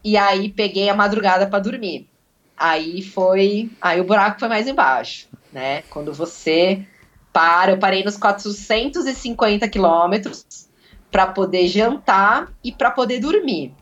e 0.01 0.15
aí 0.15 0.49
peguei 0.49 0.89
a 0.89 0.95
madrugada 0.95 1.45
para 1.45 1.59
dormir. 1.59 2.07
Aí 2.55 3.01
foi, 3.01 3.69
aí 3.81 3.99
o 3.99 4.05
buraco 4.05 4.39
foi 4.39 4.47
mais 4.47 4.67
embaixo, 4.67 5.27
né? 5.51 5.81
Quando 5.89 6.13
você 6.13 6.85
para, 7.33 7.71
eu 7.71 7.79
parei 7.79 8.03
nos 8.03 8.15
450 8.15 9.67
quilômetros 9.67 10.69
para 11.11 11.27
poder 11.27 11.67
jantar 11.67 12.53
e 12.63 12.71
para 12.71 12.91
poder 12.91 13.19
dormir. 13.19 13.73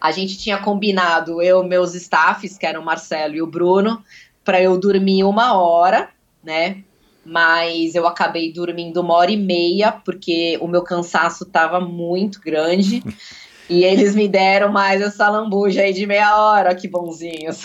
A 0.00 0.10
gente 0.10 0.38
tinha 0.38 0.58
combinado, 0.58 1.42
eu 1.42 1.62
e 1.64 1.68
meus 1.68 1.94
staffs, 1.94 2.58
que 2.58 2.66
eram 2.66 2.82
o 2.82 2.84
Marcelo 2.84 3.34
e 3.34 3.42
o 3.42 3.46
Bruno, 3.46 4.02
para 4.44 4.60
eu 4.62 4.78
dormir 4.78 5.24
uma 5.24 5.58
hora, 5.58 6.08
né? 6.42 6.82
Mas 7.24 7.94
eu 7.94 8.06
acabei 8.06 8.52
dormindo 8.52 9.00
uma 9.00 9.14
hora 9.14 9.30
e 9.32 9.36
meia, 9.36 9.90
porque 9.90 10.56
o 10.60 10.68
meu 10.68 10.82
cansaço 10.82 11.44
estava 11.44 11.80
muito 11.80 12.40
grande. 12.40 13.02
E 13.68 13.84
eles 13.84 14.14
me 14.14 14.28
deram 14.28 14.70
mais 14.70 15.02
essa 15.02 15.28
lambuja 15.28 15.82
aí 15.82 15.92
de 15.92 16.06
meia 16.06 16.40
hora, 16.40 16.72
que 16.72 16.86
bonzinhos. 16.86 17.62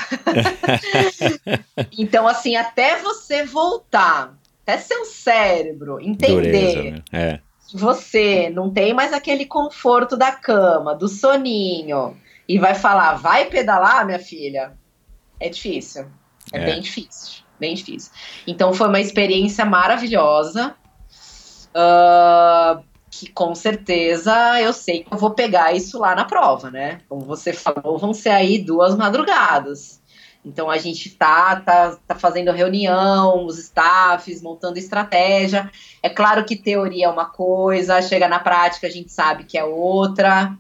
então, 1.96 2.28
assim, 2.28 2.56
até 2.56 2.98
você 2.98 3.46
voltar, 3.46 4.36
até 4.64 4.80
seu 4.80 5.06
cérebro 5.06 6.00
entender 6.00 6.74
Dureza, 6.74 6.84
né? 6.84 7.04
É. 7.12 7.40
você 7.74 8.50
não 8.50 8.70
tem 8.70 8.94
mais 8.94 9.14
aquele 9.14 9.46
conforto 9.46 10.18
da 10.18 10.32
cama, 10.32 10.96
do 10.96 11.08
soninho, 11.08 12.18
e 12.48 12.58
vai 12.60 12.76
falar, 12.76 13.16
vai 13.16 13.46
pedalar, 13.46 14.06
minha 14.06 14.20
filha, 14.20 14.74
é 15.40 15.50
difícil. 15.50 16.06
É, 16.52 16.58
É. 16.60 16.66
bem 16.66 16.82
difícil, 16.82 17.44
bem 17.60 17.74
difícil. 17.76 18.12
Então 18.46 18.74
foi 18.74 18.88
uma 18.88 19.00
experiência 19.00 19.66
maravilhosa. 19.66 20.76
ah, 21.74 22.82
que 23.10 23.28
com 23.32 23.54
certeza 23.54 24.62
eu 24.62 24.74
sei 24.74 25.04
que 25.04 25.14
eu 25.14 25.18
vou 25.18 25.32
pegar 25.32 25.74
isso 25.74 26.00
lá 26.00 26.16
na 26.16 26.26
prova, 26.26 26.72
né? 26.72 27.02
Como 27.08 27.22
você 27.26 27.54
falou, 27.54 27.98
vão 27.98 28.14
ser 28.14 28.30
aí 28.30 28.58
duas 28.60 28.96
madrugadas. 28.96 30.01
Então 30.44 30.70
a 30.70 30.78
gente 30.78 31.12
tá, 31.12 31.56
tá, 31.58 31.98
tá 32.08 32.16
fazendo 32.16 32.52
reunião, 32.52 33.46
os 33.46 33.60
staffs, 33.60 34.42
montando 34.42 34.80
estratégia. 34.80 35.70
É 36.02 36.10
claro 36.10 36.44
que 36.44 36.56
teoria 36.56 37.06
é 37.06 37.10
uma 37.10 37.26
coisa, 37.26 38.02
chega 38.02 38.28
na 38.28 38.40
prática 38.40 38.88
a 38.88 38.90
gente 38.90 39.12
sabe 39.12 39.44
que 39.44 39.58
é 39.58 39.64
outra, 39.64 40.58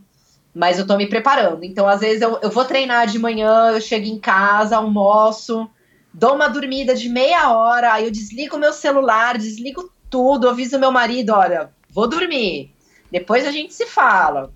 mas 0.53 0.78
eu 0.78 0.86
tô 0.86 0.95
me 0.98 1.08
preparando. 1.08 1.64
Então, 1.64 1.88
às 1.88 2.02
vezes, 2.02 2.22
eu, 2.22 2.40
eu 2.41 2.52
vou 2.52 2.66
treinar 2.66 3.08
de 3.08 3.18
manhã, 3.18 3.72
eu 3.72 3.82
chego 3.82 4.06
em 4.06 4.20
casa, 4.20 4.78
almoço, 4.78 5.68
dou 6.14 6.36
uma 6.36 6.48
dormida 6.48 6.94
de 6.94 7.10
meia 7.10 7.52
hora, 7.52 7.94
aí 7.94 8.06
eu 8.06 8.12
desligo 8.12 8.58
meu 8.58 8.74
celular, 8.74 9.38
desligo 9.38 9.91
tudo, 10.10 10.49
aviso 10.49 10.78
meu 10.78 10.91
marido, 10.91 11.32
olha, 11.32 11.72
vou 11.90 12.08
dormir. 12.08 12.72
Depois 13.12 13.48
a 13.48 13.52
gente 13.52 13.74
se 13.74 13.88
fala. 13.88 14.53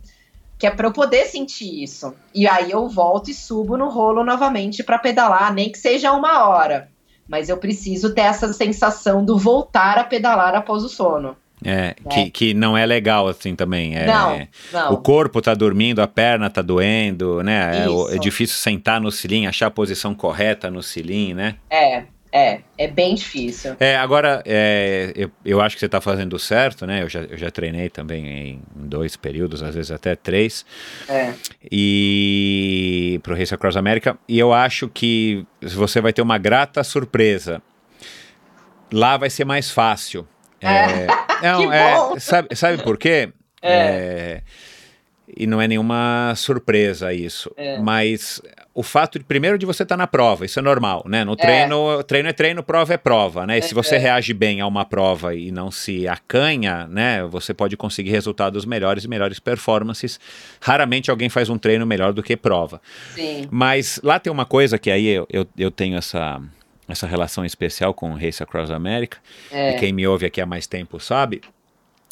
Que 0.57 0.67
é 0.67 0.71
para 0.71 0.87
eu 0.87 0.91
poder 0.93 1.25
sentir 1.25 1.83
isso. 1.83 2.13
E 2.33 2.47
aí 2.47 2.71
eu 2.71 2.87
volto 2.87 3.29
e 3.29 3.33
subo 3.33 3.77
no 3.77 3.89
rolo 3.89 4.23
novamente 4.23 4.83
para 4.83 4.97
pedalar, 4.97 5.53
nem 5.53 5.69
que 5.69 5.77
seja 5.77 6.11
uma 6.11 6.47
hora. 6.47 6.89
Mas 7.27 7.49
eu 7.49 7.57
preciso 7.57 8.13
ter 8.13 8.21
essa 8.21 8.51
sensação 8.53 9.25
do 9.25 9.37
voltar 9.37 9.97
a 9.97 10.03
pedalar 10.03 10.55
após 10.55 10.83
o 10.83 10.89
sono. 10.89 11.35
É, 11.63 11.95
Que, 12.09 12.29
que 12.29 12.53
não 12.53 12.77
é 12.77 12.85
legal 12.85 13.27
assim 13.27 13.55
também. 13.55 13.95
É, 13.95 14.05
não, 14.05 14.47
não. 14.71 14.93
O 14.93 14.97
corpo 14.97 15.41
tá 15.41 15.53
dormindo, 15.53 16.01
a 16.01 16.07
perna 16.07 16.49
tá 16.49 16.61
doendo, 16.61 17.41
né? 17.41 17.85
É, 17.85 18.15
é 18.15 18.19
difícil 18.19 18.57
sentar 18.57 19.01
no 19.01 19.11
cilim, 19.11 19.47
achar 19.47 19.67
a 19.67 19.71
posição 19.71 20.13
correta 20.13 20.69
no 20.69 20.83
cilim, 20.83 21.33
né? 21.33 21.55
É, 21.69 22.03
é, 22.35 22.59
é 22.77 22.85
bem 22.89 23.15
difícil. 23.15 23.77
É, 23.79 23.95
agora, 23.95 24.43
é, 24.45 25.13
eu, 25.15 25.31
eu 25.45 25.61
acho 25.61 25.77
que 25.77 25.79
você 25.79 25.85
está 25.85 26.01
fazendo 26.01 26.37
certo, 26.37 26.85
né? 26.85 27.01
Eu 27.01 27.07
já, 27.07 27.21
eu 27.21 27.37
já 27.37 27.49
treinei 27.49 27.89
também 27.89 28.27
em 28.27 28.61
dois 28.75 29.15
períodos, 29.15 29.63
às 29.63 29.73
vezes 29.73 29.89
até 29.89 30.17
três, 30.17 30.65
É, 31.07 31.33
e 31.71 33.21
pro 33.23 33.37
Race 33.37 33.53
Across 33.53 33.77
America, 33.77 34.17
e 34.27 34.37
eu 34.37 34.51
acho 34.51 34.89
que 34.89 35.47
você 35.61 36.01
vai 36.01 36.11
ter 36.11 36.21
uma 36.21 36.37
grata 36.37 36.83
surpresa. 36.83 37.61
Lá 38.91 39.15
vai 39.15 39.29
ser 39.29 39.45
mais 39.45 39.71
fácil. 39.71 40.27
É, 40.59 41.07
não, 41.41 41.59
Que 41.69 41.73
é, 41.73 42.19
sabe, 42.19 42.53
sabe 42.53 42.83
por 42.83 42.97
quê? 42.97 43.31
É, 43.61 44.41
e 45.35 45.45
não 45.45 45.61
é 45.61 45.67
nenhuma 45.67 46.33
surpresa 46.35 47.13
isso, 47.13 47.51
É. 47.57 47.77
mas 47.79 48.41
o 48.73 48.81
fato 48.83 49.17
de 49.19 49.25
primeiro 49.25 49.57
de 49.57 49.65
você 49.65 49.83
estar 49.83 49.95
na 49.97 50.07
prova, 50.07 50.45
isso 50.45 50.59
é 50.59 50.61
normal, 50.61 51.03
né? 51.07 51.23
No 51.23 51.33
É. 51.33 51.35
treino, 51.35 52.03
treino 52.03 52.29
é 52.29 52.33
treino, 52.33 52.63
prova 52.63 52.93
é 52.93 52.97
prova, 52.97 53.45
né? 53.45 53.57
E 53.57 53.61
se 53.61 53.73
você 53.73 53.95
É. 53.95 53.97
reage 53.97 54.33
bem 54.33 54.61
a 54.61 54.67
uma 54.67 54.83
prova 54.85 55.33
e 55.35 55.51
não 55.51 55.71
se 55.71 56.07
acanha, 56.07 56.87
né? 56.87 57.23
Você 57.25 57.53
pode 57.53 57.75
conseguir 57.77 58.11
resultados 58.11 58.65
melhores 58.65 59.03
e 59.03 59.07
melhores 59.07 59.39
performances. 59.39 60.19
Raramente 60.61 61.09
alguém 61.11 61.29
faz 61.29 61.49
um 61.49 61.57
treino 61.57 61.85
melhor 61.85 62.13
do 62.13 62.21
que 62.23 62.35
prova. 62.37 62.81
sim. 63.13 63.47
Mas 63.51 63.99
lá 64.03 64.19
tem 64.19 64.31
uma 64.31 64.45
coisa 64.45 64.77
que 64.77 64.89
aí 64.91 65.07
eu, 65.07 65.27
eu, 65.31 65.47
eu 65.57 65.71
tenho 65.71 65.97
essa, 65.97 66.41
essa 66.87 67.07
relação 67.07 67.45
especial 67.45 67.93
com 67.93 68.11
o 68.11 68.15
Race 68.17 68.41
Across 68.43 68.71
America, 68.71 69.17
É, 69.51 69.71
e 69.71 69.73
quem 69.79 69.93
me 69.93 70.05
ouve 70.05 70.25
aqui 70.25 70.41
há 70.41 70.45
mais 70.45 70.67
tempo 70.67 70.99
sabe. 70.99 71.41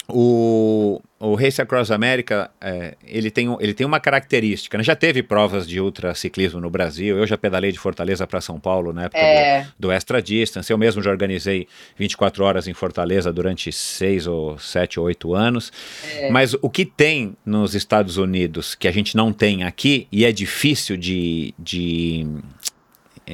O, 0.08 1.02
o 1.20 1.34
Race 1.36 1.62
Across 1.62 1.90
America, 1.92 2.52
é, 2.60 2.96
ele, 3.06 3.32
tem, 3.32 3.56
ele 3.62 3.74
tem 3.74 3.88
uma 3.88 4.00
característica, 4.00 4.78
né? 4.78 4.84
Já 4.84 4.96
teve 4.96 5.24
provas 5.24 5.66
de 5.66 5.80
ultraciclismo 5.80 6.60
no 6.60 6.70
Brasil, 6.70 7.18
eu 7.18 7.26
já 7.26 7.38
pedalei 7.38 7.72
de 7.72 7.80
Fortaleza 7.80 8.28
para 8.28 8.42
São 8.42 8.60
Paulo 8.60 8.92
na 8.92 9.04
época 9.06 9.18
É. 9.20 9.62
do, 9.80 9.88
do 9.88 9.92
Extra 9.92 10.22
Distance, 10.22 10.70
eu 10.70 10.78
mesmo 10.78 11.02
já 11.02 11.10
organizei 11.10 11.68
24 11.98 12.44
horas 12.44 12.68
em 12.68 12.74
Fortaleza 12.74 13.32
durante 13.32 13.72
6 13.72 14.28
ou 14.28 14.60
7 14.60 15.00
ou 15.00 15.06
8 15.06 15.34
anos. 15.34 15.72
É. 16.16 16.30
Mas 16.30 16.54
o 16.62 16.70
que 16.70 16.86
tem 16.86 17.36
nos 17.46 17.74
Estados 17.74 18.18
Unidos 18.18 18.76
que 18.76 18.88
a 18.88 18.92
gente 18.92 19.16
não 19.16 19.32
tem 19.32 19.64
aqui 19.64 20.08
e 20.12 20.26
é 20.26 20.32
difícil 20.34 20.98
de, 20.98 21.54
de, 21.58 22.28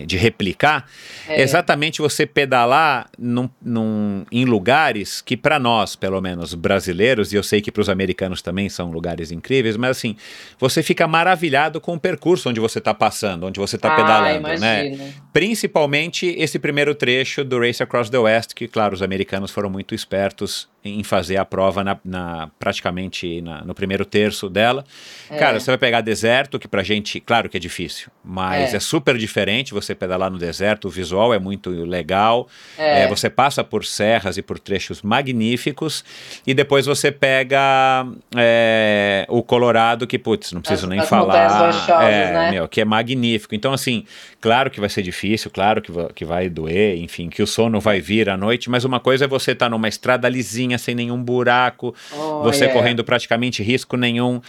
de 0.05 0.17
replicar 0.17 0.85
é. 1.27 1.41
exatamente 1.41 1.99
você 2.01 2.25
pedalar 2.25 3.09
num, 3.17 3.49
num- 3.61 4.23
em 4.31 4.45
lugares 4.45 5.21
que 5.21 5.35
para 5.35 5.57
nós, 5.57 5.95
pelo 5.95 6.21
menos 6.21 6.53
brasileiros, 6.53 7.33
e 7.33 7.35
eu 7.35 7.43
sei 7.43 7.59
que 7.61 7.71
para 7.71 7.81
os 7.81 7.89
americanos 7.89 8.41
também 8.41 8.69
são 8.69 8.91
lugares 8.91 9.31
incríveis, 9.31 9.75
mas 9.77 9.91
assim, 9.97 10.15
você 10.59 10.83
fica 10.83 11.07
maravilhado 11.07 11.81
com 11.81 11.95
o 11.95 11.99
percurso 11.99 12.49
onde 12.49 12.59
você 12.59 12.77
está 12.79 12.93
passando, 12.93 13.45
onde 13.47 13.59
você 13.59 13.75
está 13.77 13.93
ah, 13.93 13.95
pedalando, 13.95 14.59
né? 14.59 15.11
Principalmente 15.33 16.27
esse 16.37 16.59
primeiro 16.59 16.93
trecho 16.93 17.43
do 17.43 17.59
Race 17.59 17.81
Across 17.81 18.09
the 18.09 18.17
West, 18.17 18.53
que, 18.53 18.67
claro, 18.67 18.93
os 18.93 19.01
americanos 19.01 19.49
foram 19.51 19.69
muito 19.69 19.95
espertos 19.95 20.67
em 20.83 21.03
fazer 21.03 21.37
a 21.37 21.43
prova 21.45 21.83
na, 21.83 21.97
na- 22.05 22.49
praticamente 22.59 23.41
na- 23.41 23.63
no 23.65 23.73
primeiro 23.73 24.05
terço 24.05 24.49
dela. 24.49 24.83
É. 25.29 25.37
Cara, 25.37 25.59
você 25.59 25.71
vai 25.71 25.77
pegar 25.77 26.01
deserto, 26.01 26.59
que 26.59 26.67
pra 26.67 26.83
gente, 26.83 27.19
claro 27.19 27.49
que 27.49 27.57
é 27.57 27.59
difícil, 27.59 28.09
mas 28.23 28.73
é, 28.73 28.77
É. 28.77 28.79
super 28.79 29.17
diferente. 29.17 29.73
Você 29.81 29.95
pedalar 29.95 30.29
no 30.31 30.37
deserto, 30.37 30.85
o 30.85 30.89
visual 30.89 31.33
é 31.33 31.39
muito 31.39 31.69
legal. 31.69 32.47
É. 32.77 33.01
É, 33.03 33.07
você 33.07 33.29
passa 33.29 33.63
por 33.63 33.85
serras 33.85 34.37
e 34.37 34.41
por 34.41 34.59
trechos 34.59 35.01
magníficos, 35.01 36.03
e 36.45 36.53
depois 36.53 36.85
você 36.85 37.11
pega 37.11 38.05
é, 38.35 39.25
o 39.29 39.41
Colorado, 39.43 40.05
que, 40.07 40.17
putz, 40.17 40.51
não 40.51 40.61
preciso 40.61 40.85
As- 40.85 40.89
nem 40.89 40.99
as 40.99 41.09
falar. 41.09 41.47
rochosas, 41.67 41.89
é, 42.03 42.31
né? 42.33 42.51
meu, 42.51 42.67
que 42.67 42.81
é 42.81 42.85
magnífico. 42.85 43.55
Então, 43.55 43.73
assim, 43.73 44.03
claro 44.41 44.69
que 44.69 44.79
vai 44.79 44.89
ser 44.89 45.01
difícil, 45.01 45.49
claro 45.51 45.81
que, 45.81 45.91
que 46.13 46.25
vai 46.25 46.49
doer, 46.49 46.97
enfim, 46.97 47.29
que 47.29 47.41
o 47.41 47.47
sono 47.47 47.79
vai 47.79 47.99
vir 48.01 48.29
à 48.29 48.37
noite, 48.37 48.69
mas 48.69 48.83
uma 48.85 48.99
coisa 48.99 49.25
é 49.25 49.27
você 49.27 49.51
estar 49.51 49.69
numa 49.69 49.87
estrada 49.87 50.27
lisinha, 50.29 50.77
sem 50.77 50.95
nenhum 50.95 51.21
buraco, 51.21 51.93
Oh, 52.11 52.41
você 52.43 52.65
yeah. 52.65 52.73
correndo 52.79 53.03
praticamente 53.03 53.61
risco 53.63 53.95
nenhum. 53.97 54.41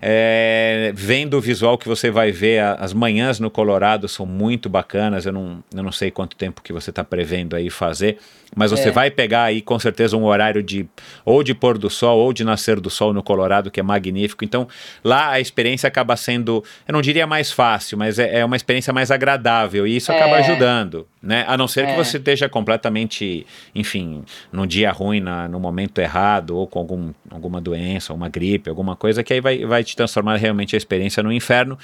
É, 0.00 0.92
vendo 0.94 1.34
o 1.34 1.40
visual 1.40 1.78
que 1.78 1.88
você 1.88 2.10
vai 2.10 2.30
ver, 2.30 2.62
as 2.62 2.92
manhãs 2.92 3.40
no 3.40 3.50
Colorado 3.50 4.08
são 4.08 4.26
muito 4.26 4.68
bacanas. 4.68 5.26
Eu 5.26 5.32
não, 5.32 5.64
eu 5.74 5.82
não 5.82 5.92
sei 5.92 6.10
quanto 6.10 6.36
tempo 6.36 6.62
que 6.62 6.72
você 6.72 6.90
está 6.90 7.02
prevendo 7.04 7.56
aí 7.56 7.70
fazer, 7.70 8.18
mas 8.54 8.70
você 8.70 8.88
É. 8.88 8.92
vai 8.92 9.10
pegar 9.10 9.44
aí 9.44 9.60
com 9.60 9.78
certeza 9.78 10.16
um 10.16 10.24
horário 10.24 10.62
de 10.62 10.86
ou 11.24 11.42
de 11.42 11.54
pôr 11.54 11.76
do 11.78 11.90
sol 11.90 12.18
ou 12.18 12.32
de 12.32 12.44
nascer 12.44 12.78
do 12.80 12.88
sol 12.88 13.12
no 13.12 13.22
Colorado, 13.22 13.70
que 13.70 13.80
é 13.80 13.82
magnífico. 13.82 14.44
Então 14.44 14.68
lá 15.02 15.30
a 15.30 15.40
experiência 15.40 15.86
acaba 15.88 16.16
sendo, 16.16 16.62
eu 16.86 16.92
não 16.92 17.02
diria 17.02 17.26
mais 17.26 17.50
fácil, 17.50 17.98
mas 17.98 18.18
é, 18.18 18.38
é 18.40 18.44
uma 18.44 18.56
experiência 18.56 18.92
mais 18.92 19.10
agradável 19.10 19.86
e 19.86 19.96
isso 19.96 20.12
É. 20.12 20.16
acaba 20.16 20.36
ajudando, 20.36 21.06
né? 21.22 21.44
A 21.48 21.56
não 21.56 21.66
ser 21.66 21.86
que 21.86 21.92
É. 21.92 21.96
você 21.96 22.18
esteja 22.18 22.48
completamente, 22.48 23.46
enfim, 23.74 24.22
num 24.52 24.66
dia 24.66 24.90
ruim, 24.92 25.20
na, 25.20 25.48
no 25.48 25.58
momento 25.58 25.98
errado, 26.00 26.56
ou 26.56 26.66
com 26.66 26.78
algum, 26.78 27.12
alguma 27.30 27.60
doença, 27.60 28.12
uma 28.14 28.28
gripe, 28.28 28.70
alguma 28.70 28.94
coisa, 28.96 29.22
que 29.22 29.32
aí 29.32 29.40
vai, 29.40 29.64
vai 29.64 29.82
te 29.82 29.96
transformar 29.96 30.36
realmente 30.36 30.74
a 30.74 30.78
experiência 30.78 31.22
no 31.22 31.32
inferno. 31.32 31.78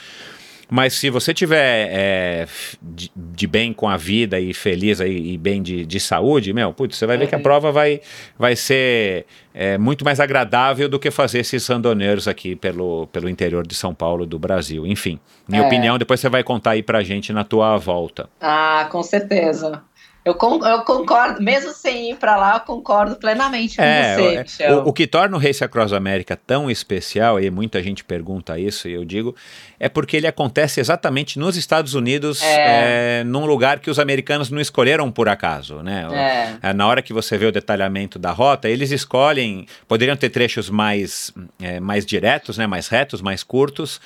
Mas 0.70 0.94
se 0.94 1.10
você 1.10 1.34
tiver 1.34 1.88
é, 1.92 2.46
de, 2.82 3.10
de 3.14 3.46
bem 3.46 3.72
com 3.72 3.88
a 3.88 3.96
vida 3.96 4.40
e 4.40 4.54
feliz 4.54 5.00
aí, 5.00 5.32
e 5.32 5.36
bem 5.38 5.62
de, 5.62 5.84
de 5.84 6.00
saúde, 6.00 6.52
meu, 6.52 6.72
putz, 6.72 6.96
você 6.96 7.06
vai 7.06 7.16
ver 7.18 7.26
que 7.26 7.34
a 7.34 7.38
Uhum. 7.38 7.42
prova 7.42 7.70
vai, 7.72 8.00
vai 8.38 8.56
ser 8.56 9.26
é, 9.54 9.76
muito 9.76 10.04
mais 10.04 10.18
agradável 10.20 10.88
do 10.88 10.98
que 10.98 11.10
fazer 11.10 11.40
esses 11.40 11.66
randoneiros 11.66 12.26
aqui 12.26 12.56
pelo, 12.56 13.06
pelo 13.08 13.28
interior 13.28 13.66
de 13.66 13.74
São 13.74 13.94
Paulo, 13.94 14.24
do 14.24 14.38
Brasil. 14.38 14.86
Enfim, 14.86 15.18
minha 15.48 15.62
É. 15.62 15.66
opinião, 15.66 15.98
depois 15.98 16.20
você 16.20 16.28
vai 16.28 16.42
contar 16.42 16.70
aí 16.72 16.82
pra 16.82 17.02
gente 17.02 17.32
na 17.32 17.44
tua 17.44 17.76
volta. 17.76 18.28
Ah, 18.40 18.88
com 18.90 19.02
certeza. 19.02 19.82
Eu, 20.24 20.34
con- 20.36 20.64
eu 20.64 20.82
concordo, 20.82 21.42
mesmo 21.42 21.72
sem 21.72 22.12
ir 22.12 22.16
pra 22.16 22.36
lá, 22.36 22.54
eu 22.54 22.60
concordo 22.60 23.16
plenamente 23.16 23.76
com 23.76 23.82
É, 23.82 24.14
você, 24.14 24.22
é, 24.36 24.42
Michel. 24.42 24.78
o, 24.84 24.88
o 24.90 24.92
que 24.92 25.04
torna 25.06 25.36
o 25.36 25.40
Race 25.40 25.64
Across 25.64 25.92
America 25.92 26.36
tão 26.46 26.70
especial, 26.70 27.40
e 27.40 27.50
muita 27.50 27.82
gente 27.82 28.04
pergunta 28.04 28.56
isso, 28.56 28.86
e 28.88 28.92
eu 28.92 29.04
digo, 29.04 29.34
é 29.80 29.88
porque 29.88 30.16
ele 30.16 30.28
acontece 30.28 30.78
exatamente 30.78 31.40
nos 31.40 31.56
Estados 31.56 31.94
Unidos, 31.94 32.40
É. 32.40 33.20
é, 33.20 33.24
num 33.24 33.44
lugar 33.46 33.80
que 33.80 33.90
os 33.90 33.98
americanos 33.98 34.48
não 34.48 34.60
escolheram 34.60 35.10
por 35.10 35.28
acaso, 35.28 35.82
né? 35.82 36.06
É. 36.62 36.68
É, 36.68 36.72
Na 36.72 36.86
hora 36.86 37.02
que 37.02 37.12
você 37.12 37.36
vê 37.36 37.46
o 37.46 37.52
detalhamento 37.52 38.16
da 38.16 38.30
rota, 38.30 38.68
eles 38.68 38.92
escolhem, 38.92 39.66
poderiam 39.88 40.16
ter 40.16 40.30
trechos 40.30 40.70
mais, 40.70 41.32
mais 41.80 42.06
diretos, 42.06 42.56
né, 42.56 42.66
mais 42.66 42.86
retos, 42.86 43.20
mais 43.20 43.42
curtos, 43.42 44.00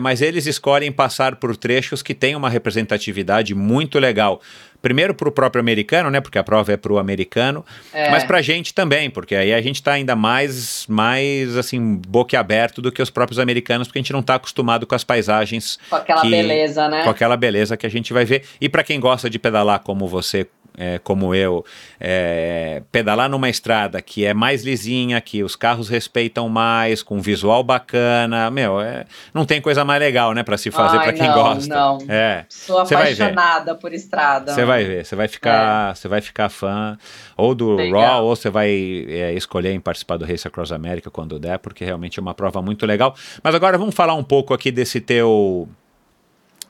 mas 0.00 0.22
eles 0.22 0.46
escolhem 0.46 0.92
passar 0.92 1.34
por 1.34 1.56
trechos 1.56 2.00
que 2.00 2.14
têm 2.14 2.36
uma 2.36 2.48
representatividade 2.48 3.54
muito 3.56 3.98
legal. 3.98 4.40
Primeiro 4.82 5.14
para 5.14 5.28
o 5.28 5.32
próprio 5.32 5.60
americano, 5.60 6.10
né? 6.10 6.20
Porque 6.20 6.36
a 6.38 6.42
prova 6.44 6.72
é 6.72 6.76
para 6.76 6.92
o 6.92 6.98
americano, 6.98 7.64
É. 7.94 8.10
mas 8.10 8.24
para 8.24 8.38
a 8.38 8.42
gente 8.42 8.74
também, 8.74 9.08
porque 9.08 9.34
aí 9.34 9.54
a 9.54 9.62
gente 9.62 9.76
está 9.76 9.92
ainda 9.92 10.14
mais, 10.16 10.84
mais 10.88 11.56
assim, 11.56 11.96
boquiaberto 12.08 12.82
do 12.82 12.90
que 12.90 13.00
os 13.00 13.08
próprios 13.08 13.38
americanos, 13.38 13.86
porque 13.86 14.00
a 14.00 14.02
gente 14.02 14.12
não 14.12 14.20
está 14.20 14.34
acostumado 14.34 14.86
com 14.86 14.94
as 14.94 15.04
paisagens 15.04 15.78
Com 15.88 15.96
aquela 15.96 16.20
que- 16.22 16.30
beleza, 16.30 16.88
né? 16.88 17.04
com 17.04 17.10
aquela 17.10 17.36
beleza 17.36 17.76
que 17.76 17.86
a 17.86 17.90
gente 17.90 18.12
vai 18.12 18.24
ver. 18.24 18.44
E 18.60 18.68
para 18.68 18.82
quem 18.82 18.98
gosta 18.98 19.30
de 19.30 19.38
pedalar 19.38 19.78
como 19.80 20.06
você, 20.08 20.46
é, 20.76 20.98
como 20.98 21.34
eu, 21.34 21.64
é, 22.00 22.82
pedalar 22.90 23.28
numa 23.28 23.48
estrada 23.48 24.00
que 24.00 24.24
é 24.24 24.34
mais 24.34 24.64
lisinha, 24.64 25.20
que 25.20 25.42
os 25.42 25.56
carros 25.56 25.88
respeitam 25.88 26.48
mais, 26.48 27.02
com 27.02 27.20
visual 27.20 27.62
bacana, 27.62 28.50
meu, 28.50 28.80
é, 28.80 29.04
não 29.32 29.44
tem 29.44 29.60
coisa 29.60 29.84
mais 29.84 30.00
legal, 30.00 30.32
né, 30.32 30.42
para 30.42 30.56
se 30.56 30.70
fazer 30.70 30.98
para 30.98 31.12
quem 31.12 31.30
gosta. 31.32 31.74
não. 31.74 31.98
É. 32.08 32.44
Sou 32.48 32.78
apaixonada 32.78 33.74
por 33.74 33.92
estrada. 33.92 34.52
Você 34.52 34.64
vai 34.64 34.84
ver, 34.84 35.04
você 35.04 35.16
vai 35.16 35.28
ficar, 35.28 35.94
você 35.94 36.08
vai 36.08 36.20
ficar 36.20 36.48
fã 36.48 36.96
ou 37.36 37.54
do 37.54 37.74
Legal. 37.74 38.00
Raw 38.00 38.24
ou 38.24 38.36
você 38.36 38.50
vai 38.50 38.70
é, 39.08 39.32
escolher 39.34 39.72
em 39.72 39.80
participar 39.80 40.16
do 40.16 40.24
Race 40.24 40.46
Across 40.46 40.72
America 40.72 41.10
quando 41.10 41.38
der, 41.38 41.58
porque 41.58 41.84
realmente 41.84 42.18
é 42.18 42.22
uma 42.22 42.34
prova 42.34 42.62
muito 42.62 42.86
legal. 42.86 43.14
Mas 43.42 43.54
agora 43.54 43.76
vamos 43.78 43.94
falar 43.94 44.14
um 44.14 44.24
pouco 44.24 44.54
aqui 44.54 44.70
desse 44.70 45.00
teu 45.00 45.68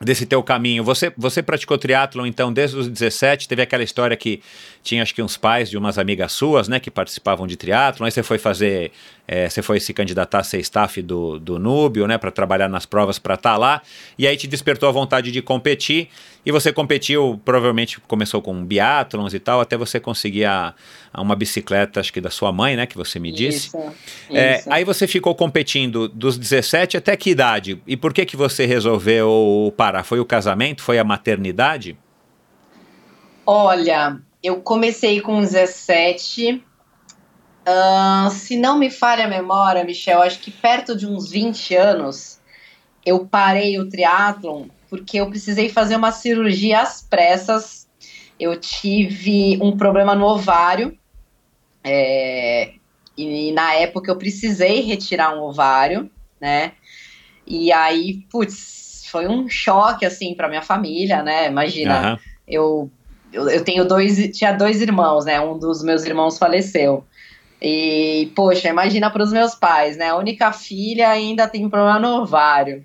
desse 0.05 0.27
teu 0.27 0.43
caminho. 0.43 0.85
Você 0.85 1.13
você 1.17 1.43
praticou 1.43 1.79
triatlon 1.79 2.27
então 2.27 2.53
desde 2.53 2.77
os 2.77 2.89
17, 2.89 3.49
teve 3.49 3.63
aquela 3.63 3.83
história 3.83 4.17
que 4.17 4.43
tinha 4.83 5.03
acho 5.03 5.15
que 5.15 5.23
uns 5.23 5.37
pais 5.37 5.71
de 5.71 5.79
umas 5.79 5.99
amigas 5.99 6.33
suas, 6.33 6.69
né, 6.69 6.81
que 6.81 6.91
participavam 6.91 7.47
de 7.47 7.57
triatlon, 7.57 8.07
aí 8.07 8.11
você 8.11 8.23
foi 8.23 8.39
fazer, 8.39 8.91
é, 9.27 9.49
você 9.49 9.63
foi 9.63 9.79
se 9.79 9.95
candidatar 9.95 10.41
a 10.41 10.43
ser 10.43 10.59
staff 10.61 11.01
do, 11.01 11.39
do 11.39 11.59
Núbio, 11.59 12.07
né, 12.07 12.19
para 12.19 12.31
trabalhar 12.31 12.69
nas 12.69 12.85
provas 12.85 13.19
para 13.19 13.35
estar 13.35 13.57
lá, 13.57 13.81
e 14.19 14.27
aí 14.27 14.37
te 14.37 14.47
despertou 14.47 14.89
a 14.89 14.93
vontade 14.93 15.31
de 15.31 15.41
competir, 15.41 16.09
e 16.45 16.51
você 16.51 16.73
competiu, 16.73 17.41
provavelmente 17.45 18.01
começou 18.01 18.43
com 18.43 18.65
biatlons 18.65 19.33
e 19.33 19.39
tal, 19.39 19.61
até 19.61 19.77
você 19.77 20.01
conseguir 20.01 20.45
a, 20.45 20.75
a 21.13 21.23
uma 21.23 21.37
bicicleta, 21.37 22.01
acho 22.01 22.13
que 22.13 22.21
da 22.21 22.31
sua 22.31 22.51
mãe, 22.51 22.77
né, 22.77 22.85
que 22.85 22.97
você 22.97 23.21
me 23.21 23.31
disse. 23.31 23.69
Isso, 23.69 23.79
É, 24.31 24.59
isso. 24.59 24.73
aí 24.73 24.85
você 24.85 25.07
ficou 25.07 25.35
competindo 25.35 26.09
dos 26.09 26.37
17 26.37 26.97
até 26.97 27.17
que 27.17 27.31
idade? 27.31 27.81
E 27.87 27.97
por 27.97 28.13
que 28.13 28.27
que 28.27 28.37
você 28.37 28.67
resolveu 28.67 29.73
parar? 29.77 30.03
Foi 30.03 30.19
o 30.19 30.25
casamento? 30.25 30.83
Foi 30.83 30.99
a 30.99 31.05
maternidade? 31.05 31.97
Olha, 33.47 34.21
eu 34.43 34.57
comecei 34.57 35.21
com 35.21 35.41
17. 35.41 36.63
Ahn, 37.67 38.31
se 38.31 38.57
não 38.57 38.79
me 38.79 38.91
falha 38.91 39.25
a 39.25 39.29
memória, 39.29 39.85
Michel, 39.85 40.23
acho 40.23 40.39
que 40.41 40.51
perto 40.51 40.97
de 40.97 41.07
uns 41.07 41.31
20 41.31 41.75
anos 41.75 42.41
eu 43.05 43.27
parei 43.27 43.79
o 43.79 43.89
triatlon 43.89 44.67
porque 44.93 45.17
eu 45.17 45.31
precisei 45.31 45.71
fazer 45.71 45.97
uma 45.97 46.13
cirurgia 46.13 46.81
às 46.81 47.01
pressas. 47.01 47.89
Eu 48.39 48.61
tive 48.61 49.59
um 49.63 49.75
problema 49.75 50.15
no 50.15 50.27
ovário. 50.27 50.99
é, 51.83 52.75
e 53.17 53.53
na 53.53 53.75
época 53.75 54.11
eu 54.11 54.17
precisei 54.17 54.83
retirar 54.83 55.35
um 55.35 55.43
ovário, 55.43 56.11
né? 56.39 56.73
E 57.47 57.73
aí, 57.73 58.27
putz, 58.31 59.05
foi 59.11 59.27
um 59.27 59.49
choque 59.49 60.05
assim 60.05 60.35
para 60.35 60.49
minha 60.49 60.63
família, 60.63 61.23
né? 61.23 61.49
Imagina, 61.49 61.99
Aham. 61.99 62.19
eu, 62.47 62.91
eu, 63.33 63.49
eu 63.49 63.65
tenho 63.65 63.87
dois, 63.87 64.17
tinha 64.37 64.53
dois 64.53 64.83
irmãos, 64.83 65.25
né? 65.25 65.41
Um 65.41 65.59
dos 65.59 65.83
meus 65.83 66.05
irmãos 66.05 66.37
faleceu. 66.37 67.07
E, 67.65 68.33
poxa, 68.35 68.69
imagina 68.69 69.09
para 69.09 69.23
os 69.23 69.33
meus 69.33 69.55
pais, 69.55 69.97
né? 69.97 70.09
A 70.09 70.17
única 70.17 70.51
filha 70.53 71.09
ainda 71.09 71.47
tem 71.47 71.69
problema 71.71 72.01
no 72.01 72.23
ovário. 72.23 72.85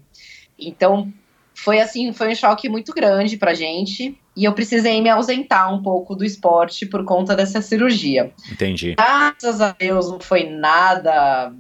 Então, 0.60 1.12
foi 1.56 1.80
assim, 1.80 2.14
foi 2.14 2.32
um 2.32 2.36
choque 2.36 2.70
muito 2.70 2.94
grande 2.94 3.38
pra 3.38 3.56
gente. 3.56 4.16
E 4.36 4.46
eu 4.46 4.54
precisei 4.54 5.02
me 5.02 5.10
ausentar 5.10 5.74
um 5.74 5.82
pouco 5.82 6.16
do 6.16 6.24
esporte 6.24 6.86
por 6.86 7.04
conta 7.04 7.36
dessa 7.36 7.60
cirurgia. 7.60 8.32
Entendi. 8.52 8.94
Graças 8.94 9.60
a 9.60 9.72
Deus 9.72 10.12
não 10.12 10.20
foi 10.20 10.44
nada 10.44 11.52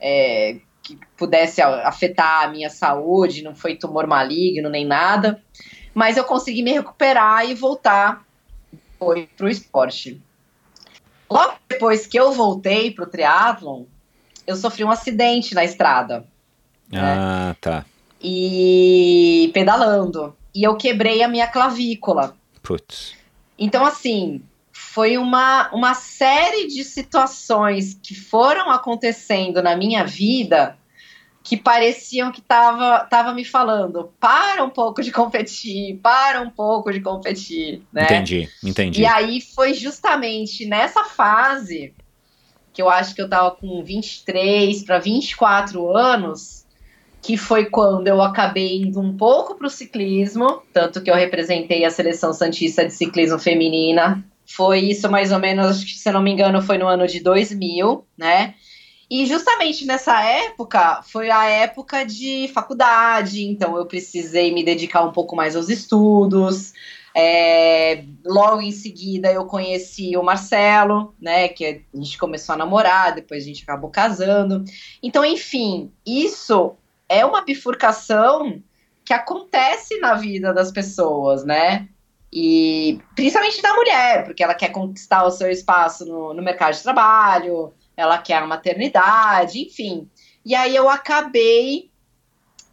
é, 0.00 0.56
que 0.82 0.98
pudesse 1.14 1.60
afetar 1.60 2.44
a 2.44 2.48
minha 2.48 2.70
saúde, 2.70 3.42
não 3.42 3.54
foi 3.54 3.76
tumor 3.76 4.06
maligno 4.06 4.70
nem 4.70 4.86
nada, 4.86 5.42
mas 5.92 6.16
eu 6.16 6.24
consegui 6.24 6.62
me 6.62 6.72
recuperar 6.72 7.46
e 7.46 7.54
voltar 7.54 8.24
para 8.98 9.46
o 9.46 9.48
esporte. 9.48 10.22
Logo 11.32 11.54
depois 11.68 12.06
que 12.06 12.18
eu 12.18 12.32
voltei 12.32 12.90
para 12.90 13.04
o 13.04 13.08
triatlon, 13.08 13.84
eu 14.46 14.56
sofri 14.56 14.84
um 14.84 14.90
acidente 14.90 15.54
na 15.54 15.64
estrada 15.64 16.24
Ah, 16.94 17.56
tá. 17.60 17.84
e 18.20 19.50
pedalando 19.54 20.36
e 20.54 20.62
eu 20.62 20.76
quebrei 20.76 21.22
a 21.22 21.28
minha 21.28 21.46
clavícula. 21.46 22.36
Putz. 22.62 23.14
Então, 23.58 23.84
assim, 23.86 24.42
foi 24.72 25.16
uma, 25.16 25.70
uma 25.72 25.94
série 25.94 26.66
de 26.66 26.84
situações 26.84 27.98
que 28.02 28.14
foram 28.14 28.70
acontecendo 28.70 29.62
na 29.62 29.74
minha 29.74 30.04
vida 30.04 30.76
que 31.42 31.56
pareciam 31.56 32.30
que 32.30 32.40
tava, 32.40 33.00
tava 33.06 33.34
me 33.34 33.44
falando, 33.44 34.12
para 34.20 34.62
um 34.62 34.70
pouco 34.70 35.02
de 35.02 35.10
competir, 35.10 35.98
para 36.02 36.40
um 36.40 36.50
pouco 36.50 36.92
de 36.92 37.00
competir, 37.00 37.82
né? 37.92 38.04
Entendi, 38.04 38.48
entendi. 38.62 39.00
E 39.02 39.06
aí 39.06 39.40
foi 39.40 39.74
justamente 39.74 40.64
nessa 40.66 41.04
fase 41.04 41.92
que 42.72 42.80
eu 42.80 42.88
acho 42.88 43.14
que 43.14 43.20
eu 43.20 43.28
tava 43.28 43.50
com 43.50 43.82
23 43.82 44.84
para 44.84 44.98
24 44.98 45.94
anos, 45.96 46.64
que 47.20 47.36
foi 47.36 47.66
quando 47.66 48.08
eu 48.08 48.22
acabei 48.22 48.82
indo 48.82 49.00
um 49.00 49.16
pouco 49.16 49.56
pro 49.56 49.68
ciclismo, 49.68 50.62
tanto 50.72 51.02
que 51.02 51.10
eu 51.10 51.14
representei 51.14 51.84
a 51.84 51.90
seleção 51.90 52.32
santista 52.32 52.84
de 52.84 52.92
ciclismo 52.92 53.38
feminina. 53.38 54.24
Foi 54.46 54.80
isso 54.80 55.10
mais 55.10 55.32
ou 55.32 55.38
menos, 55.38 55.66
acho 55.66 55.86
que 55.86 55.92
se 55.92 56.08
eu 56.08 56.12
não 56.12 56.22
me 56.22 56.32
engano, 56.32 56.62
foi 56.62 56.78
no 56.78 56.86
ano 56.86 57.06
de 57.06 57.20
2000, 57.20 58.04
né? 58.16 58.54
E 59.12 59.26
justamente 59.26 59.84
nessa 59.84 60.24
época 60.24 61.02
foi 61.02 61.30
a 61.30 61.44
época 61.44 62.02
de 62.02 62.48
faculdade, 62.54 63.44
então 63.44 63.76
eu 63.76 63.84
precisei 63.84 64.54
me 64.54 64.64
dedicar 64.64 65.02
um 65.02 65.12
pouco 65.12 65.36
mais 65.36 65.54
aos 65.54 65.68
estudos. 65.68 66.72
É, 67.14 68.04
logo 68.24 68.62
em 68.62 68.72
seguida 68.72 69.30
eu 69.30 69.44
conheci 69.44 70.16
o 70.16 70.22
Marcelo, 70.22 71.14
né? 71.20 71.48
Que 71.48 71.84
a 71.92 71.96
gente 71.98 72.16
começou 72.16 72.54
a 72.54 72.56
namorar, 72.56 73.14
depois 73.14 73.44
a 73.44 73.46
gente 73.46 73.62
acabou 73.64 73.90
casando. 73.90 74.64
Então, 75.02 75.22
enfim, 75.22 75.92
isso 76.06 76.74
é 77.06 77.22
uma 77.22 77.42
bifurcação 77.42 78.62
que 79.04 79.12
acontece 79.12 80.00
na 80.00 80.14
vida 80.14 80.54
das 80.54 80.72
pessoas, 80.72 81.44
né? 81.44 81.86
E 82.32 82.98
principalmente 83.14 83.60
da 83.60 83.74
mulher, 83.74 84.24
porque 84.24 84.42
ela 84.42 84.54
quer 84.54 84.70
conquistar 84.70 85.22
o 85.24 85.30
seu 85.30 85.50
espaço 85.50 86.06
no, 86.06 86.32
no 86.32 86.42
mercado 86.42 86.72
de 86.72 86.82
trabalho, 86.82 87.74
ela 87.96 88.18
quer 88.18 88.42
a 88.42 88.46
maternidade, 88.46 89.60
enfim. 89.60 90.08
E 90.44 90.54
aí 90.54 90.74
eu 90.74 90.88
acabei 90.88 91.90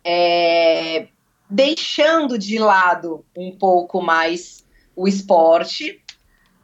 é, 0.04 1.08
deixando 1.50 2.38
de 2.38 2.58
lado 2.58 3.26
um 3.38 3.52
pouco 3.52 4.02
mais 4.02 4.66
o 4.96 5.08
esporte 5.08 6.02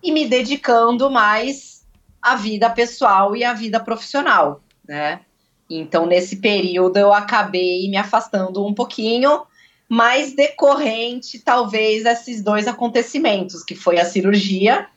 e 0.01 0.11
me 0.11 0.27
dedicando 0.27 1.09
mais 1.09 1.85
à 2.21 2.35
vida 2.35 2.69
pessoal 2.69 3.35
e 3.35 3.43
à 3.43 3.53
vida 3.53 3.79
profissional, 3.79 4.61
né? 4.87 5.21
Então, 5.69 6.05
nesse 6.05 6.37
período, 6.37 6.97
eu 6.97 7.11
acabei 7.11 7.89
me 7.89 7.97
afastando 7.97 8.65
um 8.65 8.73
pouquinho, 8.73 9.45
mais 9.89 10.35
decorrente, 10.35 11.39
talvez, 11.39 12.03
desses 12.03 12.43
dois 12.43 12.67
acontecimentos, 12.67 13.63
que 13.63 13.75
foi 13.75 13.99
a 13.99 14.05
cirurgia 14.05 14.87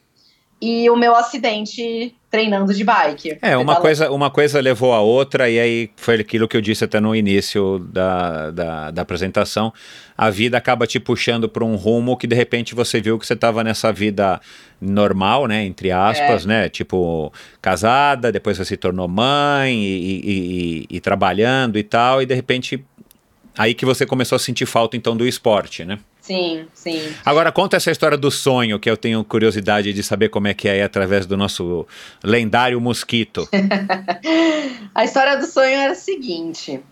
e 0.60 0.89
o 0.90 0.97
meu 0.97 1.14
acidente 1.14 2.17
treinando 2.30 2.74
de 2.74 2.84
bike. 2.84 3.38
É, 3.40 3.56
uma 3.56 3.76
coisa, 3.76 4.10
uma 4.10 4.30
coisa 4.30 4.60
levou 4.60 4.92
a 4.92 5.00
outra, 5.00 5.48
e 5.48 5.59
aí 5.59 5.90
foi 5.96 6.16
aquilo 6.16 6.46
que 6.46 6.56
eu 6.56 6.60
disse 6.60 6.84
até 6.84 7.00
no 7.00 7.14
início 7.16 7.78
da, 7.90 8.50
da, 8.50 8.90
da 8.90 9.02
apresentação. 9.02 9.72
A 10.16 10.28
vida 10.28 10.59
acaba 10.59 10.86
te 10.86 11.00
puxando 11.00 11.48
para 11.48 11.64
um 11.64 11.74
rumo 11.74 12.16
que 12.16 12.26
de 12.26 12.34
repente 12.34 12.74
você 12.74 13.00
viu 13.00 13.18
que 13.18 13.26
você 13.26 13.32
estava 13.32 13.64
nessa 13.64 13.90
vida 13.92 14.40
normal, 14.80 15.46
né? 15.46 15.64
Entre 15.64 15.90
aspas, 15.90 16.44
é. 16.44 16.48
né? 16.48 16.68
Tipo, 16.68 17.32
casada, 17.62 18.30
depois 18.30 18.59
você 18.59 18.64
se 18.64 18.76
tornou 18.76 19.09
mãe 19.09 19.74
e, 19.74 19.96
e, 19.96 20.86
e, 20.90 20.96
e 20.96 21.00
trabalhando 21.00 21.78
e 21.78 21.82
tal, 21.82 22.20
e 22.20 22.26
de 22.26 22.34
repente 22.34 22.84
aí 23.56 23.74
que 23.74 23.86
você 23.86 24.05
começou 24.05 24.36
a 24.36 24.38
sentir 24.38 24.66
falta 24.66 24.96
então 24.96 25.16
do 25.16 25.26
esporte, 25.26 25.84
né? 25.84 25.98
Sim, 26.28 26.68
sim. 26.74 27.14
Agora 27.24 27.50
conta 27.50 27.78
essa 27.78 27.90
história 27.90 28.18
do 28.18 28.30
sonho, 28.30 28.78
que 28.78 28.90
eu 28.90 28.98
tenho 28.98 29.24
curiosidade 29.24 29.94
de 29.94 30.02
saber 30.02 30.28
como 30.28 30.46
é 30.46 30.52
que 30.52 30.68
é 30.68 30.82
através 30.82 31.24
do 31.24 31.38
nosso 31.38 31.86
lendário 32.22 32.78
mosquito. 32.78 33.48
a 34.94 35.05
história 35.05 35.38
do 35.38 35.46
sonho 35.46 35.70
era 35.70 35.92
a 35.92 35.94
seguinte. 35.94 36.82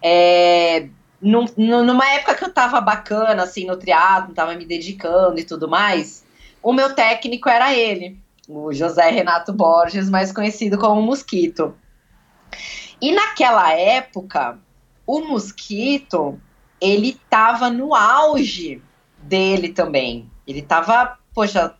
É, 0.00 0.86
num, 1.20 1.46
numa 1.56 2.08
época 2.10 2.36
que 2.36 2.44
eu 2.44 2.52
tava 2.52 2.80
bacana, 2.80 3.42
assim, 3.42 3.66
no 3.66 3.76
triatlo, 3.76 4.32
tava 4.32 4.54
me 4.54 4.64
dedicando 4.64 5.40
e 5.40 5.42
tudo 5.42 5.68
mais, 5.68 6.24
o 6.62 6.72
meu 6.72 6.94
técnico 6.94 7.48
era 7.48 7.74
ele, 7.74 8.16
o 8.48 8.72
José 8.72 9.10
Renato 9.10 9.52
Borges, 9.52 10.08
mais 10.08 10.30
conhecido 10.30 10.78
como 10.78 11.02
Mosquito. 11.02 11.74
E 13.02 13.10
naquela 13.10 13.72
época, 13.72 14.60
o 15.04 15.22
Mosquito 15.22 16.40
ele 16.80 17.10
estava 17.10 17.70
no 17.70 17.94
auge 17.94 18.82
dele 19.18 19.70
também. 19.70 20.30
Ele 20.46 20.60
estava, 20.60 21.18
poxa, 21.34 21.74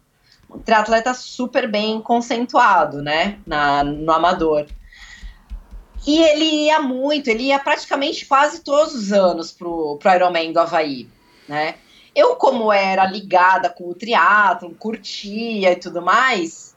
um 0.50 0.58
triatleta 0.58 1.14
super 1.14 1.70
bem 1.70 2.00
conceituado, 2.00 3.02
né, 3.02 3.38
na, 3.46 3.84
no 3.84 4.12
amador. 4.12 4.66
E 6.06 6.22
ele 6.22 6.44
ia 6.66 6.80
muito, 6.80 7.28
ele 7.28 7.44
ia 7.44 7.58
praticamente 7.58 8.26
quase 8.26 8.62
todos 8.62 8.94
os 8.94 9.12
anos 9.12 9.50
pro, 9.50 9.96
pro 9.98 10.14
Ironman 10.14 10.52
do 10.52 10.60
Havaí, 10.60 11.08
né? 11.48 11.74
Eu, 12.14 12.36
como 12.36 12.72
era 12.72 13.04
ligada 13.04 13.68
com 13.68 13.90
o 13.90 13.94
triatlon, 13.94 14.72
curtia 14.72 15.72
e 15.72 15.76
tudo 15.76 16.00
mais, 16.00 16.76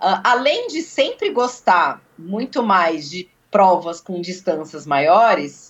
uh, 0.00 0.20
além 0.22 0.68
de 0.68 0.82
sempre 0.82 1.30
gostar 1.30 2.02
muito 2.16 2.62
mais 2.62 3.10
de 3.10 3.28
provas 3.50 4.00
com 4.00 4.20
distâncias 4.20 4.86
maiores, 4.86 5.69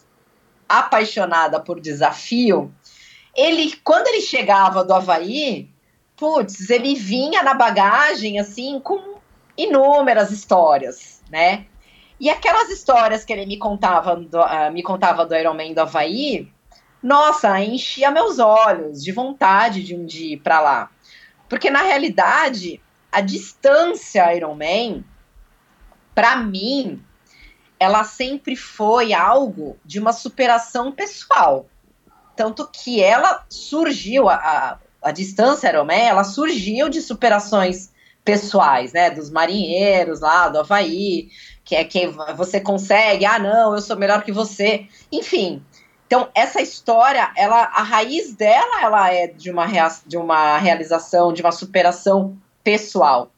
apaixonada 0.70 1.58
por 1.58 1.80
desafio, 1.80 2.72
ele, 3.34 3.76
quando 3.82 4.06
ele 4.06 4.20
chegava 4.20 4.84
do 4.84 4.94
Havaí, 4.94 5.68
putz, 6.16 6.70
ele 6.70 6.94
vinha 6.94 7.42
na 7.42 7.54
bagagem, 7.54 8.38
assim, 8.38 8.78
com 8.78 9.16
inúmeras 9.56 10.30
histórias, 10.30 11.22
né? 11.28 11.66
E 12.20 12.30
aquelas 12.30 12.70
histórias 12.70 13.24
que 13.24 13.32
ele 13.32 13.46
me 13.46 13.58
contava 13.58 14.14
do, 14.14 14.40
uh, 14.40 14.70
me 14.72 14.82
contava 14.82 15.26
do 15.26 15.34
Ironman 15.34 15.74
do 15.74 15.80
Havaí, 15.80 16.48
nossa, 17.02 17.58
enchia 17.60 18.10
meus 18.10 18.38
olhos 18.38 19.02
de 19.02 19.10
vontade 19.10 19.82
de 19.82 19.96
um 19.96 20.04
dia 20.04 20.34
ir 20.34 20.36
para 20.36 20.60
lá. 20.60 20.90
Porque, 21.48 21.70
na 21.70 21.82
realidade, 21.82 22.80
a 23.10 23.20
distância 23.20 24.34
Ironman, 24.36 25.04
para 26.14 26.36
mim, 26.36 27.02
ela 27.80 28.04
sempre 28.04 28.54
foi 28.54 29.14
algo 29.14 29.78
de 29.82 29.98
uma 29.98 30.12
superação 30.12 30.92
pessoal. 30.92 31.66
Tanto 32.36 32.68
que 32.70 33.02
ela 33.02 33.46
surgiu, 33.48 34.28
a, 34.28 34.34
a, 34.34 34.78
a 35.02 35.10
distância 35.10 35.68
Ironman, 35.68 36.08
ela 36.08 36.22
surgiu 36.22 36.90
de 36.90 37.00
superações 37.00 37.90
pessoais, 38.22 38.92
né? 38.92 39.10
Dos 39.10 39.30
marinheiros 39.30 40.20
lá 40.20 40.50
do 40.50 40.58
Havaí, 40.58 41.30
que 41.64 41.74
é 41.74 41.82
quem 41.82 42.10
você 42.36 42.60
consegue, 42.60 43.24
ah, 43.24 43.38
não, 43.38 43.74
eu 43.74 43.80
sou 43.80 43.96
melhor 43.96 44.22
que 44.22 44.30
você. 44.30 44.86
Enfim. 45.10 45.64
Então, 46.06 46.28
essa 46.34 46.60
história, 46.60 47.32
ela, 47.36 47.62
a 47.62 47.82
raiz 47.82 48.34
dela, 48.34 48.82
ela 48.82 49.12
é 49.12 49.28
de 49.28 49.50
uma, 49.50 49.66
de 50.06 50.16
uma 50.18 50.58
realização, 50.58 51.32
de 51.32 51.40
uma 51.40 51.52
superação 51.52 52.36
pessoal. 52.62 53.30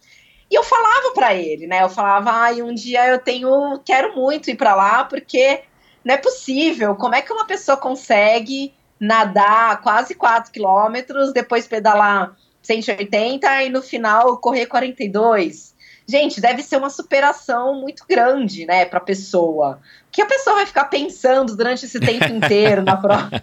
E 0.52 0.54
eu 0.54 0.62
falava 0.62 1.12
para 1.14 1.34
ele, 1.34 1.66
né? 1.66 1.82
Eu 1.82 1.88
falava, 1.88 2.30
ai, 2.30 2.60
um 2.60 2.74
dia 2.74 3.08
eu 3.08 3.18
tenho, 3.18 3.80
quero 3.86 4.14
muito 4.14 4.50
ir 4.50 4.54
para 4.54 4.74
lá, 4.74 5.02
porque 5.02 5.62
não 6.04 6.14
é 6.14 6.18
possível. 6.18 6.94
Como 6.94 7.14
é 7.14 7.22
que 7.22 7.32
uma 7.32 7.46
pessoa 7.46 7.74
consegue 7.74 8.74
nadar 9.00 9.80
quase 9.80 10.14
4 10.14 10.52
quilômetros, 10.52 11.32
depois 11.32 11.66
pedalar 11.66 12.36
180 12.60 13.62
e 13.62 13.70
no 13.70 13.80
final 13.80 14.36
correr 14.36 14.66
42? 14.66 15.74
Gente, 16.06 16.38
deve 16.38 16.62
ser 16.62 16.76
uma 16.76 16.90
superação 16.90 17.80
muito 17.80 18.04
grande, 18.06 18.66
né, 18.66 18.84
para 18.84 18.98
a 18.98 19.02
pessoa. 19.02 19.80
Que 20.10 20.20
a 20.20 20.26
pessoa 20.26 20.56
vai 20.56 20.66
ficar 20.66 20.84
pensando 20.84 21.56
durante 21.56 21.86
esse 21.86 21.98
tempo 21.98 22.26
inteiro 22.28 22.82
na 22.82 22.98
prova? 22.98 23.42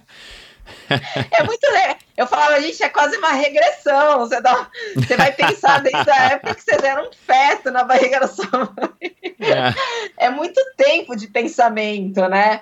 É 1.32 1.42
muito 1.42 1.66
legal. 1.72 1.96
Eu 2.20 2.26
falava, 2.26 2.60
gente, 2.60 2.82
é 2.82 2.88
quase 2.90 3.16
uma 3.16 3.32
regressão. 3.32 4.18
Você, 4.18 4.42
dá, 4.42 4.68
você 4.94 5.16
vai 5.16 5.32
pensar 5.32 5.80
desde 5.80 6.10
a 6.10 6.32
época 6.32 6.54
que 6.54 6.62
vocês 6.62 6.82
eram 6.82 7.08
um 7.08 7.12
feto 7.14 7.70
na 7.70 7.82
barriga 7.82 8.20
da 8.20 8.28
sua 8.28 8.46
mãe. 8.52 9.16
É. 9.40 10.26
é 10.26 10.30
muito 10.30 10.60
tempo 10.76 11.16
de 11.16 11.26
pensamento, 11.28 12.20
né? 12.28 12.60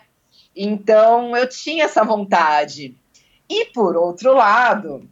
Então 0.55 1.37
eu 1.37 1.49
tinha 1.49 1.87
essa 1.87 2.05
vontade. 2.05 2.95
E 3.51 3.65
por 3.73 3.97
outro 3.97 4.33
lado, 4.33 5.03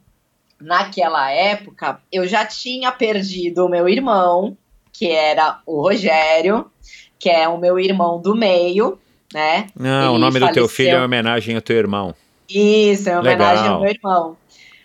naquela 0.61 1.29
época, 1.29 1.99
eu 2.09 2.25
já 2.25 2.45
tinha 2.45 2.89
perdido 2.89 3.65
o 3.65 3.69
meu 3.69 3.89
irmão, 3.89 4.57
que 4.93 5.11
era 5.11 5.59
o 5.65 5.81
Rogério, 5.81 6.71
que 7.19 7.29
é 7.29 7.49
o 7.49 7.57
meu 7.57 7.77
irmão 7.77 8.21
do 8.21 8.33
meio, 8.33 8.97
né? 9.33 9.67
Não, 9.77 10.11
Ele 10.11 10.15
o 10.15 10.17
nome 10.17 10.39
faleceu... 10.39 10.47
do 10.47 10.53
teu 10.53 10.67
filho 10.69 10.95
é 10.95 11.03
homenagem 11.03 11.53
ao 11.53 11.61
teu 11.61 11.75
irmão. 11.75 12.15
Isso, 12.49 13.09
é 13.09 13.13
uma 13.13 13.21
homenagem 13.21 13.67
ao 13.67 13.81
meu 13.81 13.89
irmão. 13.89 14.37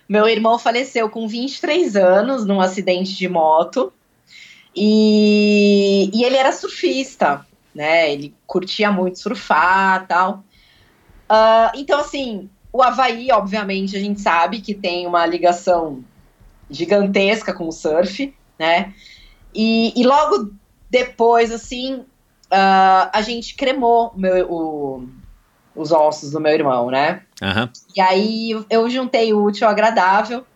Meu 0.08 0.28
irmão 0.28 0.58
faleceu 0.58 1.08
com 1.08 1.26
23 1.26 1.96
anos 1.96 2.44
num 2.44 2.60
acidente 2.60 3.14
de 3.14 3.28
moto. 3.28 3.92
E, 4.74 6.10
e 6.12 6.24
ele 6.24 6.36
era 6.36 6.50
surfista, 6.50 7.46
né? 7.74 8.12
Ele 8.12 8.34
curtia 8.46 8.90
muito 8.90 9.18
surfar 9.18 10.06
tal. 10.06 10.44
Uh, 11.30 11.76
então, 11.76 12.00
assim, 12.00 12.50
o 12.72 12.82
Havaí, 12.82 13.30
obviamente, 13.30 13.96
a 13.96 14.00
gente 14.00 14.20
sabe 14.20 14.60
que 14.60 14.74
tem 14.74 15.06
uma 15.06 15.26
ligação 15.26 16.02
gigantesca 16.70 17.52
com 17.52 17.68
o 17.68 17.72
surf, 17.72 18.34
né? 18.58 18.94
E, 19.54 19.92
e 19.98 20.04
logo 20.04 20.52
depois, 20.90 21.52
assim, 21.52 21.96
uh, 21.96 23.10
a 23.12 23.22
gente 23.22 23.54
cremou 23.54 24.12
meu, 24.16 24.50
o, 24.50 25.08
os 25.74 25.92
ossos 25.92 26.30
do 26.30 26.40
meu 26.40 26.52
irmão, 26.52 26.90
né? 26.90 27.22
Uhum. 27.42 27.68
E 27.96 28.00
aí 28.00 28.64
eu 28.70 28.88
juntei 28.88 29.32
o 29.32 29.42
útil 29.42 29.66
ao 29.66 29.72
agradável 29.72 30.46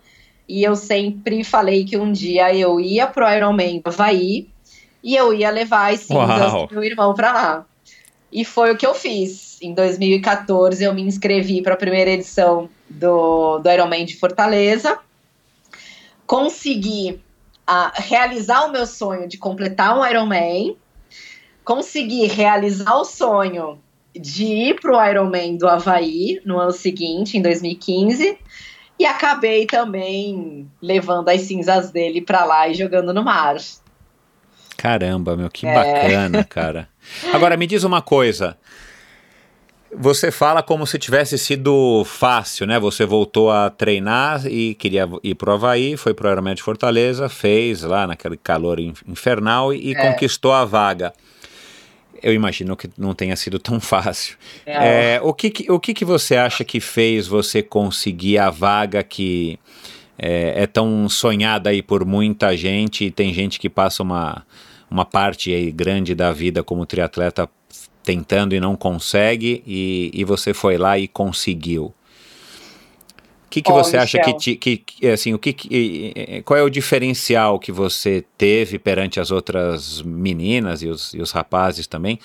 e 0.48 0.62
eu 0.62 0.76
sempre 0.76 1.42
falei 1.42 1.84
que 1.84 1.96
um 1.96 2.12
dia 2.12 2.54
eu 2.54 2.78
ia 2.78 3.08
pro 3.08 3.28
Ironman 3.28 3.80
do 3.80 3.88
Havaí 3.88 4.48
e 5.02 5.16
eu 5.16 5.34
ia 5.34 5.50
levar 5.50 5.92
as 5.92 6.00
cinzas 6.00 6.52
do 6.52 6.68
meu 6.70 6.84
irmão 6.84 7.12
para 7.12 7.32
lá. 7.32 7.66
E 8.32 8.44
foi 8.44 8.72
o 8.72 8.76
que 8.76 8.86
eu 8.86 8.94
fiz. 8.94 9.60
Em 9.60 9.74
2014 9.74 10.84
eu 10.84 10.94
me 10.94 11.02
inscrevi 11.02 11.60
para 11.60 11.74
a 11.74 11.76
primeira 11.76 12.10
edição 12.10 12.68
do, 12.88 13.58
do 13.58 13.70
Ironman 13.70 14.04
de 14.04 14.16
Fortaleza. 14.16 14.98
Consegui 16.24 17.20
uh, 17.68 17.90
realizar 17.94 18.66
o 18.66 18.72
meu 18.72 18.86
sonho 18.86 19.28
de 19.28 19.38
completar 19.38 19.98
um 19.98 20.06
Ironman 20.06 20.76
consegui 21.66 22.28
realizar 22.28 22.94
o 22.94 23.04
sonho 23.04 23.80
de 24.20 24.44
ir 24.44 24.80
pro 24.80 25.02
Ironman 25.05 25.56
do 25.56 25.68
Havaí 25.68 26.40
no 26.44 26.59
ano 26.59 26.72
seguinte, 26.72 27.36
em 27.36 27.43
2015, 27.43 28.38
e 28.98 29.05
acabei 29.05 29.66
também 29.66 30.70
levando 30.80 31.28
as 31.28 31.43
cinzas 31.43 31.90
dele 31.90 32.20
para 32.20 32.44
lá 32.44 32.68
e 32.68 32.74
jogando 32.74 33.12
no 33.12 33.22
mar. 33.22 33.56
Caramba, 34.76 35.36
meu, 35.36 35.48
que 35.51 35.66
É. 35.66 35.74
bacana, 35.74 36.44
cara. 36.48 36.88
Agora, 37.32 37.56
me 37.56 37.66
diz 37.66 37.84
uma 37.84 38.02
coisa. 38.02 38.56
Você 39.98 40.30
fala 40.30 40.62
como 40.62 40.86
se 40.86 40.98
tivesse 40.98 41.38
sido 41.38 42.02
fácil, 42.05 42.66
né? 42.66 42.78
Você 42.78 43.06
voltou 43.06 43.51
a 43.51 43.70
treinar 43.70 44.44
e 44.47 44.74
queria 44.74 45.09
ir 45.22 45.34
pro 45.36 45.52
Havaí, 45.52 45.97
foi 45.97 46.12
pro 46.12 46.30
Ironman 46.30 46.55
de 46.55 46.62
Fortaleza, 46.62 47.28
fez 47.28 47.82
lá 47.82 48.06
naquele 48.06 48.36
calor 48.36 48.78
in- 48.80 48.93
infernal 49.06 49.72
e, 49.72 49.93
e 49.93 49.94
É. 49.94 49.94
conquistou 50.12 50.52
a 50.52 50.64
vaga. 50.64 51.12
Eu 52.22 52.32
imagino 52.32 52.76
que 52.76 52.88
não 52.98 53.14
tenha 53.14 53.36
sido 53.36 53.59
tão 53.59 53.78
fácil. 53.80 54.36
É, 54.64 55.14
É, 55.16 55.20
o 55.22 55.32
que, 55.34 55.51
que- 55.51 55.70
o 55.70 55.78
que, 55.80 55.93
que 55.94 56.05
você 56.05 56.36
acha 56.36 56.64
que 56.64 56.80
fez 56.80 57.26
você 57.26 57.62
conseguir 57.62 58.38
a 58.38 58.51
vaga 58.51 59.02
que 59.02 59.59
é, 60.18 60.62
é 60.62 60.66
tão 60.66 61.09
sonhada 61.09 61.70
aí 61.70 61.82
por 61.82 62.05
muita 62.05 62.56
gente 62.56 63.05
e 63.05 63.10
tem 63.10 63.32
gente 63.34 63.59
que 63.59 63.68
passa 63.68 64.02
uma, 64.02 64.44
uma 64.90 65.05
parte 65.05 65.52
aí 65.52 65.70
grande 65.70 66.14
da 66.14 66.32
vida 66.32 66.62
como 66.62 66.86
triatleta 66.86 67.48
tentando 68.02 68.55
e 68.55 68.60
não 68.60 68.76
consegue 68.76 69.62
e, 69.66 70.10
e 70.14 70.24
você 70.24 70.55
foi 70.55 70.78
lá 70.78 70.98
e 70.98 71.06
conseguiu. 71.09 71.93
O 73.47 73.48
que, 73.48 73.62
que 73.62 73.70
Ó, 73.70 73.74
você 73.82 73.97
acha 73.97 74.18
que, 74.18 74.27
Michel. 74.27 74.39
te- 74.39 74.56
que, 74.56 74.77
que, 74.77 75.06
assim, 75.09 75.32
o 75.32 75.39
que, 75.39 75.52
que- 75.52 76.43
qual 76.44 76.59
é 76.59 76.62
o 76.62 76.68
diferencial 76.68 77.59
que 77.59 77.70
você 77.70 78.24
teve 78.36 78.78
perante 78.78 79.20
as 79.20 79.31
outras 79.31 80.02
meninas 80.02 80.82
e 80.82 80.89
os, 80.89 81.14
e 81.14 81.23
os 81.23 81.31
rapazes 81.31 81.86
também 81.86 82.18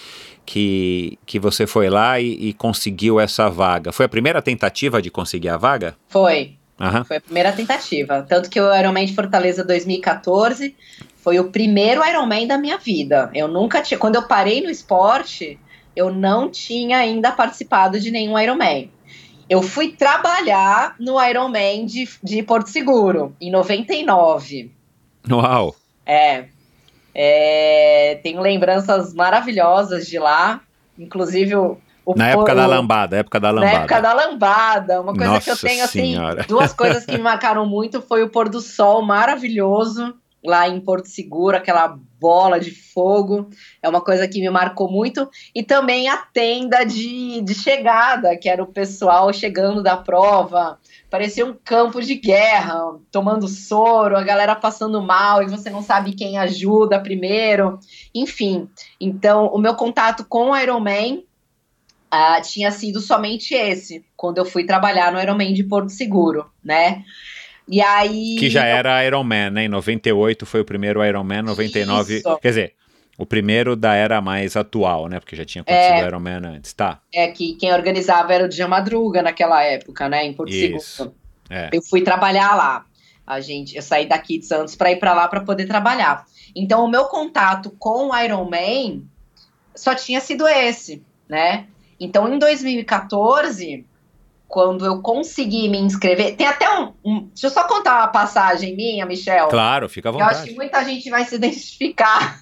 que, 0.45 1.17
que 1.25 1.39
você 1.39 1.67
foi 1.67 1.89
lá 1.89 2.19
e, 2.19 2.49
e 2.49 2.53
conseguiu 2.53 3.19
essa 3.19 3.49
vaga? 3.49 3.91
Foi 3.91 4.05
a 4.05 4.09
primeira 4.09 4.41
tentativa 4.41 5.01
de 5.01 5.09
conseguir 5.11 5.49
a 5.49 5.57
vaga? 5.57 5.95
foi. 6.09 6.55
Aham. 6.79 7.03
Foi 7.03 7.17
a 7.17 7.21
primeira 7.21 7.51
tentativa. 7.51 8.25
Tanto 8.27 8.49
que 8.49 8.59
o 8.59 8.75
Ironman 8.75 9.05
de 9.05 9.13
Fortaleza 9.13 9.63
2014 9.63 10.75
foi 11.17 11.39
o 11.39 11.51
primeiro 11.51 12.03
Ironman 12.03 12.47
da 12.47 12.57
minha 12.57 12.75
vida. 12.79 13.29
Eu 13.35 13.47
nunca 13.47 13.83
tinha. 13.83 13.99
Quando 13.99 14.15
eu 14.15 14.23
parei 14.23 14.61
no 14.61 14.69
esporte, 14.71 15.59
eu 15.95 16.11
não 16.11 16.49
tinha 16.49 16.97
ainda 16.97 17.31
participado 17.31 17.99
de 17.99 18.09
nenhum 18.09 18.39
Ironman. 18.39 18.89
Eu 19.51 19.61
fui 19.61 19.89
trabalhar 19.91 20.95
no 20.97 21.21
Ironman 21.21 21.85
de, 21.85 22.07
de 22.23 22.41
Porto 22.41 22.67
Seguro, 22.69 23.35
em 23.41 23.51
99. 23.51 24.71
Uau! 25.29 25.75
É, 26.05 26.45
é, 27.13 28.19
tenho 28.23 28.39
lembranças 28.41 29.13
maravilhosas 29.13 30.07
de 30.07 30.17
lá. 30.17 30.61
Inclusive 30.97 31.55
o. 31.55 31.77
o 32.05 32.15
Na 32.15 32.29
época 32.29 32.53
o- 32.53 32.55
da 32.55 32.65
lambada, 32.65 33.17
época 33.17 33.39
da 33.39 33.51
na 33.51 33.59
lambada. 33.61 33.77
época 33.77 34.01
da 34.01 34.13
lambada. 34.13 35.01
Uma 35.01 35.13
coisa 35.13 35.41
que 35.41 35.49
eu 35.49 35.53
Nossa 35.53 35.67
tenho, 35.67 35.83
assim, 35.83 36.13
Senhora. 36.13 36.45
duas 36.47 36.73
coisas 36.73 37.05
que 37.05 37.11
me 37.17 37.23
marcaram 37.23 37.65
muito 37.65 38.01
foi 38.01 38.23
o 38.23 38.29
pôr 38.29 38.47
do 38.47 38.61
sol 38.61 39.01
maravilhoso 39.01 40.15
lá 40.43 40.67
em 40.67 40.79
Porto 40.79 41.07
Seguro, 41.07 41.55
aquela 41.55 41.99
bola 42.19 42.59
de 42.59 42.71
fogo. 42.71 43.49
É 43.81 43.89
uma 43.89 44.01
coisa 44.01 44.27
que 44.27 44.39
me 44.39 44.49
marcou 44.49 44.89
muito. 44.89 45.29
E 45.53 45.63
também 45.63 46.07
a 46.09 46.17
tenda 46.17 46.83
de, 46.83 47.41
de 47.41 47.53
chegada, 47.53 48.37
que 48.37 48.49
era 48.49 48.61
o 48.61 48.71
pessoal 48.71 49.31
chegando 49.33 49.81
da 49.81 49.97
prova. 49.97 50.79
Parecia 51.09 51.45
um 51.45 51.53
campo 51.53 52.01
de 52.01 52.15
guerra, 52.15 52.79
tomando 53.11 53.47
soro, 53.47 54.17
a 54.17 54.23
galera 54.23 54.55
passando 54.55 55.01
mal 55.01 55.43
e 55.43 55.49
você 55.49 55.69
não 55.69 55.81
sabe 55.81 56.13
quem 56.13 56.37
ajuda 56.37 56.99
primeiro. 56.99 57.79
Enfim, 58.13 58.69
então 58.99 59.47
o 59.47 59.57
meu 59.57 59.75
contato 59.75 60.25
com 60.27 60.51
o 60.51 60.57
Ironman 60.57 61.25
ah, 62.09 62.41
tinha 62.41 62.71
sido 62.71 62.99
somente 62.99 63.53
esse, 63.53 64.05
quando 64.17 64.37
eu 64.37 64.45
fui 64.45 64.65
trabalhar 64.65 65.13
no 65.13 65.21
Ironman 65.21 65.53
de 65.53 65.63
Porto 65.63 65.89
Seguro, 65.89 66.51
né? 66.61 67.03
E 67.71 67.81
aí. 67.81 68.35
Que 68.37 68.49
já 68.49 68.65
era 68.65 69.03
Iron 69.05 69.23
Man, 69.23 69.51
né? 69.51 69.63
Em 69.63 69.69
98 69.69 70.45
foi 70.45 70.59
o 70.59 70.65
primeiro 70.65 71.03
Iron 71.05 71.23
Man, 71.23 71.43
99. 71.43 72.17
Isso. 72.17 72.39
Quer 72.39 72.49
dizer, 72.49 72.73
o 73.17 73.25
primeiro 73.25 73.77
da 73.77 73.93
era 73.95 74.19
mais 74.19 74.57
atual, 74.57 75.07
né? 75.07 75.21
Porque 75.21 75.37
já 75.37 75.45
tinha 75.45 75.61
acontecido 75.61 76.05
Iron 76.05 76.19
Man 76.19 76.41
antes. 76.43 76.73
Tá. 76.73 76.99
É 77.13 77.29
que 77.29 77.53
quem 77.53 77.71
organizava 77.73 78.33
era 78.33 78.43
o 78.43 78.49
Dia 78.49 78.67
Madruga 78.67 79.21
naquela 79.21 79.63
época, 79.63 80.09
né? 80.09 80.25
Em 80.25 80.33
Porto 80.33 80.51
Isso. 80.51 80.97
Seguro. 80.97 81.15
É. 81.49 81.69
Eu 81.71 81.81
fui 81.81 82.01
trabalhar 82.01 82.55
lá. 82.55 82.85
A 83.25 83.39
gente, 83.39 83.75
eu 83.77 83.81
saí 83.81 84.05
daqui 84.05 84.39
de 84.39 84.45
Santos 84.45 84.75
para 84.75 84.91
ir 84.91 84.97
para 84.97 85.13
lá 85.13 85.27
para 85.29 85.39
poder 85.39 85.65
trabalhar. 85.65 86.25
Então, 86.53 86.83
o 86.83 86.89
meu 86.89 87.05
contato 87.05 87.73
com 87.79 88.09
o 88.09 88.17
Ironman 88.17 89.05
só 89.73 89.95
tinha 89.95 90.19
sido 90.19 90.45
esse, 90.45 91.01
né? 91.29 91.67
Então, 91.97 92.33
em 92.33 92.37
2014, 92.37 93.85
quando 94.51 94.85
eu 94.85 95.01
consegui 95.01 95.69
me 95.69 95.77
inscrever, 95.79 96.35
tem 96.35 96.45
até 96.45 96.69
um, 96.77 96.93
um- 97.05 97.19
deixa 97.27 97.47
eu 97.47 97.51
só 97.51 97.65
contar 97.67 97.99
uma 97.99 98.07
passagem 98.09 98.75
minha, 98.75 99.05
Michel. 99.05 99.47
Claro, 99.47 99.87
fica 99.87 100.09
à 100.09 100.11
Eu 100.11 100.19
acho 100.19 100.43
que 100.43 100.51
vontade. 100.51 100.55
muita 100.55 100.83
gente 100.83 101.09
vai 101.09 101.23
se 101.23 101.35
identificar. 101.35 102.41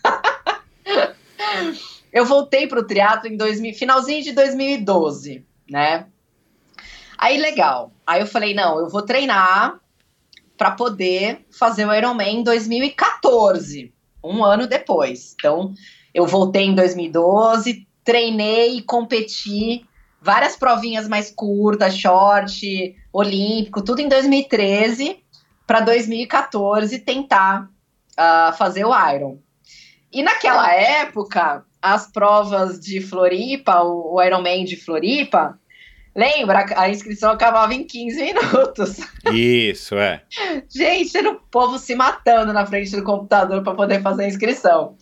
eu 2.11 2.25
voltei 2.25 2.67
pro 2.67 2.85
triatlo 2.85 3.29
em 3.31 3.37
2000, 3.37 3.73
finalzinho 3.75 4.23
de 4.23 4.31
2012, 4.31 5.45
né? 5.69 6.07
Aí 7.17 7.37
legal. 7.37 7.91
Aí 8.07 8.21
eu 8.21 8.27
falei, 8.27 8.53
não, 8.53 8.79
eu 8.79 8.89
vou 8.89 9.03
treinar 9.03 9.79
para 10.57 10.71
poder 10.71 11.45
fazer 11.51 11.85
o 11.85 11.93
Ironman 11.93 12.39
em 12.39 12.43
2014, 12.43 13.93
um 14.23 14.43
ano 14.43 14.65
depois. 14.67 15.35
Então, 15.37 15.73
eu 16.13 16.25
voltei 16.25 16.63
em 16.63 16.73
2012, 16.75 17.87
treinei 18.03 18.77
e 18.77 18.81
competi 18.81 19.85
várias 20.21 20.55
provinhas 20.55 21.07
mais 21.07 21.31
curtas, 21.31 21.95
short, 21.97 22.95
olímpico, 23.11 23.81
tudo 23.81 24.01
em 24.01 24.09
2013 24.09 25.23
para 25.65 25.81
2014 25.81 26.99
tentar 26.99 27.69
ah, 28.17 28.53
fazer 28.57 28.85
o 28.85 29.09
Iron. 29.13 29.39
E 30.11 30.23
naquela 30.23 30.71
época, 30.73 31.63
as 31.81 32.11
provas 32.11 32.79
de 32.79 32.99
Floripa, 32.99 33.81
o, 33.81 34.15
o 34.15 34.23
Ironman 34.23 34.65
de 34.65 34.75
Floripa, 34.75 35.59
lembra? 36.15 36.65
A 36.75 36.89
inscrição 36.89 37.31
acabava 37.31 37.73
em 37.73 37.83
15 37.83 38.21
minutos. 38.21 38.97
Isso, 39.31 39.95
é. 39.95 40.23
Gente, 40.67 41.15
era 41.15 41.31
o 41.31 41.39
povo 41.51 41.77
se 41.77 41.95
matando 41.95 42.51
na 42.51 42.65
frente 42.65 42.95
do 42.95 43.03
computador 43.03 43.63
para 43.63 43.75
poder 43.75 44.01
fazer 44.01 44.23
a 44.23 44.27
inscrição. 44.27 44.97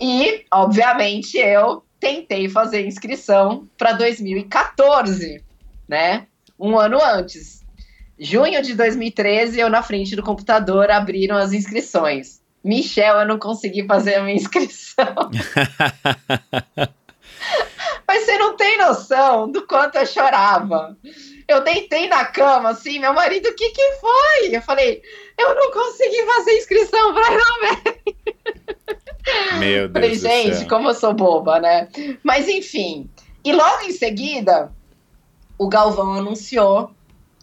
E, 0.00 0.44
obviamente, 0.52 1.36
eu 1.38 1.82
tentei 2.00 2.48
fazer 2.48 2.86
inscrição 2.86 3.68
para 3.76 3.92
2014, 3.92 5.44
né? 5.86 6.26
Um 6.58 6.78
ano 6.78 6.98
antes. 7.02 7.60
Junho 8.18 8.60
de 8.62 8.74
2013, 8.74 9.60
eu 9.60 9.68
na 9.70 9.82
frente 9.82 10.16
do 10.16 10.22
computador 10.22 10.90
abriram 10.90 11.36
as 11.36 11.52
inscrições. 11.52 12.40
Michel, 12.62 13.20
eu 13.20 13.26
não 13.26 13.38
consegui 13.38 13.86
fazer 13.86 14.16
a 14.16 14.22
minha 14.22 14.36
inscrição. 14.36 15.06
Mas 18.06 18.24
você 18.24 18.36
não 18.38 18.56
tem 18.56 18.76
noção 18.76 19.50
do 19.50 19.66
quanto 19.66 19.96
eu 19.96 20.06
chorava. 20.06 20.96
Eu 21.48 21.62
deitei 21.62 22.08
na 22.08 22.24
cama, 22.24 22.70
assim, 22.70 22.98
meu 22.98 23.14
marido, 23.14 23.48
o 23.48 23.54
que 23.54 23.70
que 23.70 23.92
foi? 23.92 24.54
Eu 24.54 24.62
falei, 24.62 25.00
eu 25.38 25.54
não 25.54 25.70
consegui 25.70 26.22
fazer 26.24 26.58
inscrição 26.58 27.14
para 27.14 27.32
Ironman. 27.32 27.82
Meu 29.58 29.88
Deus 29.88 29.92
Falei, 29.92 30.14
gente, 30.14 30.56
céu. 30.58 30.68
como 30.68 30.88
eu 30.88 30.94
sou 30.94 31.12
boba, 31.14 31.60
né? 31.60 31.88
Mas 32.22 32.48
enfim. 32.48 33.08
E 33.44 33.52
logo 33.52 33.82
em 33.84 33.92
seguida, 33.92 34.72
o 35.58 35.68
Galvão 35.68 36.14
anunciou 36.14 36.90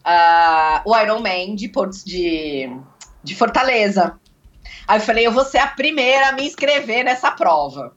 ah, 0.03 0.81
o 0.85 0.95
Ironman 0.97 1.55
de, 1.55 1.67
Porto, 1.69 2.03
de, 2.05 2.69
de 3.23 3.35
Fortaleza. 3.35 4.19
Aí 4.87 4.99
eu 4.99 5.03
falei, 5.03 5.27
eu 5.27 5.31
vou 5.31 5.43
ser 5.43 5.57
a 5.57 5.67
primeira 5.67 6.29
a 6.29 6.31
me 6.31 6.45
inscrever 6.45 7.03
nessa 7.03 7.31
prova. 7.31 7.93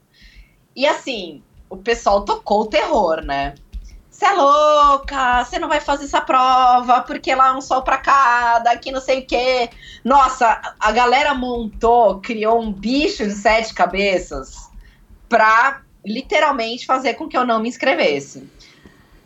E 0.75 0.87
assim, 0.87 1.43
o 1.69 1.77
pessoal 1.77 2.25
tocou 2.25 2.63
o 2.63 2.67
terror, 2.67 3.23
né? 3.23 3.55
Você 4.21 4.27
é 4.27 4.33
louca, 4.33 5.43
você 5.43 5.59
não 5.59 5.67
vai 5.67 5.81
fazer 5.81 6.05
essa 6.05 6.21
prova, 6.21 7.01
porque 7.01 7.35
lá 7.35 7.49
é 7.49 7.53
um 7.53 7.63
sol 7.63 7.81
pra 7.81 7.97
cada, 7.97 8.77
que 8.77 8.93
não 8.93 9.01
sei 9.01 9.21
o 9.21 9.27
quê. 9.27 9.71
Nossa, 10.05 10.61
a 10.79 10.93
galera 10.93 11.33
montou, 11.33 12.21
criou 12.21 12.61
um 12.61 12.71
bicho 12.71 13.25
de 13.25 13.33
sete 13.33 13.73
cabeças 13.73 14.69
pra 15.27 15.81
literalmente 16.05 16.85
fazer 16.85 17.15
com 17.15 17.27
que 17.27 17.35
eu 17.35 17.47
não 17.47 17.61
me 17.61 17.71
inscrevesse. 17.71 18.47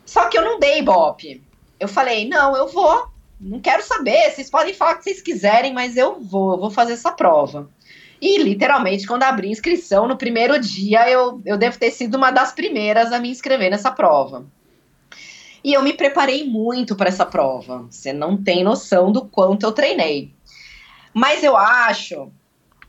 Só 0.07 0.29
que 0.29 0.39
eu 0.39 0.45
não 0.45 0.61
dei 0.61 0.79
ibope. 0.79 1.43
Eu 1.81 1.89
falei, 1.89 2.29
não, 2.29 2.57
eu 2.57 2.69
vou. 2.69 3.09
Não 3.41 3.59
quero 3.59 3.83
saber. 3.83 4.31
Vocês 4.31 4.49
podem 4.49 4.75
falar 4.75 4.93
o 4.93 4.99
que 4.99 5.03
vocês 5.03 5.21
quiserem, 5.21 5.73
mas 5.73 5.97
eu 5.97 6.21
vou, 6.21 6.53
eu 6.53 6.61
vou 6.61 6.71
fazer 6.71 6.93
essa 6.93 7.11
prova. 7.11 7.69
E 8.21 8.41
literalmente, 8.41 9.09
quando 9.09 9.25
abri 9.25 9.51
inscrição, 9.51 10.07
no 10.07 10.16
primeiro 10.16 10.57
dia, 10.57 11.11
eu, 11.11 11.43
eu 11.45 11.59
devo 11.59 11.81
ter 11.81 11.91
sido 11.91 12.15
uma 12.15 12.31
das 12.31 12.53
primeiras 12.53 13.11
a 13.11 13.19
me 13.19 13.29
inscrever 13.29 13.73
nessa 13.73 13.91
prova. 13.91 14.47
E 15.65 15.73
eu 15.73 15.82
me 15.82 15.95
preparei 15.95 16.47
muito 16.47 16.95
para 16.95 17.09
essa 17.09 17.24
prova. 17.24 17.86
Você 17.91 18.12
não 18.12 18.36
tem 18.36 18.62
noção 18.62 19.11
do 19.11 19.24
quanto 19.24 19.65
eu 19.65 19.73
treinei. 19.73 20.35
Mas 21.15 21.43
eu 21.43 21.57
acho 21.57 22.31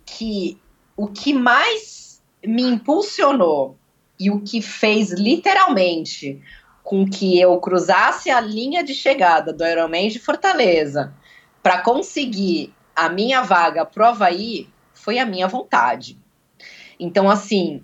que 0.06 0.60
o 0.97 1.07
que 1.07 1.34
mais 1.34 2.22
me 2.45 2.64
impulsionou 2.64 3.77
e 4.19 4.30
o 4.30 4.41
que 4.41 4.61
fez 4.61 5.11
literalmente 5.11 6.41
com 6.84 7.10
que 7.10 7.39
eu 7.39 7.57
cruzasse 7.60 8.30
a 8.30 8.39
linha 8.39 8.84
de 8.84 8.93
chegada 8.93 9.53
do 9.53 9.65
Ironman 9.65 10.10
de 10.10 10.19
Fortaleza 10.19 11.14
para 11.64 11.81
conseguir 11.81 12.73
a 12.95 13.10
minha 13.10 13.41
vaga 13.41 13.85
pro 13.85 14.06
Havaí 14.06 14.69
foi 14.93 15.18
a 15.18 15.26
minha 15.26 15.47
vontade. 15.47 16.18
Então, 16.99 17.30
assim, 17.30 17.84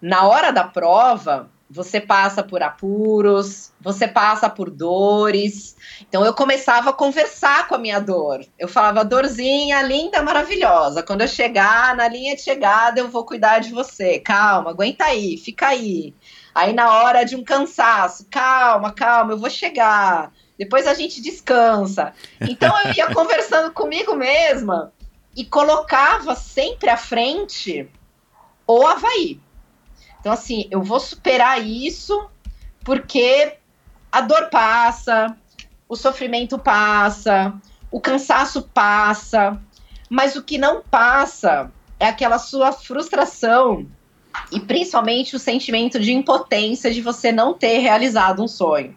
na 0.00 0.26
hora 0.26 0.50
da 0.50 0.64
prova, 0.64 1.50
você 1.70 2.00
passa 2.00 2.42
por 2.42 2.62
apuros, 2.62 3.72
você 3.80 4.08
passa 4.08 4.50
por 4.50 4.68
dores. 4.68 5.76
Então 6.02 6.26
eu 6.26 6.34
começava 6.34 6.90
a 6.90 6.92
conversar 6.92 7.68
com 7.68 7.76
a 7.76 7.78
minha 7.78 8.00
dor. 8.00 8.44
Eu 8.58 8.66
falava, 8.66 9.04
dorzinha, 9.04 9.80
linda, 9.82 10.20
maravilhosa. 10.20 11.02
Quando 11.02 11.20
eu 11.20 11.28
chegar 11.28 11.94
na 11.94 12.08
linha 12.08 12.34
de 12.34 12.42
chegada, 12.42 12.98
eu 12.98 13.08
vou 13.08 13.24
cuidar 13.24 13.60
de 13.60 13.70
você. 13.70 14.18
Calma, 14.18 14.70
aguenta 14.70 15.04
aí, 15.04 15.36
fica 15.36 15.68
aí. 15.68 16.12
Aí 16.52 16.72
na 16.72 16.92
hora 16.92 17.22
de 17.22 17.36
um 17.36 17.44
cansaço, 17.44 18.26
calma, 18.28 18.92
calma, 18.92 19.32
eu 19.32 19.38
vou 19.38 19.48
chegar. 19.48 20.32
Depois 20.58 20.88
a 20.88 20.94
gente 20.94 21.22
descansa. 21.22 22.12
Então 22.40 22.74
eu 22.84 22.92
ia 22.94 23.06
conversando 23.14 23.72
comigo 23.72 24.16
mesma 24.16 24.92
e 25.36 25.44
colocava 25.44 26.34
sempre 26.34 26.90
à 26.90 26.96
frente 26.96 27.88
o 28.66 28.84
Havaí. 28.84 29.40
Então, 30.20 30.32
assim, 30.32 30.68
eu 30.70 30.82
vou 30.82 31.00
superar 31.00 31.66
isso 31.66 32.28
porque 32.84 33.54
a 34.12 34.20
dor 34.20 34.48
passa, 34.50 35.36
o 35.88 35.96
sofrimento 35.96 36.58
passa, 36.58 37.54
o 37.90 38.00
cansaço 38.00 38.62
passa, 38.62 39.60
mas 40.08 40.36
o 40.36 40.42
que 40.42 40.58
não 40.58 40.82
passa 40.82 41.70
é 41.98 42.06
aquela 42.06 42.38
sua 42.38 42.72
frustração 42.72 43.86
e 44.52 44.60
principalmente 44.60 45.34
o 45.34 45.38
sentimento 45.38 45.98
de 45.98 46.12
impotência 46.12 46.90
de 46.90 47.00
você 47.00 47.32
não 47.32 47.54
ter 47.54 47.78
realizado 47.78 48.42
um 48.42 48.48
sonho. 48.48 48.96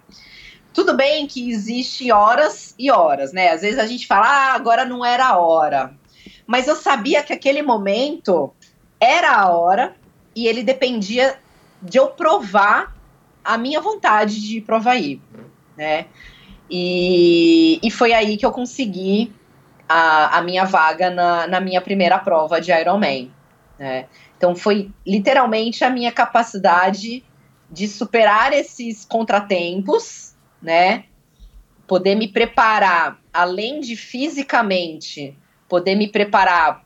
Tudo 0.74 0.96
bem 0.96 1.28
que 1.28 1.52
existe 1.52 2.12
horas 2.12 2.74
e 2.80 2.92
horas, 2.92 3.32
né? 3.32 3.50
Às 3.50 3.62
vezes 3.62 3.80
a 3.80 3.86
gente 3.86 4.08
fala, 4.08 4.26
ah, 4.26 4.54
agora 4.54 4.86
não 4.86 5.06
era 5.06 5.28
a 5.28 5.38
hora. 5.38 5.94
Mas 6.48 6.68
eu 6.68 6.76
sabia 6.76 7.22
que 7.24 7.32
aquele 7.32 7.62
momento 7.62 8.52
era 9.00 9.36
a 9.36 9.50
hora 9.50 9.96
e 10.36 10.48
ele 10.48 10.64
dependia 10.64 11.38
de 11.82 11.98
eu 11.98 12.08
provar 12.08 12.96
a 13.44 13.58
minha 13.58 13.82
vontade 13.82 14.42
de 14.42 14.58
ir 14.58 14.62
pro 14.62 14.78
Havaí, 14.78 15.22
né? 15.78 16.06
E, 16.70 17.80
e 17.84 17.92
foi 17.92 18.14
aí 18.14 18.38
que 18.38 18.46
eu 18.46 18.52
consegui 18.52 19.34
a, 19.88 20.38
a 20.38 20.42
minha 20.42 20.66
vaga 20.66 21.10
na, 21.10 21.46
na 21.48 21.60
minha 21.60 21.82
primeira 21.82 22.18
prova 22.18 22.62
de 22.62 22.72
Ironman, 22.72 23.32
né? 23.78 24.06
Então 24.38 24.56
foi 24.56 24.92
literalmente 25.06 25.84
a 25.84 25.90
minha 25.90 26.12
capacidade 26.12 27.24
de 27.70 27.88
superar 27.88 28.54
esses 28.54 29.04
contratempos, 29.06 30.36
né? 30.62 31.06
Poder 31.88 32.16
me 32.16 32.28
preparar, 32.28 33.20
além 33.34 33.80
de 33.82 33.96
fisicamente, 33.96 35.38
poder 35.68 35.96
me 35.96 36.08
preparar 36.08 36.84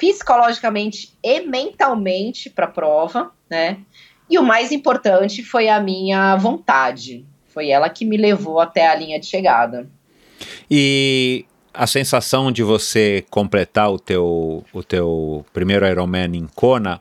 psicologicamente 0.00 1.14
e 1.22 1.42
mentalmente 1.42 2.48
para 2.48 2.64
a 2.64 2.70
prova, 2.70 3.30
né? 3.48 3.78
E 4.28 4.38
o 4.38 4.42
mais 4.42 4.72
importante 4.72 5.42
foi 5.42 5.68
a 5.68 5.78
minha 5.78 6.36
vontade. 6.36 7.26
Foi 7.48 7.68
ela 7.68 7.90
que 7.90 8.06
me 8.06 8.16
levou 8.16 8.60
até 8.60 8.88
a 8.88 8.94
linha 8.94 9.20
de 9.20 9.26
chegada. 9.26 9.90
E 10.70 11.44
a 11.74 11.86
sensação 11.86 12.50
de 12.50 12.62
você 12.62 13.24
completar 13.28 13.92
o 13.92 13.98
teu, 13.98 14.64
o 14.72 14.82
teu 14.82 15.44
primeiro 15.52 15.86
Ironman 15.86 16.34
em 16.34 16.46
Kona, 16.54 17.00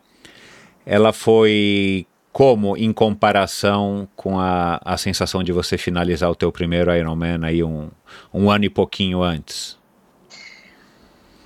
ela 0.85 1.13
foi 1.13 2.05
como 2.33 2.75
em 2.75 2.91
comparação 2.91 4.07
com 4.15 4.39
a, 4.39 4.79
a 4.83 4.97
sensação 4.97 5.43
de 5.43 5.51
você 5.51 5.77
finalizar 5.77 6.29
o 6.29 6.35
teu 6.35 6.51
primeiro 6.51 6.93
Ironman 6.93 7.39
aí 7.43 7.63
um, 7.63 7.89
um 8.33 8.49
ano 8.49 8.65
e 8.65 8.69
pouquinho 8.69 9.21
antes? 9.21 9.78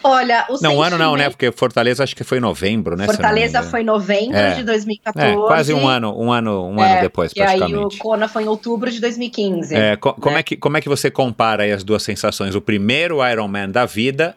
Olha, 0.04 0.46
o 0.50 0.62
Não, 0.62 0.82
ano 0.82 0.98
não, 0.98 1.16
né? 1.16 1.30
Porque 1.30 1.52
Fortaleza 1.52 2.04
acho 2.04 2.16
que 2.16 2.24
foi 2.24 2.38
em 2.38 2.42
novembro, 2.42 2.98
né? 2.98 3.06
Fortaleza 3.06 3.64
foi 3.64 3.82
em 3.82 3.86
novembro 3.86 4.38
é. 4.38 4.54
de 4.54 4.64
2014. 4.64 5.28
É, 5.28 5.36
quase 5.36 5.74
um 5.74 5.88
ano, 5.88 6.14
um 6.20 6.32
ano, 6.32 6.68
um 6.68 6.84
é, 6.84 6.92
ano 6.92 7.02
depois, 7.02 7.34
praticamente. 7.34 7.74
E 7.74 7.76
aí 7.76 7.86
o 7.86 7.90
Kona 7.98 8.28
foi 8.28 8.44
em 8.44 8.48
outubro 8.48 8.92
de 8.92 9.00
2015. 9.00 9.74
É, 9.74 9.96
co 9.96 10.10
né? 10.10 10.16
como, 10.20 10.38
é 10.38 10.44
que, 10.44 10.58
como 10.58 10.78
é 10.78 10.82
que 10.82 10.90
você 10.90 11.10
compara 11.10 11.74
as 11.74 11.84
duas 11.84 12.04
sensações? 12.04 12.54
O 12.54 12.62
primeiro 12.62 13.26
Ironman 13.26 13.70
da 13.70 13.86
vida 13.86 14.36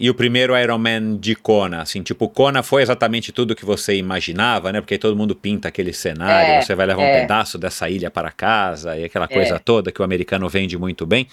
e 0.00 0.08
o 0.08 0.14
primeiro 0.14 0.58
Ironman 0.58 1.18
de 1.18 1.34
Kona, 1.34 1.82
assim, 1.82 2.02
tipo, 2.02 2.26
Kona 2.26 2.62
foi 2.62 2.80
exatamente 2.80 3.32
tudo 3.32 3.54
que 3.54 3.66
você 3.66 3.94
imaginava, 3.96 4.72
né? 4.72 4.80
Porque 4.80 4.96
todo 4.96 5.14
mundo 5.14 5.36
pinta 5.36 5.68
aquele 5.68 5.92
cenário, 5.92 6.52
é, 6.52 6.62
você 6.62 6.74
vai 6.74 6.86
levar 6.86 7.02
é. 7.02 7.18
um 7.18 7.20
pedaço 7.20 7.58
dessa 7.58 7.86
ilha 7.90 8.10
para 8.10 8.32
casa 8.32 8.96
e 8.96 9.04
aquela 9.04 9.28
coisa 9.28 9.56
é. 9.56 9.58
toda 9.58 9.92
que 9.92 10.00
o 10.00 10.04
americano 10.04 10.48
vende 10.48 10.78
muito 10.78 11.04
bem. 11.04 11.28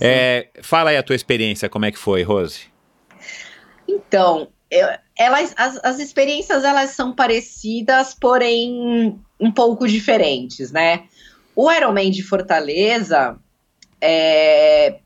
É, 0.00 0.48
fala 0.60 0.90
aí 0.90 0.96
a 0.96 1.04
tua 1.04 1.14
experiência, 1.14 1.68
como 1.68 1.84
é 1.84 1.92
que 1.92 1.98
foi, 1.98 2.24
Rose? 2.24 2.69
Então, 3.90 4.48
elas, 5.18 5.52
as, 5.56 5.80
as 5.82 5.98
experiências 5.98 6.64
elas 6.64 6.90
são 6.90 7.12
parecidas, 7.12 8.14
porém 8.14 9.20
um 9.38 9.50
pouco 9.50 9.88
diferentes, 9.88 10.70
né? 10.70 11.04
O 11.56 11.70
Ironman 11.70 12.10
de 12.10 12.22
Fortaleza, 12.22 13.36
é, 14.00 15.00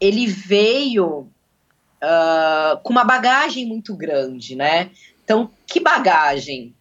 ele 0.00 0.26
veio 0.26 1.28
uh, 2.02 2.80
com 2.82 2.92
uma 2.92 3.04
bagagem 3.04 3.66
muito 3.66 3.96
grande, 3.96 4.54
né? 4.54 4.90
Então, 5.24 5.50
que 5.66 5.80
bagagem? 5.80 6.74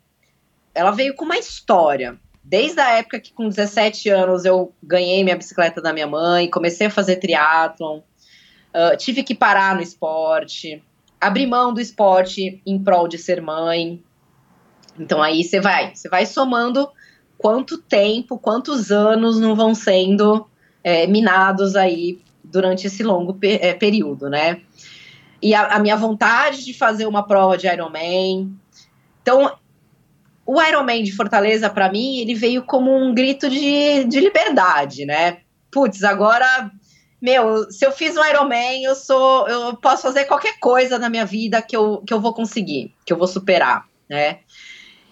Ela 0.73 0.91
veio 0.91 1.15
com 1.15 1.25
uma 1.25 1.37
história. 1.37 2.17
Desde 2.43 2.79
a 2.79 2.97
época 2.97 3.19
que, 3.19 3.33
com 3.33 3.49
17 3.49 4.09
anos, 4.09 4.45
eu 4.45 4.73
ganhei 4.81 5.23
minha 5.23 5.35
bicicleta 5.35 5.81
da 5.81 5.93
minha 5.93 6.07
mãe, 6.07 6.49
comecei 6.49 6.87
a 6.87 6.91
fazer 6.91 7.17
triatlon, 7.17 7.99
uh, 7.99 8.97
tive 8.97 9.23
que 9.23 9.35
parar 9.35 9.75
no 9.75 9.81
esporte, 9.81 10.81
abrir 11.19 11.47
mão 11.47 11.73
do 11.73 11.81
esporte 11.81 12.61
em 12.65 12.81
prol 12.81 13.07
de 13.07 13.17
ser 13.17 13.41
mãe. 13.41 14.01
Então 14.97 15.21
aí 15.21 15.43
você 15.43 15.59
vai, 15.59 15.95
você 15.95 16.07
vai 16.09 16.25
somando 16.25 16.89
quanto 17.37 17.77
tempo, 17.77 18.37
quantos 18.37 18.91
anos 18.91 19.39
não 19.39 19.55
vão 19.55 19.73
sendo 19.73 20.47
é, 20.83 21.07
minados 21.07 21.75
aí 21.75 22.21
durante 22.43 22.87
esse 22.87 23.03
longo 23.03 23.37
é, 23.41 23.73
período, 23.73 24.29
né? 24.29 24.61
E 25.41 25.53
a, 25.53 25.75
a, 25.75 25.79
minha 25.79 25.95
vontade 25.95 26.65
de 26.65 26.73
fazer 26.73 27.05
uma 27.05 27.25
prova 27.25 27.57
de 27.57 27.67
Ironman. 27.67 28.53
Então, 29.21 29.55
o 30.45 30.61
Ironman 30.61 31.03
de 31.03 31.13
Fortaleza, 31.13 31.69
para 31.69 31.89
mim, 31.89 32.17
ele 32.17 32.35
veio 32.35 32.63
como 32.63 32.93
um 32.93 33.13
grito 33.13 33.49
de, 33.49 34.03
de 34.03 34.19
liberdade, 34.19 35.05
né? 35.05 35.37
Putz, 35.71 36.03
agora 36.03 36.69
meu, 37.21 37.69
se 37.71 37.85
eu 37.85 37.91
fiz 37.91 38.15
um 38.15 38.23
Ironman, 38.23 38.83
eu 38.83 38.95
sou, 38.95 39.47
eu 39.47 39.75
posso 39.77 40.03
fazer 40.03 40.25
qualquer 40.25 40.57
coisa 40.59 40.97
na 40.97 41.09
minha 41.09 41.25
vida 41.25 41.61
que 41.61 41.75
eu, 41.75 42.01
que 42.05 42.13
eu 42.13 42.19
vou 42.19 42.33
conseguir, 42.33 42.95
que 43.05 43.11
eu 43.11 43.17
vou 43.17 43.27
superar, 43.27 43.85
né? 44.09 44.39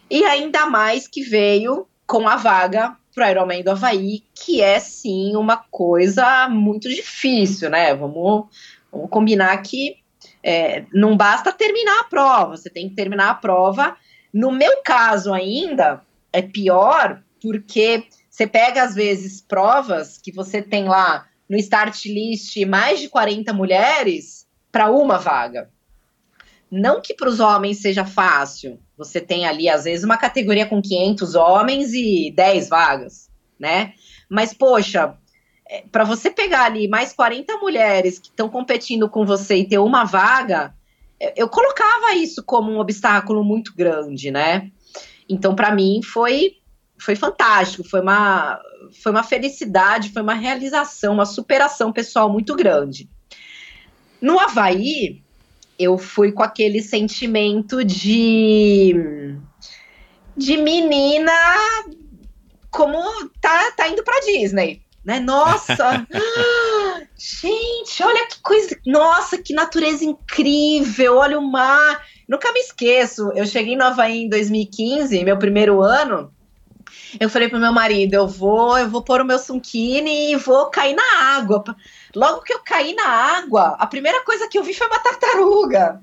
E 0.10 0.24
ainda 0.24 0.66
mais 0.68 1.08
que 1.08 1.22
veio 1.22 1.86
com 2.06 2.28
a 2.28 2.38
vaga 2.38 2.96
pro 3.14 3.28
Ironman 3.28 3.64
do 3.64 3.72
Havaí, 3.72 4.24
que 4.34 4.62
é 4.62 4.80
sim 4.80 5.36
uma 5.36 5.58
coisa 5.58 6.48
muito 6.48 6.88
difícil, 6.88 7.70
né? 7.70 7.94
Vamos, 7.94 8.46
vamos 8.92 9.10
combinar 9.10 9.58
que 9.58 9.98
é, 10.42 10.86
não 10.94 11.18
basta 11.18 11.52
terminar 11.52 12.02
a 12.02 12.04
prova, 12.06 12.56
você 12.56 12.70
tem 12.70 12.88
que 12.88 12.96
terminar 12.96 13.32
a 13.32 13.36
prova. 13.36 13.98
No 14.34 14.52
meu 14.52 14.82
caso 14.84 15.34
ainda, 15.34 16.02
é 16.32 16.42
pior, 16.42 17.22
porque 17.42 18.06
você 18.30 18.48
pega 18.48 18.84
às 18.84 18.96
vezes 18.96 19.42
provas 19.42 20.18
que 20.18 20.32
você 20.32 20.62
tem 20.62 20.86
lá 20.86 21.26
no 21.50 21.58
start 21.58 22.06
list 22.06 22.56
mais 22.66 23.00
de 23.00 23.10
40 23.10 23.54
mulheres 23.54 24.48
para 24.72 24.92
uma 24.92 25.18
vaga. 25.18 25.70
Não 26.70 27.02
que 27.02 27.14
para 27.14 27.30
os 27.30 27.40
homens 27.40 27.82
seja 27.82 28.06
fácil. 28.06 28.80
Você 28.98 29.22
tem 29.22 29.46
ali, 29.46 29.70
às 29.70 29.86
vezes, 29.86 30.04
uma 30.04 30.18
categoria 30.18 30.66
com 30.66 30.82
500 30.82 31.36
homens 31.36 31.94
e 31.94 32.34
10 32.36 32.68
vagas, 32.68 33.30
né? 33.58 33.94
Mas, 34.30 34.54
poxa, 34.54 35.16
é, 35.70 35.84
para 35.92 36.04
você 36.04 36.30
pegar 36.30 36.66
ali 36.66 36.88
mais 36.88 37.14
40 37.14 37.58
mulheres 37.58 38.20
que 38.20 38.28
estão 38.28 38.50
competindo 38.50 39.10
com 39.10 39.26
você 39.26 39.58
e 39.58 39.68
ter 39.68 39.78
uma 39.78 40.04
vaga, 40.04 40.74
eu 41.36 41.48
colocava 41.48 42.14
isso 42.16 42.44
como 42.44 42.72
um 42.72 42.80
obstáculo 42.80 43.44
muito 43.44 43.74
grande, 43.74 44.30
né? 44.30 44.70
Então, 45.30 45.56
para 45.56 45.74
mim, 45.74 46.02
foi 46.04 46.58
foi 47.00 47.16
fantástico, 47.16 47.88
foi 47.88 48.02
uma, 48.02 48.60
foi 49.02 49.12
uma 49.12 49.24
felicidade, 49.24 50.12
foi 50.12 50.22
uma 50.22 50.34
realização, 50.34 51.14
uma 51.14 51.26
superação 51.26 51.92
pessoal 51.92 52.32
muito 52.32 52.56
grande. 52.56 53.10
No 54.22 54.40
Havaí, 54.40 55.22
eu 55.78 55.98
fui 55.98 56.32
com 56.32 56.44
aquele 56.44 56.82
sentimento 56.82 57.84
de 57.84 58.96
de 60.36 60.56
menina 60.58 61.34
como 62.70 63.00
tá, 63.42 63.72
tá 63.72 63.88
indo 63.88 64.04
para 64.04 64.20
Disney, 64.22 64.84
né? 65.04 65.20
Nossa, 65.20 66.06
Gente, 67.18 68.04
olha 68.04 68.28
que 68.28 68.40
coisa. 68.42 68.78
Nossa, 68.86 69.42
que 69.42 69.52
natureza 69.52 70.06
incrível. 70.06 71.18
Olha 71.18 71.40
o 71.40 71.42
mar. 71.42 72.06
Nunca 72.30 72.54
me 72.54 72.60
esqueço. 72.60 73.32
Eu 73.34 73.46
cheguei 73.48 73.74
em 73.74 73.78
Nova 73.78 74.04
Havaí 74.04 74.24
em 74.24 74.30
2015, 74.30 75.24
meu 75.24 75.38
primeiro 75.38 75.82
ano. 75.82 76.32
Eu 77.20 77.30
falei 77.30 77.48
pro 77.48 77.60
meu 77.60 77.72
marido, 77.72 78.14
eu 78.14 78.28
vou, 78.28 78.78
eu 78.78 78.90
vou 78.90 79.02
pôr 79.02 79.22
o 79.22 79.26
meu 79.26 79.40
sunkini 79.40 80.32
e 80.32 80.36
vou 80.36 80.70
cair 80.70 80.96
na 80.96 81.38
água. 81.38 81.64
Logo 82.16 82.42
que 82.42 82.54
eu 82.54 82.60
caí 82.60 82.94
na 82.94 83.08
água, 83.08 83.76
a 83.80 83.88
primeira 83.88 84.24
coisa 84.24 84.48
que 84.48 84.58
eu 84.58 84.64
vi 84.64 84.74
foi 84.74 84.88
uma 84.88 85.00
tartaruga. 85.00 86.02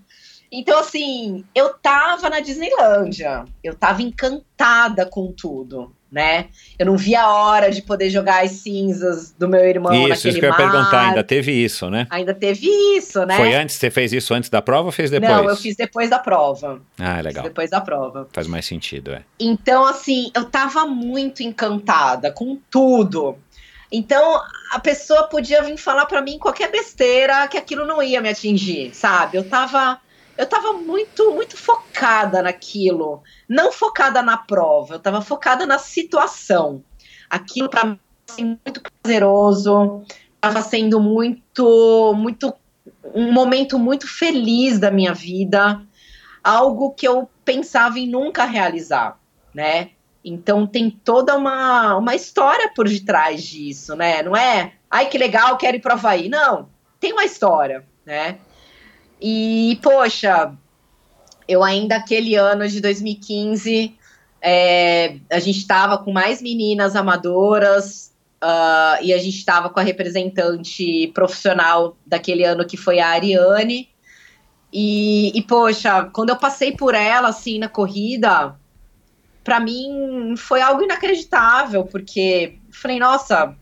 Então, 0.51 0.79
assim, 0.79 1.45
eu 1.55 1.75
tava 1.75 2.31
na 2.31 2.41
Disneylândia, 2.41 3.45
eu 3.63 3.75
tava 3.75 4.03
encantada 4.03 5.05
com 5.05 5.33
tudo, 5.33 5.94
né? 6.15 6.47
Eu 6.79 6.87
não 6.87 6.97
via 6.97 7.23
a 7.23 7.35
hora 7.35 7.71
de 7.73 7.83
poder 7.83 8.09
jogar 8.09 8.45
as 8.45 8.53
cinzas 8.53 9.33
do 9.33 9.49
meu 9.49 9.61
irmão 9.67 9.93
isso, 9.93 10.09
naquele 10.09 10.29
isso 10.31 10.39
que 10.39 10.47
eu 10.47 10.51
ia 10.51 10.57
perguntar, 10.57 11.09
ainda 11.09 11.25
teve 11.25 11.51
isso, 11.53 11.91
né? 11.91 12.07
Ainda 12.09 12.33
teve 12.33 12.69
isso, 12.97 13.27
né? 13.27 13.37
Foi 13.37 13.53
antes, 13.53 13.75
você 13.75 13.91
fez 13.91 14.13
isso 14.13 14.33
antes 14.33 14.49
da 14.49 14.63
prova 14.63 14.87
ou 14.87 14.93
fez 14.93 15.11
depois? 15.11 15.33
Não, 15.33 15.49
eu 15.49 15.57
fiz 15.57 15.75
depois 15.75 16.09
da 16.09 16.21
prova. 16.21 16.81
Ah, 16.99 17.17
Fiz 17.17 17.25
legal. 17.25 17.43
depois 17.43 17.71
da 17.71 17.81
prova. 17.81 18.29
Faz 18.33 18.47
mais 18.47 18.65
sentido, 18.65 19.13
é. 19.13 19.23
Então, 19.41 19.85
assim, 19.85 20.31
eu 20.37 20.45
tava 20.45 20.87
muito 20.87 21.43
encantada 21.43 22.31
com 22.31 22.57
tudo. 22.71 23.37
Então, 23.91 24.41
a 24.71 24.79
pessoa 24.79 25.25
podia 25.25 25.63
vir 25.63 25.77
falar 25.77 26.07
pra 26.07 26.23
mim 26.23 26.39
qualquer 26.39 26.71
besteira 26.71 27.47
que 27.49 27.59
aquilo 27.59 27.85
não 27.85 28.01
ia 28.01 28.21
me 28.21 28.29
atingir, 28.29 28.95
sabe? 28.95 29.37
Eu 29.37 29.49
tava 29.49 29.99
eu 30.37 30.47
tava 30.47 30.73
muito 30.73 31.33
muito 31.33 31.57
focada 31.57 32.43
naquilo, 32.43 33.23
não 33.49 33.73
focada 33.73 34.23
na 34.23 34.37
prova, 34.37 34.95
eu 34.95 34.99
tava 34.99 35.21
focada 35.21 35.67
na 35.67 35.79
situação. 35.79 36.83
Aquilo 37.31 37.69
para 37.69 37.85
mim 37.85 37.99
assim, 38.29 38.59
muito 38.65 38.81
prazeroso, 38.83 40.03
tava 40.41 40.63
sendo 40.63 41.01
muito 41.01 42.15
muito 42.17 42.55
um 43.15 43.33
momento 43.33 43.79
muito 43.79 44.09
feliz 44.09 44.79
da 44.79 44.91
minha 44.91 45.15
vida, 45.15 45.81
algo 46.43 46.93
que 46.93 47.07
eu 47.07 47.29
pensava 47.45 47.99
em 47.99 48.09
nunca 48.09 48.45
realizar, 48.45 49.19
né? 49.55 49.91
Então 50.25 50.67
tem 50.67 50.91
toda 50.91 51.37
uma, 51.37 51.97
uma 51.97 52.15
história 52.15 52.73
por 52.75 52.89
detrás 52.89 53.43
disso, 53.43 53.95
né? 53.95 54.23
Não 54.23 54.35
é, 54.35 54.73
ai 54.91 55.07
que 55.09 55.19
legal, 55.19 55.57
quero 55.59 55.77
ir 55.77 55.81
para 55.81 55.95
Havaí. 55.95 56.29
Não, 56.29 56.69
tem 56.99 57.13
uma 57.13 57.25
história, 57.25 57.85
né? 58.07 58.39
E, 59.27 59.79
poxa, 59.83 60.53
eu 61.49 61.65
ainda 61.65 61.97
aquele 61.97 62.35
ano 62.35 62.69
de 62.69 62.79
2015, 62.79 63.97
é, 64.43 65.17
a 65.33 65.39
gente 65.39 65.61
estava 65.61 65.97
com 65.97 66.13
mais 66.13 66.43
meninas 66.43 66.95
amadoras 66.95 68.13
uh, 68.43 69.03
e 69.03 69.15
a 69.15 69.17
gente 69.17 69.39
estava 69.39 69.71
com 69.71 69.81
a 69.81 69.83
representante 69.83 71.11
profissional 71.15 71.97
daquele 72.05 72.45
ano 72.45 72.67
que 72.67 72.77
foi 72.77 73.01
a 73.01 73.09
Ariane. 73.09 73.89
E, 74.71 75.33
e, 75.35 75.41
poxa, 75.41 76.05
quando 76.13 76.29
eu 76.29 76.37
passei 76.37 76.73
por 76.73 76.95
ela, 76.95 77.29
assim, 77.29 77.59
na 77.59 77.69
corrida, 77.69 78.55
para 79.43 79.59
mim 79.59 80.35
foi 80.37 80.61
algo 80.61 80.83
inacreditável, 80.83 81.87
porque 81.87 82.59
falei, 82.71 82.99
nossa, 82.99 83.57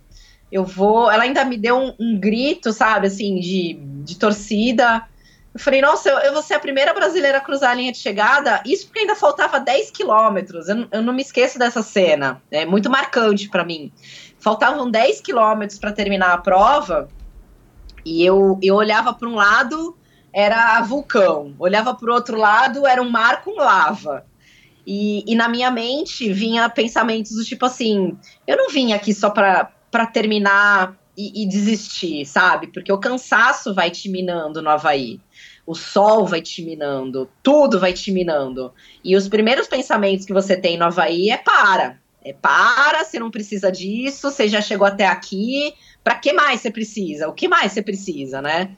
eu 0.51 0.65
vou. 0.65 1.09
Ela 1.09 1.23
ainda 1.23 1.45
me 1.45 1.57
deu 1.57 1.77
um, 1.77 1.95
um 2.01 2.19
grito, 2.19 2.73
sabe, 2.73 3.07
assim, 3.07 3.39
de, 3.39 3.79
de 4.03 4.17
torcida. 4.19 5.07
Eu 5.55 5.61
falei, 5.61 5.83
nossa, 5.83 6.09
eu, 6.09 6.19
eu 6.19 6.33
vou 6.33 6.43
ser 6.43 6.55
a 6.55 6.61
primeira 6.61 6.95
brasileira 6.95 7.39
a 7.39 7.41
cruzar 7.41 7.73
a 7.73 7.75
linha 7.75 7.93
de 7.93 7.99
chegada. 7.99 8.63
Isso 8.65 8.87
porque 8.87 9.01
ainda 9.01 9.15
faltava 9.15 9.61
10 9.61 9.91
quilômetros. 9.91 10.69
Eu, 10.69 10.89
eu, 10.91 11.03
não 11.03 11.13
me 11.13 11.23
esqueço 11.23 11.59
dessa 11.59 11.83
cena. 11.83 12.43
É 12.51 12.65
muito 12.65 12.89
marcante 12.89 13.49
para 13.49 13.65
mim. 13.65 13.93
Faltavam 14.39 14.91
10 14.91 15.21
quilômetros 15.21 15.79
para 15.79 15.93
terminar 15.93 16.33
a 16.33 16.39
prova. 16.39 17.09
E 18.05 18.25
eu, 18.25 18.59
eu 18.63 18.75
olhava 18.75 19.13
para 19.13 19.29
um 19.29 19.35
lado, 19.35 19.97
era 20.33 20.81
vulcão. 20.83 21.55
Olhava 21.59 21.95
para 21.95 22.11
o 22.11 22.15
outro 22.15 22.39
lado, 22.39 22.87
era 22.87 23.03
um 23.03 23.11
mar 23.11 23.43
com 23.43 23.57
lava. 23.57 24.25
E, 24.87 25.23
e, 25.31 25.37
na 25.37 25.49
minha 25.49 25.71
mente 25.71 26.33
vinha 26.33 26.69
pensamentos 26.69 27.33
do 27.33 27.45
tipo 27.45 27.65
assim: 27.65 28.19
eu 28.47 28.57
não 28.57 28.69
vim 28.69 28.93
aqui 28.93 29.15
só 29.15 29.31
para 29.31 30.07
terminar 30.13 30.97
e, 31.17 31.43
e, 31.43 31.47
desistir, 31.47 32.25
sabe? 32.27 32.67
Porque 32.67 32.93
o 32.93 32.99
cansaço 32.99 33.75
vai 33.75 33.91
te 33.91 34.09
minando 34.09 34.61
no 34.61 34.71
Havaí. 34.71 35.21
O 35.65 35.75
sol 35.75 36.27
vai 36.27 36.43
te 36.43 36.63
minando, 36.63 37.29
tudo 37.43 37.79
vai 37.79 37.93
te 37.93 38.11
minando. 38.11 38.73
E 39.05 39.15
os 39.15 39.29
primeiros 39.29 39.69
pensamentos 39.69 40.27
que 40.27 40.33
você 40.33 40.57
tem 40.57 40.77
no 40.77 40.85
Havaí 40.85 41.31
é 41.31 41.37
para. 41.37 42.01
É 42.25 42.33
para, 42.33 43.05
você 43.05 43.19
não 43.19 43.31
precisa 43.31 43.71
disso, 43.71 44.31
você 44.31 44.49
já 44.49 44.61
chegou 44.61 44.87
até 44.87 45.07
aqui, 45.07 45.75
para 46.05 46.15
que 46.15 46.33
mais 46.33 46.61
você 46.61 46.71
precisa? 46.71 47.29
O 47.29 47.33
que 47.33 47.49
mais 47.49 47.73
você 47.73 47.83
precisa, 47.83 48.41
né? 48.41 48.77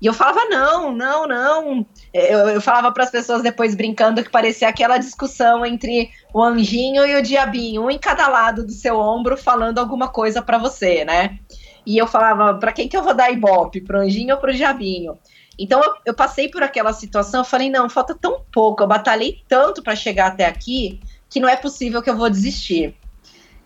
E 0.00 0.06
eu 0.06 0.12
falava, 0.12 0.44
não, 0.46 0.92
não, 0.92 1.26
não. 1.26 1.86
Eu, 2.12 2.48
eu 2.48 2.60
falava 2.60 2.90
para 2.92 3.04
as 3.04 3.10
pessoas 3.10 3.42
depois 3.42 3.74
brincando 3.74 4.22
que 4.22 4.30
parecia 4.30 4.68
aquela 4.68 4.98
discussão 4.98 5.64
entre 5.64 6.10
o 6.32 6.42
anjinho 6.42 7.04
e 7.06 7.16
o 7.16 7.22
diabinho, 7.22 7.84
um 7.84 7.90
em 7.90 7.98
cada 7.98 8.28
lado 8.28 8.64
do 8.64 8.72
seu 8.72 8.98
ombro 8.98 9.36
falando 9.36 9.78
alguma 9.78 10.08
coisa 10.08 10.42
para 10.42 10.58
você, 10.58 11.04
né? 11.04 11.38
E 11.86 11.96
eu 11.96 12.06
falava, 12.06 12.58
para 12.58 12.72
quem 12.72 12.88
que 12.88 12.96
eu 12.96 13.02
vou 13.02 13.14
dar 13.14 13.30
ibope? 13.30 13.80
Pro 13.80 14.00
anjinho 14.00 14.34
ou 14.34 14.40
pro 14.40 14.52
diabinho? 14.52 15.18
Então 15.58 15.82
eu, 15.82 15.94
eu, 16.06 16.14
passei 16.14 16.48
por 16.48 16.62
aquela 16.62 16.92
situação, 16.92 17.40
eu 17.40 17.44
falei, 17.44 17.68
não, 17.68 17.90
falta 17.90 18.14
tão 18.14 18.42
pouco, 18.52 18.82
eu 18.82 18.86
batalhei 18.86 19.42
tanto 19.48 19.82
para 19.82 19.96
chegar 19.96 20.28
até 20.28 20.46
aqui 20.46 21.00
que 21.28 21.40
não 21.40 21.48
é 21.48 21.56
possível 21.56 22.00
que 22.00 22.08
eu 22.08 22.16
vou 22.16 22.30
desistir. 22.30 22.94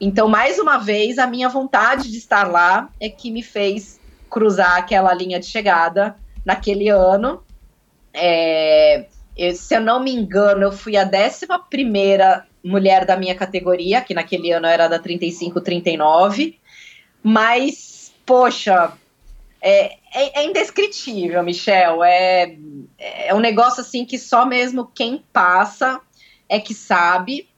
Então, 0.00 0.26
mais 0.26 0.58
uma 0.58 0.78
vez, 0.78 1.16
a 1.16 1.28
minha 1.28 1.48
vontade 1.48 2.10
de 2.10 2.18
estar 2.18 2.50
lá 2.50 2.88
é 2.98 3.08
que 3.08 3.30
me 3.30 3.42
fez 3.42 4.00
cruzar 4.28 4.76
aquela 4.76 5.14
linha 5.14 5.38
de 5.38 5.46
chegada 5.46 6.16
naquele 6.44 6.88
ano. 6.88 7.44
É, 8.12 9.06
eu, 9.36 9.54
se 9.54 9.76
eu 9.76 9.80
não 9.80 10.02
me 10.02 10.12
engano, 10.12 10.64
eu 10.64 10.72
fui 10.72 10.96
a 10.96 11.04
11 11.04 11.46
mulher 12.64 13.04
da 13.04 13.16
minha 13.16 13.34
categoria, 13.34 14.00
que 14.00 14.14
naquele 14.14 14.50
ano 14.50 14.66
era 14.66 14.88
da 14.88 14.98
35-39, 14.98 16.56
mas, 17.22 18.12
poxa, 18.26 18.92
é, 19.60 19.98
é, 20.12 20.40
é, 20.40 20.44
indescritível, 20.44 21.42
Michel. 21.42 22.04
É, 22.04 22.56
é 22.98 23.34
um 23.34 23.40
negócio 23.40 23.80
assim 23.80 24.04
que 24.04 24.18
só 24.18 24.44
mesmo 24.46 24.86
quem 24.86 25.24
passa 25.32 26.00
é 26.48 26.60
que 26.60 26.74
sabe. 26.74 27.48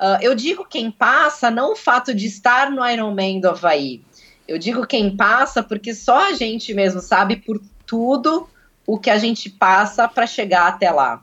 Uh, 0.00 0.22
eu 0.22 0.34
digo 0.34 0.64
quem 0.64 0.90
passa, 0.90 1.50
não 1.50 1.72
o 1.72 1.76
fato 1.76 2.14
de 2.14 2.26
estar 2.26 2.70
no 2.70 2.86
Ironman 2.86 3.40
do 3.40 3.48
Havaí. 3.48 4.02
Eu 4.46 4.58
digo 4.58 4.86
quem 4.86 5.14
passa 5.16 5.62
porque 5.62 5.94
só 5.94 6.30
a 6.30 6.32
gente 6.32 6.72
mesmo 6.72 7.00
sabe 7.00 7.36
por 7.36 7.60
tudo 7.84 8.48
o 8.86 8.98
que 8.98 9.10
a 9.10 9.18
gente 9.18 9.50
passa 9.50 10.08
para 10.08 10.26
chegar 10.26 10.68
até 10.68 10.90
lá, 10.90 11.22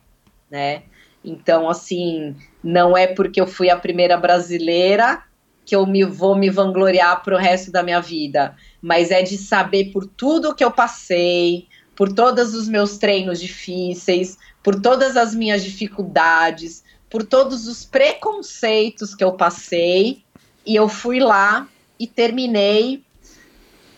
né? 0.52 0.84
Então, 1.24 1.68
assim, 1.68 2.36
não 2.64 2.96
é 2.96 3.08
porque 3.08 3.42
eu 3.42 3.48
fui 3.48 3.70
a 3.70 3.78
primeira 3.78 4.18
brasileira 4.18 5.24
que 5.66 5.76
eu 5.76 5.86
me 5.88 6.04
vou 6.04 6.36
me 6.36 6.50
vangloriar 6.50 7.24
pro 7.24 7.38
resto 7.38 7.72
da 7.72 7.82
minha 7.82 8.00
vida, 8.00 8.56
mas 8.86 9.10
é 9.10 9.24
de 9.24 9.36
saber 9.36 9.86
por 9.86 10.06
tudo 10.06 10.54
que 10.54 10.64
eu 10.64 10.70
passei, 10.70 11.68
por 11.96 12.14
todos 12.14 12.54
os 12.54 12.70
meus 12.70 13.00
treinos 13.00 13.42
difíceis, 13.42 14.38
por 14.62 14.80
todas 14.80 15.18
as 15.18 15.34
minhas 15.34 15.64
dificuldades, 15.64 16.84
por 17.10 17.24
todos 17.24 17.68
os 17.68 17.84
preconceitos 17.84 19.16
que 19.16 19.24
eu 19.24 19.32
passei, 19.32 20.24
e 20.64 20.76
eu 20.76 20.88
fui 20.88 21.20
lá 21.20 21.68
e 22.00 22.06
terminei 22.06 23.04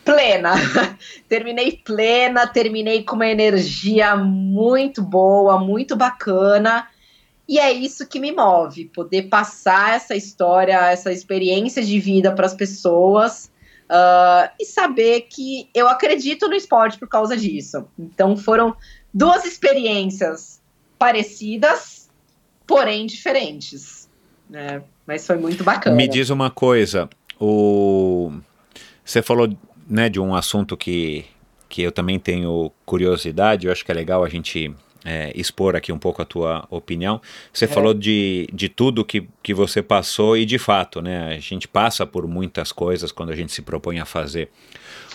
plena. 0.06 0.54
terminei 1.28 1.74
plena, 1.84 2.48
terminei 2.48 3.04
com 3.04 3.18
uma 3.18 3.28
energia 3.28 4.16
muito 4.16 5.02
boa, 5.02 5.60
muito 5.60 5.98
bacana. 5.98 6.88
E 7.46 7.60
é 7.60 7.74
isso 7.74 8.08
que 8.08 8.22
me 8.22 8.32
move, 8.32 8.86
poder 8.86 9.24
passar 9.24 9.98
essa 9.98 10.16
história, 10.16 10.90
essa 10.90 11.12
experiência 11.12 11.84
de 11.84 12.00
vida 12.00 12.32
para 12.32 12.46
as 12.46 12.54
pessoas 12.54 13.52
uh, 13.90 14.50
e 14.60 14.66
saber 14.66 15.22
que 15.22 15.70
eu 15.74 15.88
acredito 15.88 16.48
no 16.48 16.56
esporte 16.56 16.98
por 16.98 17.08
causa 17.08 17.36
disso. 17.36 17.88
Então 17.98 18.36
foram 18.36 18.76
duas 19.14 19.46
experiências 19.46 20.62
parecidas, 20.98 22.10
porém 22.66 23.06
diferentes. 23.06 24.10
Né? 24.50 24.82
Mas 25.06 25.26
foi 25.26 25.38
muito 25.38 25.64
bacana. 25.64 25.96
Me 25.96 26.08
diz 26.08 26.30
uma 26.30 26.50
coisa, 26.50 27.10
o... 27.40 28.32
você 29.04 29.22
falou 29.22 29.50
né, 29.88 30.10
de 30.10 30.20
um 30.20 30.36
assunto 30.36 30.76
que, 30.76 31.26
que 31.70 31.82
eu 31.82 31.92
também 31.92 32.20
tenho 32.20 32.72
curiosidade, 32.86 33.68
eu 33.68 33.72
acho 33.72 33.86
que 33.86 33.92
é 33.92 33.96
legal 33.96 34.24
a 34.24 34.30
gente 34.30 34.74
é, 35.08 35.32
expor 35.34 35.74
aqui 35.74 35.94
um 35.94 35.98
pouco 35.98 36.22
a 36.22 36.26
tua 36.26 36.68
opinião. 36.70 37.22
Você 37.54 37.64
é. 37.64 37.68
falou 37.68 37.94
de, 37.94 38.46
de 38.52 38.68
tudo 38.68 39.06
que, 39.06 39.26
que 39.42 39.54
você 39.54 39.82
passou 39.82 40.36
e 40.36 40.46
de 40.46 40.60
fato, 40.60 41.02
né? 41.02 41.36
A 41.36 41.40
gente 41.40 41.66
passa 41.66 42.06
por 42.06 42.28
muitas 42.28 42.74
coisas 42.74 43.10
quando 43.10 43.32
a 43.32 43.36
gente 43.36 43.54
se 43.54 43.62
propõe 43.62 44.00
a 44.00 44.06
fazer 44.06 44.50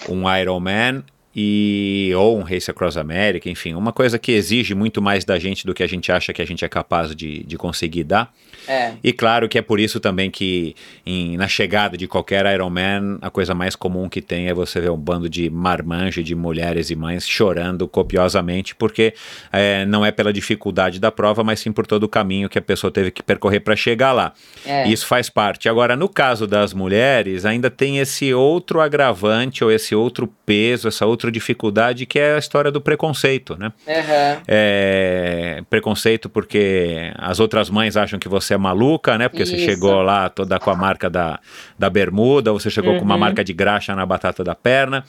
um 0.08 0.24
Ironman 0.34 1.04
e 1.34 2.12
ou 2.16 2.38
um 2.38 2.42
Race 2.42 2.70
Across 2.70 2.96
America, 2.96 3.48
enfim, 3.48 3.74
uma 3.74 3.92
coisa 3.92 4.18
que 4.18 4.32
exige 4.32 4.74
muito 4.74 5.00
mais 5.00 5.24
da 5.24 5.38
gente 5.38 5.66
do 5.66 5.72
que 5.74 5.82
a 5.82 5.86
gente 5.86 6.10
acha 6.12 6.32
que 6.32 6.42
a 6.42 6.46
gente 6.46 6.64
é 6.64 6.68
capaz 6.68 7.14
de, 7.14 7.42
de 7.44 7.56
conseguir 7.56 8.04
dar. 8.04 8.32
É. 8.68 8.92
E 9.02 9.12
claro 9.12 9.48
que 9.48 9.58
é 9.58 9.62
por 9.62 9.80
isso 9.80 9.98
também 9.98 10.30
que 10.30 10.76
em- 11.04 11.36
na 11.36 11.48
chegada 11.48 11.96
de 11.96 12.06
qualquer 12.06 12.46
Ironman, 12.54 13.18
a 13.20 13.30
coisa 13.30 13.54
mais 13.54 13.74
comum 13.74 14.08
que 14.08 14.20
tem 14.22 14.48
é 14.48 14.54
você 14.54 14.80
ver 14.80 14.90
um 14.90 14.96
bando 14.96 15.28
de 15.28 15.50
marmanjos, 15.50 16.24
de 16.24 16.34
mulheres 16.34 16.90
e 16.90 16.94
mães 16.94 17.26
chorando 17.28 17.88
copiosamente, 17.88 18.74
porque 18.74 19.14
é, 19.52 19.84
não 19.86 20.04
é 20.04 20.12
pela 20.12 20.32
dificuldade 20.32 21.00
da 21.00 21.10
prova, 21.10 21.42
mas 21.42 21.60
sim 21.60 21.72
por 21.72 21.86
todo 21.86 22.04
o 22.04 22.08
caminho 22.08 22.48
que 22.48 22.58
a 22.58 22.62
pessoa 22.62 22.90
teve 22.90 23.10
que 23.10 23.22
percorrer 23.22 23.60
para 23.60 23.74
chegar 23.74 24.12
lá. 24.12 24.32
É. 24.64 24.86
Isso 24.88 25.06
faz 25.06 25.28
parte. 25.28 25.68
Agora, 25.68 25.96
no 25.96 26.08
caso 26.08 26.46
das 26.46 26.72
mulheres, 26.72 27.44
ainda 27.44 27.70
tem 27.70 27.98
esse 27.98 28.32
outro 28.32 28.80
agravante 28.80 29.64
ou 29.64 29.72
esse 29.72 29.94
outro 29.94 30.32
peso, 30.46 30.86
essa 30.88 31.06
outra 31.06 31.21
dificuldade 31.30 32.06
que 32.06 32.18
é 32.18 32.34
a 32.34 32.38
história 32.38 32.70
do 32.70 32.80
preconceito, 32.80 33.56
né? 33.58 33.72
Aham. 33.88 34.42
É, 34.48 35.62
preconceito 35.68 36.28
porque 36.28 37.12
as 37.16 37.40
outras 37.40 37.68
mães 37.70 37.96
acham 37.96 38.18
que 38.18 38.28
você 38.28 38.54
é 38.54 38.56
maluca, 38.58 39.16
né? 39.18 39.28
Porque 39.28 39.44
você 39.46 39.56
Isso. 39.56 39.64
chegou 39.64 40.02
lá 40.02 40.28
toda 40.28 40.58
com 40.58 40.70
a 40.70 40.74
marca 40.76 41.08
da, 41.10 41.38
da 41.78 41.88
bermuda, 41.90 42.52
você 42.52 42.70
chegou 42.70 42.96
com 42.96 43.04
uma 43.04 43.14
Uhum. 43.14 43.20
marca 43.20 43.44
de 43.44 43.52
graxa 43.52 43.94
na 43.94 44.04
batata 44.06 44.42
da 44.42 44.54
perna. 44.54 45.04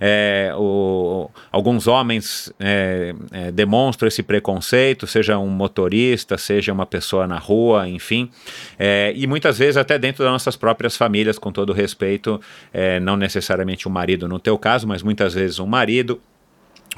É, 0.00 0.52
o- 0.56 1.30
alguns 1.50 1.86
homens 1.86 2.52
é, 2.60 3.14
é, 3.32 3.50
demonstram 3.50 4.06
esse 4.08 4.22
preconceito, 4.22 5.06
seja 5.06 5.38
um 5.38 5.48
motorista, 5.48 6.38
seja 6.38 6.72
uma 6.72 6.86
pessoa 6.86 7.26
na 7.26 7.38
rua, 7.38 7.88
enfim. 7.88 8.30
É, 8.78 9.12
e 9.16 9.26
muitas 9.26 9.58
vezes 9.58 9.76
até 9.76 9.98
dentro 9.98 10.22
das 10.24 10.32
nossas 10.32 10.56
próprias 10.56 10.96
famílias, 10.96 11.38
com 11.38 11.50
todo 11.52 11.72
respeito, 11.72 12.40
é, 12.72 13.00
não 13.00 13.16
necessariamente 13.16 13.88
um 13.88 13.90
marido 13.90 14.28
no 14.28 14.38
teu 14.38 14.56
caso, 14.58 14.86
mas 14.86 15.02
muitas 15.02 15.34
vezes 15.34 15.57
um 15.58 15.66
marido 15.66 16.20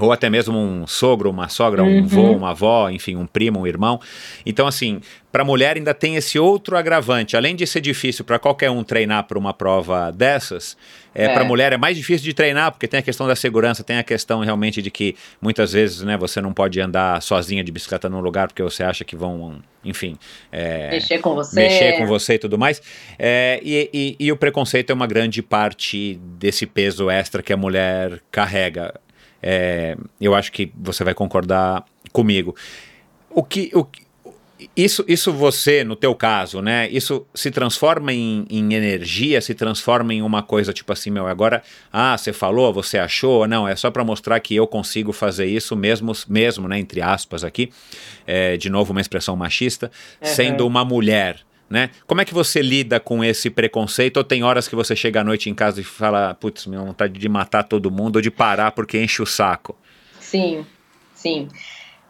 ou 0.00 0.12
até 0.12 0.28
mesmo 0.30 0.56
um 0.58 0.86
sogro, 0.86 1.30
uma 1.30 1.48
sogra, 1.48 1.82
um 1.84 1.98
Uhum. 2.00 2.06
vô, 2.06 2.32
uma 2.32 2.50
avó, 2.50 2.88
enfim, 2.90 3.16
um 3.16 3.26
primo, 3.26 3.60
um 3.60 3.66
irmão. 3.66 4.00
Então, 4.46 4.66
assim, 4.66 5.00
para 5.30 5.42
a 5.42 5.44
mulher 5.44 5.76
ainda 5.76 5.94
tem 5.94 6.16
esse 6.16 6.38
outro 6.38 6.76
agravante. 6.76 7.36
Além 7.36 7.54
de 7.54 7.66
ser 7.66 7.80
difícil 7.80 8.24
para 8.24 8.38
qualquer 8.38 8.70
um 8.70 8.82
treinar 8.82 9.24
para 9.24 9.38
uma 9.38 9.52
prova 9.54 10.10
dessas, 10.10 10.76
é, 11.14 11.24
É. 11.26 11.28
para 11.32 11.42
a 11.42 11.44
mulher 11.44 11.72
é 11.72 11.76
mais 11.76 11.96
difícil 11.96 12.24
de 12.24 12.34
treinar, 12.34 12.72
porque 12.72 12.88
tem 12.88 12.98
a 12.98 13.02
questão 13.02 13.26
da 13.26 13.36
segurança, 13.36 13.82
tem 13.84 13.98
a 13.98 14.02
questão 14.02 14.40
realmente 14.40 14.80
de 14.82 14.90
que 14.90 15.14
muitas 15.40 15.72
vezes 15.72 16.02
né, 16.02 16.16
você 16.16 16.40
não 16.40 16.52
pode 16.52 16.80
andar 16.80 17.20
sozinha 17.22 17.62
de 17.62 17.70
bicicleta 17.70 18.08
num 18.08 18.20
lugar 18.20 18.48
porque 18.48 18.62
você 18.62 18.82
acha 18.82 19.04
que 19.04 19.14
vão, 19.16 19.60
enfim. 19.84 20.16
é, 20.52 20.90
Mexer 20.90 21.18
com 21.18 21.34
você. 21.34 21.54
mexer 21.60 21.92
com 21.98 22.06
você 22.06 22.34
e 22.34 22.38
tudo 22.38 22.58
mais. 22.58 22.80
É, 23.18 23.60
e, 23.62 23.90
e- 23.92 24.16
e 24.26 24.32
o 24.32 24.36
preconceito 24.36 24.90
é 24.90 24.94
uma 24.94 25.06
grande 25.06 25.42
parte 25.42 26.18
desse 26.38 26.66
peso 26.66 27.08
extra 27.10 27.42
que 27.42 27.52
a 27.52 27.56
mulher 27.56 28.20
carrega. 28.30 28.94
É, 29.42 29.96
eu 30.20 30.34
acho 30.34 30.52
que 30.52 30.70
você 30.76 31.02
vai 31.04 31.14
concordar 31.14 31.84
comigo. 32.12 32.54
O 33.30 33.42
que, 33.42 33.70
o, 33.74 33.84
que- 33.84 34.02
isso, 34.76 35.02
isso 35.08 35.32
você, 35.32 35.82
no 35.84 35.96
teu 35.96 36.14
caso, 36.14 36.60
né? 36.60 36.86
Isso 36.90 37.26
se 37.34 37.50
transforma 37.50 38.12
em, 38.12 38.44
em 38.50 38.74
energia, 38.74 39.40
se 39.40 39.54
transforma 39.54 40.12
em 40.12 40.20
uma 40.20 40.42
coisa 40.42 40.70
tipo 40.72 40.92
assim, 40.92 41.08
meu, 41.10 41.26
agora, 41.26 41.62
ah, 41.90 42.18
você 42.18 42.30
falou, 42.32 42.70
você 42.72 42.98
achou, 42.98 43.46
não, 43.46 43.66
é 43.66 43.74
só 43.74 43.90
para 43.90 44.04
mostrar 44.04 44.38
que 44.40 44.54
eu 44.54 44.66
consigo 44.66 45.12
fazer 45.12 45.46
isso 45.46 45.74
mesmo, 45.74 46.12
mesmo, 46.28 46.68
né, 46.68 46.78
entre 46.78 47.00
aspas 47.00 47.42
aqui, 47.42 47.70
é, 48.26 48.58
de 48.58 48.68
novo 48.68 48.92
uma 48.92 49.00
expressão 49.00 49.34
machista, 49.34 49.90
Uhum. 50.20 50.26
sendo 50.28 50.66
uma 50.66 50.84
mulher, 50.84 51.38
né? 51.70 51.90
Como 52.04 52.20
é 52.20 52.24
que 52.24 52.34
você 52.34 52.60
lida 52.60 52.98
com 52.98 53.22
esse 53.22 53.48
preconceito? 53.48 54.16
Ou 54.16 54.24
tem 54.24 54.42
horas 54.42 54.66
que 54.66 54.74
você 54.74 54.96
chega 54.96 55.20
à 55.20 55.24
noite 55.24 55.48
em 55.48 55.54
casa 55.54 55.80
e 55.80 55.84
fala, 55.84 56.34
putz, 56.34 56.66
minha 56.66 56.82
vontade 56.82 57.16
de 57.16 57.28
matar 57.28 57.62
todo 57.62 57.92
mundo 57.92 58.16
ou 58.16 58.22
de 58.22 58.30
parar 58.30 58.72
porque 58.72 59.00
enche 59.00 59.22
o 59.22 59.26
saco? 59.26 59.76
Sim, 60.18 60.66
sim. 61.14 61.48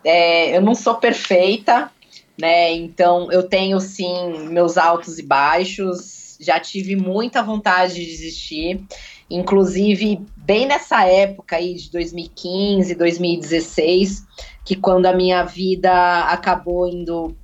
É, 0.03 0.57
eu 0.57 0.63
não 0.63 0.75
sou 0.75 0.95
perfeita, 0.95 1.93
né? 2.41 2.73
Então 2.73 3.31
eu 3.31 3.43
tenho 3.43 3.79
sim 3.81 4.49
meus 4.49 4.79
altos 4.79 5.19
e 5.19 5.23
baixos. 5.23 6.39
Já 6.41 6.59
tive 6.59 6.97
muita 6.97 7.43
vontade 7.43 7.95
de 7.97 8.07
desistir. 8.07 8.81
Inclusive, 9.29 10.21
bem 10.37 10.65
nessa 10.67 11.07
época 11.07 11.57
aí 11.57 11.75
de 11.75 11.91
2015, 11.91 12.95
2016, 12.95 14.27
que 14.65 14.75
quando 14.75 15.05
a 15.05 15.13
minha 15.13 15.45
vida 15.45 16.23
acabou 16.25 16.89
indo 16.89 17.37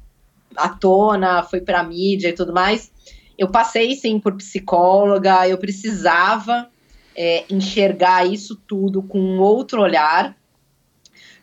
à 0.56 0.68
tona, 0.68 1.42
foi 1.42 1.60
pra 1.60 1.82
mídia 1.82 2.28
e 2.28 2.32
tudo 2.32 2.52
mais, 2.52 2.90
eu 3.38 3.48
passei 3.48 3.94
sim 3.94 4.18
por 4.18 4.34
psicóloga, 4.36 5.46
eu 5.48 5.58
precisava 5.58 6.68
é, 7.14 7.44
enxergar 7.50 8.26
isso 8.26 8.56
tudo 8.66 9.02
com 9.02 9.18
um 9.18 9.40
outro 9.40 9.82
olhar. 9.82 10.36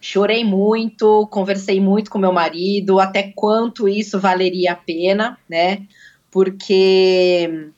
Chorei 0.02 0.44
muito, 0.44 1.27
conversei 1.27 1.80
muito 1.80 2.11
com 2.11 2.18
meu 2.18 2.34
marido, 2.34 2.99
até 2.99 3.31
quanto 3.35 3.88
isso 3.88 4.19
valeria 4.19 4.73
a 4.73 4.76
pena, 4.76 5.38
né? 5.48 5.84
Porque 6.30 7.72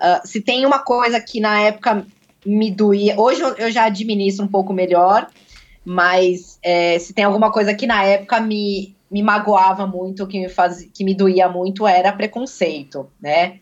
ah, 0.00 0.22
se 0.24 0.40
tem 0.40 0.64
uma 0.64 0.78
coisa 0.78 1.20
que 1.20 1.40
na 1.40 1.60
época 1.60 2.06
me 2.44 2.70
doía, 2.70 3.20
hoje 3.20 3.42
eu, 3.42 3.54
eu 3.56 3.70
já 3.70 3.84
administro 3.84 4.46
um 4.46 4.48
pouco 4.48 4.72
melhor, 4.72 5.28
mas 5.84 6.58
é, 6.62 6.98
se 6.98 7.12
tem 7.12 7.24
alguma 7.24 7.52
coisa 7.52 7.74
que 7.74 7.86
na 7.86 8.02
época 8.04 8.40
me, 8.40 8.96
me 9.10 9.22
magoava 9.22 9.86
muito, 9.86 10.26
que 10.26 10.38
me, 10.40 10.48
faz, 10.48 10.88
que 10.94 11.04
me 11.04 11.14
doía 11.14 11.48
muito, 11.48 11.86
era 11.86 12.12
preconceito, 12.12 13.10
né? 13.20 13.58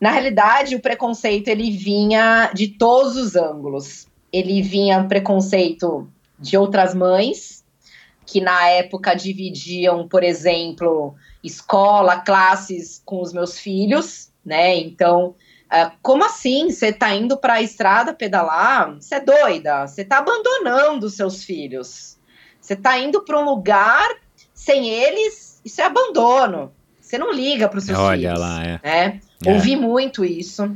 Na 0.00 0.10
realidade, 0.10 0.76
o 0.76 0.80
preconceito 0.80 1.48
ele 1.48 1.70
vinha 1.70 2.50
de 2.54 2.68
todos 2.68 3.16
os 3.16 3.34
ângulos. 3.34 4.06
Ele 4.32 4.62
vinha 4.62 5.04
preconceito 5.04 6.08
de 6.38 6.56
outras 6.56 6.94
mães, 6.94 7.64
que 8.24 8.40
na 8.40 8.68
época 8.68 9.14
dividiam, 9.14 10.06
por 10.06 10.22
exemplo, 10.22 11.14
escola, 11.42 12.20
classes 12.20 13.02
com 13.04 13.20
os 13.20 13.32
meus 13.32 13.58
filhos, 13.58 14.30
né? 14.44 14.76
Então, 14.76 15.34
ah, 15.68 15.92
como 16.00 16.24
assim? 16.24 16.70
Você 16.70 16.92
tá 16.92 17.14
indo 17.14 17.36
para 17.36 17.54
a 17.54 17.62
estrada 17.62 18.14
pedalar? 18.14 18.94
Você 18.94 19.16
é 19.16 19.20
doida? 19.20 19.86
Você 19.86 20.04
tá 20.04 20.18
abandonando 20.18 21.10
seus 21.10 21.42
filhos. 21.42 22.16
Você 22.60 22.76
tá 22.76 22.98
indo 22.98 23.24
para 23.24 23.38
um 23.38 23.44
lugar 23.44 24.08
sem 24.68 24.90
eles? 24.90 25.62
Isso 25.64 25.80
é 25.80 25.84
abandono. 25.84 26.70
Você 27.00 27.16
não 27.16 27.32
liga 27.32 27.66
para 27.70 27.78
os 27.78 27.84
seus 27.84 27.98
Olha 27.98 28.34
filhos. 28.34 28.38
lá, 28.38 28.62
é. 28.62 28.80
né? 28.84 29.20
É. 29.46 29.52
Ouvi 29.54 29.76
muito 29.76 30.26
isso. 30.26 30.70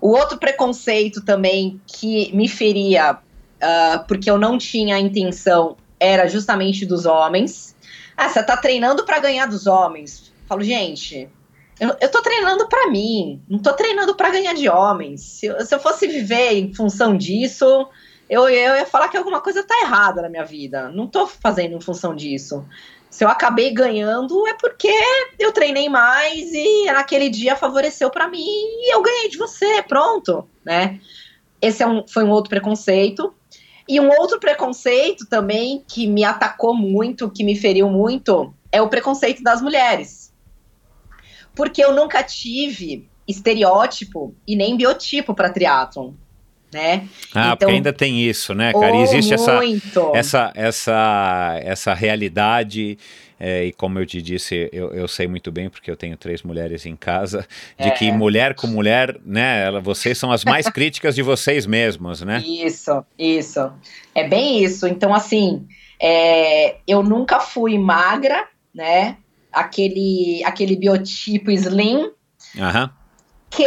O 0.00 0.08
outro 0.08 0.38
preconceito 0.38 1.24
também 1.24 1.80
que 1.86 2.34
me 2.34 2.48
feria, 2.48 3.18
ah, 3.60 4.04
porque 4.08 4.28
eu 4.28 4.36
não 4.36 4.58
tinha 4.58 4.96
a 4.96 5.00
intenção, 5.00 5.76
era 6.00 6.26
justamente 6.26 6.84
dos 6.84 7.06
homens. 7.06 7.76
Ah, 8.16 8.28
você 8.28 8.42
tá 8.42 8.56
treinando 8.56 9.04
para 9.04 9.20
ganhar 9.20 9.46
dos 9.46 9.68
homens. 9.68 10.32
Falo, 10.48 10.64
gente, 10.64 11.28
eu, 11.78 11.96
eu 12.00 12.10
tô 12.10 12.22
treinando 12.22 12.68
para 12.68 12.90
mim, 12.90 13.40
não 13.48 13.60
tô 13.60 13.72
treinando 13.72 14.16
para 14.16 14.30
ganhar 14.30 14.54
de 14.54 14.68
homens. 14.68 15.20
Se, 15.20 15.64
se 15.64 15.72
eu 15.72 15.78
fosse 15.78 16.08
viver 16.08 16.54
em 16.54 16.74
função 16.74 17.16
disso, 17.16 17.88
eu, 18.34 18.48
eu 18.48 18.76
ia 18.76 18.86
falar 18.86 19.08
que 19.08 19.16
alguma 19.16 19.40
coisa 19.40 19.62
tá 19.62 19.80
errada 19.82 20.20
na 20.20 20.28
minha 20.28 20.44
vida. 20.44 20.88
Não 20.88 21.06
tô 21.06 21.26
fazendo 21.26 21.76
em 21.76 21.80
função 21.80 22.14
disso. 22.14 22.66
Se 23.08 23.24
eu 23.24 23.28
acabei 23.28 23.70
ganhando, 23.72 24.44
é 24.48 24.54
porque 24.54 24.92
eu 25.38 25.52
treinei 25.52 25.88
mais 25.88 26.52
e 26.52 26.86
naquele 26.86 27.28
dia 27.28 27.54
favoreceu 27.54 28.10
para 28.10 28.28
mim 28.28 28.42
e 28.42 28.92
eu 28.92 29.00
ganhei 29.00 29.28
de 29.28 29.38
você, 29.38 29.82
pronto, 29.84 30.48
né? 30.64 30.98
Esse 31.62 31.84
é 31.84 31.86
um, 31.86 32.04
foi 32.08 32.24
um 32.24 32.30
outro 32.30 32.50
preconceito. 32.50 33.32
E 33.86 34.00
um 34.00 34.08
outro 34.18 34.40
preconceito 34.40 35.26
também 35.26 35.84
que 35.86 36.06
me 36.06 36.24
atacou 36.24 36.74
muito, 36.74 37.30
que 37.30 37.44
me 37.44 37.54
feriu 37.54 37.88
muito, 37.88 38.52
é 38.72 38.82
o 38.82 38.88
preconceito 38.88 39.42
das 39.42 39.62
mulheres. 39.62 40.32
Porque 41.54 41.84
eu 41.84 41.94
nunca 41.94 42.22
tive 42.22 43.08
estereótipo 43.28 44.34
e 44.46 44.56
nem 44.56 44.76
biotipo 44.76 45.34
para 45.34 45.50
triatlon, 45.50 46.14
né? 46.74 47.06
Ah, 47.34 47.44
Então- 47.52 47.56
porque 47.58 47.72
ainda 47.72 47.92
tem 47.92 48.20
isso, 48.28 48.52
né, 48.54 48.72
cara? 48.72 48.92
Oh, 48.94 49.02
existe 49.02 49.32
essa, 49.32 49.54
muito. 49.56 50.10
essa, 50.14 50.52
essa, 50.56 51.58
essa 51.62 51.94
realidade, 51.94 52.98
é, 53.38 53.64
e 53.66 53.72
como 53.72 53.98
eu 53.98 54.04
te 54.06 54.20
disse, 54.20 54.68
eu, 54.72 54.92
eu 54.92 55.06
sei 55.08 55.26
muito 55.28 55.50
bem, 55.52 55.68
porque 55.70 55.90
eu 55.90 55.96
tenho 55.96 56.16
três 56.16 56.42
mulheres 56.42 56.84
em 56.84 56.96
casa, 56.96 57.46
de 57.78 57.88
É. 57.88 57.90
que 57.92 58.10
mulher 58.10 58.54
com 58.54 58.66
mulher, 58.66 59.16
né, 59.24 59.64
ela, 59.64 59.80
vocês 59.80 60.18
são 60.18 60.32
as 60.32 60.44
mais 60.44 60.66
críticas 60.68 61.14
de 61.14 61.22
vocês 61.22 61.64
mesmos, 61.66 62.20
né? 62.22 62.42
Isso, 62.46 63.04
isso. 63.18 63.72
É 64.14 64.26
bem 64.26 64.62
isso. 64.64 64.86
Então, 64.88 65.14
assim, 65.14 65.66
é, 66.00 66.76
eu 66.86 67.02
nunca 67.02 67.38
fui 67.40 67.78
magra, 67.78 68.48
né? 68.74 69.16
Aquele, 69.52 70.42
aquele 70.44 70.74
biotipo 70.74 71.50
slim 71.52 72.10
Aham. 72.58 72.90
que 73.50 73.64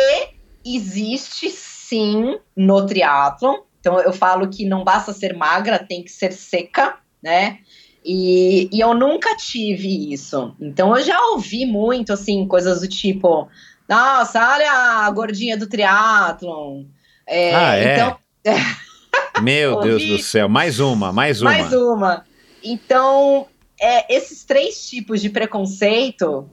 existe 0.65 1.49
sim 1.88 2.38
no 2.55 2.85
triatlon. 2.85 3.59
Então, 3.80 3.99
eu 3.99 4.11
falo 4.11 4.49
que 4.49 4.65
não 4.65 4.84
basta 4.84 5.14
ser 5.14 5.35
magra, 5.35 5.80
tem 5.80 6.03
que 6.03 6.11
ser 6.11 6.34
seca, 6.34 6.97
né? 7.22 7.59
E, 8.03 8.69
e 8.72 8.80
eu 8.80 8.93
nunca 8.93 9.35
tive 9.35 10.14
isso. 10.14 10.55
Então, 10.59 10.95
eu 10.95 11.03
já 11.03 11.19
ouvi 11.27 11.65
muito, 11.65 12.14
assim, 12.14 12.47
coisas 12.47 12.81
do 12.81 12.88
tipo: 12.88 13.47
nossa, 13.88 14.53
olha 14.53 14.72
a 14.72 15.11
gordinha 15.11 15.57
do 15.57 15.68
triatlon. 15.68 16.85
É, 17.26 17.55
Ah, 17.55 17.76
é? 17.76 17.93
Então, 17.93 18.18
Meu 19.41 19.80
Deus 19.81 20.03
do 20.03 20.19
céu, 20.19 20.49
mais 20.49 20.80
uma, 20.80 21.11
mais 21.11 21.41
uma. 21.41 21.51
Mais 21.51 21.73
uma. 21.73 22.23
Então, 22.64 23.47
é, 23.80 24.14
esses 24.14 24.43
três 24.43 24.89
tipos 24.89 25.22
de 25.22 25.30
preconceito 25.30 26.49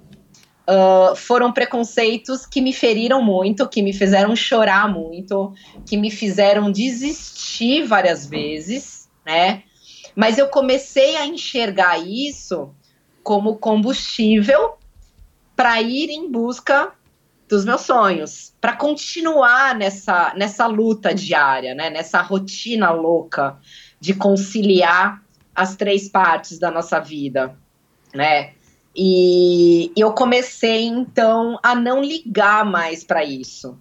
uh, 0.69 1.15
foram 1.17 1.53
preconceitos 1.53 2.47
que 2.47 2.61
me 2.61 2.73
feriram 2.73 3.23
muito, 3.23 3.69
que 3.69 3.83
me 3.83 3.93
fizeram 3.93 4.35
chorar 4.35 4.93
muito, 4.93 5.53
que 5.87 5.97
me 5.97 6.11
fizeram 6.11 6.71
desistir 6.71 7.85
várias 7.85 8.27
vezes, 8.27 9.09
né? 9.25 9.63
Mas 10.15 10.39
eu 10.39 10.49
comecei 10.49 11.17
a 11.17 11.27
enxergar 11.27 11.99
isso 11.99 12.71
como 13.23 13.57
combustível 13.57 14.75
para 15.57 15.81
ir 15.81 16.11
em 16.11 16.31
busca 16.31 16.93
dos 17.49 17.65
meus 17.65 17.83
sonhos, 17.83 18.55
para 18.61 18.75
continuar 18.75 19.75
nessa, 19.75 20.33
nessa 20.35 20.67
luta 20.67 21.15
diária, 21.15 21.75
né? 21.75 21.91
nessa 21.91 22.21
rotina 22.21 22.91
louca 22.91 23.59
de 24.01 24.15
conciliar 24.15 25.23
as 25.55 25.77
três 25.77 26.09
partes 26.09 26.59
da 26.59 26.71
nossa 26.71 26.99
vida, 26.99 27.57
né? 28.13 28.54
E 28.97 29.93
eu 29.97 30.13
comecei 30.13 30.85
então 30.85 31.59
a 31.63 31.75
não 31.75 32.01
ligar 32.01 32.65
mais 32.65 33.03
para 33.03 33.25
isso. 33.25 33.77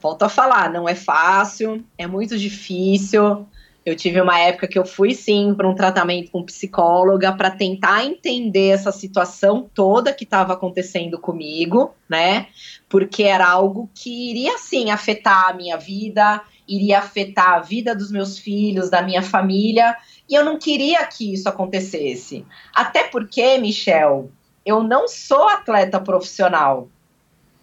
Volto 0.00 0.22
a 0.24 0.28
falar, 0.28 0.70
não 0.70 0.88
é 0.88 0.94
fácil, 0.94 1.84
é 1.96 2.06
muito 2.06 2.36
difícil. 2.36 3.46
Eu 3.84 3.96
tive 3.96 4.20
uma 4.20 4.38
época 4.38 4.68
que 4.68 4.78
eu 4.78 4.84
fui 4.84 5.14
sim 5.14 5.54
para 5.54 5.68
um 5.68 5.74
tratamento 5.74 6.30
com 6.30 6.44
psicóloga 6.44 7.32
para 7.32 7.50
tentar 7.50 8.04
entender 8.04 8.68
essa 8.68 8.92
situação 8.92 9.68
toda 9.74 10.12
que 10.12 10.24
estava 10.24 10.52
acontecendo 10.52 11.18
comigo, 11.18 11.94
né? 12.08 12.48
Porque 12.88 13.22
era 13.22 13.48
algo 13.48 13.90
que 13.94 14.30
iria 14.30 14.58
sim 14.58 14.90
afetar 14.90 15.48
a 15.48 15.54
minha 15.54 15.78
vida, 15.78 16.42
iria 16.70 17.00
afetar 17.00 17.54
a 17.54 17.58
vida 17.58 17.94
dos 17.94 18.12
meus 18.12 18.38
filhos, 18.38 18.88
da 18.88 19.02
minha 19.02 19.22
família, 19.22 19.96
e 20.28 20.34
eu 20.34 20.44
não 20.44 20.56
queria 20.56 21.04
que 21.06 21.34
isso 21.34 21.48
acontecesse. 21.48 22.46
Até 22.72 23.04
porque, 23.04 23.58
Michel, 23.58 24.30
eu 24.64 24.82
não 24.82 25.08
sou 25.08 25.48
atleta 25.48 25.98
profissional, 25.98 26.88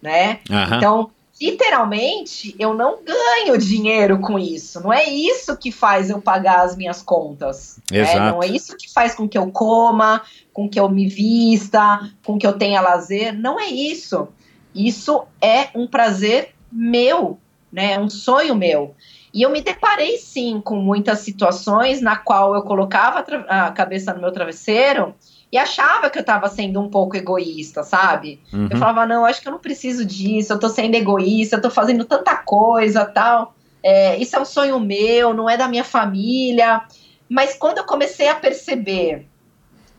né? 0.02 0.40
Aham. 0.50 0.76
Então, 0.76 1.10
literalmente, 1.40 2.54
eu 2.58 2.74
não 2.74 2.98
ganho 3.02 3.56
dinheiro 3.56 4.20
com 4.20 4.38
isso. 4.38 4.80
Não 4.82 4.92
é 4.92 5.04
isso 5.08 5.56
que 5.56 5.72
faz 5.72 6.10
eu 6.10 6.20
pagar 6.20 6.60
as 6.60 6.76
minhas 6.76 7.00
contas. 7.00 7.80
né? 7.90 8.00
Exato. 8.00 8.18
Não 8.18 8.42
é 8.42 8.46
isso 8.48 8.76
que 8.76 8.92
faz 8.92 9.14
com 9.14 9.28
que 9.28 9.38
eu 9.38 9.50
coma, 9.50 10.22
com 10.52 10.68
que 10.68 10.78
eu 10.78 10.88
me 10.88 11.08
vista, 11.08 12.10
com 12.24 12.36
que 12.38 12.46
eu 12.46 12.58
tenha 12.58 12.80
lazer. 12.80 13.32
Não 13.32 13.58
é 13.58 13.68
isso. 13.68 14.28
Isso 14.74 15.24
é 15.40 15.68
um 15.74 15.86
prazer 15.86 16.54
meu, 16.70 17.38
né? 17.72 17.92
É 17.92 18.00
um 18.00 18.08
sonho 18.08 18.54
meu. 18.54 18.94
E 19.32 19.42
eu 19.42 19.50
me 19.50 19.60
deparei 19.60 20.16
sim 20.16 20.60
com 20.60 20.76
muitas 20.76 21.20
situações 21.20 22.00
na 22.00 22.16
qual 22.16 22.54
eu 22.54 22.62
colocava 22.62 23.24
a 23.48 23.70
cabeça 23.70 24.14
no 24.14 24.20
meu 24.20 24.32
travesseiro 24.32 25.14
e 25.52 25.58
achava 25.58 26.10
que 26.10 26.18
eu 26.18 26.22
estava 26.22 26.48
sendo 26.48 26.80
um 26.80 26.88
pouco 26.88 27.16
egoísta, 27.16 27.82
sabe? 27.82 28.40
Uhum. 28.52 28.68
Eu 28.70 28.76
falava, 28.76 29.06
não, 29.06 29.24
acho 29.24 29.40
que 29.40 29.48
eu 29.48 29.52
não 29.52 29.58
preciso 29.58 30.04
disso, 30.04 30.52
eu 30.52 30.58
tô 30.58 30.68
sendo 30.68 30.94
egoísta, 30.94 31.56
eu 31.56 31.62
tô 31.62 31.70
fazendo 31.70 32.04
tanta 32.04 32.36
coisa, 32.36 33.04
tal. 33.04 33.54
É, 33.82 34.16
isso 34.18 34.36
é 34.36 34.40
um 34.40 34.44
sonho 34.44 34.80
meu, 34.80 35.32
não 35.32 35.48
é 35.48 35.56
da 35.56 35.68
minha 35.68 35.84
família. 35.84 36.82
Mas 37.28 37.54
quando 37.54 37.78
eu 37.78 37.84
comecei 37.84 38.28
a 38.28 38.34
perceber 38.34 39.26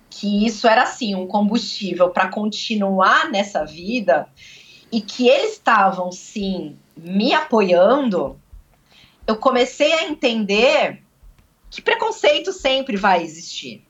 que 0.09 0.45
isso 0.45 0.67
era 0.67 0.83
assim 0.83 1.15
um 1.15 1.27
combustível 1.27 2.09
para 2.09 2.27
continuar 2.29 3.29
nessa 3.29 3.63
vida 3.63 4.27
e 4.91 5.01
que 5.01 5.27
eles 5.27 5.53
estavam 5.53 6.11
sim 6.11 6.77
me 7.03 7.33
apoiando, 7.33 8.39
eu 9.25 9.35
comecei 9.35 9.91
a 9.93 10.03
entender 10.05 11.01
que 11.69 11.81
preconceito 11.81 12.51
sempre 12.51 12.97
vai 12.97 13.21
existir. 13.23 13.85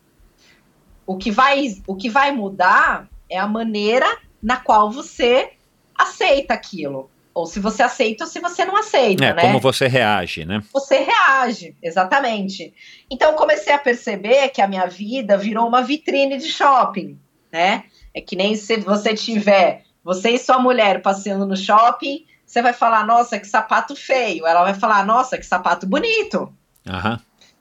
O 1.06 1.18
que 1.18 1.32
vai, 1.32 1.82
o 1.88 1.96
que 1.96 2.10
vai 2.10 2.32
mudar 2.32 3.10
é 3.30 3.38
a 3.38 3.48
maneira 3.48 4.06
na 4.42 4.58
qual 4.58 4.92
você 4.92 5.54
aceita 5.96 6.54
aquilo. 6.54 7.10
Ou 7.34 7.46
se 7.46 7.60
você 7.60 7.84
aceita 7.84 8.26
ou 8.26 8.30
se 8.30 8.40
você 8.40 8.66
não 8.66 8.76
aceita, 8.76 9.24
É, 9.24 9.34
né? 9.34 9.42
como 9.42 9.60
você 9.60 9.88
reage, 9.88 10.46
né? 10.46 10.62
você 10.74 11.00
reage, 11.00 11.76
exatamente. 11.82 12.74
Então 13.10 13.32
eu 13.32 13.38
comecei 13.38 13.74
a 13.74 13.80
perceber 13.80 14.50
que 14.50 14.62
a 14.62 14.68
minha 14.68 14.88
vida 14.88 15.38
virou 15.38 15.68
uma 15.68 15.82
vitrine 15.82 16.38
de 16.38 16.48
shopping, 16.48 17.18
né? 17.52 17.86
É 18.14 18.20
que 18.20 18.36
nem 18.36 18.56
se 18.56 18.78
você 18.78 19.14
tiver, 19.14 19.84
você 20.04 20.32
e 20.32 20.40
sua 20.40 20.60
mulher 20.60 21.02
passeando 21.02 21.46
no 21.46 21.56
shopping, 21.56 22.26
você 22.50 22.64
vai 22.64 22.74
falar, 22.74 23.06
nossa, 23.06 23.40
que 23.40 23.46
sapato 23.46 23.96
feio. 23.96 24.48
Ela 24.48 24.64
vai 24.64 24.74
falar, 24.74 25.06
nossa, 25.06 25.38
que 25.38 25.46
sapato 25.46 25.86
bonito. 25.86 26.52
Aham. 26.88 27.20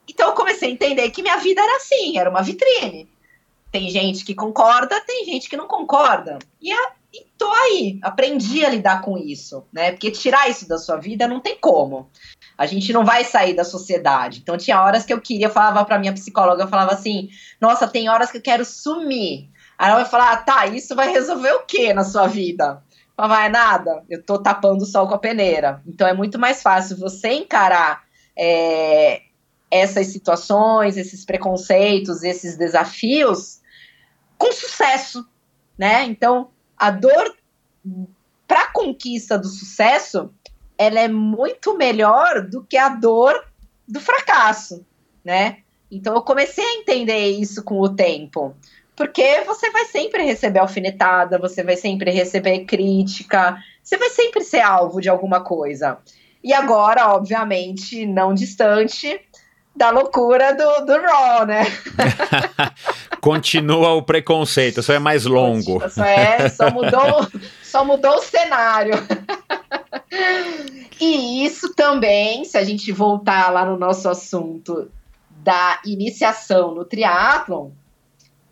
Então 0.08 0.28
eu 0.28 0.34
comecei 0.34 0.70
a 0.70 0.72
entender 0.72 1.10
que 1.10 1.20
minha 1.20 1.36
vida 1.36 1.60
era 1.60 1.76
assim, 1.76 2.16
era 2.16 2.30
uma 2.30 2.42
vitrine. 2.42 3.06
Tem 3.70 3.90
gente 3.90 4.24
que 4.24 4.34
concorda, 4.34 4.98
tem 5.02 5.26
gente 5.26 5.50
que 5.50 5.58
não 5.58 5.68
concorda. 5.68 6.38
E, 6.58 6.72
a, 6.72 6.92
e 7.12 7.26
tô 7.36 7.52
aí, 7.52 7.98
aprendi 8.00 8.64
a 8.64 8.70
lidar 8.70 9.02
com 9.02 9.18
isso, 9.18 9.62
né? 9.70 9.90
Porque 9.90 10.10
tirar 10.10 10.48
isso 10.48 10.66
da 10.66 10.78
sua 10.78 10.96
vida 10.96 11.28
não 11.28 11.38
tem 11.38 11.58
como. 11.58 12.08
A 12.56 12.64
gente 12.64 12.90
não 12.90 13.04
vai 13.04 13.24
sair 13.24 13.52
da 13.52 13.64
sociedade. 13.64 14.38
Então 14.38 14.56
tinha 14.56 14.82
horas 14.82 15.04
que 15.04 15.12
eu 15.12 15.20
queria, 15.20 15.48
eu 15.48 15.52
falava 15.52 15.84
pra 15.84 15.98
minha 15.98 16.14
psicóloga, 16.14 16.62
eu 16.62 16.68
falava 16.68 16.92
assim: 16.94 17.28
"Nossa, 17.60 17.86
tem 17.86 18.08
horas 18.08 18.30
que 18.30 18.38
eu 18.38 18.42
quero 18.42 18.64
sumir". 18.64 19.50
Aí 19.76 19.90
ela 19.90 19.96
vai 19.96 20.06
falar: 20.06 20.32
ah, 20.32 20.36
"Tá, 20.38 20.66
isso 20.66 20.96
vai 20.96 21.12
resolver 21.12 21.52
o 21.52 21.66
que 21.66 21.92
na 21.92 22.04
sua 22.04 22.26
vida?" 22.26 22.82
Não 23.18 23.28
vai 23.28 23.48
nada, 23.48 24.04
eu 24.08 24.22
tô 24.22 24.38
tapando 24.38 24.84
o 24.84 24.86
sol 24.86 25.08
com 25.08 25.14
a 25.14 25.18
peneira. 25.18 25.82
Então 25.84 26.06
é 26.06 26.12
muito 26.12 26.38
mais 26.38 26.62
fácil 26.62 26.96
você 26.96 27.32
encarar 27.32 28.04
é, 28.38 29.22
essas 29.68 30.06
situações, 30.08 30.96
esses 30.96 31.24
preconceitos, 31.24 32.22
esses 32.22 32.56
desafios 32.56 33.60
com 34.38 34.52
sucesso, 34.52 35.28
né? 35.76 36.04
Então, 36.04 36.50
a 36.76 36.92
dor 36.92 37.36
para 38.46 38.68
conquista 38.68 39.36
do 39.36 39.48
sucesso, 39.48 40.32
ela 40.78 41.00
é 41.00 41.08
muito 41.08 41.76
melhor 41.76 42.48
do 42.48 42.62
que 42.64 42.76
a 42.76 42.88
dor 42.88 43.34
do 43.86 44.00
fracasso, 44.00 44.86
né? 45.24 45.58
Então, 45.90 46.14
eu 46.14 46.22
comecei 46.22 46.64
a 46.64 46.74
entender 46.74 47.30
isso 47.30 47.64
com 47.64 47.80
o 47.80 47.88
tempo. 47.88 48.54
Porque 48.98 49.44
você 49.46 49.70
vai 49.70 49.84
sempre 49.84 50.24
receber 50.24 50.58
alfinetada, 50.58 51.38
você 51.38 51.62
vai 51.62 51.76
sempre 51.76 52.10
receber 52.10 52.64
crítica, 52.64 53.56
você 53.80 53.96
vai 53.96 54.10
sempre 54.10 54.42
ser 54.42 54.58
alvo 54.58 55.00
de 55.00 55.08
alguma 55.08 55.40
coisa. 55.40 55.98
E 56.42 56.52
agora, 56.52 57.14
obviamente, 57.14 58.04
não 58.04 58.34
distante 58.34 59.20
da 59.76 59.90
loucura 59.90 60.52
do, 60.52 60.84
do 60.84 61.00
Raw, 61.00 61.46
né? 61.46 61.62
Continua 63.22 63.94
o 63.94 64.02
preconceito, 64.02 64.82
só 64.82 64.92
é 64.92 64.98
mais 64.98 65.24
longo. 65.24 65.80
Só, 65.88 66.04
é, 66.04 66.48
só, 66.48 66.68
mudou, 66.68 67.28
só 67.62 67.84
mudou 67.84 68.16
o 68.16 68.22
cenário. 68.22 68.94
e 71.00 71.44
isso 71.44 71.72
também, 71.72 72.44
se 72.44 72.58
a 72.58 72.64
gente 72.64 72.90
voltar 72.90 73.52
lá 73.52 73.64
no 73.64 73.78
nosso 73.78 74.08
assunto 74.08 74.90
da 75.30 75.80
iniciação 75.84 76.74
no 76.74 76.84
triatlon, 76.84 77.70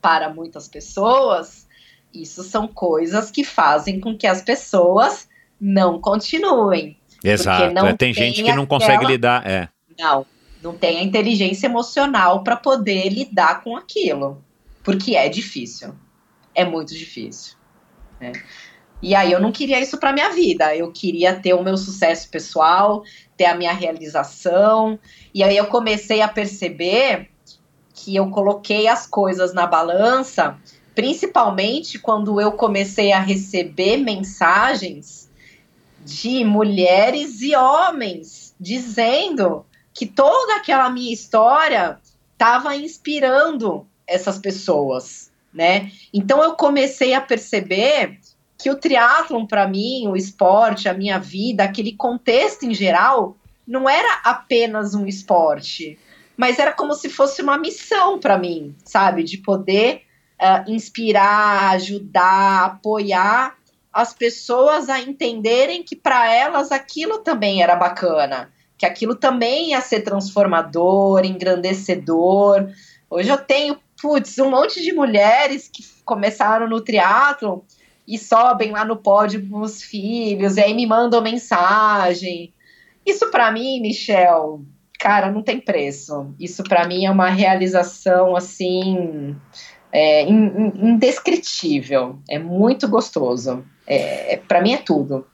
para 0.00 0.32
muitas 0.32 0.68
pessoas, 0.68 1.66
isso 2.12 2.42
são 2.42 2.66
coisas 2.68 3.30
que 3.30 3.44
fazem 3.44 4.00
com 4.00 4.16
que 4.16 4.26
as 4.26 4.42
pessoas 4.42 5.28
não 5.60 6.00
continuem. 6.00 6.96
Exato. 7.24 7.72
não 7.74 7.86
é, 7.86 7.94
tem 7.94 8.12
tem 8.12 8.14
gente 8.14 8.42
que 8.42 8.52
não 8.52 8.66
consegue 8.66 8.92
aquela- 8.96 9.10
lidar. 9.10 9.46
É. 9.46 9.68
Não, 9.98 10.26
não 10.62 10.74
tem 10.76 10.98
a 10.98 11.02
inteligência 11.02 11.66
emocional 11.66 12.44
para 12.44 12.56
poder 12.56 13.08
lidar 13.08 13.62
com 13.62 13.76
aquilo. 13.76 14.44
Porque 14.84 15.16
é 15.16 15.28
difícil. 15.28 15.94
É 16.54 16.64
muito 16.64 16.94
difícil. 16.94 17.56
né? 18.20 18.32
E 19.02 19.14
aí 19.14 19.30
eu 19.32 19.40
não 19.40 19.52
queria 19.52 19.80
isso 19.80 19.98
para 19.98 20.12
minha 20.12 20.30
vida. 20.30 20.74
Eu 20.74 20.90
queria 20.92 21.34
ter 21.34 21.52
o 21.54 21.62
meu 21.62 21.76
sucesso 21.76 22.30
pessoal, 22.30 23.02
ter 23.36 23.44
a 23.46 23.54
minha 23.54 23.72
realização. 23.72 24.98
E 25.34 25.42
aí 25.42 25.56
eu 25.56 25.66
comecei 25.66 26.22
a 26.22 26.28
perceber 26.28 27.30
que 27.96 28.14
eu 28.14 28.30
coloquei 28.30 28.86
as 28.86 29.06
coisas 29.06 29.54
na 29.54 29.66
balança, 29.66 30.58
principalmente 30.94 31.98
quando 31.98 32.38
eu 32.40 32.52
comecei 32.52 33.10
a 33.10 33.18
receber 33.18 33.96
mensagens 33.96 35.30
de 36.04 36.44
mulheres 36.44 37.40
e 37.40 37.56
homens 37.56 38.54
dizendo 38.60 39.64
que 39.94 40.06
toda 40.06 40.56
aquela 40.56 40.90
minha 40.90 41.12
história 41.12 41.98
estava 42.32 42.76
inspirando 42.76 43.86
essas 44.06 44.38
pessoas, 44.38 45.32
né? 45.52 45.90
Então 46.12 46.42
eu 46.42 46.54
comecei 46.54 47.14
a 47.14 47.20
perceber 47.20 48.18
que 48.58 48.70
o 48.70 48.76
triatlon 48.76 49.46
para 49.46 49.66
mim, 49.66 50.06
o 50.06 50.16
esporte, 50.16 50.88
a 50.88 50.94
minha 50.94 51.18
vida, 51.18 51.64
aquele 51.64 51.92
contexto 51.92 52.64
em 52.64 52.74
geral, 52.74 53.36
não 53.66 53.88
era 53.88 54.20
apenas 54.22 54.94
um 54.94 55.06
esporte, 55.06 55.98
mas 56.36 56.58
era 56.58 56.72
como 56.72 56.94
se 56.94 57.08
fosse 57.08 57.40
uma 57.42 57.56
missão 57.56 58.18
para 58.20 58.38
mim, 58.38 58.74
sabe? 58.84 59.22
De 59.22 59.38
poder 59.38 60.02
ah, 60.38 60.64
inspirar, 60.68 61.70
ajudar, 61.70 62.64
apoiar 62.64 63.56
as 63.92 64.12
pessoas 64.12 64.90
a 64.90 65.00
entenderem 65.00 65.82
que 65.82 65.96
para 65.96 66.30
elas 66.30 66.70
aquilo 66.70 67.20
também 67.20 67.62
era 67.62 67.74
bacana, 67.74 68.52
que 68.76 68.84
aquilo 68.84 69.14
também 69.14 69.70
ia 69.70 69.80
ser 69.80 70.02
transformador, 70.02 71.24
engrandecedor. 71.24 72.68
Hoje 73.08 73.30
eu 73.30 73.38
tenho, 73.38 73.78
putz, 74.00 74.38
um 74.38 74.50
monte 74.50 74.82
de 74.82 74.92
mulheres 74.92 75.70
que 75.72 75.82
começaram 76.04 76.68
no 76.68 76.82
triatlo 76.82 77.64
e 78.06 78.18
sobem 78.18 78.70
lá 78.70 78.84
no 78.84 78.98
pódio 78.98 79.48
com 79.48 79.60
os 79.60 79.82
filhos, 79.82 80.58
e 80.58 80.60
aí 80.60 80.74
me 80.74 80.86
mandam 80.86 81.22
mensagem. 81.22 82.52
Isso 83.04 83.30
para 83.30 83.50
mim, 83.50 83.80
Michel, 83.80 84.60
cara, 84.98 85.30
não 85.30 85.42
tem 85.42 85.60
preço. 85.60 86.34
Isso 86.38 86.62
para 86.62 86.86
mim 86.86 87.04
é 87.04 87.10
uma 87.10 87.28
realização 87.28 88.36
assim 88.36 89.36
é, 89.92 90.22
indescritível. 90.28 92.18
É 92.28 92.38
muito 92.38 92.88
gostoso. 92.88 93.64
É, 93.86 94.40
para 94.48 94.60
mim 94.60 94.74
é 94.74 94.78
tudo. 94.78 95.26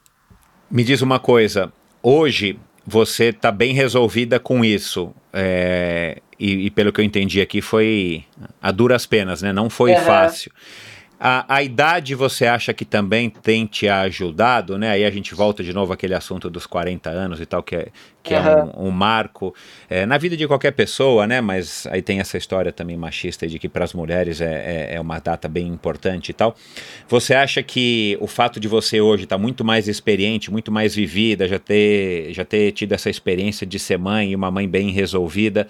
Me 0.71 0.85
diz 0.85 1.03
uma 1.03 1.19
coisa. 1.19 1.73
Hoje 2.03 2.59
você 2.87 3.27
está 3.27 3.51
bem 3.51 3.75
resolvida 3.75 4.39
com 4.41 4.65
isso. 4.65 5.13
É, 5.33 6.21
e, 6.39 6.67
e, 6.67 6.71
pelo 6.71 6.93
que 6.93 7.01
eu 7.01 7.05
entendi 7.05 7.41
aqui, 7.41 7.61
foi 7.61 8.25
a 8.61 8.73
duras 8.73 9.07
penas, 9.07 9.43
né? 9.43 9.53
Não 9.53 9.71
foi 9.71 9.93
uhum. 9.93 10.01
fácil. 10.01 10.51
A, 11.25 11.45
a 11.59 11.63
idade 11.63 12.17
você 12.17 12.47
acha 12.47 12.75
que 12.75 12.85
também 12.85 13.31
tem 13.31 13.65
te 13.65 13.89
ajudado, 13.89 14.77
né? 14.77 14.91
Aí 14.91 15.05
a 15.05 15.11
gente 15.11 15.37
volta 15.37 15.63
de 15.63 15.73
novo 15.73 15.93
àquele 15.93 16.15
assunto 16.15 16.51
dos 16.51 16.67
40 16.67 17.09
anos 17.11 17.41
e 17.41 17.47
tal, 17.47 17.63
que 17.63 17.77
é, 17.77 17.89
que 18.25 18.35
uhum. 18.35 18.41
é 18.41 18.65
um, 18.65 18.89
um 18.89 18.91
marco 18.91 19.55
é, 19.89 20.05
na 20.05 20.19
vida 20.19 20.37
de 20.37 20.49
qualquer 20.49 20.73
pessoa, 20.73 21.25
né? 21.25 21.41
Mas 21.41 21.87
aí 21.93 22.03
tem 22.03 22.19
essa 22.19 22.37
história 22.37 22.73
também 22.73 22.97
machista 22.97 23.47
de 23.47 23.57
que 23.61 23.69
para 23.69 23.85
as 23.85 23.95
mulheres 23.95 24.41
é, 24.41 24.47
é, 24.91 24.95
é, 24.97 25.01
uma 25.01 25.21
data 25.21 25.47
bem 25.47 25.69
importante 25.69 26.31
e 26.31 26.33
tal. 26.33 26.57
Você 27.09 27.35
acha 27.35 27.63
que 27.63 28.19
o 28.21 28.27
fato 28.27 28.59
de 28.59 28.67
você 28.67 29.01
hoje 29.01 29.23
estar 29.23 29.37
tá 29.37 29.41
muito 29.41 29.65
mais 29.65 29.87
experiente, 29.87 30.51
muito 30.51 30.73
mais 30.73 30.93
vivida, 30.93 31.47
já 31.47 31.61
ter, 31.61 32.33
já 32.33 32.45
ter 32.45 32.73
tido 32.73 32.95
essa 32.95 33.09
experiência 33.09 33.65
de 33.65 33.79
ser 33.79 33.97
mãe 33.97 34.33
e 34.33 34.35
uma 34.35 34.51
mãe 34.51 34.69
bem 34.69 34.91
resolvida, 34.91 35.69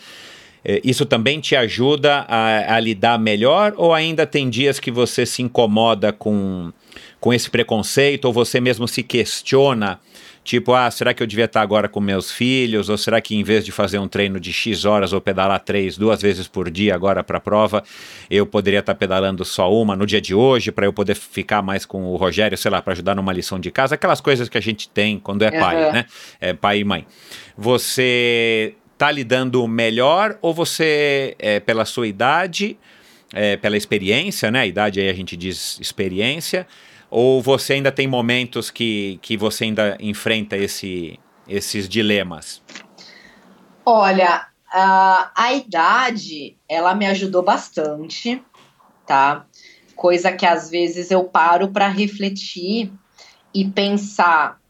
isso 0.64 1.04
também 1.04 1.40
te 1.40 1.56
ajuda 1.56 2.24
a, 2.28 2.76
a, 2.76 2.80
lidar 2.80 3.18
melhor 3.18 3.74
ou 3.76 3.92
ainda 3.92 4.26
tem 4.26 4.48
dias 4.48 4.78
que 4.78 4.90
você 4.90 5.26
se 5.26 5.42
incomoda 5.42 6.12
com, 6.12 6.72
com 7.20 7.32
esse 7.32 7.50
preconceito 7.50 8.26
ou 8.26 8.32
você 8.32 8.60
mesmo 8.60 8.86
se 8.86 9.02
questiona? 9.02 9.98
Tipo, 10.44 10.74
ah, 10.74 10.90
será 10.90 11.14
que 11.14 11.22
eu 11.22 11.26
devia 11.26 11.44
estar 11.44 11.60
agora 11.60 11.88
com 11.88 12.00
meus 12.00 12.32
filhos? 12.32 12.88
Ou 12.88 12.98
será 12.98 13.20
que 13.20 13.36
em 13.36 13.44
vez 13.44 13.64
de 13.64 13.70
fazer 13.70 13.98
um 13.98 14.08
treino 14.08 14.40
de 14.40 14.52
X 14.52 14.84
horas 14.84 15.12
ou 15.12 15.20
pedalar 15.20 15.60
três, 15.60 15.96
duas 15.96 16.20
vezes 16.20 16.48
por 16.48 16.68
dia 16.68 16.96
agora 16.96 17.22
para 17.22 17.38
a 17.38 17.40
prova, 17.40 17.84
eu 18.28 18.44
poderia 18.44 18.80
estar 18.80 18.94
pedalando 18.96 19.44
só 19.44 19.72
uma 19.72 19.94
no 19.94 20.04
dia 20.04 20.20
de 20.20 20.34
hoje 20.34 20.72
para 20.72 20.84
eu 20.84 20.92
poder 20.92 21.14
ficar 21.14 21.62
mais 21.62 21.86
com 21.86 22.06
o 22.06 22.16
Rogério, 22.16 22.58
sei 22.58 22.72
lá, 22.72 22.82
para 22.82 22.92
ajudar 22.92 23.14
numa 23.14 23.32
lição 23.32 23.60
de 23.60 23.70
casa? 23.70 23.94
Aquelas 23.94 24.20
coisas 24.20 24.48
que 24.48 24.58
a 24.58 24.60
gente 24.60 24.88
tem 24.88 25.16
quando 25.16 25.42
é 25.42 25.50
pai, 25.52 25.84
uhum. 25.84 25.92
né? 25.92 26.06
É, 26.40 26.52
pai 26.52 26.80
e 26.80 26.84
mãe. 26.84 27.06
Você 27.56 28.74
está 29.02 29.10
lidando 29.10 29.66
melhor 29.66 30.38
ou 30.40 30.54
você, 30.54 31.34
é, 31.40 31.58
pela 31.58 31.84
sua 31.84 32.06
idade, 32.06 32.78
é, 33.32 33.56
pela 33.56 33.76
experiência, 33.76 34.48
né? 34.48 34.60
A 34.60 34.66
idade 34.66 35.00
aí 35.00 35.08
a 35.08 35.12
gente 35.12 35.36
diz 35.36 35.76
experiência, 35.80 36.68
ou 37.10 37.42
você 37.42 37.72
ainda 37.72 37.90
tem 37.90 38.06
momentos 38.06 38.70
que, 38.70 39.18
que 39.20 39.36
você 39.36 39.64
ainda 39.64 39.96
enfrenta 39.98 40.56
esse, 40.56 41.18
esses 41.48 41.88
dilemas? 41.88 42.62
Olha, 43.84 44.46
a, 44.72 45.32
a 45.34 45.52
idade, 45.52 46.56
ela 46.68 46.94
me 46.94 47.06
ajudou 47.06 47.42
bastante, 47.42 48.40
tá? 49.04 49.46
Coisa 49.96 50.30
que 50.30 50.46
às 50.46 50.70
vezes 50.70 51.10
eu 51.10 51.24
paro 51.24 51.72
para 51.72 51.88
refletir 51.88 52.92
e 53.52 53.68
pensar 53.68 54.61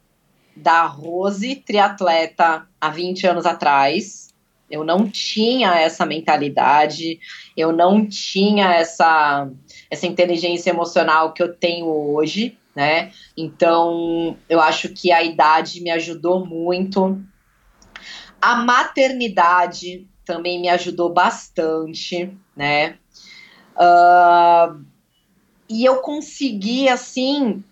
da 0.62 0.86
Rose, 0.86 1.56
triatleta 1.56 2.66
há 2.80 2.88
20 2.88 3.26
anos 3.26 3.46
atrás. 3.46 4.32
Eu 4.70 4.84
não 4.84 5.06
tinha 5.06 5.78
essa 5.78 6.06
mentalidade, 6.06 7.20
eu 7.54 7.72
não 7.72 8.06
tinha 8.06 8.72
essa, 8.72 9.50
essa 9.90 10.06
inteligência 10.06 10.70
emocional 10.70 11.34
que 11.34 11.42
eu 11.42 11.54
tenho 11.54 11.86
hoje, 11.86 12.56
né? 12.74 13.12
Então, 13.36 14.36
eu 14.48 14.60
acho 14.60 14.88
que 14.88 15.12
a 15.12 15.22
idade 15.22 15.82
me 15.82 15.90
ajudou 15.90 16.46
muito. 16.46 17.20
A 18.40 18.56
maternidade 18.56 20.08
também 20.24 20.60
me 20.60 20.70
ajudou 20.70 21.12
bastante, 21.12 22.34
né? 22.56 22.96
Uh, 23.76 24.82
e 25.68 25.84
eu 25.84 25.96
consegui, 25.96 26.88
assim, 26.88 27.62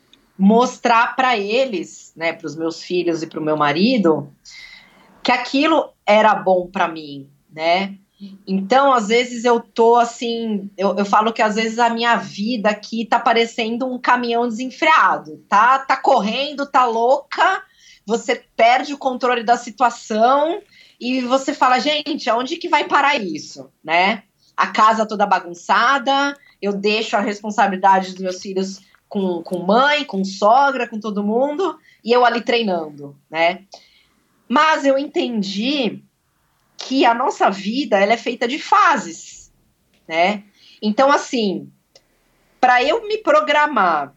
mostrar 0.41 1.15
para 1.15 1.37
eles, 1.37 2.15
né, 2.17 2.33
para 2.33 2.47
os 2.47 2.57
meus 2.57 2.83
filhos 2.83 3.23
e 3.23 3.27
para 3.27 3.39
o 3.39 3.43
meu 3.43 3.59
marido, 3.59 4.33
que 5.23 5.31
aquilo 5.31 5.93
era 6.07 6.35
bom 6.35 6.67
para 6.67 6.89
mim, 6.89 7.29
né? 7.53 7.95
Então, 8.47 8.91
às 8.91 9.09
vezes 9.09 9.45
eu 9.45 9.61
tô 9.61 9.97
assim, 9.97 10.71
eu, 10.79 10.97
eu 10.97 11.05
falo 11.05 11.33
que 11.33 11.43
às 11.43 11.57
vezes 11.57 11.79
a 11.79 11.91
minha 11.91 12.17
vida 12.17 12.71
aqui 12.71 13.05
tá 13.05 13.19
parecendo 13.19 13.87
um 13.87 13.99
caminhão 13.99 14.49
desenfreado, 14.49 15.45
tá? 15.47 15.79
Tá 15.79 15.97
correndo, 15.97 16.67
tá 16.67 16.87
louca, 16.87 17.62
você 18.07 18.43
perde 18.57 18.95
o 18.95 18.99
controle 18.99 19.43
da 19.43 19.59
situação 19.59 20.62
e 20.99 21.21
você 21.21 21.53
fala, 21.53 21.79
gente, 21.79 22.31
aonde 22.31 22.57
que 22.57 22.69
vai 22.69 22.85
parar 22.85 23.21
isso, 23.21 23.71
né? 23.85 24.23
A 24.57 24.69
casa 24.69 25.07
toda 25.07 25.27
bagunçada, 25.27 26.35
eu 26.62 26.73
deixo 26.73 27.15
a 27.15 27.21
responsabilidade 27.21 28.12
dos 28.12 28.23
meus 28.23 28.41
filhos 28.41 28.81
com, 29.11 29.43
com 29.43 29.59
mãe, 29.59 30.05
com 30.05 30.24
sogra, 30.24 30.89
com 30.89 31.01
todo 31.01 31.24
mundo, 31.24 31.77
e 32.03 32.12
eu 32.12 32.24
ali 32.24 32.41
treinando, 32.41 33.19
né? 33.28 33.65
Mas 34.49 34.85
eu 34.87 34.97
entendi 34.97 36.03
que 36.78 37.05
a 37.05 37.12
nossa 37.12 37.51
vida 37.51 37.99
ela 37.99 38.12
é 38.12 38.16
feita 38.16 38.47
de 38.47 38.59
fases, 38.59 39.53
né? 40.07 40.45
Então, 40.81 41.11
assim, 41.11 41.70
para 42.61 42.82
eu 42.85 43.07
me 43.09 43.19
programar 43.19 44.15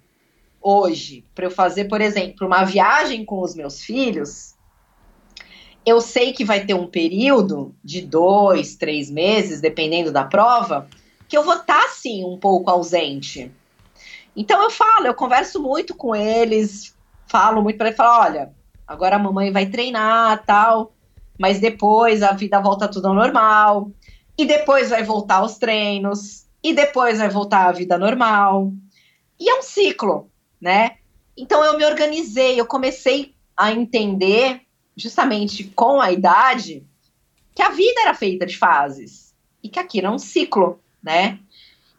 hoje, 0.61 1.25
para 1.33 1.47
eu 1.47 1.51
fazer, 1.51 1.85
por 1.85 1.99
exemplo, 1.99 2.45
uma 2.45 2.63
viagem 2.63 3.25
com 3.25 3.41
os 3.41 3.55
meus 3.55 3.81
filhos, 3.81 4.53
eu 5.83 5.99
sei 5.99 6.33
que 6.33 6.45
vai 6.45 6.65
ter 6.65 6.75
um 6.75 6.87
período 6.87 7.75
de 7.83 8.01
dois, 8.01 8.75
três 8.75 9.09
meses, 9.09 9.59
dependendo 9.59 10.11
da 10.11 10.23
prova, 10.23 10.87
que 11.27 11.35
eu 11.35 11.43
vou 11.43 11.55
estar, 11.55 11.79
tá, 11.79 11.85
assim, 11.85 12.23
um 12.23 12.37
pouco 12.37 12.69
ausente. 12.69 13.51
Então 14.35 14.61
eu 14.63 14.69
falo, 14.69 15.05
eu 15.05 15.13
converso 15.13 15.61
muito 15.61 15.95
com 15.95 16.15
eles, 16.15 16.95
falo 17.27 17.61
muito 17.61 17.77
para 17.77 17.87
ele, 17.87 17.95
falo, 17.95 18.23
olha, 18.23 18.53
agora 18.87 19.15
a 19.15 19.19
mamãe 19.19 19.51
vai 19.51 19.67
treinar, 19.67 20.43
tal, 20.45 20.93
mas 21.39 21.59
depois 21.59 22.23
a 22.23 22.31
vida 22.31 22.59
volta 22.59 22.87
tudo 22.87 23.07
ao 23.07 23.13
normal, 23.13 23.91
e 24.37 24.45
depois 24.45 24.89
vai 24.89 25.03
voltar 25.03 25.37
aos 25.37 25.57
treinos, 25.57 26.45
e 26.63 26.73
depois 26.73 27.19
vai 27.19 27.29
voltar 27.29 27.67
a 27.67 27.71
vida 27.71 27.97
normal. 27.97 28.71
E 29.39 29.49
é 29.49 29.59
um 29.59 29.61
ciclo, 29.61 30.31
né? 30.59 30.97
Então 31.35 31.63
eu 31.63 31.77
me 31.77 31.85
organizei, 31.85 32.59
eu 32.59 32.65
comecei 32.65 33.35
a 33.55 33.71
entender, 33.71 34.61
justamente 34.95 35.65
com 35.75 35.99
a 35.99 36.11
idade, 36.11 36.85
que 37.53 37.61
a 37.61 37.69
vida 37.69 38.01
era 38.01 38.13
feita 38.13 38.45
de 38.45 38.57
fases 38.57 39.33
e 39.61 39.69
que 39.69 39.79
aqui 39.79 39.99
era 39.99 40.11
um 40.11 40.17
ciclo, 40.17 40.79
né? 41.01 41.39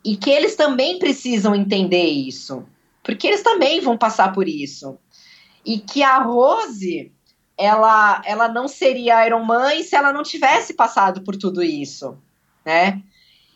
E 0.05 0.17
que 0.17 0.31
eles 0.31 0.55
também 0.55 0.99
precisam 0.99 1.55
entender 1.55 2.05
isso, 2.05 2.65
porque 3.03 3.27
eles 3.27 3.43
também 3.43 3.81
vão 3.81 3.97
passar 3.97 4.33
por 4.33 4.47
isso. 4.47 4.99
E 5.65 5.79
que 5.79 6.03
a 6.03 6.19
Rose, 6.19 7.11
ela, 7.57 8.21
ela 8.27 8.49
não 8.49 8.69
seria 8.69 9.27
Iron 9.27 9.45
Man 9.45 9.83
se 9.83 9.97
ela 9.97 10.13
não 10.13 10.23
tivesse 10.23 10.75
passado 10.75 11.23
por 11.23 11.37
tudo 11.37 11.63
isso, 11.63 12.19
né? 12.67 13.01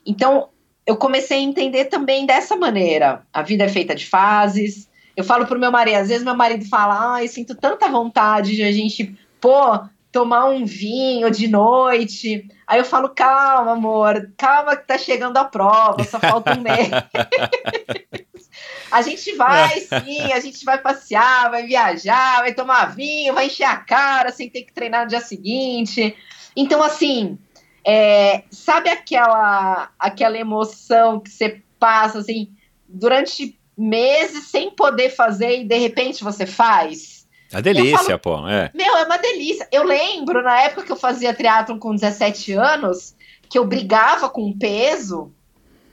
Então, 0.06 0.48
eu 0.86 0.96
comecei 0.96 1.38
a 1.38 1.42
entender 1.42 1.84
também 1.86 2.24
dessa 2.24 2.56
maneira. 2.56 3.26
A 3.30 3.42
vida 3.42 3.64
é 3.64 3.68
feita 3.68 3.94
de 3.94 4.06
fases. 4.06 4.88
Eu 5.14 5.22
falo 5.22 5.46
pro 5.46 5.58
meu 5.58 5.70
marido, 5.70 5.96
às 5.96 6.08
vezes 6.08 6.24
meu 6.24 6.34
marido 6.34 6.64
fala: 6.66 7.16
"Ah, 7.16 7.22
eu 7.22 7.28
sinto 7.28 7.54
tanta 7.54 7.88
vontade 7.88 8.56
de 8.56 8.62
a 8.62 8.72
gente, 8.72 9.14
pô, 9.38 9.78
tomar 10.10 10.46
um 10.46 10.64
vinho 10.64 11.30
de 11.30 11.46
noite". 11.46 12.48
Aí 12.68 12.78
eu 12.78 12.84
falo, 12.84 13.08
calma, 13.08 13.72
amor, 13.72 14.30
calma 14.36 14.76
que 14.76 14.86
tá 14.86 14.98
chegando 14.98 15.38
a 15.38 15.44
prova, 15.46 16.04
só 16.04 16.20
falta 16.20 16.52
um 16.52 16.60
mês. 16.60 16.90
a 18.92 19.00
gente 19.00 19.34
vai 19.36 19.80
sim, 19.80 20.32
a 20.32 20.38
gente 20.38 20.62
vai 20.66 20.76
passear, 20.76 21.50
vai 21.50 21.64
viajar, 21.64 22.40
vai 22.40 22.52
tomar 22.52 22.94
vinho, 22.94 23.32
vai 23.32 23.46
encher 23.46 23.64
a 23.64 23.78
cara 23.78 24.30
sem 24.30 24.50
ter 24.50 24.64
que 24.64 24.74
treinar 24.74 25.04
no 25.04 25.08
dia 25.08 25.22
seguinte. 25.22 26.14
Então, 26.54 26.82
assim, 26.82 27.38
é, 27.82 28.42
sabe 28.50 28.90
aquela, 28.90 29.88
aquela 29.98 30.36
emoção 30.36 31.20
que 31.20 31.30
você 31.30 31.62
passa 31.80 32.18
assim 32.18 32.52
durante 32.86 33.58
meses 33.74 34.48
sem 34.48 34.70
poder 34.70 35.08
fazer 35.08 35.60
e 35.60 35.64
de 35.64 35.78
repente 35.78 36.22
você 36.22 36.44
faz? 36.44 37.17
A 37.52 37.60
delícia, 37.60 37.98
falo, 37.98 38.18
pô. 38.18 38.48
É. 38.48 38.70
Meu, 38.74 38.96
é 38.96 39.04
uma 39.04 39.16
delícia. 39.16 39.66
Eu 39.72 39.84
lembro, 39.84 40.42
na 40.42 40.60
época 40.62 40.84
que 40.84 40.92
eu 40.92 40.96
fazia 40.96 41.34
triatlon 41.34 41.78
com 41.78 41.94
17 41.94 42.52
anos, 42.52 43.14
que 43.48 43.58
eu 43.58 43.64
brigava 43.64 44.28
com 44.28 44.56
peso, 44.56 45.32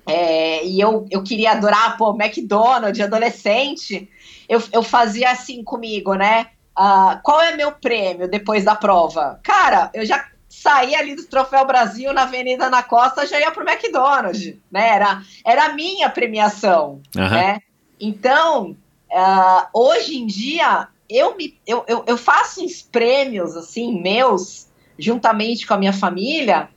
é, 0.06 0.65
e 0.65 0.80
eu, 0.80 1.06
eu 1.10 1.23
queria 1.23 1.52
adorar, 1.52 1.98
pô, 1.98 2.15
McDonald's, 2.19 2.99
adolescente. 3.02 4.10
Eu, 4.48 4.61
eu 4.72 4.84
fazia 4.84 5.32
assim 5.32 5.64
comigo, 5.64 6.14
né? 6.14 6.48
ah, 6.76 7.19
qual 7.23 7.41
é 7.41 7.56
meu 7.56 7.72
prêmio 7.72 8.27
depois 8.27 8.65
da 8.65 8.76
prova? 8.76 9.40
Cara, 9.41 9.90
eu 9.94 10.06
já 10.06 10.26
saí 10.49 10.94
ali 10.94 11.15
do 11.15 11.26
Troféu 11.26 11.65
Brasil 11.65 12.14
na 12.14 12.23
Avenida 12.23 12.69
na 12.69 12.84
Costa, 12.84 13.26
já 13.26 13.40
ia 13.40 13.52
pro 13.52 13.68
McDonald's, 13.68 14.56
né? 14.69 14.90
Era, 14.90 15.22
era 15.45 15.65
a 15.65 15.73
minha 15.73 16.10
premiação, 16.10 17.02
Aham. 17.15 17.30
né? 17.30 17.60
Então, 17.99 18.76
ah, 19.11 19.69
hoje 19.73 20.18
em 20.18 20.26
dia, 20.26 20.88
eu, 21.10 21.36
me, 21.36 21.60
eu, 21.65 21.84
eu, 21.88 22.03
eu 22.07 22.18
faço 22.18 22.64
uns 22.64 22.82
prêmios, 22.82 23.56
assim, 23.56 24.02
meus, 24.02 24.68
juntamente 24.98 25.65
com 25.68 25.73
a 25.73 25.77
minha 25.77 25.94
família, 25.94 26.69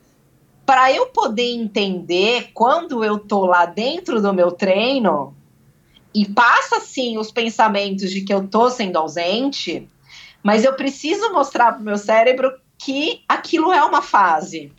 para 0.67 0.93
eu 0.93 1.07
poder 1.07 1.51
entender 1.51 2.51
quando 2.53 3.03
eu 3.03 3.19
tô 3.19 3.47
lá 3.47 3.65
dentro 3.65 4.21
do 4.21 4.35
meu 4.35 4.53
treino 4.53 5.35
e 6.15 6.27
passa, 6.27 6.77
assim, 6.77 7.17
os 7.17 7.31
pensamentos 7.31 8.11
de 8.11 8.23
que 8.23 8.33
eu 8.33 8.47
tô 8.47 8.69
sendo 8.69 8.99
ausente, 8.99 9.89
mas 10.43 10.65
eu 10.65 10.75
preciso 10.75 11.33
mostrar 11.33 11.73
pro 11.73 11.85
meu 11.85 11.97
cérebro 11.97 12.53
que 12.77 13.23
aquilo 13.29 13.73
é 13.73 13.83
uma 13.85 14.03
fase. 14.03 14.73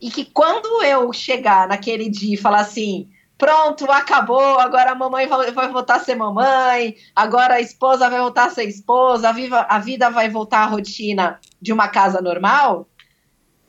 E 0.00 0.10
que 0.10 0.24
quando 0.24 0.82
eu 0.82 1.12
chegar 1.12 1.68
naquele 1.68 2.08
dia 2.08 2.34
e 2.34 2.40
falar 2.40 2.60
assim, 2.60 3.08
pronto, 3.42 3.90
acabou, 3.90 4.60
agora 4.60 4.92
a 4.92 4.94
mamãe 4.94 5.26
vai, 5.26 5.68
voltar 5.72 5.96
a 5.96 5.98
ser 5.98 6.14
mamãe, 6.14 6.94
agora 7.12 7.54
a 7.54 7.60
esposa 7.60 8.08
vai 8.08 8.20
voltar 8.20 8.44
a 8.46 8.50
ser 8.50 8.68
esposa, 8.68 9.30
a, 9.30 9.32
viva, 9.32 9.66
a 9.68 9.80
vida 9.80 10.08
vai 10.10 10.28
voltar 10.30 10.60
à 10.60 10.66
rotina 10.66 11.40
de 11.60 11.72
uma 11.72 11.88
casa 11.88 12.22
normal, 12.22 12.88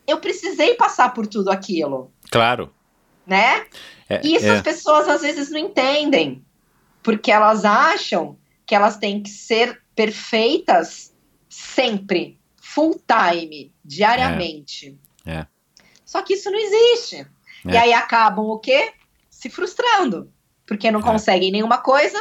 eu 0.05 0.19
precisei 0.19 0.75
passar 0.75 1.11
por 1.11 1.25
tudo 1.25 1.49
aquilo, 1.49 2.13
Claro. 2.29 2.71
né? 3.25 3.65
É, 4.07 4.21
Isso 4.23 4.45
é. 4.45 4.51
as 4.51 4.61
pessoas 4.61 5.09
às 5.09 5.21
vezes 5.21 5.49
não 5.49 5.57
entendem, 5.57 6.45
porque 7.01 7.31
elas 7.31 7.65
acham 7.65 8.37
que 8.67 8.75
elas 8.75 8.97
têm 8.97 9.23
que 9.23 9.31
ser 9.31 9.81
perfeitas 9.95 11.15
sempre, 11.49 12.39
full 12.61 13.01
time, 13.07 13.73
diariamente. 13.83 14.99
É. 15.25 15.47
Só 16.05 16.21
que 16.21 16.35
isso 16.35 16.51
não 16.51 16.59
existe. 16.59 17.27
É. 17.65 17.71
E 17.71 17.75
aí 17.77 17.93
acabam 17.93 18.45
o 18.45 18.59
quê? 18.59 18.93
Se 19.43 19.49
frustrando, 19.49 20.31
porque 20.65 20.89
não 20.89 21.01
É. 21.01 21.03
conseguem 21.03 21.51
nenhuma 21.51 21.77
coisa, 21.77 22.17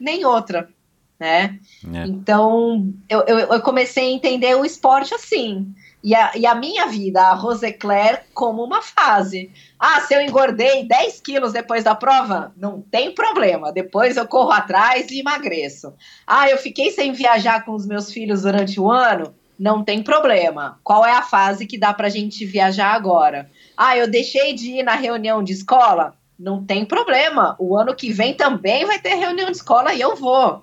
nem 0.00 0.24
outra, 0.24 0.68
né? 1.16 1.60
É. 1.94 2.04
Então, 2.04 2.92
eu, 3.08 3.20
eu, 3.20 3.38
eu 3.38 3.60
comecei 3.62 4.08
a 4.10 4.12
entender 4.12 4.56
o 4.56 4.64
esporte 4.64 5.14
assim. 5.14 5.72
E 6.02 6.12
a, 6.12 6.32
e 6.36 6.44
a 6.44 6.56
minha 6.56 6.86
vida, 6.86 7.22
a 7.22 7.34
Roseclair, 7.34 8.24
como 8.34 8.64
uma 8.64 8.82
fase. 8.82 9.52
Ah, 9.78 10.00
se 10.00 10.12
eu 10.14 10.20
engordei 10.20 10.84
10 10.88 11.20
quilos 11.20 11.52
depois 11.52 11.84
da 11.84 11.94
prova, 11.94 12.52
não 12.56 12.82
tem 12.82 13.14
problema. 13.14 13.72
Depois 13.72 14.16
eu 14.16 14.26
corro 14.26 14.50
atrás 14.50 15.08
e 15.12 15.20
emagreço. 15.20 15.94
Ah, 16.26 16.50
eu 16.50 16.58
fiquei 16.58 16.90
sem 16.90 17.12
viajar 17.12 17.64
com 17.64 17.76
os 17.76 17.86
meus 17.86 18.10
filhos 18.10 18.42
durante 18.42 18.80
o 18.80 18.90
ano, 18.90 19.32
não 19.56 19.84
tem 19.84 20.02
problema. 20.02 20.80
Qual 20.82 21.06
é 21.06 21.12
a 21.12 21.22
fase 21.22 21.64
que 21.64 21.78
dá 21.78 21.94
pra 21.94 22.08
gente 22.08 22.44
viajar 22.44 22.92
agora? 22.92 23.48
Ah, 23.76 23.96
eu 23.96 24.10
deixei 24.10 24.52
de 24.52 24.72
ir 24.72 24.82
na 24.82 24.96
reunião 24.96 25.44
de 25.44 25.52
escola? 25.52 26.16
Não 26.38 26.62
tem 26.64 26.84
problema. 26.84 27.56
O 27.58 27.76
ano 27.76 27.94
que 27.94 28.12
vem 28.12 28.34
também 28.34 28.84
vai 28.84 28.98
ter 28.98 29.14
reunião 29.14 29.50
de 29.50 29.56
escola 29.56 29.94
e 29.94 30.00
eu 30.00 30.14
vou. 30.16 30.62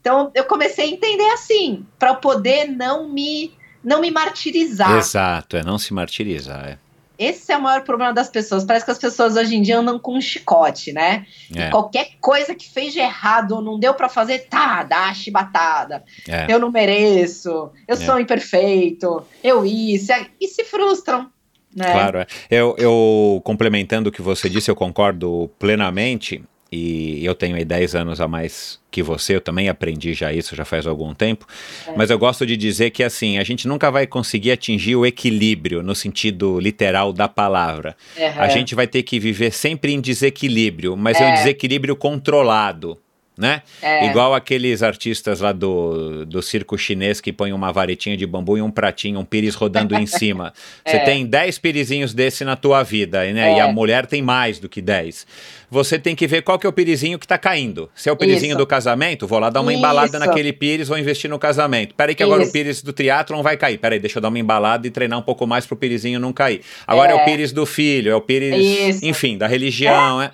Então 0.00 0.30
eu 0.34 0.44
comecei 0.44 0.86
a 0.86 0.88
entender 0.88 1.28
assim, 1.30 1.86
para 1.98 2.14
poder 2.14 2.66
não 2.68 3.08
me 3.08 3.52
não 3.84 4.00
me 4.00 4.10
martirizar. 4.12 4.96
Exato, 4.98 5.56
é 5.56 5.62
não 5.64 5.76
se 5.78 5.92
martirizar. 5.92 6.68
É. 6.68 6.78
Esse 7.18 7.52
é 7.52 7.56
o 7.56 7.62
maior 7.62 7.82
problema 7.82 8.12
das 8.12 8.28
pessoas. 8.28 8.64
Parece 8.64 8.84
que 8.84 8.90
as 8.90 8.98
pessoas 8.98 9.36
hoje 9.36 9.54
em 9.54 9.62
dia 9.62 9.78
andam 9.78 9.98
com 9.98 10.16
um 10.16 10.20
chicote, 10.20 10.92
né? 10.92 11.26
É, 11.54 11.68
Qualquer 11.70 12.10
coisa 12.20 12.54
que 12.54 12.68
fez 12.68 12.92
de 12.92 12.98
errado 13.00 13.52
ou 13.56 13.62
não 13.62 13.78
deu 13.78 13.94
pra 13.94 14.08
fazer, 14.08 14.46
tá, 14.48 14.82
dá 14.82 15.08
a 15.08 15.14
chibatada. 15.14 16.02
é. 16.28 16.46
Eu 16.52 16.58
não 16.58 16.70
mereço, 16.70 17.70
eu 17.86 17.94
É. 17.94 17.96
sou 17.96 18.18
imperfeito, 18.18 19.24
eu 19.42 19.64
isso, 19.64 20.12
e 20.40 20.48
se 20.48 20.64
frustram, 20.64 21.30
né? 21.74 21.90
Claro, 21.90 22.18
é. 22.18 22.26
Eu, 22.50 22.74
eu, 22.78 23.40
complementando 23.44 24.08
o 24.08 24.12
que 24.12 24.22
você 24.22 24.48
disse, 24.48 24.70
eu 24.70 24.76
concordo 24.76 25.50
plenamente. 25.58 26.42
E 26.74 27.22
eu 27.22 27.34
tenho 27.34 27.54
aí 27.54 27.66
10 27.66 27.94
anos 27.94 28.18
a 28.18 28.26
mais 28.26 28.80
que 28.90 29.02
você, 29.02 29.36
eu 29.36 29.42
também 29.42 29.68
aprendi 29.68 30.14
já 30.14 30.32
isso, 30.32 30.56
já 30.56 30.64
faz 30.64 30.86
algum 30.86 31.12
tempo. 31.12 31.46
É. 31.86 31.92
Mas 31.94 32.08
eu 32.08 32.18
gosto 32.18 32.46
de 32.46 32.56
dizer 32.56 32.88
que, 32.90 33.02
assim, 33.02 33.36
a 33.36 33.44
gente 33.44 33.68
nunca 33.68 33.90
vai 33.90 34.06
conseguir 34.06 34.52
atingir 34.52 34.96
o 34.96 35.04
equilíbrio 35.04 35.82
no 35.82 35.94
sentido 35.94 36.58
literal 36.58 37.12
da 37.12 37.28
palavra. 37.28 37.94
A 38.38 38.48
gente 38.48 38.74
vai 38.74 38.86
ter 38.86 39.02
que 39.02 39.20
viver 39.20 39.52
sempre 39.52 39.92
em 39.92 40.00
desequilíbrio, 40.00 40.96
mas 40.96 41.20
é, 41.20 41.24
um 41.26 41.28
É. 41.28 41.34
desequilíbrio 41.34 41.94
controlado. 41.94 42.96
Né? 43.36 43.62
É. 43.80 44.06
Igual 44.10 44.34
aqueles 44.34 44.82
artistas 44.82 45.40
lá 45.40 45.52
do, 45.52 46.26
do 46.26 46.42
circo 46.42 46.76
chinês 46.76 47.18
que 47.18 47.32
põem 47.32 47.50
uma 47.54 47.72
varetinha 47.72 48.14
de 48.14 48.26
bambu 48.26 48.58
e 48.58 48.62
um 48.62 48.70
pratinho, 48.70 49.18
um 49.18 49.24
pires 49.24 49.54
rodando 49.54 49.94
em 49.94 50.04
cima. 50.04 50.52
Você 50.86 50.96
É. 50.96 51.04
tem 51.04 51.24
10 51.24 51.58
pirizinhos 51.58 52.12
desse 52.12 52.44
na 52.44 52.56
tua 52.56 52.82
vida, 52.82 53.24
né? 53.32 53.54
E 53.54 53.58
É. 53.58 53.60
a 53.62 53.68
mulher 53.72 54.04
tem 54.04 54.20
mais 54.20 54.58
do 54.58 54.68
que 54.68 54.82
10. 54.82 55.26
Você 55.70 55.98
tem 55.98 56.14
que 56.14 56.26
ver 56.26 56.42
qual 56.42 56.58
que 56.58 56.66
é 56.66 56.68
o 56.68 56.72
pirizinho 56.72 57.18
que 57.18 57.26
tá 57.26 57.38
caindo. 57.38 57.90
Se 57.94 58.10
é 58.10 58.12
o 58.12 58.16
pirizinho 58.16 58.50
Isso. 58.50 58.58
do 58.58 58.66
casamento, 58.66 59.26
vou 59.26 59.38
lá 59.38 59.48
dar 59.48 59.62
uma 59.62 59.72
embalada 59.72 60.18
Isso. 60.18 60.26
naquele 60.26 60.52
pires, 60.52 60.88
vou 60.88 60.98
investir 60.98 61.30
no 61.30 61.38
casamento. 61.38 61.94
Peraí 61.94 62.14
que 62.14 62.22
agora 62.22 62.42
Isso. 62.42 62.50
o 62.50 62.52
pires 62.52 62.82
do 62.82 62.92
triatlon 62.92 63.42
vai 63.42 63.56
cair. 63.56 63.78
Peraí, 63.78 63.98
deixa 63.98 64.18
eu 64.18 64.20
dar 64.20 64.28
uma 64.28 64.38
embalada 64.38 64.86
e 64.86 64.90
treinar 64.90 65.18
um 65.18 65.22
pouco 65.22 65.46
mais 65.46 65.64
pro 65.64 65.74
pirizinho 65.74 66.20
não 66.20 66.34
cair. 66.34 66.60
Agora 66.86 67.12
é, 67.12 67.16
É. 67.16 67.22
o 67.22 67.24
pires 67.24 67.50
do 67.50 67.64
filho, 67.64 68.10
é 68.12 68.14
o 68.14 68.20
pires, 68.20 69.02
enfim, 69.02 69.38
da 69.38 69.46
religião, 69.46 70.20
é. 70.20 70.30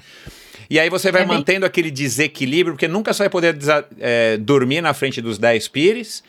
E 0.70 0.78
aí 0.78 0.90
você 0.90 1.10
vai 1.10 1.22
É 1.22 1.24
bem- 1.26 1.36
mantendo 1.36 1.64
aquele 1.64 1.90
desequilíbrio, 1.90 2.74
porque 2.74 2.88
nunca 2.88 3.12
você 3.12 3.22
vai 3.24 3.30
poder 3.30 3.56
é, 3.98 4.36
dormir 4.36 4.80
na 4.82 4.92
frente 4.94 5.20
dos 5.20 5.38
10 5.38 5.66
pires, 5.68 6.22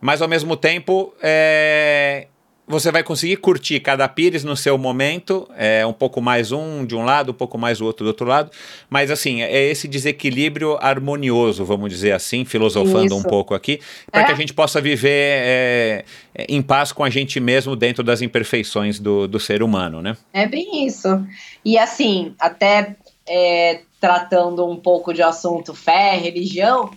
mas 0.00 0.20
ao 0.20 0.28
mesmo 0.28 0.56
tempo 0.56 1.14
é, 1.22 2.26
você 2.66 2.90
vai 2.90 3.02
conseguir 3.02 3.36
curtir 3.36 3.78
cada 3.80 4.08
pires 4.08 4.42
no 4.42 4.56
seu 4.56 4.76
momento, 4.78 5.46
é, 5.56 5.84
um 5.86 5.92
pouco 5.92 6.20
mais 6.20 6.50
um 6.50 6.84
de 6.84 6.96
um 6.96 7.04
lado, 7.04 7.30
um 7.30 7.34
pouco 7.34 7.56
mais 7.58 7.80
o 7.80 7.84
outro 7.84 8.04
do 8.04 8.08
outro 8.08 8.26
lado, 8.26 8.50
mas 8.90 9.10
assim, 9.10 9.42
é 9.42 9.64
esse 9.70 9.86
desequilíbrio 9.86 10.76
harmonioso, 10.80 11.64
vamos 11.64 11.90
dizer 11.90 12.12
assim, 12.12 12.44
filosofando 12.44 13.14
um 13.14 13.18
Isso. 13.18 13.28
pouco 13.28 13.54
aqui, 13.54 13.80
para 14.10 14.22
É. 14.22 14.24
que 14.24 14.32
a 14.32 14.34
gente 14.34 14.52
possa 14.54 14.80
viver 14.80 15.10
é, 15.12 16.04
em 16.48 16.60
paz 16.62 16.90
com 16.90 17.04
a 17.04 17.10
gente 17.10 17.38
mesmo 17.38 17.76
dentro 17.76 18.02
das 18.02 18.22
imperfeições 18.22 18.98
do, 18.98 19.28
do 19.28 19.38
ser 19.38 19.62
humano, 19.62 20.00
né? 20.02 20.16
É 20.32 20.46
bem 20.46 20.86
isso. 20.86 21.24
E 21.64 21.76
assim, 21.78 22.34
até 22.40 22.96
é, 23.26 23.82
tratando 24.00 24.66
um 24.66 24.76
pouco 24.76 25.12
de 25.12 25.22
assunto 25.22 25.74
fé, 25.74 26.16
religião, 26.16 26.90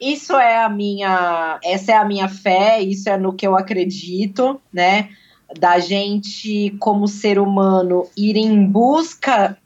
isso 0.00 0.36
é 0.36 0.62
a 0.62 0.68
minha, 0.68 1.58
essa 1.62 1.92
é 1.92 1.96
a 1.96 2.04
minha 2.04 2.28
fé, 2.28 2.80
isso 2.80 3.08
é 3.08 3.16
no 3.16 3.32
que 3.32 3.46
eu 3.46 3.56
acredito, 3.56 4.60
né? 4.72 5.10
Da 5.58 5.78
gente, 5.78 6.76
como 6.78 7.08
ser 7.08 7.38
humano, 7.38 8.06
ir 8.16 8.36
em 8.36 8.64
busca 8.64 9.58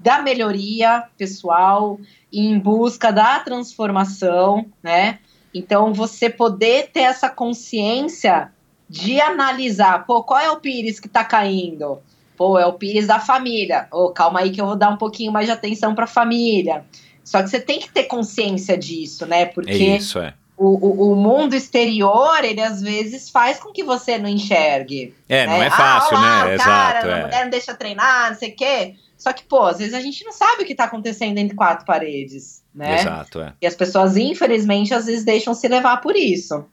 da 0.00 0.20
melhoria 0.20 1.04
pessoal, 1.16 1.98
em 2.32 2.58
busca 2.58 3.12
da 3.12 3.38
transformação, 3.40 4.66
né? 4.82 5.20
Então, 5.54 5.94
você 5.94 6.28
poder 6.28 6.90
ter 6.92 7.02
essa 7.02 7.30
consciência 7.30 8.52
de 8.90 9.20
analisar, 9.20 10.04
pô, 10.04 10.22
qual 10.24 10.40
é 10.40 10.50
o 10.50 10.60
pires 10.60 10.98
que 10.98 11.08
tá 11.08 11.24
caindo? 11.24 12.00
Pô, 12.36 12.58
é 12.58 12.66
o 12.66 12.72
pires 12.72 13.06
da 13.06 13.20
família. 13.20 13.86
Ô, 13.92 14.10
calma 14.10 14.40
aí 14.40 14.50
que 14.50 14.60
eu 14.60 14.66
vou 14.66 14.76
dar 14.76 14.90
um 14.90 14.96
pouquinho 14.96 15.32
mais 15.32 15.46
de 15.46 15.52
atenção 15.52 15.94
para 15.94 16.04
a 16.04 16.08
família. 16.08 16.84
Só 17.22 17.42
que 17.42 17.48
você 17.48 17.60
tem 17.60 17.80
que 17.80 17.90
ter 17.90 18.04
consciência 18.04 18.76
disso, 18.76 19.24
né? 19.26 19.42
É 19.42 19.46
Porque 19.46 19.72
isso, 19.72 20.18
é. 20.18 20.34
o, 20.56 20.66
o, 20.66 21.12
o 21.12 21.16
mundo 21.16 21.54
exterior, 21.54 22.44
ele 22.44 22.60
às 22.60 22.82
vezes 22.82 23.30
faz 23.30 23.58
com 23.58 23.72
que 23.72 23.82
você 23.82 24.18
não 24.18 24.28
enxergue. 24.28 25.14
É, 25.28 25.46
não 25.46 25.58
né? 25.58 25.66
é 25.66 25.70
fácil, 25.70 26.16
ah, 26.16 26.20
olha 26.20 26.28
lá, 26.28 26.44
né? 26.44 26.54
o 26.54 26.58
cara, 26.58 26.98
Exato, 26.98 27.08
a 27.08 27.18
é. 27.18 27.22
mulher 27.22 27.44
não 27.44 27.50
deixa 27.50 27.74
treinar, 27.74 28.30
não 28.30 28.38
sei 28.38 28.50
o 28.50 28.56
quê. 28.56 28.94
Só 29.16 29.32
que, 29.32 29.44
pô, 29.44 29.62
às 29.62 29.78
vezes 29.78 29.94
a 29.94 30.00
gente 30.00 30.22
não 30.22 30.32
sabe 30.32 30.64
o 30.64 30.66
que 30.66 30.74
tá 30.74 30.84
acontecendo 30.84 31.38
entre 31.38 31.56
quatro 31.56 31.86
paredes, 31.86 32.62
né? 32.74 33.00
Exato, 33.00 33.40
é. 33.40 33.54
E 33.62 33.66
as 33.66 33.74
pessoas, 33.74 34.18
infelizmente, 34.18 34.92
às 34.92 35.06
vezes 35.06 35.24
deixam 35.24 35.54
se 35.54 35.66
levar 35.66 35.98
por 36.02 36.14
isso. 36.14 36.66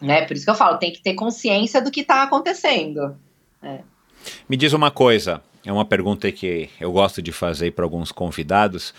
Né? 0.00 0.24
Por 0.26 0.36
isso 0.36 0.44
que 0.44 0.50
eu 0.50 0.54
falo, 0.54 0.78
tem 0.78 0.92
que 0.92 1.02
ter 1.02 1.14
consciência 1.14 1.82
do 1.82 1.90
que 1.90 2.04
tá 2.04 2.22
acontecendo. 2.22 3.16
Me 4.48 4.56
diz 4.56 4.72
uma 4.72 4.90
coisa, 4.90 5.42
é 5.64 5.72
uma 5.72 5.84
pergunta 5.84 6.30
que 6.32 6.70
eu 6.80 6.90
gosto 6.92 7.20
de 7.20 7.32
fazer 7.32 7.72
para 7.72 7.84
alguns 7.84 8.10
convidados. 8.12 8.94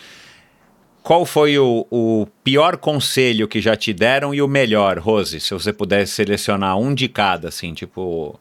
Qual 1.02 1.24
foi 1.24 1.58
o, 1.58 1.86
o 1.90 2.26
pior 2.44 2.76
conselho 2.76 3.48
que 3.48 3.60
já 3.60 3.74
te 3.74 3.92
deram 3.92 4.34
e 4.34 4.42
o 4.42 4.48
melhor, 4.48 4.98
Rose? 4.98 5.40
Se 5.40 5.54
você 5.54 5.72
pudesse 5.72 6.12
selecionar 6.12 6.78
um 6.78 6.94
de 6.94 7.08
cada, 7.08 7.48
assim, 7.48 7.72
tipo. 7.72 8.38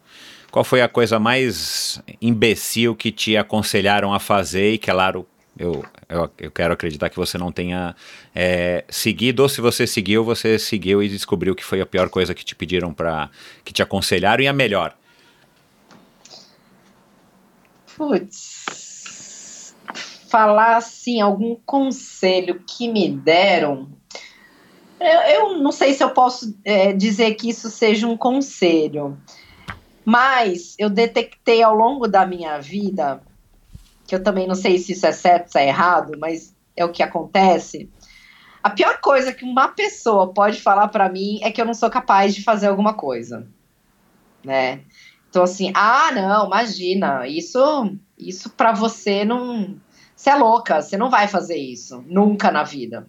Qual 0.52 0.66
foi 0.66 0.82
a 0.82 0.90
coisa 0.90 1.20
mais 1.20 2.02
imbecil 2.20 2.95
que 2.95 3.11
te 3.11 3.38
aconselharam 3.38 4.11
a 4.11 4.20
fazer 4.20 4.74
e, 4.74 4.78
claro, 4.80 5.28
eu, 5.57 5.86
eu, 6.07 6.30
eu 6.40 6.52
quero 6.52 6.74
acreditar 6.74 7.10
que 7.10 7.18
você 7.18 7.38
não 7.38 7.52
tenha 7.52 7.95
é, 8.34 8.84
seguido, 8.90 9.44
ou 9.44 9.49
se 9.49 9.61
você 9.61 9.86
seguiu, 9.86 10.24
você 10.24 10.57
seguiu 10.57 11.03
e 11.03 11.07
descobriu 11.07 11.53
que 11.53 11.64
foi 11.64 11.82
a 11.82 11.86
pior 11.86 12.10
coisa 12.10 12.34
que 12.34 12.44
te 12.44 12.56
pediram 12.56 12.94
para. 12.94 13.30
que 13.64 13.72
te 13.72 13.84
aconselharam 13.84 14.44
e 14.44 14.48
a 14.48 14.53
melhor. 14.53 14.95
Putz, 17.99 19.76
falar 20.30 20.77
assim, 20.77 21.19
algum 21.19 21.57
conselho 21.65 22.63
que 22.65 22.88
me 22.88 23.09
deram. 23.11 23.89
Eu, 24.97 25.19
eu 25.19 25.57
não 25.57 25.73
sei 25.73 25.93
se 25.93 26.01
eu 26.01 26.11
posso 26.11 26.57
é, 26.63 26.93
dizer 26.93 27.35
que 27.35 27.49
isso 27.49 27.69
seja 27.69 28.07
um 28.07 28.15
conselho, 28.15 29.17
mas 30.05 30.76
eu 30.80 30.89
detectei 30.89 31.61
ao 31.61 31.76
longo 31.76 32.07
da 32.07 32.26
minha 32.26 32.57
vida, 32.59 33.21
que 34.07 34.15
eu 34.15 34.23
também 34.23 34.47
não 34.47 34.55
sei 34.55 34.77
se 34.77 34.93
isso 34.93 35.05
é 35.05 35.11
certo, 35.11 35.51
se 35.51 35.59
é 35.59 35.67
errado, 35.67 36.13
mas 36.17 36.55
é 36.77 36.85
o 36.85 36.91
que 36.93 37.03
acontece. 37.03 37.89
A 38.63 38.69
pior 38.69 39.01
coisa 39.01 39.34
que 39.34 39.43
uma 39.43 39.67
pessoa 39.67 40.34
pode 40.34 40.61
falar 40.61 40.88
para 40.88 41.09
mim 41.09 41.41
é 41.43 41.51
que 41.51 41.59
eu 41.59 41.65
não 41.65 41.73
sou 41.73 41.89
capaz 41.89 42.34
de 42.34 42.45
fazer 42.45 42.67
alguma 42.67 42.93
coisa, 42.93 43.45
né? 44.41 44.85
Então 45.30 45.43
assim, 45.43 45.72
ah, 45.76 46.11
não, 46.11 46.47
imagina, 46.47 47.27
isso, 47.27 47.95
isso 48.18 48.49
para 48.49 48.72
você 48.72 49.23
não, 49.23 49.76
você 50.15 50.31
é 50.31 50.35
louca, 50.35 50.81
você 50.81 50.97
não 50.97 51.10
vai 51.10 51.27
fazer 51.27 51.57
isso 51.57 52.03
nunca 52.07 52.51
na 52.51 52.64
vida. 52.64 53.07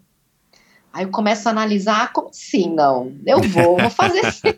Aí 0.93 1.05
eu 1.05 1.11
começo 1.11 1.49
a 1.49 1.53
analisar, 1.53 2.13
como 2.13 2.29
assim 2.29 2.73
não? 2.75 3.17
Eu 3.25 3.41
vou, 3.41 3.79
vou 3.79 3.91
fazer 3.91 4.25
sim. 4.33 4.55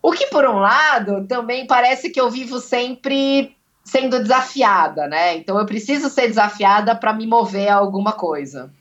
o 0.00 0.12
que, 0.12 0.26
por 0.26 0.46
um 0.46 0.58
lado, 0.58 1.26
também 1.26 1.66
parece 1.66 2.10
que 2.10 2.20
eu 2.20 2.30
vivo 2.30 2.60
sempre 2.60 3.56
sendo 3.84 4.20
desafiada, 4.20 5.06
né? 5.08 5.36
Então 5.36 5.58
eu 5.58 5.66
preciso 5.66 6.08
ser 6.08 6.28
desafiada 6.28 6.94
para 6.94 7.12
me 7.12 7.26
mover 7.26 7.68
a 7.68 7.76
alguma 7.76 8.12
coisa. 8.12 8.72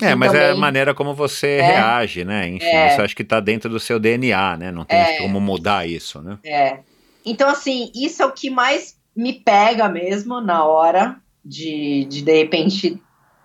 É, 0.00 0.14
mas 0.14 0.32
também... 0.32 0.46
é 0.46 0.50
a 0.50 0.56
maneira 0.56 0.94
como 0.94 1.14
você 1.14 1.58
é. 1.58 1.62
reage, 1.62 2.24
né? 2.24 2.48
Enfim, 2.48 2.66
é. 2.66 2.92
isso 2.92 3.02
acho 3.02 3.16
que 3.16 3.22
está 3.22 3.40
dentro 3.40 3.70
do 3.70 3.80
seu 3.80 3.98
DNA, 3.98 4.56
né? 4.56 4.70
Não 4.70 4.84
tem 4.84 4.98
é. 4.98 5.18
como 5.18 5.40
mudar 5.40 5.88
isso, 5.88 6.20
né? 6.20 6.38
É. 6.44 6.78
Então, 7.24 7.48
assim, 7.48 7.90
isso 7.94 8.22
é 8.22 8.26
o 8.26 8.32
que 8.32 8.50
mais 8.50 8.98
me 9.14 9.32
pega 9.32 9.88
mesmo 9.88 10.40
na 10.40 10.64
hora 10.64 11.16
de, 11.44 12.06
de, 12.08 12.22
de 12.22 12.32
repente, 12.32 13.02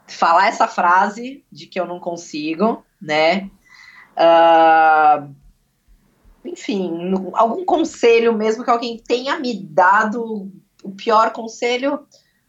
falar 0.08 0.48
essa 0.48 0.68
frase 0.68 1.44
de 1.52 1.68
que 1.68 1.80
eu 1.80 1.86
não 1.86 2.00
consigo, 2.00 2.86
né? 3.02 3.50
Uh, 4.16 5.34
enfim, 6.46 7.14
algum 7.34 7.66
conselho 7.66 8.34
mesmo 8.34 8.64
que 8.64 8.70
alguém 8.70 8.98
tenha 8.98 9.40
me 9.40 9.54
dado 9.54 10.52
o 10.84 10.92
pior 10.92 11.32
conselho, 11.32 12.06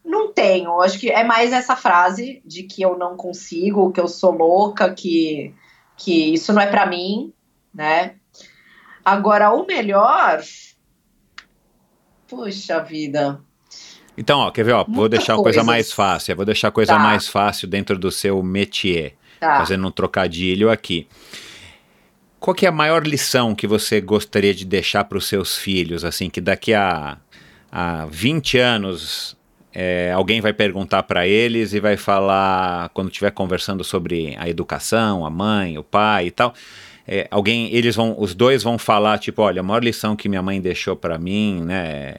não 0.07 0.31
tenho. 0.31 0.81
Acho 0.81 0.97
que 0.97 1.09
é 1.09 1.23
mais 1.23 1.51
essa 1.51 1.75
frase 1.75 2.41
de 2.45 2.63
que 2.63 2.81
eu 2.81 2.97
não 2.97 3.17
consigo, 3.17 3.91
que 3.91 3.99
eu 3.99 4.07
sou 4.07 4.31
louca, 4.31 4.93
que, 4.93 5.53
que 5.97 6.33
isso 6.33 6.53
não 6.53 6.61
é 6.61 6.67
para 6.67 6.85
mim, 6.85 7.33
né? 7.73 8.15
Agora, 9.03 9.51
o 9.51 9.65
melhor. 9.65 10.41
Puxa 12.27 12.79
vida. 12.79 13.41
Então, 14.17 14.39
ó, 14.39 14.49
quer 14.51 14.63
ver? 14.63 14.73
Ó, 14.73 14.85
vou 14.87 15.07
deixar 15.07 15.35
a 15.35 15.37
coisa 15.37 15.63
mais 15.63 15.91
fácil. 15.91 16.35
Vou 16.35 16.45
deixar 16.45 16.69
a 16.69 16.71
coisa 16.71 16.93
tá. 16.93 16.99
mais 16.99 17.27
fácil 17.27 17.67
dentro 17.67 17.99
do 17.99 18.11
seu 18.11 18.41
métier. 18.41 19.15
Tá. 19.39 19.59
Fazendo 19.59 19.87
um 19.87 19.91
trocadilho 19.91 20.71
aqui. 20.71 21.07
Qual 22.39 22.55
que 22.55 22.65
é 22.65 22.69
a 22.69 22.71
maior 22.71 23.05
lição 23.05 23.53
que 23.53 23.67
você 23.67 24.01
gostaria 24.01 24.53
de 24.53 24.65
deixar 24.65 25.03
para 25.03 25.17
os 25.17 25.27
seus 25.27 25.57
filhos, 25.57 26.03
assim, 26.03 26.29
que 26.29 26.41
daqui 26.41 26.73
a, 26.73 27.17
a 27.71 28.05
20 28.07 28.57
anos 28.57 29.36
é, 29.79 30.11
alguém 30.11 30.41
vai 30.41 30.53
perguntar 30.53 31.03
para 31.03 31.27
eles 31.27 31.71
e 31.71 31.79
vai 31.79 31.95
falar, 31.95 32.89
quando 32.95 33.09
estiver 33.09 33.29
conversando 33.29 33.83
sobre 33.83 34.35
a 34.39 34.49
educação, 34.49 35.23
a 35.23 35.29
mãe, 35.29 35.77
o 35.77 35.83
pai 35.83 36.25
e 36.25 36.31
tal, 36.31 36.51
é, 37.07 37.27
alguém, 37.29 37.71
eles 37.71 37.95
vão, 37.95 38.15
os 38.17 38.33
dois 38.33 38.63
vão 38.63 38.79
falar, 38.79 39.19
tipo, 39.19 39.39
olha, 39.43 39.59
a 39.59 39.63
maior 39.63 39.83
lição 39.83 40.15
que 40.15 40.27
minha 40.27 40.41
mãe 40.41 40.59
deixou 40.59 40.95
para 40.95 41.19
mim, 41.19 41.61
né, 41.63 42.15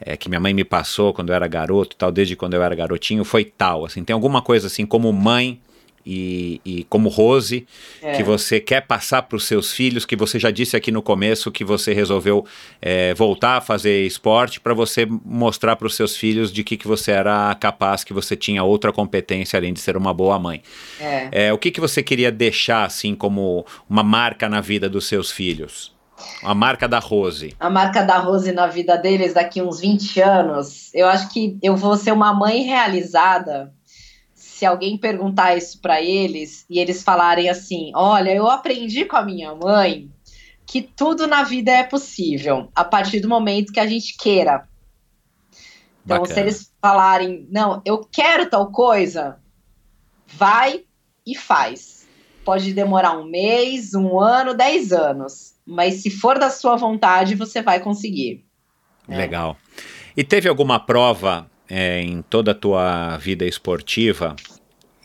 é, 0.00 0.16
que 0.16 0.30
minha 0.30 0.40
mãe 0.40 0.54
me 0.54 0.64
passou 0.64 1.12
quando 1.12 1.28
eu 1.28 1.34
era 1.34 1.46
garoto, 1.46 1.94
tal, 1.94 2.10
desde 2.10 2.34
quando 2.36 2.54
eu 2.54 2.62
era 2.62 2.74
garotinho, 2.74 3.22
foi 3.22 3.44
tal, 3.44 3.84
assim, 3.84 4.02
tem 4.02 4.14
alguma 4.14 4.40
coisa 4.40 4.68
assim, 4.68 4.86
como 4.86 5.12
mãe 5.12 5.60
e, 6.04 6.60
e 6.64 6.84
como 6.84 7.08
Rose, 7.08 7.66
é. 8.02 8.12
que 8.16 8.22
você 8.22 8.60
quer 8.60 8.82
passar 8.82 9.22
para 9.22 9.36
os 9.36 9.44
seus 9.44 9.72
filhos, 9.72 10.04
que 10.04 10.16
você 10.16 10.38
já 10.38 10.50
disse 10.50 10.76
aqui 10.76 10.92
no 10.92 11.02
começo 11.02 11.50
que 11.50 11.64
você 11.64 11.92
resolveu 11.92 12.44
é, 12.80 13.14
voltar 13.14 13.56
a 13.56 13.60
fazer 13.60 14.04
esporte 14.06 14.60
para 14.60 14.74
você 14.74 15.06
mostrar 15.06 15.76
para 15.76 15.86
os 15.86 15.96
seus 15.96 16.16
filhos 16.16 16.52
de 16.52 16.62
que, 16.62 16.76
que 16.76 16.86
você 16.86 17.12
era 17.12 17.54
capaz, 17.54 18.04
que 18.04 18.12
você 18.12 18.36
tinha 18.36 18.62
outra 18.62 18.92
competência 18.92 19.56
além 19.56 19.72
de 19.72 19.80
ser 19.80 19.96
uma 19.96 20.12
boa 20.12 20.38
mãe. 20.38 20.62
É. 21.00 21.46
é 21.46 21.52
o 21.52 21.58
que, 21.58 21.70
que 21.70 21.80
você 21.80 22.02
queria 22.02 22.30
deixar 22.30 22.84
assim 22.84 23.14
como 23.14 23.64
uma 23.88 24.02
marca 24.02 24.48
na 24.48 24.60
vida 24.60 24.88
dos 24.88 25.06
seus 25.06 25.30
filhos? 25.30 25.94
A 26.42 26.54
marca 26.54 26.86
da 26.86 26.98
Rose. 26.98 27.54
A 27.58 27.68
marca 27.68 28.02
da 28.02 28.18
Rose 28.18 28.52
na 28.52 28.66
vida 28.66 28.96
deles 28.96 29.34
daqui 29.34 29.60
uns 29.60 29.80
20 29.80 30.20
anos. 30.20 30.90
Eu 30.94 31.08
acho 31.08 31.28
que 31.30 31.58
eu 31.62 31.76
vou 31.76 31.96
ser 31.96 32.12
uma 32.12 32.32
mãe 32.32 32.62
realizada 32.62 33.73
se 34.54 34.64
alguém 34.64 34.96
perguntar 34.96 35.56
isso 35.56 35.80
para 35.80 36.00
eles 36.00 36.64
e 36.70 36.78
eles 36.78 37.02
falarem 37.02 37.50
assim: 37.50 37.90
Olha, 37.92 38.32
eu 38.32 38.48
aprendi 38.48 39.04
com 39.04 39.16
a 39.16 39.24
minha 39.24 39.52
mãe 39.52 40.08
que 40.64 40.80
tudo 40.80 41.26
na 41.26 41.42
vida 41.42 41.72
é 41.72 41.82
possível 41.82 42.70
a 42.72 42.84
partir 42.84 43.18
do 43.18 43.28
momento 43.28 43.72
que 43.72 43.80
a 43.80 43.86
gente 43.86 44.16
queira. 44.16 44.68
Então, 46.04 46.18
Bacana. 46.18 46.34
se 46.34 46.40
eles 46.40 46.72
falarem, 46.80 47.48
não, 47.50 47.82
eu 47.84 47.98
quero 48.04 48.48
tal 48.48 48.70
coisa, 48.70 49.40
vai 50.24 50.84
e 51.26 51.36
faz. 51.36 52.06
Pode 52.44 52.72
demorar 52.72 53.18
um 53.18 53.28
mês, 53.28 53.92
um 53.92 54.20
ano, 54.20 54.54
dez 54.54 54.92
anos. 54.92 55.54
Mas 55.66 55.94
se 55.94 56.10
for 56.10 56.38
da 56.38 56.48
sua 56.48 56.76
vontade, 56.76 57.34
você 57.34 57.60
vai 57.60 57.80
conseguir. 57.80 58.44
Legal. 59.08 59.56
E 60.16 60.22
teve 60.22 60.48
alguma 60.48 60.78
prova 60.78 61.50
é, 61.76 62.00
em 62.00 62.22
toda 62.22 62.52
a 62.52 62.54
tua 62.54 63.16
vida 63.16 63.44
esportiva 63.44 64.36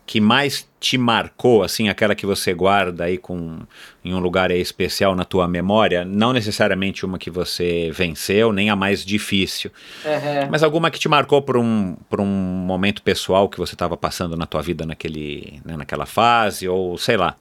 que 0.06 0.22
mais 0.22 0.68
te 0.80 1.00
marcou, 1.00 1.64
assim, 1.64 1.90
aquela 1.90 2.14
que 2.14 2.28
você 2.28 2.54
guarda 2.54 3.06
aí 3.06 3.18
com, 3.18 3.60
em 4.06 4.14
um 4.14 4.20
lugar 4.20 4.52
especial 4.52 5.16
na 5.16 5.26
tua 5.26 5.48
memória, 5.48 6.06
não 6.06 6.32
necessariamente 6.32 7.06
uma 7.06 7.18
que 7.18 7.30
você 7.30 7.92
venceu, 7.92 8.52
nem 8.52 8.70
a 8.70 8.76
mais 8.76 9.04
difícil, 9.04 9.72
uhum. 10.06 10.50
mas 10.52 10.64
alguma 10.64 10.92
que 10.92 11.00
te 11.00 11.08
marcou 11.10 11.42
por 11.42 11.58
um, 11.58 11.96
por 12.08 12.22
um 12.22 12.26
momento 12.26 13.02
pessoal 13.02 13.50
que 13.50 13.58
você 13.58 13.74
estava 13.74 13.98
passando 13.98 14.38
na 14.38 14.46
tua 14.46 14.62
vida 14.62 14.86
naquele, 14.86 15.60
né, 15.66 15.76
naquela 15.76 16.06
fase, 16.06 16.68
ou 16.68 16.98
sei 16.98 17.18
lá. 17.18 17.36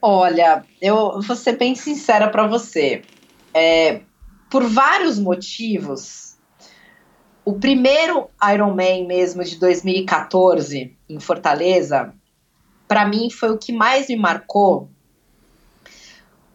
Olha, 0.00 0.64
eu 0.80 1.20
vou 1.20 1.36
ser 1.36 1.56
bem 1.56 1.74
sincera 1.74 2.28
para 2.28 2.46
você. 2.46 3.02
É, 3.52 4.00
por 4.50 4.64
vários 4.64 5.18
motivos, 5.18 6.27
o 7.48 7.58
primeiro 7.58 8.28
Ironman 8.52 9.06
mesmo 9.06 9.42
de 9.42 9.56
2014 9.56 10.94
em 11.08 11.18
Fortaleza, 11.18 12.12
para 12.86 13.08
mim 13.08 13.30
foi 13.30 13.50
o 13.50 13.56
que 13.56 13.72
mais 13.72 14.06
me 14.06 14.16
marcou, 14.16 14.90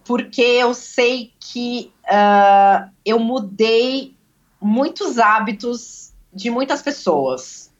porque 0.05 0.43
eu 0.43 0.71
sei 0.75 1.33
que 1.39 1.91
uh, 2.05 2.91
eu 3.03 3.17
mudei 3.17 4.15
muitos 4.61 5.17
hábitos 5.17 6.13
de 6.31 6.51
muitas 6.51 6.83
pessoas, 6.83 7.73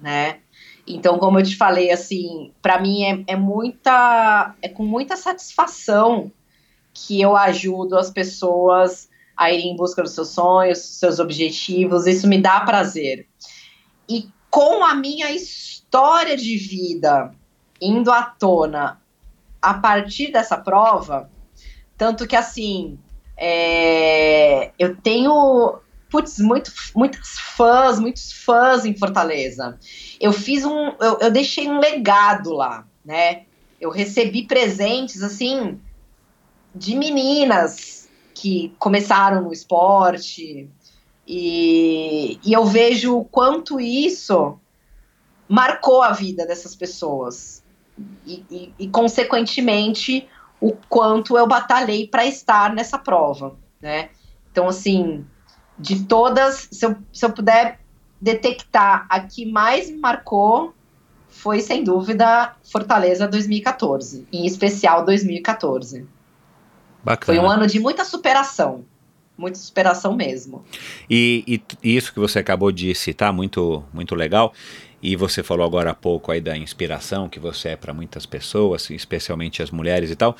né? 0.00 0.40
Então, 0.84 1.20
como 1.20 1.38
eu 1.38 1.44
te 1.44 1.56
falei, 1.56 1.92
assim, 1.92 2.52
para 2.60 2.80
mim 2.80 3.04
é, 3.04 3.24
é 3.28 3.36
muita, 3.36 4.56
é 4.60 4.68
com 4.68 4.84
muita 4.84 5.16
satisfação 5.16 6.32
que 6.92 7.20
eu 7.20 7.36
ajudo 7.36 7.96
as 7.96 8.10
pessoas 8.10 9.08
a 9.36 9.52
ir 9.52 9.60
em 9.60 9.76
busca 9.76 10.02
dos 10.02 10.12
seus 10.12 10.28
sonhos, 10.28 10.78
seus 10.78 11.18
objetivos. 11.18 12.06
Isso 12.06 12.26
me 12.26 12.40
dá 12.40 12.60
prazer. 12.60 13.26
E 14.08 14.28
com 14.50 14.84
a 14.84 14.94
minha 14.94 15.30
história 15.30 16.36
de 16.36 16.56
vida 16.56 17.34
indo 17.80 18.10
à 18.10 18.22
tona 18.22 19.00
a 19.60 19.74
partir 19.74 20.32
dessa 20.32 20.56
prova, 20.56 21.30
tanto 21.98 22.26
que 22.26 22.36
assim, 22.36 22.98
é, 23.36 24.70
eu 24.78 24.96
tenho 24.96 25.80
putz, 26.08 26.38
muito, 26.38 26.72
muitos 26.94 27.38
fãs, 27.38 27.98
muitos 27.98 28.32
fãs 28.32 28.84
em 28.84 28.96
Fortaleza. 28.96 29.78
Eu 30.20 30.32
fiz 30.32 30.64
um, 30.64 30.92
eu, 31.00 31.18
eu 31.20 31.30
deixei 31.30 31.68
um 31.68 31.78
legado 31.78 32.52
lá, 32.52 32.86
né? 33.04 33.42
Eu 33.80 33.90
recebi 33.90 34.46
presentes 34.46 35.22
assim 35.22 35.78
de 36.74 36.94
meninas 36.94 38.05
que 38.36 38.74
começaram 38.78 39.42
no 39.42 39.52
esporte. 39.52 40.68
E, 41.26 42.38
e 42.44 42.52
eu 42.52 42.66
vejo 42.66 43.16
o 43.16 43.24
quanto 43.24 43.80
isso 43.80 44.58
marcou 45.48 46.02
a 46.02 46.12
vida 46.12 46.46
dessas 46.46 46.76
pessoas. 46.76 47.64
E, 48.26 48.44
e, 48.50 48.74
e 48.78 48.88
consequentemente, 48.88 50.28
o 50.60 50.72
quanto 50.86 51.38
eu 51.38 51.46
batalhei 51.46 52.06
para 52.06 52.26
estar 52.26 52.74
nessa 52.74 52.98
prova, 52.98 53.56
né? 53.80 54.10
Então, 54.52 54.68
assim, 54.68 55.24
de 55.78 56.04
todas, 56.04 56.68
se 56.70 56.84
eu, 56.84 56.94
se 57.10 57.24
eu 57.24 57.32
puder 57.32 57.80
detectar 58.20 59.06
a 59.08 59.20
que 59.20 59.50
mais 59.50 59.90
me 59.90 59.96
marcou, 59.96 60.74
foi 61.26 61.60
sem 61.60 61.82
dúvida 61.82 62.54
Fortaleza 62.70 63.26
2014, 63.26 64.28
em 64.30 64.44
especial 64.44 65.06
2014. 65.06 66.06
Bacana. 67.06 67.38
Foi 67.38 67.46
um 67.46 67.50
ano 67.50 67.66
de 67.66 67.78
muita 67.78 68.04
superação. 68.04 68.84
Muita 69.38 69.58
superação 69.58 70.14
mesmo. 70.16 70.64
E, 71.08 71.62
e, 71.82 71.96
isso 71.96 72.12
que 72.12 72.18
você 72.18 72.38
acabou 72.40 72.72
de 72.72 72.94
citar, 72.94 73.32
muito, 73.32 73.84
muito 73.92 74.14
legal. 74.14 74.52
e 75.02 75.14
você 75.14 75.42
falou 75.42 75.64
agora 75.64 75.90
há 75.90 75.94
pouco 75.94 76.32
aí 76.32 76.40
da 76.40 76.56
inspiração 76.56 77.28
que 77.28 77.38
você 77.38 77.68
é 77.70 77.76
para 77.76 77.92
muitas 77.94 78.26
pessoas, 78.26 78.90
especialmente 78.90 79.62
as 79.62 79.70
mulheres 79.70 80.10
e 80.10 80.16
tal. 80.16 80.36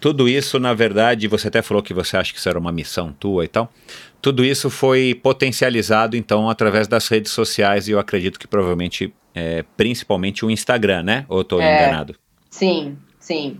Tudo 0.00 0.28
isso, 0.28 0.58
na 0.58 0.74
verdade, 0.74 1.28
você 1.28 1.48
até 1.48 1.62
falou 1.62 1.82
que 1.82 1.94
você 1.94 2.16
acha 2.16 2.32
que 2.32 2.38
isso 2.38 2.48
era 2.48 2.58
uma 2.58 2.72
missão 2.72 3.12
tua 3.12 3.44
e 3.44 3.48
tal. 3.48 3.72
Tudo 4.20 4.44
isso 4.44 4.68
foi 4.68 5.14
potencializado, 5.22 6.16
então, 6.16 6.50
através 6.50 6.86
das 6.88 7.06
redes 7.08 7.32
sociais 7.32 7.86
e 7.88 7.92
eu 7.92 7.98
acredito 7.98 8.38
que 8.38 8.46
provavelmente, 8.48 9.12
é, 9.34 9.64
principalmente 9.76 10.44
o 10.44 10.50
Instagram, 10.50 11.02
né? 11.02 11.24
Ou 11.28 11.42
estou 11.42 11.60
É. 11.60 11.76
enganado? 11.86 12.14
Sim, 12.50 12.96
sim. 13.18 13.58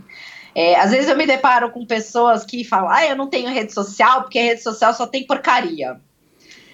É, 0.55 0.77
às 0.77 0.91
vezes 0.91 1.09
eu 1.09 1.17
me 1.17 1.27
deparo 1.27 1.71
com 1.71 1.87
pessoas 1.87 2.45
que 2.45 2.65
falam, 2.65 2.91
ah, 2.91 3.07
eu 3.07 3.17
não 3.17 3.29
tenho 3.29 3.51
rede 3.51 3.73
social 3.73 4.23
porque 4.23 4.41
rede 4.41 4.63
social 4.63 4.93
só 4.93 5.07
tem 5.07 5.27
porcaria. 5.27 6.01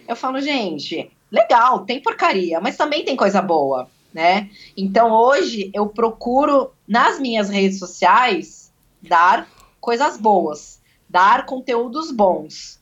Eu 0.08 0.16
falo, 0.16 0.40
gente, 0.40 1.10
legal, 1.30 1.84
tem 1.84 2.00
porcaria, 2.00 2.60
mas 2.60 2.76
também 2.76 3.04
tem 3.04 3.16
coisa 3.16 3.42
boa, 3.42 3.88
né? 4.12 4.48
Então 4.76 5.10
hoje 5.12 5.70
eu 5.74 5.88
procuro 5.88 6.72
nas 6.86 7.18
minhas 7.18 7.48
redes 7.48 7.78
sociais 7.78 8.72
dar 9.02 9.48
coisas 9.80 10.16
boas, 10.16 10.80
dar 11.08 11.44
conteúdos 11.44 12.10
bons. 12.10 12.80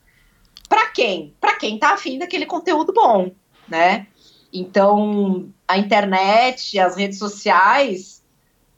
Para 0.69 0.87
quem? 0.91 1.35
Para 1.41 1.57
quem 1.57 1.79
tá 1.79 1.95
afim 1.95 2.19
daquele 2.19 2.47
conteúdo 2.47 2.93
bom, 2.93 3.31
né? 3.69 4.07
Então, 4.53 5.53
a 5.67 5.77
internet, 5.77 6.79
as 6.79 6.97
redes 6.97 7.19
sociais, 7.19 8.23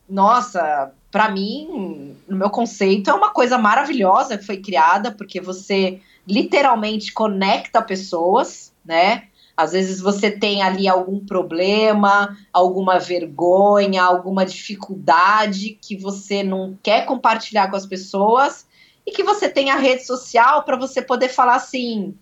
nossa, 0.09 0.93
para 1.17 1.31
mim, 1.31 2.15
no 2.29 2.37
meu 2.37 2.51
conceito, 2.51 3.09
é 3.09 3.15
uma 3.15 3.31
coisa 3.31 3.57
maravilhosa 3.57 4.37
que 4.37 4.45
foi 4.45 4.59
criada, 4.59 5.11
porque 5.11 5.41
você 5.41 5.99
literalmente 6.29 7.11
conecta 7.11 7.81
pessoas, 7.81 8.71
né? 8.85 9.23
Às 9.57 9.73
vezes 9.73 9.99
você 9.99 10.31
tem 10.31 10.63
ali 10.63 10.87
algum 10.87 11.19
problema, 11.19 12.37
alguma 12.53 12.99
vergonha, 12.99 14.03
alguma 14.03 14.45
dificuldade 14.45 15.79
que 15.81 15.97
você 15.97 16.43
não 16.43 16.79
quer 16.83 17.07
compartilhar 17.07 17.71
com 17.71 17.77
as 17.77 17.87
pessoas 17.87 18.67
e 19.07 19.11
que 19.11 19.23
você 19.23 19.49
tem 19.49 19.71
a 19.71 19.77
rede 19.77 20.05
social 20.05 20.65
para 20.65 20.77
você 20.77 21.01
poder 21.01 21.31
falar 21.31 21.55
assim: 21.55 22.15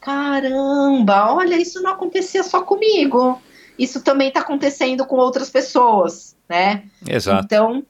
caramba, 0.00 1.34
olha, 1.34 1.56
isso 1.58 1.82
não 1.82 1.90
acontecia 1.90 2.42
só 2.42 2.62
comigo. 2.62 3.38
Isso 3.78 4.00
também 4.00 4.28
está 4.28 4.40
acontecendo 4.40 5.04
com 5.04 5.16
outras 5.16 5.50
pessoas, 5.50 6.34
né? 6.48 6.84
Exato. 7.06 7.44
Então, 7.44 7.84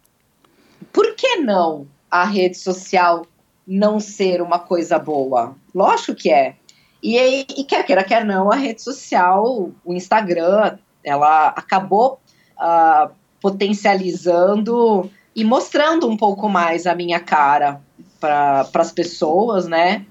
por 0.93 1.15
que 1.15 1.37
não 1.37 1.87
a 2.11 2.25
rede 2.25 2.57
social 2.57 3.27
não 3.67 4.01
ser 4.01 4.43
uma 4.43 4.59
coisa 4.59 4.99
boa? 4.99 5.55
Lógico 5.75 6.15
que 6.15 6.31
é. 6.31 6.57
E, 7.03 7.17
e 7.57 7.65
quer 7.65 7.85
queira, 7.85 8.05
quer 8.05 8.25
não, 8.25 8.51
a 8.53 8.57
rede 8.57 8.83
social, 8.83 9.71
o 9.85 9.95
Instagram, 9.95 10.79
ela 11.03 11.49
acabou 11.49 12.21
ah, 12.59 13.11
potencializando 13.41 15.11
e 15.35 15.45
mostrando 15.45 16.09
um 16.09 16.17
pouco 16.17 16.49
mais 16.49 16.87
a 16.87 16.95
minha 16.95 17.21
cara 17.21 17.81
para 18.19 18.69
as 18.75 18.93
pessoas, 18.93 19.67
né? 19.67 20.05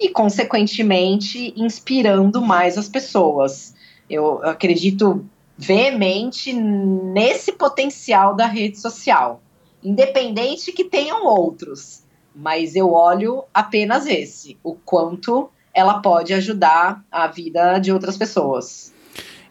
E, 0.00 0.08
consequentemente, 0.08 1.54
inspirando 1.56 2.42
mais 2.42 2.76
as 2.76 2.88
pessoas. 2.88 3.74
Eu 4.10 4.42
acredito 4.42 5.24
veemente 5.56 6.52
nesse 6.52 7.52
potencial 7.52 8.34
da 8.34 8.46
rede 8.46 8.78
social, 8.78 9.40
independente 9.86 10.72
que 10.72 10.82
tenham 10.84 11.24
outros, 11.24 12.02
mas 12.34 12.74
eu 12.74 12.92
olho 12.92 13.44
apenas 13.54 14.04
esse, 14.06 14.58
o 14.64 14.74
quanto 14.74 15.48
ela 15.72 16.00
pode 16.00 16.34
ajudar 16.34 17.04
a 17.10 17.28
vida 17.28 17.78
de 17.78 17.92
outras 17.92 18.16
pessoas. 18.16 18.92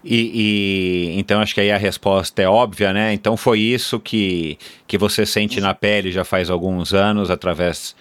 E, 0.04 1.12
e- 1.14 1.20
então 1.20 1.40
acho 1.40 1.56
que 1.56 1.62
aí 1.62 1.72
a 1.72 1.78
resposta 1.78 2.42
é 2.42 2.50
óbvia, 2.50 2.92
né? 2.92 3.14
Então 3.14 3.38
foi 3.38 3.60
isso 3.60 3.98
que, 4.00 4.58
que 4.86 4.98
você 4.98 5.26
sente 5.26 5.62
na 5.62 5.74
pele 5.74 6.12
já 6.12 6.26
faz 6.26 6.50
alguns 6.50 6.94
anos, 6.94 7.32
através 7.32 7.96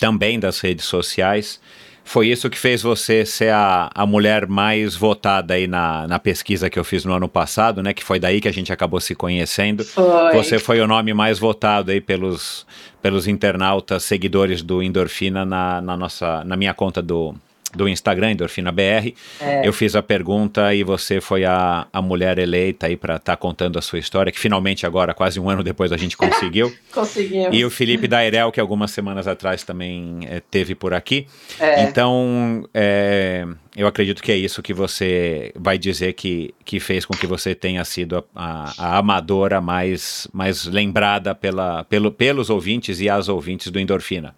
também 0.00 0.40
das 0.40 0.58
redes 0.60 0.86
sociais. 0.86 1.60
Foi 2.06 2.28
isso 2.28 2.48
que 2.48 2.56
fez 2.56 2.82
você 2.82 3.26
ser 3.26 3.52
a, 3.52 3.90
a 3.92 4.06
mulher 4.06 4.46
mais 4.46 4.94
votada 4.94 5.54
aí 5.54 5.66
na, 5.66 6.06
na 6.06 6.20
pesquisa 6.20 6.70
que 6.70 6.78
eu 6.78 6.84
fiz 6.84 7.04
no 7.04 7.12
ano 7.12 7.28
passado, 7.28 7.82
né? 7.82 7.92
Que 7.92 8.04
foi 8.04 8.20
daí 8.20 8.40
que 8.40 8.46
a 8.46 8.52
gente 8.52 8.72
acabou 8.72 9.00
se 9.00 9.12
conhecendo. 9.12 9.84
Foi. 9.84 10.32
Você 10.32 10.60
foi 10.60 10.80
o 10.80 10.86
nome 10.86 11.12
mais 11.12 11.40
votado 11.40 11.90
aí 11.90 12.00
pelos, 12.00 12.64
pelos 13.02 13.26
internautas 13.26 14.04
seguidores 14.04 14.62
do 14.62 14.80
Endorfina 14.80 15.44
na, 15.44 15.80
na 15.80 15.96
nossa, 15.96 16.44
na 16.44 16.56
minha 16.56 16.72
conta 16.72 17.02
do, 17.02 17.34
do 17.76 17.88
Instagram, 17.88 18.32
Endorfina 18.32 18.72
BR. 18.72 19.12
É. 19.40 19.66
Eu 19.66 19.72
fiz 19.72 19.94
a 19.94 20.02
pergunta 20.02 20.74
e 20.74 20.82
você 20.82 21.20
foi 21.20 21.44
a, 21.44 21.86
a 21.92 22.02
mulher 22.02 22.38
eleita 22.38 22.86
aí 22.86 22.96
para 22.96 23.16
estar 23.16 23.36
contando 23.36 23.78
a 23.78 23.82
sua 23.82 23.98
história, 23.98 24.32
que 24.32 24.40
finalmente 24.40 24.86
agora, 24.86 25.14
quase 25.14 25.38
um 25.38 25.48
ano 25.48 25.62
depois, 25.62 25.92
a 25.92 25.96
gente 25.96 26.16
conseguiu. 26.18 26.74
Conseguimos. 26.92 27.56
e 27.56 27.64
o 27.64 27.70
Felipe 27.70 28.08
Dairel, 28.08 28.50
que 28.50 28.58
algumas 28.60 28.90
semanas 28.90 29.28
atrás 29.28 29.62
também 29.62 30.20
eh, 30.28 30.42
teve 30.50 30.74
por 30.74 30.94
aqui. 30.94 31.26
É. 31.60 31.82
Então, 31.84 32.66
é, 32.74 33.46
eu 33.76 33.86
acredito 33.86 34.22
que 34.22 34.32
é 34.32 34.36
isso 34.36 34.62
que 34.62 34.72
você 34.72 35.52
vai 35.54 35.76
dizer 35.78 36.14
que, 36.14 36.54
que 36.64 36.80
fez 36.80 37.04
com 37.04 37.14
que 37.14 37.26
você 37.26 37.54
tenha 37.54 37.84
sido 37.84 38.24
a, 38.34 38.72
a- 38.78 38.86
a 38.96 38.98
amadora 38.98 39.60
mais, 39.60 40.26
mais 40.32 40.64
lembrada 40.64 41.34
pela, 41.34 41.84
pelo, 41.84 42.10
pelos 42.10 42.48
ouvintes 42.50 43.00
e 43.00 43.08
as 43.10 43.28
ouvintes 43.28 43.70
do 43.70 43.78
Endorfina. 43.78 44.34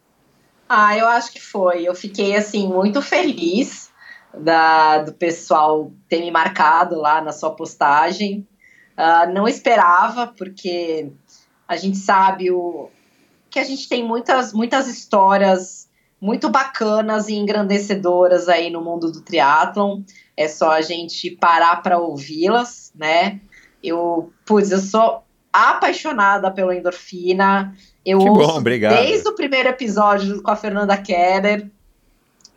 Ah, 0.69 0.97
eu 0.97 1.07
acho 1.07 1.33
que 1.33 1.41
foi. 1.41 1.83
Eu 1.83 1.95
fiquei 1.95 2.37
assim 2.37 2.69
muito 2.69 3.01
feliz 3.01 3.91
da, 4.37 4.99
do 4.99 5.13
pessoal 5.13 5.93
ter 6.09 6.21
me 6.21 6.31
marcado 6.31 6.97
lá 6.97 7.21
na 7.21 7.33
sua 7.33 7.55
postagem. 7.55 8.47
Ah, 8.97 9.27
não 9.27 9.49
esperava, 9.49 10.27
porque 10.27 11.11
a 11.67 11.77
gente 11.77 11.97
sabe 11.97 12.51
o, 12.51 12.91
que 13.51 13.59
a 13.59 13.65
gente 13.65 13.89
tem 13.89 14.05
muitas, 14.05 14.53
muitas 14.53 14.87
histórias 14.89 15.89
muito 16.21 16.49
bacanas 16.49 17.29
e 17.29 17.35
engrandecedoras 17.35 18.49
aí 18.49 18.71
no 18.71 18.83
mundo 18.83 19.11
do 19.11 19.21
triatlon. 19.21 20.03
É 20.37 20.49
só 20.49 20.73
a 20.73 20.81
gente 20.81 21.31
parar 21.31 21.83
para 21.83 21.99
ouvi-las, 21.99 22.93
né? 22.95 23.41
Eu, 23.83 24.33
putz, 24.45 24.71
eu 24.71 24.79
sou 24.79 25.25
apaixonada 25.53 26.51
pela 26.51 26.75
endorfina. 26.75 27.75
Eu 28.05 28.19
Que 28.21 28.25
bom, 28.31 28.57
obrigado. 28.59 28.95
desde 29.03 29.29
o 29.29 29.35
primeiro 29.35 29.69
episódio 29.69 30.43
com 30.43 30.51
a 30.51 30.57
Fernanda 30.57 30.97
Keller. 30.97 31.69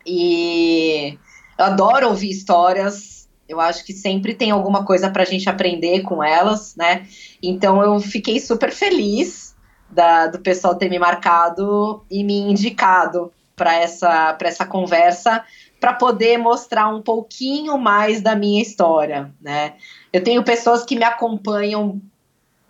E 0.06 1.18
eu 1.58 1.64
adoro 1.64 2.08
ouvir 2.08 2.30
histórias. 2.30 3.28
Eu 3.48 3.60
acho 3.60 3.84
que 3.84 3.92
sempre 3.92 4.34
tem 4.34 4.50
alguma 4.50 4.84
coisa 4.84 5.10
pra 5.10 5.24
gente 5.24 5.48
aprender 5.48 6.02
com 6.02 6.22
elas, 6.22 6.74
né? 6.76 7.06
Então 7.42 7.82
eu 7.82 8.00
fiquei 8.00 8.40
super 8.40 8.70
feliz 8.72 9.54
da- 9.90 10.26
do 10.28 10.38
pessoal 10.40 10.74
ter 10.74 10.88
me 10.88 10.98
marcado 10.98 12.02
e 12.10 12.24
me 12.24 12.38
indicado 12.38 13.30
para 13.54 13.74
essa, 13.76 14.32
pra 14.34 14.48
essa 14.48 14.64
conversa 14.64 15.44
para 15.78 15.92
poder 15.92 16.38
mostrar 16.38 16.88
um 16.88 17.02
pouquinho 17.02 17.76
mais 17.76 18.22
da 18.22 18.34
minha 18.34 18.62
história, 18.62 19.30
né? 19.40 19.74
Eu 20.12 20.22
tenho 20.24 20.42
pessoas 20.42 20.84
que 20.84 20.96
me 20.96 21.04
acompanham, 21.04 22.00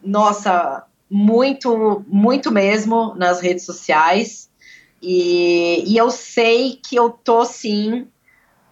nossa, 0.02 0.84
muito, 1.12 2.02
muito 2.08 2.50
mesmo 2.50 3.14
nas 3.16 3.42
redes 3.42 3.66
sociais. 3.66 4.50
E, 5.02 5.84
e 5.86 5.96
eu 5.96 6.10
sei 6.10 6.80
que 6.82 6.96
eu 6.96 7.10
tô 7.10 7.44
sim 7.44 8.08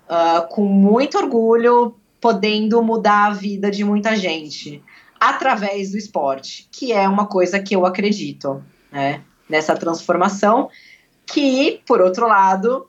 ah, 0.09 0.47
com 0.51 0.65
muito 0.65 1.19
orgulho 1.19 1.97
podendo 2.19 2.83
mudar 2.83 3.27
a 3.27 3.35
vida 3.35 3.71
de 3.71 3.85
muita 3.85 4.17
gente 4.17 4.83
através 5.19 5.91
do 5.91 5.99
esporte, 5.99 6.67
que 6.73 6.93
é 6.93 7.07
uma 7.07 7.27
coisa 7.27 7.61
que 7.61 7.77
eu 7.77 7.85
acredito, 7.85 8.65
né? 8.91 9.23
Nessa 9.47 9.77
transformação, 9.77 10.71
que, 11.27 11.83
por 11.87 12.01
outro 12.01 12.27
lado, 12.27 12.89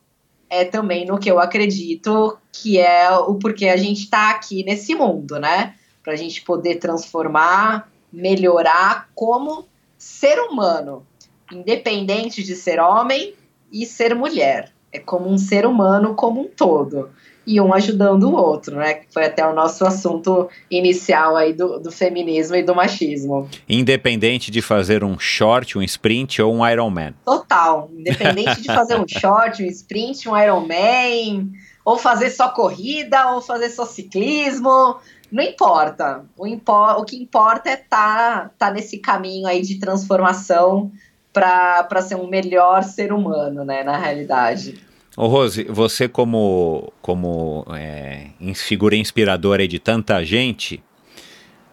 é 0.49 0.63
também 0.63 1.05
no 1.05 1.19
que 1.19 1.29
eu 1.29 1.39
acredito, 1.39 2.37
que 2.53 2.79
é 2.79 3.11
o 3.11 3.35
porquê 3.35 3.67
a 3.67 3.75
gente 3.75 4.03
está 4.03 4.29
aqui 4.29 4.63
nesse 4.63 4.95
mundo, 4.95 5.39
né? 5.39 5.75
Para 6.01 6.13
a 6.13 6.15
gente 6.15 6.41
poder 6.41 6.75
transformar, 6.75 7.90
melhorar 8.11 9.09
como 9.15 9.65
ser 9.97 10.39
humano, 10.39 11.05
independente 11.51 12.43
de 12.43 12.55
ser 12.55 12.79
homem 12.79 13.33
e 13.71 13.85
ser 13.85 14.15
mulher. 14.15 14.71
É 14.91 14.99
como 14.99 15.29
um 15.29 15.37
ser 15.37 15.65
humano 15.65 16.15
como 16.15 16.41
um 16.41 16.47
todo. 16.47 17.09
E 17.47 17.59
um 17.59 17.73
ajudando 17.73 18.23
o 18.29 18.35
outro, 18.35 18.75
né? 18.75 18.95
Que 18.95 19.11
foi 19.11 19.25
até 19.25 19.45
o 19.47 19.53
nosso 19.53 19.83
assunto 19.83 20.47
inicial 20.69 21.35
aí 21.35 21.53
do, 21.53 21.79
do 21.79 21.91
feminismo 21.91 22.55
e 22.55 22.61
do 22.61 22.75
machismo. 22.75 23.49
Independente 23.67 24.51
de 24.51 24.61
fazer 24.61 25.03
um 25.03 25.17
short, 25.17 25.77
um 25.77 25.81
sprint 25.81 26.41
ou 26.41 26.53
um 26.53 26.67
Ironman. 26.67 27.15
Total. 27.25 27.89
Independente 27.97 28.61
de 28.61 28.67
fazer 28.67 28.99
um 28.99 29.07
short, 29.07 29.63
um 29.63 29.65
sprint, 29.65 30.29
um 30.29 30.37
Ironman, 30.37 31.51
ou 31.83 31.97
fazer 31.97 32.29
só 32.29 32.49
corrida, 32.49 33.31
ou 33.31 33.41
fazer 33.41 33.69
só 33.69 33.85
ciclismo, 33.85 34.97
não 35.31 35.43
importa. 35.43 36.25
O, 36.37 36.45
impo 36.45 36.73
o 36.73 37.05
que 37.05 37.15
importa 37.15 37.69
é 37.69 37.73
estar 37.73 38.49
tá, 38.49 38.51
tá 38.57 38.71
nesse 38.71 38.97
caminho 38.97 39.47
aí 39.47 39.61
de 39.61 39.79
transformação 39.79 40.91
para 41.31 42.01
ser 42.01 42.15
um 42.15 42.27
melhor 42.27 42.83
ser 42.83 43.13
humano, 43.13 43.63
né, 43.63 43.83
na 43.83 43.97
realidade. 43.97 44.77
Ô 45.15 45.27
Rose, 45.27 45.63
você 45.65 46.07
como, 46.07 46.91
como 47.01 47.65
é, 47.73 48.27
figura 48.55 48.95
inspiradora 48.95 49.67
de 49.67 49.79
tanta 49.79 50.23
gente, 50.23 50.83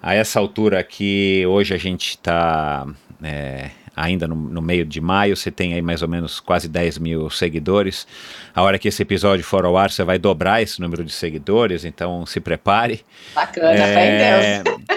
a 0.03 0.15
essa 0.15 0.39
altura 0.39 0.83
que 0.85 1.45
hoje 1.47 1.75
a 1.75 1.79
gente 1.79 2.11
está 2.11 2.87
é, 3.23 3.71
ainda 3.99 4.29
no, 4.29 4.35
no, 4.35 4.63
meio 4.63 4.85
de 4.85 5.01
maio, 5.01 5.37
você 5.37 5.51
tem 5.51 5.75
aí 5.75 5.83
mais 5.83 6.03
ou 6.03 6.09
menos 6.09 6.41
quase 6.41 6.69
10 6.69 6.99
mil 6.99 7.29
seguidores. 7.31 8.07
A 8.55 8.63
hora 8.63 8.79
que 8.79 8.89
esse 8.89 9.03
episódio 9.03 9.45
for 9.45 9.65
ao 9.65 9.77
ar, 9.77 9.91
você 9.91 10.05
vai 10.05 10.19
dobrar 10.19 10.63
esse 10.63 10.81
número 10.81 11.05
de 11.05 11.13
seguidores, 11.13 11.85
então 11.85 12.25
se 12.25 12.41
prepare. 12.41 13.05
Bacana, 13.35 13.73
é, 13.73 13.95
fé 13.95 14.63
em 14.63 14.65
Deus. 14.65 14.89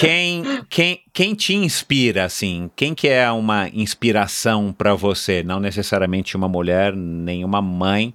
Quem, 0.00 0.44
quem, 0.68 1.00
quem 1.12 1.34
te 1.34 1.54
inspira, 1.54 2.24
assim? 2.24 2.70
Quem 2.74 2.94
que 2.94 3.08
é 3.08 3.30
uma 3.30 3.68
inspiração 3.68 4.72
para 4.76 4.94
você? 4.94 5.42
Não 5.42 5.60
necessariamente 5.60 6.36
uma 6.36 6.48
mulher, 6.48 6.94
nem 6.94 7.44
uma 7.44 7.60
mãe, 7.60 8.14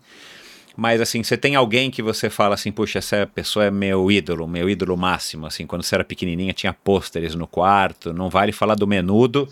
mas 0.80 1.01
assim, 1.01 1.22
você 1.22 1.35
tem 1.35 1.56
alguém 1.56 1.91
que 1.91 2.01
você 2.01 2.30
fala 2.30 2.56
assim, 2.56 2.72
puxa, 2.72 2.99
essa 2.99 3.27
pessoa 3.27 3.65
é 3.65 3.72
meu 3.72 4.10
ídolo, 4.10 4.47
meu 4.47 4.69
ídolo 4.69 4.95
máximo, 4.95 5.45
assim, 5.45 5.68
quando 5.68 5.84
você 5.84 5.95
era 5.95 6.03
pequenininha 6.06 6.53
tinha 6.53 6.72
pôsteres 6.72 7.35
no 7.35 7.45
quarto, 7.45 8.14
não 8.14 8.30
vale 8.30 8.53
falar 8.53 8.76
do 8.76 8.88
menudo. 8.88 9.47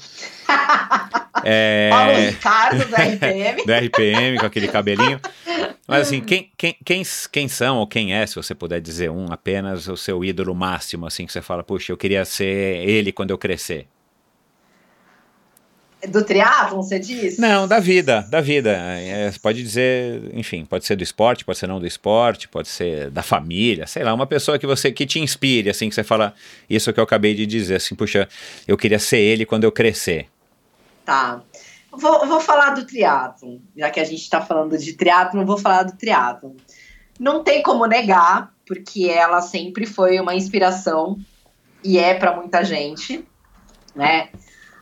é... 1.44 1.90
Paulo 1.90 2.18
Ricardo 2.18 2.86
do 2.86 2.96
RPM. 2.96 3.66
do 3.68 3.74
RPM, 3.74 4.40
com 4.40 4.46
aquele 4.46 4.68
cabelinho. 4.70 5.20
Mas 5.86 6.08
assim, 6.08 6.22
quem, 6.22 6.50
quem, 6.58 6.76
quem, 6.84 7.04
quem 7.32 7.48
são 7.48 7.78
ou 7.78 7.88
quem 7.88 8.14
é, 8.14 8.26
se 8.26 8.36
você 8.36 8.56
puder 8.56 8.80
dizer 8.80 9.12
um 9.12 9.32
apenas, 9.32 9.88
o 9.88 9.98
seu 9.98 10.24
ídolo 10.24 10.56
máximo, 10.56 11.06
assim, 11.06 11.26
que 11.26 11.34
você 11.34 11.42
fala, 11.42 11.62
puxa, 11.62 11.92
eu 11.92 11.98
queria 11.98 12.24
ser 12.24 12.88
ele 12.88 13.12
quando 13.12 13.32
eu 13.32 13.38
crescer? 13.38 13.88
Do 16.06 16.24
triatlon, 16.24 16.84
você 16.84 17.00
diz? 17.00 17.40
Não, 17.40 17.68
da 17.68 17.80
vida, 17.80 18.22
da 18.30 18.40
vida. 18.40 18.72
É, 18.72 19.32
pode 19.42 19.64
dizer, 19.64 20.30
enfim, 20.34 20.64
pode 20.64 20.86
ser 20.86 20.96
do 20.96 21.02
esporte, 21.02 21.44
pode 21.44 21.58
ser 21.58 21.66
não 21.66 21.80
do 21.80 21.88
esporte, 21.88 22.48
pode 22.48 22.68
ser 22.68 23.10
da 23.10 23.24
família, 23.24 23.88
sei 23.88 24.04
lá, 24.04 24.14
uma 24.14 24.28
pessoa 24.28 24.60
que 24.60 24.68
você 24.68 24.92
que 24.92 25.08
te 25.08 25.20
inspire, 25.20 25.72
assim, 25.72 25.90
que 25.90 25.96
você 25.96 26.04
fala 26.04 26.36
isso 26.70 26.94
que 26.94 27.00
eu 27.00 27.04
acabei 27.04 27.34
de 27.34 27.48
dizer, 27.48 27.76
assim, 27.76 27.96
puxa, 27.96 28.30
eu 28.68 28.78
queria 28.78 29.00
ser 29.00 29.18
ele 29.18 29.44
quando 29.44 29.64
eu 29.64 29.72
crescer. 29.72 30.28
Tá. 31.04 31.42
Vou, 31.92 32.28
vou 32.28 32.40
falar 32.40 32.72
do 32.72 32.86
triatlon, 32.86 33.58
já 33.76 33.90
que 33.90 34.00
a 34.00 34.04
gente 34.04 34.22
está 34.22 34.40
falando 34.40 34.78
de 34.78 34.94
triatlon, 34.94 35.46
vou 35.46 35.58
falar 35.58 35.82
do 35.82 35.98
triatlon. 35.98 36.52
Não 37.20 37.44
tem 37.44 37.64
como 37.64 37.88
negar, 37.88 38.54
porque 38.68 39.06
ela 39.06 39.42
sempre 39.42 39.88
foi 39.88 40.20
uma 40.20 40.36
inspiração 40.36 41.18
e 41.84 41.98
é 41.98 42.14
para 42.14 42.36
muita 42.36 42.64
gente, 42.64 43.26
né? 43.96 44.30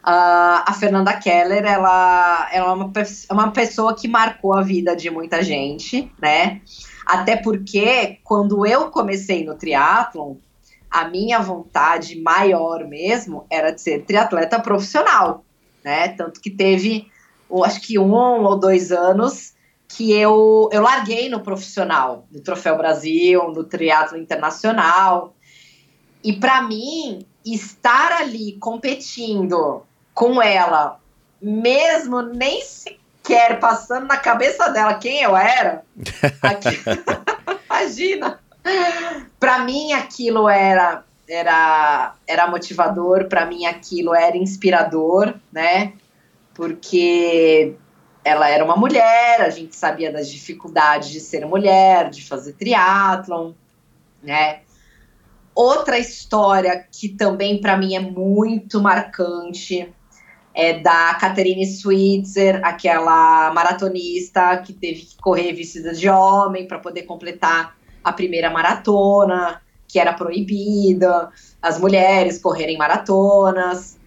A 0.08 0.72
Fernanda 0.80 1.14
Keller, 1.14 1.66
ela, 1.66 2.48
ela 2.54 2.70
é 2.70 2.74
uma, 2.74 2.94
é 3.30 3.34
uma 3.34 3.52
pessoa 3.52 3.96
que 3.96 4.08
marcou 4.08 4.54
a 4.54 4.62
vida 4.62 4.96
de 4.96 5.10
muita 5.10 5.42
gente, 5.42 6.12
né? 6.22 6.62
Até 7.04 7.36
porque 7.36 8.20
quando 8.24 8.68
eu 8.68 8.92
comecei 8.92 9.44
no 9.44 9.56
triatlon, 9.56 10.36
a 10.92 11.08
minha 11.08 11.40
vontade 11.40 12.22
maior 12.22 12.88
mesmo 12.88 13.48
era 13.50 13.72
de 13.72 13.82
ser 13.82 14.06
triatleta 14.06 14.60
profissional, 14.60 15.44
né? 15.84 16.10
Tanto 16.10 16.40
que 16.40 16.52
teve, 16.52 17.08
acho 17.64 17.82
que 17.82 17.98
um 17.98 18.14
ou 18.14 18.60
dois 18.60 18.92
anos 18.92 19.56
que 19.88 20.14
eu, 20.14 20.70
eu 20.72 20.84
larguei 20.84 21.30
no 21.30 21.40
profissional, 21.40 22.28
no 22.32 22.42
Troféu 22.42 22.78
Brasil, 22.78 23.52
no 23.52 23.64
triatlo 23.64 24.20
internacional. 24.20 25.36
E 26.24 26.34
para 26.34 26.62
mim, 26.62 27.26
estar 27.44 28.12
ali 28.12 28.58
competindo 28.60 29.84
com 30.16 30.42
ela, 30.42 30.98
mesmo 31.42 32.22
nem 32.22 32.62
sequer 32.62 33.60
passando 33.60 34.08
na 34.08 34.18
cabeça 34.18 34.70
dela 34.70 34.96
quem 34.96 35.22
eu 35.22 35.36
era, 35.36 35.84
aqui, 36.42 36.82
imagina. 37.70 38.40
Para 39.40 39.60
mim 39.60 39.94
aquilo 39.94 40.50
era 40.50 41.04
era 41.28 42.16
era 42.26 42.48
motivador, 42.48 43.28
para 43.28 43.46
mim 43.46 43.66
aquilo 43.66 44.16
era 44.16 44.38
inspirador, 44.38 45.36
né? 45.52 45.94
Porque 46.54 47.76
ela 48.24 48.50
era 48.50 48.64
uma 48.64 48.76
mulher, 48.76 49.42
a 49.42 49.50
gente 49.50 49.76
sabia 49.76 50.12
das 50.12 50.30
dificuldades 50.30 51.10
de 51.10 51.20
ser 51.20 51.46
mulher, 51.46 52.10
de 52.10 52.26
fazer 52.26 52.54
triatlon, 52.54 53.52
né? 54.24 54.62
Outra 55.54 56.00
história 56.00 56.86
que 56.92 57.10
também 57.10 57.62
para 57.62 57.78
mim 57.78 57.96
é 57.96 58.00
muito 58.00 58.82
marcante 58.82 59.94
é 60.56 60.80
da 60.80 61.14
Catherine 61.16 61.66
Switzer, 61.66 62.62
aquela 62.64 63.52
maratonista 63.54 64.58
que 64.58 64.72
teve 64.72 65.02
que 65.02 65.18
correr 65.18 65.52
vestida 65.52 65.94
de 65.94 66.10
homem 66.10 66.66
para 66.66 66.80
poder 66.80 67.04
completar 67.04 67.76
a 68.02 68.14
primeira 68.14 68.50
maratona, 68.50 69.62
que 69.86 70.00
era 70.00 70.14
proibida, 70.14 71.30
as 71.62 71.78
mulheres 71.78 72.40
correrem 72.40 72.78
maratonas. 72.78 74.00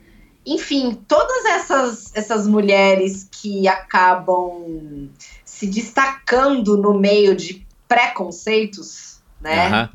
Enfim, 0.46 0.98
todas 1.06 1.44
essas, 1.44 2.16
essas 2.16 2.46
mulheres 2.46 3.28
que 3.30 3.68
acabam 3.68 5.10
se 5.44 5.66
destacando 5.66 6.78
no 6.78 6.98
meio 6.98 7.36
de 7.36 7.66
preconceitos, 7.86 9.20
né? 9.38 9.70
Uhum. 9.70 9.88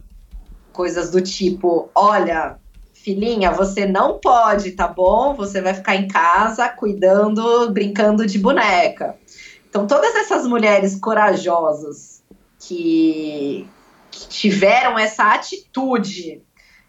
Coisas 0.71 1.09
do 1.09 1.21
tipo, 1.21 1.89
olha, 1.95 2.59
filhinha, 3.03 3.51
você 3.51 3.85
não 3.85 4.17
pode, 4.17 4.71
tá 4.71 4.87
bom? 4.87 5.35
Você 5.35 5.61
vai 5.61 5.73
ficar 5.73 5.95
em 5.95 6.07
casa 6.07 6.69
cuidando, 6.69 7.69
brincando 7.69 8.25
de 8.25 8.39
boneca. 8.39 9.17
Então, 9.69 9.85
todas 9.85 10.15
essas 10.15 10.47
mulheres 10.47 10.97
corajosas 10.97 12.23
que, 12.59 13.67
que 14.09 14.27
tiveram 14.29 14.97
essa 14.97 15.33
atitude 15.33 16.41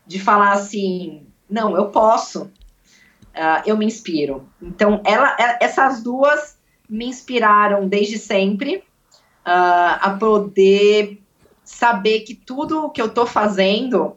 de 0.07 0.21
falar 0.21 0.53
assim: 0.53 1.27
não, 1.51 1.77
eu 1.77 1.89
posso, 1.91 2.45
uh, 2.45 3.63
eu 3.67 3.77
me 3.77 3.85
inspiro. 3.85 4.49
Então, 4.63 5.03
ela, 5.05 5.37
essas 5.61 6.01
duas 6.01 6.57
me 6.89 7.07
inspiraram 7.07 7.89
desde 7.89 8.19
sempre 8.19 8.77
uh, 8.77 9.99
a 10.01 10.17
poder 10.21 11.21
saber 11.65 12.21
que 12.21 12.35
tudo 12.35 12.91
que 12.91 13.03
eu 13.03 13.09
tô 13.09 13.27
fazendo 13.27 14.17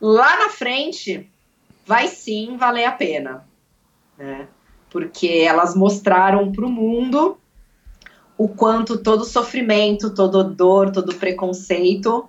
lá 0.00 0.38
na 0.38 0.48
frente 0.50 1.30
vai 1.84 2.08
sim 2.08 2.56
valer 2.56 2.84
a 2.84 2.92
pena, 2.92 3.46
né? 4.18 4.48
Porque 4.90 5.44
elas 5.46 5.74
mostraram 5.74 6.50
para 6.52 6.64
o 6.64 6.70
mundo 6.70 7.38
o 8.38 8.48
quanto 8.48 9.02
todo 9.02 9.24
sofrimento, 9.24 10.14
toda 10.14 10.44
dor, 10.44 10.90
todo 10.90 11.14
preconceito 11.14 12.28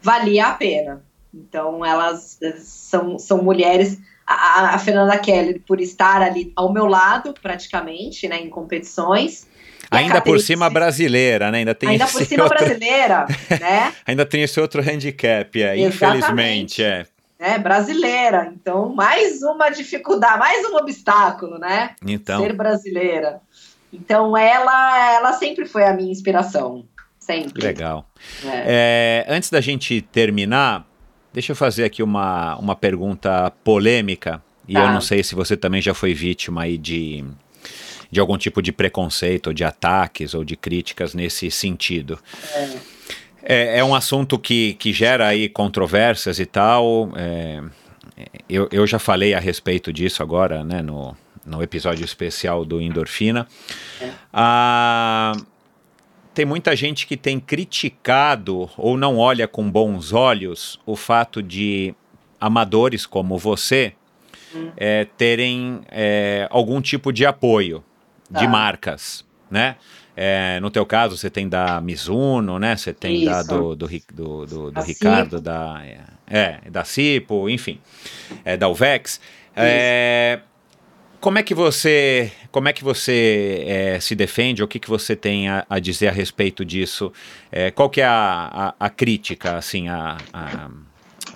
valia 0.00 0.48
a 0.48 0.52
pena. 0.54 1.04
Então 1.32 1.84
elas 1.84 2.38
são, 2.58 3.18
são 3.18 3.42
mulheres. 3.42 3.98
A, 4.26 4.74
a 4.74 4.78
Fernanda 4.78 5.16
Keller, 5.18 5.62
por 5.64 5.80
estar 5.80 6.20
ali 6.20 6.52
ao 6.56 6.72
meu 6.72 6.86
lado, 6.86 7.32
praticamente, 7.40 8.26
né, 8.26 8.40
em 8.40 8.50
competições, 8.50 9.46
Ainda 9.90 10.20
por 10.20 10.40
cima 10.40 10.68
brasileira, 10.68 11.50
né? 11.50 11.58
Ainda 11.58 11.74
tem 11.74 11.90
Ainda 11.90 12.06
por 12.06 12.24
cima 12.24 12.44
outro... 12.44 12.58
brasileira, 12.58 13.26
né? 13.60 13.92
Ainda 14.06 14.26
tem 14.26 14.42
esse 14.42 14.58
outro 14.60 14.82
handicap, 14.82 15.62
é, 15.62 15.78
infelizmente, 15.78 16.82
é. 16.82 17.06
É, 17.38 17.58
brasileira. 17.58 18.52
Então, 18.54 18.94
mais 18.94 19.42
uma 19.42 19.68
dificuldade, 19.68 20.38
mais 20.38 20.64
um 20.66 20.76
obstáculo, 20.76 21.58
né? 21.58 21.94
Então. 22.06 22.40
Ser 22.42 22.54
brasileira. 22.54 23.40
Então, 23.92 24.36
ela, 24.36 25.14
ela 25.14 25.32
sempre 25.34 25.66
foi 25.66 25.84
a 25.84 25.92
minha 25.92 26.10
inspiração. 26.10 26.84
Sempre. 27.18 27.62
Legal. 27.62 28.08
É. 28.44 29.24
É, 29.26 29.26
antes 29.28 29.50
da 29.50 29.60
gente 29.60 30.00
terminar, 30.00 30.86
deixa 31.32 31.52
eu 31.52 31.56
fazer 31.56 31.84
aqui 31.84 32.02
uma, 32.02 32.56
uma 32.56 32.76
pergunta 32.76 33.50
polêmica. 33.62 34.42
E 34.66 34.74
tá. 34.74 34.80
eu 34.80 34.92
não 34.92 35.00
sei 35.00 35.22
se 35.22 35.34
você 35.34 35.56
também 35.56 35.82
já 35.82 35.92
foi 35.92 36.14
vítima 36.14 36.62
aí 36.62 36.78
de 36.78 37.24
de 38.16 38.20
algum 38.20 38.38
tipo 38.38 38.62
de 38.62 38.72
preconceito, 38.72 39.48
ou 39.48 39.52
de 39.52 39.62
ataques 39.62 40.32
ou 40.32 40.42
de 40.42 40.56
críticas 40.56 41.12
nesse 41.12 41.50
sentido. 41.50 42.18
É. 42.54 42.96
É, 43.48 43.78
é 43.78 43.84
um 43.84 43.94
assunto 43.94 44.38
que, 44.38 44.72
que 44.74 44.90
gera 44.90 45.28
aí 45.28 45.50
controvérsias 45.50 46.40
e 46.40 46.46
tal. 46.46 47.10
É, 47.14 47.62
eu, 48.48 48.68
eu 48.72 48.86
já 48.86 48.98
falei 48.98 49.34
a 49.34 49.38
respeito 49.38 49.92
disso 49.92 50.22
agora, 50.22 50.64
né, 50.64 50.80
no, 50.80 51.14
no 51.44 51.62
episódio 51.62 52.06
especial 52.06 52.64
do 52.64 52.80
Endorfina. 52.80 53.46
É. 54.00 54.10
Ah, 54.32 55.32
tem 56.32 56.46
muita 56.46 56.74
gente 56.74 57.06
que 57.06 57.18
tem 57.18 57.38
criticado 57.38 58.70
ou 58.78 58.96
não 58.96 59.18
olha 59.18 59.46
com 59.46 59.70
bons 59.70 60.14
olhos 60.14 60.80
o 60.86 60.96
fato 60.96 61.42
de 61.42 61.94
amadores 62.40 63.04
como 63.04 63.36
você 63.36 63.92
hum. 64.54 64.70
é, 64.74 65.04
terem 65.18 65.82
é, 65.90 66.48
algum 66.50 66.80
tipo 66.80 67.12
de 67.12 67.26
apoio 67.26 67.84
tá. 68.32 68.40
de 68.40 68.48
marcas, 68.48 69.24
né? 69.50 69.76
É, 70.16 70.58
no 70.60 70.70
teu 70.70 70.86
caso, 70.86 71.16
você 71.16 71.28
tem 71.28 71.46
da 71.46 71.78
Mizuno, 71.80 72.58
né? 72.58 72.74
Você 72.74 72.92
tem 72.92 73.16
Isso. 73.16 73.26
da 73.26 73.42
do, 73.42 73.76
do, 73.76 73.86
do, 73.86 74.46
do, 74.46 74.70
do 74.70 74.80
Ricardo, 74.80 75.40
da, 75.40 75.82
é, 76.26 76.58
da 76.70 76.84
Cipo, 76.84 77.50
enfim, 77.50 77.78
é, 78.44 78.56
da 78.56 78.66
Uvex. 78.68 79.20
É, 79.54 80.40
como 81.20 81.38
é 81.38 81.42
que 81.42 81.54
você, 81.54 82.30
como 82.50 82.68
é 82.68 82.72
que 82.72 82.84
você 82.84 83.64
é, 83.66 84.00
se 84.00 84.14
defende? 84.14 84.62
O 84.62 84.68
que, 84.68 84.78
que 84.78 84.88
você 84.88 85.16
tem 85.16 85.48
a, 85.48 85.66
a 85.68 85.78
dizer 85.78 86.08
a 86.08 86.12
respeito 86.12 86.64
disso? 86.64 87.12
É, 87.50 87.70
qual 87.70 87.90
que 87.90 88.00
é 88.00 88.06
a, 88.06 88.74
a, 88.78 88.86
a 88.86 88.90
crítica, 88.90 89.56
assim, 89.56 89.88
a, 89.88 90.16
a, 90.32 90.70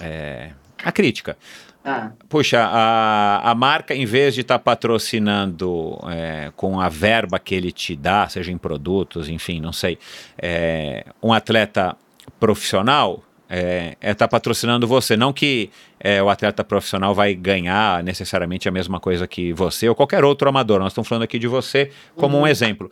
é, 0.00 0.50
a 0.82 0.92
crítica? 0.92 1.36
Ah, 1.84 2.10
Puxa, 2.28 2.60
a, 2.62 3.50
a 3.50 3.54
marca, 3.54 3.94
em 3.94 4.04
vez 4.04 4.34
de 4.34 4.42
estar 4.42 4.58
patrocinando 4.58 5.98
é, 6.10 6.52
com 6.54 6.78
a 6.78 6.88
verba 6.88 7.38
que 7.38 7.54
ele 7.54 7.72
te 7.72 7.96
dá, 7.96 8.28
seja 8.28 8.52
em 8.52 8.58
produtos, 8.58 9.28
enfim, 9.28 9.60
não 9.60 9.72
sei, 9.72 9.98
é, 10.38 11.06
um 11.22 11.32
atleta 11.32 11.96
profissional, 12.38 13.24
é 13.50 13.96
estar 14.00 14.28
patrocinando 14.28 14.86
você. 14.86 15.16
Não 15.16 15.32
que 15.32 15.70
é, 15.98 16.22
o 16.22 16.30
atleta 16.30 16.62
profissional 16.62 17.12
vai 17.12 17.34
ganhar 17.34 18.02
necessariamente 18.04 18.68
a 18.68 18.72
mesma 18.72 19.00
coisa 19.00 19.26
que 19.26 19.52
você 19.52 19.88
ou 19.88 19.94
qualquer 19.94 20.22
outro 20.22 20.48
amador. 20.48 20.78
Nós 20.78 20.92
estamos 20.92 21.08
falando 21.08 21.24
aqui 21.24 21.36
de 21.36 21.48
você 21.48 21.90
como 22.14 22.38
um 22.38 22.46
exemplo. 22.46 22.88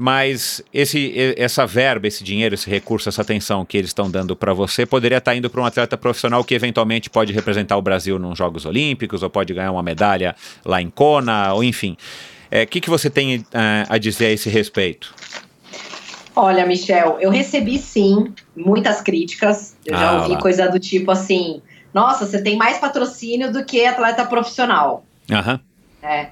Mas 0.00 0.62
esse, 0.72 1.34
essa 1.36 1.66
verba, 1.66 2.06
esse 2.06 2.22
dinheiro, 2.22 2.54
esse 2.54 2.70
recurso, 2.70 3.08
essa 3.08 3.22
atenção 3.22 3.64
que 3.64 3.76
eles 3.76 3.90
estão 3.90 4.08
dando 4.08 4.36
para 4.36 4.54
você 4.54 4.86
poderia 4.86 5.18
estar 5.18 5.34
indo 5.34 5.50
para 5.50 5.60
um 5.60 5.64
atleta 5.64 5.96
profissional 5.96 6.44
que 6.44 6.54
eventualmente 6.54 7.10
pode 7.10 7.32
representar 7.32 7.76
o 7.76 7.82
Brasil 7.82 8.16
nos 8.16 8.38
Jogos 8.38 8.64
Olímpicos 8.64 9.24
ou 9.24 9.28
pode 9.28 9.52
ganhar 9.52 9.72
uma 9.72 9.82
medalha 9.82 10.36
lá 10.64 10.80
em 10.80 10.88
Kona, 10.88 11.52
ou 11.52 11.64
enfim. 11.64 11.96
O 12.50 12.66
que, 12.68 12.80
que 12.80 12.88
você 12.88 13.10
tem 13.10 13.44
eh, 13.52 13.84
a 13.88 13.98
dizer 13.98 14.26
a 14.26 14.30
esse 14.30 14.48
respeito? 14.48 15.12
Olha, 16.36 16.64
Michel, 16.64 17.18
eu 17.20 17.30
recebi 17.30 17.76
sim 17.78 18.32
muitas 18.56 19.00
críticas. 19.00 19.76
Eu 19.84 19.98
já 19.98 20.10
Ah, 20.10 20.20
ouvi 20.22 20.34
lá. 20.34 20.38
coisa 20.40 20.68
do 20.70 20.78
tipo 20.78 21.10
assim: 21.10 21.60
nossa, 21.92 22.24
você 22.24 22.40
tem 22.40 22.56
mais 22.56 22.78
patrocínio 22.78 23.52
do 23.52 23.64
que 23.64 23.84
atleta 23.84 24.24
profissional. 24.24 25.04
Aham. 25.30 25.58
né? 26.00 26.30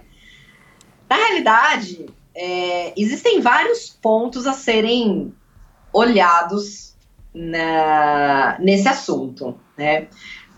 Na 1.11 1.17
realidade, 1.17 2.07
é, 2.39 2.93
existem 3.01 3.41
vários 3.41 3.89
pontos 3.89 4.47
a 4.47 4.53
serem 4.53 5.33
olhados 5.91 6.95
na- 7.33 8.59
nesse 8.61 8.87
assunto. 8.87 9.59
Né? 9.77 10.09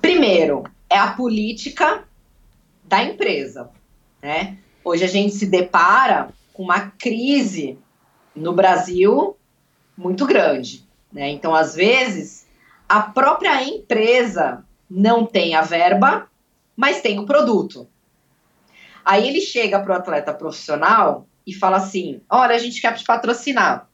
Primeiro, 0.02 0.64
é 0.90 0.98
a 0.98 1.12
política 1.12 2.02
da 2.82 3.04
empresa. 3.04 3.70
Né? 4.20 4.58
Hoje 4.84 5.04
a 5.04 5.08
gente 5.08 5.34
se 5.34 5.46
depara 5.46 6.30
com 6.52 6.64
uma 6.64 6.90
crise 6.90 7.78
no 8.34 8.52
Brasil 8.52 9.36
muito 9.96 10.26
grande. 10.26 10.84
Né? 11.12 11.30
Então, 11.30 11.54
às 11.54 11.76
vezes, 11.76 12.48
a 12.88 13.00
própria 13.02 13.62
empresa 13.62 14.64
não 14.90 15.24
tem 15.24 15.54
a 15.54 15.62
verba, 15.62 16.28
mas 16.76 17.00
tem 17.00 17.20
o 17.20 17.26
produto. 17.26 17.86
Aí 19.04 19.28
ele 19.28 19.40
chega 19.40 19.78
para 19.78 19.92
o 19.92 19.96
atleta 19.96 20.34
profissional 20.34 21.28
e 21.48 21.54
fala 21.54 21.78
assim: 21.78 22.20
Olha, 22.30 22.54
a 22.54 22.58
gente 22.58 22.80
quer 22.80 22.94
te 22.94 23.04
patrocinar. 23.04 23.88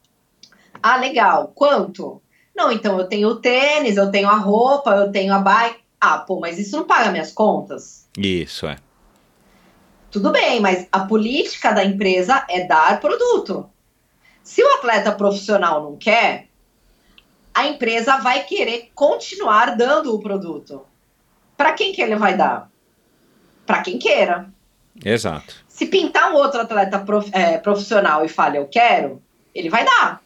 Ah, 0.83 0.97
legal. 0.97 1.53
Quanto? 1.55 2.21
Não, 2.55 2.71
então 2.71 2.99
eu 2.99 3.07
tenho 3.07 3.29
o 3.29 3.37
tênis, 3.37 3.97
eu 3.97 4.11
tenho 4.11 4.29
a 4.29 4.37
roupa, 4.37 4.91
eu 4.91 5.11
tenho 5.11 5.33
a 5.33 5.39
bike. 5.39 5.79
Ah, 6.01 6.19
pô, 6.19 6.41
mas 6.41 6.59
isso 6.59 6.77
não 6.77 6.85
paga 6.85 7.11
minhas 7.11 7.33
contas? 7.33 8.09
Isso, 8.19 8.67
é. 8.67 8.77
Tudo 10.11 10.31
bem, 10.31 10.61
mas 10.61 10.87
a 10.93 11.01
política 11.01 11.73
da 11.73 11.85
empresa 11.85 12.45
é 12.49 12.67
dar 12.67 13.01
produto. 13.01 13.71
Se 14.43 14.63
o 14.63 14.75
atleta 14.75 15.11
profissional 15.13 15.83
não 15.83 15.97
quer, 15.97 16.49
a 17.55 17.67
empresa 17.67 18.19
vai 18.19 18.45
querer 18.45 18.91
continuar 18.95 19.77
dando 19.77 20.15
o 20.15 20.21
produto. 20.21 20.85
Para 21.57 21.73
quem 21.73 21.93
que 21.93 22.03
ele 22.03 22.17
vai 22.17 22.37
dar? 22.37 22.71
Para 23.65 23.83
quem 23.83 23.99
queira. 23.99 24.53
Exato. 25.03 25.64
Se 25.85 25.91
pintar 25.91 26.33
um 26.33 26.37
outro 26.37 26.63
atleta 26.63 26.99
prof- 27.01 27.31
é, 27.35 27.59
profissional 27.59 28.25
e 28.25 28.29
fala 28.29 28.57
eu 28.57 28.67
quero, 28.67 29.23
ele 29.55 29.69
vai 29.69 29.85
dar. 29.85 30.23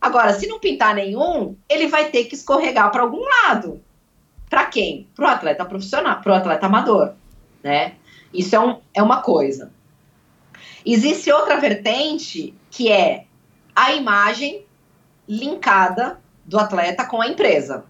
Agora, 0.00 0.32
se 0.32 0.46
não 0.46 0.58
pintar 0.58 0.94
nenhum, 0.94 1.54
ele 1.68 1.86
vai 1.86 2.08
ter 2.08 2.24
que 2.24 2.34
escorregar 2.34 2.90
para 2.90 3.02
algum 3.02 3.22
lado. 3.22 3.82
Para 4.48 4.64
quem? 4.64 5.06
Para 5.14 5.26
o 5.26 5.28
atleta 5.28 5.66
profissional, 5.66 6.22
para 6.22 6.32
o 6.32 6.34
atleta 6.34 6.64
amador, 6.64 7.12
né? 7.62 7.96
Isso 8.32 8.56
é, 8.56 8.60
um, 8.60 8.80
é 8.94 9.02
uma 9.02 9.20
coisa. 9.20 9.70
Existe 10.84 11.30
outra 11.30 11.60
vertente 11.60 12.54
que 12.70 12.90
é 12.90 13.26
a 13.74 13.92
imagem 13.92 14.64
linkada 15.28 16.20
do 16.42 16.58
atleta 16.58 17.04
com 17.04 17.20
a 17.20 17.28
empresa. 17.28 17.84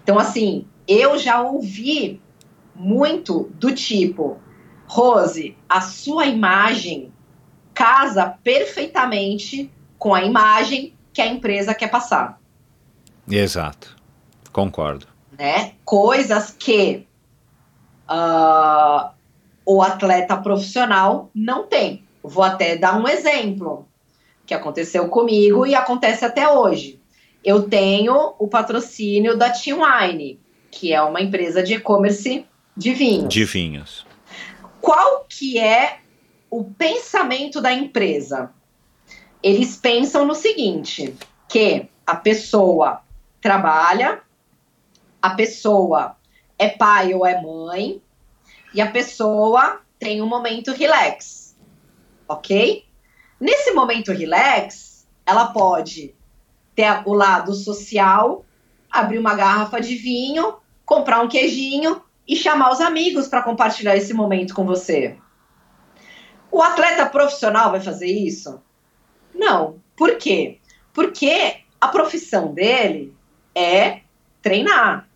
Então, 0.00 0.16
assim, 0.16 0.64
eu 0.86 1.18
já 1.18 1.40
ouvi 1.42 2.20
muito 2.72 3.50
do 3.54 3.74
tipo, 3.74 4.38
Rose, 4.88 5.56
a 5.68 5.80
sua 5.80 6.26
imagem 6.26 7.12
casa 7.74 8.34
perfeitamente 8.42 9.70
com 9.98 10.14
a 10.14 10.24
imagem 10.24 10.94
que 11.12 11.20
a 11.20 11.26
empresa 11.26 11.74
quer 11.74 11.90
passar, 11.90 12.40
Exato. 13.30 13.96
Concordo. 14.52 15.06
né? 15.38 15.72
Coisas 15.84 16.50
que 16.58 17.06
ah, 18.08 19.12
o 19.64 19.82
atleta 19.82 20.36
profissional 20.36 21.30
não 21.34 21.66
tem. 21.66 22.04
Vou 22.22 22.42
até 22.42 22.76
dar 22.76 22.98
um 22.98 23.06
exemplo 23.06 23.86
que 24.46 24.54
aconteceu 24.54 25.08
comigo 25.08 25.66
e 25.66 25.74
acontece 25.74 26.24
até 26.24 26.48
hoje. 26.48 26.98
Eu 27.44 27.68
tenho 27.68 28.34
o 28.38 28.48
patrocínio 28.48 29.36
da 29.36 29.50
Team 29.50 29.80
Wine, 29.80 30.40
que 30.70 30.92
é 30.92 31.00
uma 31.02 31.20
empresa 31.20 31.62
de 31.62 31.74
e-commerce 31.74 32.46
de 32.76 32.92
vinhos. 32.94 33.32
De 33.32 33.44
vinhos. 33.44 34.06
Qual 34.80 35.24
que 35.28 35.58
é 35.58 36.00
o 36.50 36.64
pensamento 36.64 37.60
da 37.60 37.72
empresa? 37.72 38.52
Eles 39.42 39.76
pensam 39.76 40.26
no 40.26 40.34
seguinte, 40.34 41.14
que 41.48 41.88
a 42.06 42.16
pessoa 42.16 43.02
trabalha, 43.40 44.22
a 45.20 45.30
pessoa 45.30 46.16
é 46.58 46.68
pai 46.68 47.14
ou 47.14 47.24
é 47.24 47.40
mãe, 47.40 48.02
e 48.74 48.80
a 48.80 48.90
pessoa 48.90 49.80
tem 49.98 50.20
um 50.22 50.26
momento 50.26 50.72
relax, 50.72 51.56
ok? 52.26 52.84
Nesse 53.40 53.72
momento 53.72 54.12
relax, 54.12 55.06
ela 55.24 55.46
pode 55.46 56.14
ter 56.74 57.02
o 57.06 57.14
lado 57.14 57.54
social, 57.54 58.44
abrir 58.90 59.18
uma 59.18 59.34
garrafa 59.34 59.80
de 59.80 59.94
vinho, 59.96 60.56
comprar 60.84 61.20
um 61.20 61.28
queijinho 61.28 62.02
e 62.28 62.36
chamar 62.36 62.70
os 62.70 62.80
amigos 62.80 63.26
para 63.26 63.42
compartilhar 63.42 63.96
esse 63.96 64.12
momento 64.12 64.54
com 64.54 64.66
você. 64.66 65.16
O 66.50 66.62
atleta 66.62 67.06
profissional 67.06 67.70
vai 67.70 67.80
fazer 67.80 68.06
isso? 68.06 68.60
Não. 69.34 69.76
Por 69.96 70.16
quê? 70.16 70.58
Porque 70.92 71.56
a 71.80 71.88
profissão 71.88 72.52
dele 72.52 73.14
é 73.54 74.00
treinar. 74.42 75.08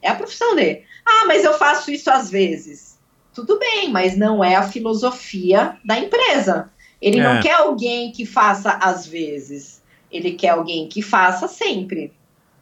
É 0.00 0.08
a 0.08 0.14
profissão 0.14 0.54
dele. 0.54 0.84
Ah, 1.04 1.24
mas 1.26 1.44
eu 1.44 1.54
faço 1.54 1.90
isso 1.90 2.10
às 2.10 2.30
vezes. 2.30 2.98
Tudo 3.34 3.58
bem, 3.58 3.90
mas 3.90 4.16
não 4.16 4.42
é 4.42 4.54
a 4.56 4.68
filosofia 4.68 5.78
da 5.84 5.98
empresa. 5.98 6.70
Ele 7.00 7.18
É. 7.20 7.22
não 7.22 7.40
quer 7.40 7.54
alguém 7.54 8.12
que 8.12 8.24
faça 8.26 8.72
às 8.72 9.06
vezes. 9.06 9.82
Ele 10.10 10.32
quer 10.32 10.50
alguém 10.50 10.88
que 10.88 11.02
faça 11.02 11.48
sempre. 11.48 12.12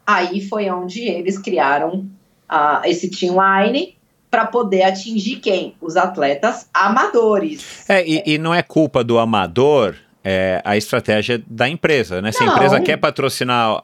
Aí 0.07 0.47
foi 0.47 0.71
onde 0.71 1.01
eles 1.03 1.39
criaram 1.39 2.09
ah, 2.49 2.83
esse 2.85 3.11
Team 3.11 3.37
Line 3.37 3.97
para 4.31 4.45
poder 4.47 4.83
atingir 4.83 5.37
quem? 5.37 5.75
Os 5.81 5.97
atletas 5.97 6.69
amadores. 6.75 7.89
É, 7.89 8.07
e, 8.07 8.23
e 8.27 8.39
não 8.39 8.55
é 8.55 8.63
culpa 8.63 9.03
do 9.03 9.19
amador 9.19 9.95
é, 10.23 10.61
a 10.65 10.77
estratégia 10.77 11.43
da 11.47 11.69
empresa, 11.69 12.21
né? 12.21 12.31
Se 12.33 12.43
a 12.43 12.47
empresa 12.47 12.81
quer 12.81 12.97
patrocinar 12.99 13.83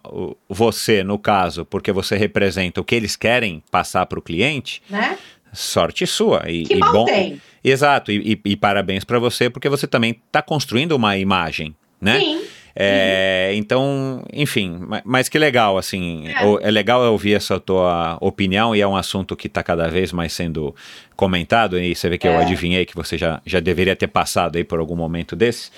você, 0.49 1.03
no 1.03 1.19
caso, 1.19 1.65
porque 1.65 1.91
você 1.93 2.17
representa 2.17 2.81
o 2.81 2.85
que 2.85 2.95
eles 2.95 3.17
querem 3.17 3.63
passar 3.71 4.05
para 4.07 4.19
o 4.19 4.23
cliente, 4.23 4.83
Né? 4.91 5.17
sorte 5.53 6.05
sua. 6.07 6.43
E, 6.51 6.65
Que 6.65 6.75
e 6.75 6.79
mal 6.79 6.93
bom, 6.93 7.05
tem. 7.07 7.41
Exato, 7.63 8.11
e, 8.13 8.33
e- 8.45 8.51
e 8.51 8.57
parabéns 8.57 9.05
para 9.05 9.19
você, 9.19 9.49
porque 9.49 9.69
você 9.69 9.87
também 9.87 10.21
está 10.27 10.43
construindo 10.43 10.93
uma 10.93 11.17
imagem, 11.17 11.75
né? 12.01 12.19
Sim. 12.21 12.43
É, 12.77 13.53
então, 13.55 14.25
enfim, 14.33 14.77
ma- 14.81 15.03
mas 15.05 15.29
que 15.29 15.39
legal, 15.39 15.79
assim, 15.79 16.27
É. 16.29 16.69
é 16.69 16.71
legal 16.71 17.03
eu 17.05 17.13
ouvir 17.13 17.35
essa 17.35 17.61
tua 17.61 18.19
opinião 18.21 18.75
e 18.75 18.81
é 18.81 18.87
um 18.87 18.97
assunto 18.97 19.37
que 19.37 19.47
está 19.47 19.63
cada 19.63 19.89
vez 19.89 20.13
mais 20.13 20.33
sendo 20.33 20.75
comentado 21.15 21.79
e 21.79 21.95
você 21.95 22.09
vê 22.09 22.19
que 22.19 22.27
eu 22.27 22.33
É. 22.33 22.39
adivinhei 22.43 22.85
que 22.85 22.95
você 22.97 23.17
já, 23.17 23.41
já 23.47 23.61
deveria 23.61 23.95
ter 23.95 24.09
passado 24.09 24.57
aí 24.57 24.65
por 24.65 24.81
algum 24.81 24.97
momento 24.97 25.37
desse. 25.37 25.71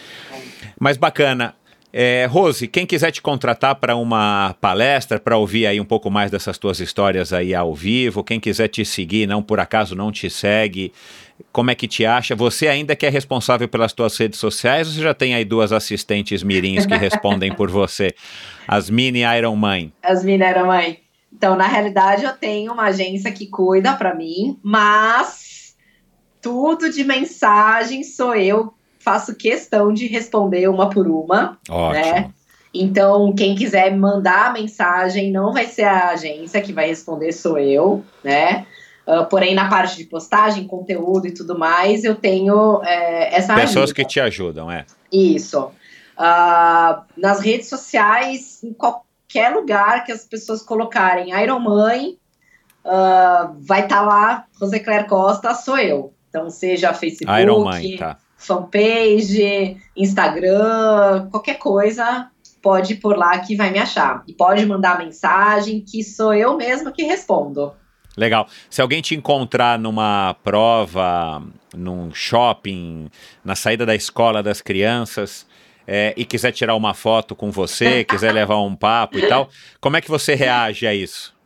Mas 0.80 0.96
bacana. 0.96 1.54
É, 1.98 2.26
Rose, 2.26 2.68
quem 2.68 2.84
quiser 2.84 3.10
te 3.10 3.22
contratar 3.22 3.74
para 3.76 3.96
uma 3.96 4.54
palestra, 4.60 5.18
para 5.18 5.38
ouvir 5.38 5.66
aí 5.66 5.80
um 5.80 5.84
pouco 5.84 6.10
mais 6.10 6.30
dessas 6.30 6.58
tuas 6.58 6.78
histórias 6.78 7.32
aí 7.32 7.54
ao 7.54 7.74
vivo, 7.74 8.22
quem 8.22 8.38
quiser 8.38 8.68
te 8.68 8.84
seguir, 8.84 9.26
não 9.26 9.42
por 9.42 9.58
acaso 9.58 9.94
não 9.94 10.12
te 10.12 10.28
segue, 10.28 10.92
como 11.50 11.70
é 11.70 11.74
que 11.74 11.88
te 11.88 12.04
acha? 12.04 12.36
Você 12.36 12.68
ainda 12.68 12.94
que 12.94 13.06
é 13.06 13.08
responsável 13.08 13.66
pelas 13.66 13.94
tuas 13.94 14.14
redes 14.18 14.38
sociais 14.38 14.88
ou 14.88 14.92
você 14.92 15.00
já 15.00 15.14
tem 15.14 15.34
aí 15.34 15.42
duas 15.42 15.72
assistentes 15.72 16.42
mirins 16.42 16.84
que 16.84 16.94
respondem 16.94 17.50
por 17.50 17.70
você? 17.70 18.14
As 18.68 18.90
mini 18.90 19.20
Iron 19.20 19.56
Mãe. 19.56 19.90
As 20.02 20.22
mineras 20.22 20.66
mãe. 20.66 20.98
Então, 21.32 21.56
na 21.56 21.66
realidade, 21.66 22.24
eu 22.24 22.34
tenho 22.34 22.74
uma 22.74 22.88
agência 22.88 23.32
que 23.32 23.46
cuida 23.46 23.94
para 23.94 24.14
mim, 24.14 24.60
mas 24.62 25.74
tudo 26.42 26.92
de 26.92 27.02
mensagem 27.04 28.04
sou 28.04 28.34
eu. 28.34 28.75
Faço 29.06 29.36
questão 29.36 29.92
de 29.92 30.08
responder 30.08 30.68
uma 30.68 30.90
por 30.90 31.06
uma. 31.06 31.56
Ótimo. 31.70 32.04
Né? 32.04 32.30
Então, 32.74 33.32
quem 33.32 33.54
quiser 33.54 33.96
mandar 33.96 34.52
mensagem, 34.52 35.30
não 35.30 35.52
vai 35.52 35.64
ser 35.66 35.84
a 35.84 36.08
agência 36.08 36.60
que 36.60 36.72
vai 36.72 36.88
responder, 36.88 37.30
sou 37.30 37.56
eu, 37.56 38.04
né? 38.24 38.66
Uh, 39.06 39.24
porém, 39.26 39.54
na 39.54 39.68
parte 39.68 39.96
de 39.96 40.06
postagem, 40.06 40.66
conteúdo 40.66 41.28
e 41.28 41.32
tudo 41.32 41.56
mais, 41.56 42.02
eu 42.02 42.16
tenho 42.16 42.82
é, 42.82 43.32
essa 43.32 43.54
Pessoas 43.54 43.90
ajuda. 43.90 43.94
que 43.94 44.04
te 44.04 44.18
ajudam, 44.18 44.68
é. 44.68 44.84
Isso. 45.12 45.70
Uh, 46.18 47.00
nas 47.16 47.38
redes 47.38 47.68
sociais, 47.68 48.60
em 48.64 48.72
qualquer 48.72 49.54
lugar 49.54 50.02
que 50.02 50.10
as 50.10 50.24
pessoas 50.24 50.62
colocarem 50.62 51.30
Iron 51.40 51.60
Mãe, 51.60 52.18
uh, 52.84 53.54
vai 53.60 53.84
estar 53.84 54.00
tá 54.00 54.02
lá, 54.02 54.46
Rosecler 54.60 55.06
Costa, 55.06 55.54
sou 55.54 55.78
eu. 55.78 56.12
Então, 56.28 56.50
seja 56.50 56.92
Facebook, 56.92 57.40
Iron 57.40 57.62
Mãe, 57.62 57.96
tá. 57.96 58.18
Fanpage, 58.36 59.76
Instagram, 59.96 61.28
qualquer 61.30 61.58
coisa, 61.58 62.30
pode 62.62 62.94
ir 62.94 62.96
por 62.96 63.16
lá 63.16 63.38
que 63.38 63.56
vai 63.56 63.70
me 63.70 63.78
achar. 63.78 64.22
E 64.26 64.32
pode 64.32 64.64
mandar 64.66 64.98
mensagem, 64.98 65.80
que 65.80 66.02
sou 66.02 66.34
eu 66.34 66.56
mesma 66.56 66.92
que 66.92 67.02
respondo. 67.02 67.72
Legal. 68.16 68.48
Se 68.70 68.80
alguém 68.80 69.02
te 69.02 69.14
encontrar 69.14 69.78
numa 69.78 70.34
prova, 70.42 71.42
num 71.74 72.12
shopping, 72.12 73.10
na 73.44 73.54
saída 73.54 73.84
da 73.84 73.94
escola 73.94 74.42
das 74.42 74.62
crianças, 74.62 75.46
é, 75.86 76.14
e 76.16 76.24
quiser 76.24 76.52
tirar 76.52 76.74
uma 76.74 76.94
foto 76.94 77.36
com 77.36 77.50
você, 77.50 78.02
quiser 78.08 78.32
levar 78.32 78.58
um 78.60 78.74
papo 78.74 79.18
e 79.18 79.28
tal, 79.28 79.48
como 79.80 79.96
é 79.96 80.00
que 80.00 80.10
você 80.10 80.34
reage 80.34 80.86
a 80.86 80.94
isso? 80.94 81.36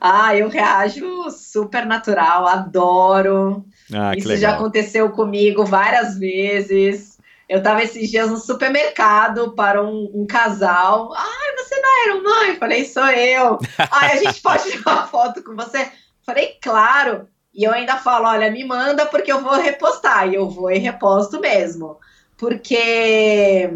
Ah, 0.00 0.34
eu 0.34 0.48
reajo 0.48 1.30
super 1.30 1.84
natural, 1.84 2.46
adoro. 2.46 3.64
Ah, 3.92 4.14
isso 4.16 4.36
já 4.36 4.54
aconteceu 4.54 5.10
comigo 5.10 5.64
várias 5.64 6.18
vezes. 6.18 7.18
Eu 7.48 7.58
estava 7.58 7.82
esses 7.82 8.10
dias 8.10 8.30
no 8.30 8.36
supermercado 8.36 9.54
para 9.54 9.82
um, 9.82 10.10
um 10.14 10.26
casal. 10.26 11.12
Ai, 11.16 11.56
você 11.56 11.80
não 11.80 12.04
era 12.04 12.22
mãe? 12.22 12.56
Falei, 12.56 12.84
sou 12.84 13.06
eu. 13.06 13.58
Ai, 13.90 14.12
a 14.12 14.16
gente 14.16 14.40
pode 14.42 14.70
tirar 14.70 14.92
uma 14.92 15.06
foto 15.06 15.42
com 15.42 15.56
você? 15.56 15.90
Falei, 16.22 16.58
claro. 16.60 17.26
E 17.54 17.64
eu 17.64 17.72
ainda 17.72 17.96
falo, 17.96 18.26
olha, 18.26 18.50
me 18.50 18.64
manda 18.64 19.06
porque 19.06 19.32
eu 19.32 19.42
vou 19.42 19.54
repostar. 19.54 20.28
E 20.28 20.34
eu 20.34 20.48
vou 20.50 20.70
e 20.70 20.78
reposto 20.78 21.40
mesmo. 21.40 21.96
Porque 22.36 23.70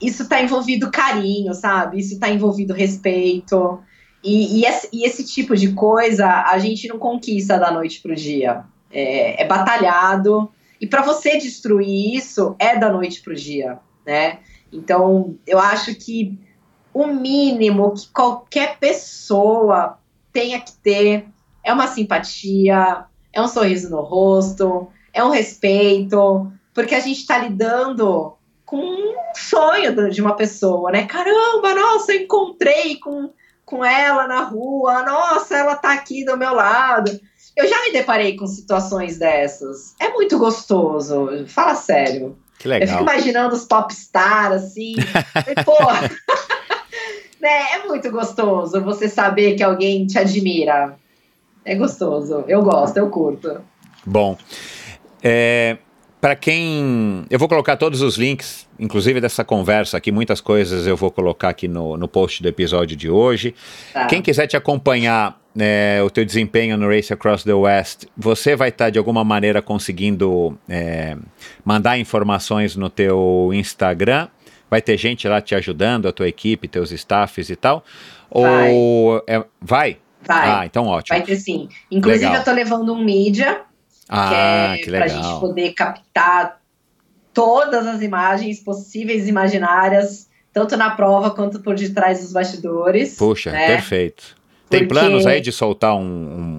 isso 0.00 0.24
está 0.24 0.42
envolvido 0.42 0.90
carinho, 0.90 1.54
sabe? 1.54 2.00
Isso 2.00 2.14
está 2.14 2.28
envolvido 2.28 2.74
respeito. 2.74 3.80
E, 4.22 4.60
e, 4.60 4.64
esse, 4.64 4.88
e, 4.92 5.06
esse, 5.06 5.24
tipo 5.24 5.56
de 5.56 5.72
coisa 5.72 6.44
a 6.48 6.58
gente 6.58 6.88
não 6.88 6.98
conquista 6.98 7.58
da 7.58 7.70
noite 7.70 8.00
para 8.00 8.12
o 8.12 8.16
dia. 8.16 8.64
É, 8.92 9.42
é 9.42 9.46
batalhado. 9.46 10.50
E 10.80 10.86
para 10.86 11.02
você 11.02 11.38
destruir 11.38 12.16
isso, 12.16 12.56
é 12.58 12.76
da 12.76 12.92
noite 12.92 13.22
para 13.22 13.32
o 13.32 13.36
dia, 13.36 13.78
né? 14.04 14.40
Então, 14.72 15.36
eu 15.46 15.58
acho 15.58 15.94
que 15.94 16.38
o 16.92 17.06
mínimo 17.06 17.94
que 17.94 18.08
qualquer 18.08 18.78
pessoa 18.78 19.98
tenha 20.32 20.60
que 20.60 20.72
ter 20.72 21.26
é 21.62 21.72
uma 21.72 21.86
simpatia, 21.86 23.04
é 23.32 23.40
um 23.40 23.48
sorriso 23.48 23.90
no 23.90 24.00
rosto, 24.00 24.88
é 25.12 25.22
um 25.22 25.30
respeito, 25.30 26.50
porque 26.74 26.94
a 26.94 27.00
gente 27.00 27.20
está 27.20 27.38
lidando 27.38 28.34
com 28.64 28.78
um 28.78 29.14
sonho 29.34 30.10
de 30.10 30.22
uma 30.22 30.34
pessoa, 30.34 30.90
né? 30.90 31.06
Caramba, 31.06 31.74
nossa, 31.74 32.12
eu 32.12 32.22
encontrei 32.22 32.96
com, 32.96 33.30
com 33.64 33.84
ela 33.84 34.26
na 34.26 34.44
rua, 34.44 35.02
nossa, 35.02 35.56
ela 35.56 35.76
tá 35.76 35.92
aqui 35.92 36.24
do 36.24 36.36
meu 36.36 36.54
lado. 36.54 37.20
Eu 37.56 37.68
já 37.68 37.82
me 37.82 37.92
deparei 37.92 38.36
com 38.36 38.46
situações 38.46 39.18
dessas. 39.18 39.94
É 40.00 40.08
muito 40.08 40.38
gostoso, 40.38 41.46
fala 41.46 41.74
sério. 41.74 42.36
Que 42.58 42.68
legal. 42.68 42.86
Eu 42.86 42.92
fico 42.92 43.02
imaginando 43.02 43.54
os 43.54 43.64
popstar, 43.64 44.52
assim. 44.52 44.94
e, 44.96 45.64
pô, 45.64 45.76
né, 47.40 47.72
é 47.74 47.86
muito 47.86 48.10
gostoso 48.10 48.80
você 48.80 49.08
saber 49.08 49.54
que 49.54 49.62
alguém 49.62 50.06
te 50.06 50.18
admira. 50.18 50.96
É 51.64 51.74
gostoso. 51.74 52.44
Eu 52.48 52.62
gosto, 52.62 52.96
eu 52.96 53.10
curto. 53.10 53.60
Bom. 54.04 54.36
É, 55.22 55.76
para 56.20 56.36
quem. 56.36 57.24
Eu 57.28 57.38
vou 57.38 57.48
colocar 57.48 57.76
todos 57.76 58.00
os 58.00 58.16
links, 58.16 58.68
inclusive 58.78 59.20
dessa 59.20 59.44
conversa 59.44 59.96
aqui, 59.96 60.12
muitas 60.12 60.40
coisas 60.40 60.86
eu 60.86 60.96
vou 60.96 61.10
colocar 61.10 61.48
aqui 61.48 61.66
no, 61.66 61.96
no 61.96 62.06
post 62.06 62.40
do 62.42 62.48
episódio 62.48 62.96
de 62.96 63.10
hoje. 63.10 63.56
Tá. 63.92 64.06
Quem 64.06 64.22
quiser 64.22 64.46
te 64.46 64.56
acompanhar 64.56 65.41
é, 65.58 66.00
o 66.04 66.10
teu 66.10 66.24
desempenho 66.24 66.76
no 66.76 66.88
Race 66.88 67.12
Across 67.12 67.44
the 67.44 67.52
West, 67.52 68.04
você 68.16 68.56
vai 68.56 68.70
estar 68.70 68.86
tá, 68.86 68.90
de 68.90 68.98
alguma 68.98 69.24
maneira 69.24 69.60
conseguindo 69.60 70.58
é, 70.68 71.16
mandar 71.64 71.98
informações 71.98 72.76
no 72.76 72.88
teu 72.88 73.50
Instagram? 73.52 74.28
Vai 74.70 74.80
ter 74.80 74.96
gente 74.96 75.28
lá 75.28 75.40
te 75.40 75.54
ajudando, 75.54 76.08
a 76.08 76.12
tua 76.12 76.28
equipe, 76.28 76.66
teus 76.66 76.90
staffs 76.92 77.50
e 77.50 77.56
tal? 77.56 77.84
Vai. 78.30 78.72
Ou 78.72 79.22
é, 79.26 79.44
vai? 79.60 79.98
Vai. 80.22 80.48
Ah, 80.48 80.66
então 80.66 80.86
ótimo. 80.86 81.18
Vai 81.18 81.26
ter 81.26 81.36
sim. 81.36 81.68
Inclusive, 81.90 82.24
legal. 82.24 82.40
eu 82.40 82.44
tô 82.44 82.52
levando 82.52 82.94
um 82.94 83.04
mídia 83.04 83.60
ah, 84.08 84.74
que, 84.76 84.84
que 84.84 84.94
é 84.94 84.98
pra 84.98 85.08
gente 85.08 85.40
poder 85.40 85.72
captar 85.72 86.60
todas 87.34 87.86
as 87.86 88.02
imagens 88.02 88.60
possíveis 88.60 89.26
e 89.26 89.30
imaginárias, 89.30 90.28
tanto 90.52 90.76
na 90.76 90.90
prova 90.90 91.30
quanto 91.30 91.60
por 91.60 91.74
detrás 91.74 92.20
dos 92.20 92.32
bastidores. 92.32 93.16
Puxa, 93.16 93.50
né? 93.50 93.66
perfeito. 93.66 94.36
Tem 94.78 94.86
Porque- 94.88 95.00
planos 95.00 95.26
aí 95.26 95.40
de 95.40 95.52
soltar 95.52 95.94
um, 95.94 96.00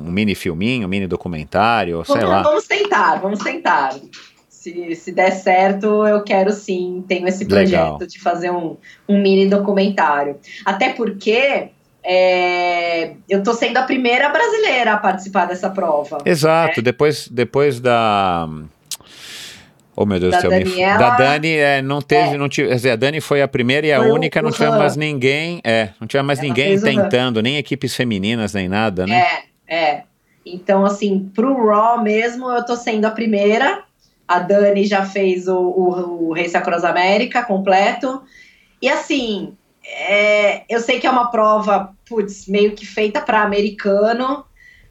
um 0.08 0.11
mini 0.11 0.35
filminho, 0.35 0.85
um 0.85 0.90
mini 0.90 1.08
documentário, 1.08 2.03
sei 2.06 2.16
Vamos, 2.16 2.30
lá. 2.30 2.42
vamos 2.43 2.67
tentar, 2.67 3.16
vamos 3.22 3.40
tentar. 3.40 3.95
Se, 4.50 4.95
se 4.95 5.11
der 5.11 5.32
certo, 5.32 6.06
eu 6.08 6.24
quero 6.24 6.51
sim, 6.53 7.03
tenho 7.08 7.27
esse 7.27 7.43
Legal. 7.43 7.98
projeto 7.98 8.09
de 8.09 8.19
fazer 8.22 8.50
um, 8.51 8.77
um 9.09 9.22
mini 9.22 9.48
documentário. 9.48 10.38
Até 10.64 10.90
porque 10.93 11.69
é, 12.03 13.14
eu 13.30 13.42
tô 13.43 13.53
sendo 13.53 13.77
a 13.77 13.83
primeira 13.83 14.30
brasileira 14.30 14.93
a 14.93 14.98
participar 14.98 15.45
dessa 15.45 15.69
prova. 15.69 16.19
Exato, 16.25 16.82
depois, 16.82 17.27
depois 17.27 17.80
da. 17.80 18.48
Oh 19.96 20.06
meu 20.06 20.20
Deus 20.20 20.32
Da 20.32 20.38
do 20.38 20.42
céu, 20.42 20.52
me- 20.52 20.64
Daniela- 20.64 20.98
da 20.98 21.10
Dani 21.18 21.50
é, 21.56 21.82
não 21.82 22.02
teve, 22.02 22.34
É. 22.36 22.38
não 22.38 22.50
tive, 22.50 22.70
dizer, 22.74 22.92
a 22.92 22.96
Dani 22.96 23.22
foi 23.22 23.42
a 23.42 23.48
primeira 23.48 23.86
e 23.86 23.94
a 23.94 24.00
Foi 24.00 24.10
o- 24.10 24.14
única, 24.16 24.42
não 24.42 24.50
o 24.50 24.52
tivemos 24.52 24.76
Han. 24.76 24.80
mais 24.80 24.96
ninguém, 24.96 25.62
é, 25.64 25.90
não 26.00 26.08
tivemos 26.08 26.28
mais 26.28 26.40
Ela 26.40 26.48
ninguém 26.48 26.80
tentando, 26.80 27.42
nem 27.42 27.58
equipes 27.58 27.96
femininas, 27.96 28.54
nem 28.54 28.68
nada, 28.68 29.06
né? 29.06 29.24
É, 29.68 29.76
é. 29.76 30.04
Então, 30.46 30.84
assim, 30.86 31.32
pro 31.36 31.68
Raw 31.68 32.02
mesmo, 32.02 32.50
eu 32.52 32.66
tô 32.66 32.76
sendo 32.76 33.06
a 33.06 33.12
primeira. 33.12 33.84
A 34.28 34.40
Dani 34.40 34.84
já 34.86 35.06
fez 35.06 35.48
o, 35.48 35.56
o, 35.58 36.30
o 36.30 36.34
Race 36.34 36.56
Across 36.58 36.84
América 36.86 37.44
completo. 37.44 38.24
E 38.82 38.90
assim, 38.90 39.54
é, 39.86 40.64
eu 40.68 40.80
sei 40.80 41.00
que 41.00 41.06
é 41.08 41.10
uma 41.10 41.30
prova, 41.30 41.94
putz, 42.10 42.48
meio 42.48 42.72
que 42.72 42.86
feita 42.86 43.22
para 43.22 43.42
americano, 43.44 44.44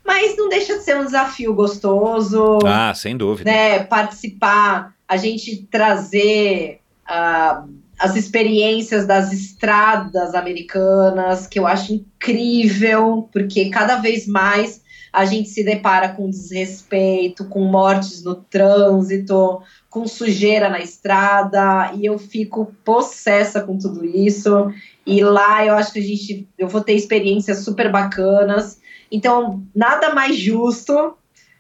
mas 0.05 0.37
não 0.37 0.49
deixa 0.49 0.79
de 0.79 0.85
ser 0.85 0.97
um 0.97 1.05
desafio 1.05 1.55
gostoso 1.55 2.59
Ah, 2.67 2.93
sem 2.95 3.17
dúvida. 3.17 3.51
né, 3.51 3.85
participar, 3.85 4.95
a 5.09 5.17
gente 5.17 5.67
trazer 5.71 6.81
ah, 7.07 7.65
as 7.99 8.17
experiências 8.17 9.07
das 9.07 9.33
estradas 9.33 10.35
americanas, 10.35 11.47
que 11.47 11.59
eu 11.59 11.67
acho 11.67 11.93
incrível, 11.95 13.29
porque 13.33 13.71
cada 13.71 13.97
vez 13.97 14.27
mais 14.27 14.83
a 15.13 15.25
gente 15.27 15.51
se 15.51 15.63
depara 15.63 16.09
com 16.09 16.31
desrespeito, 16.31 17.45
com 17.45 17.65
mortes 17.65 18.25
no 18.25 18.35
trânsito, 18.35 19.61
com 19.93 20.09
sujeira 20.09 20.71
na 20.71 20.81
estrada, 20.81 21.93
e 21.95 22.07
eu 22.07 22.19
fico 22.19 22.75
possessa 22.83 23.61
com 23.61 23.77
tudo 23.77 24.03
isso. 24.07 24.73
E 25.05 25.23
lá 25.23 25.67
eu 25.67 25.75
acho 25.75 25.93
que 25.93 25.99
a 25.99 26.03
gente, 26.03 26.49
eu 26.57 26.67
vou 26.67 26.81
ter 26.81 26.95
experiências 26.95 27.59
super 27.59 27.93
bacanas. 27.93 28.81
Então, 29.11 29.63
nada 29.75 30.15
mais 30.15 30.35
justo 30.39 31.15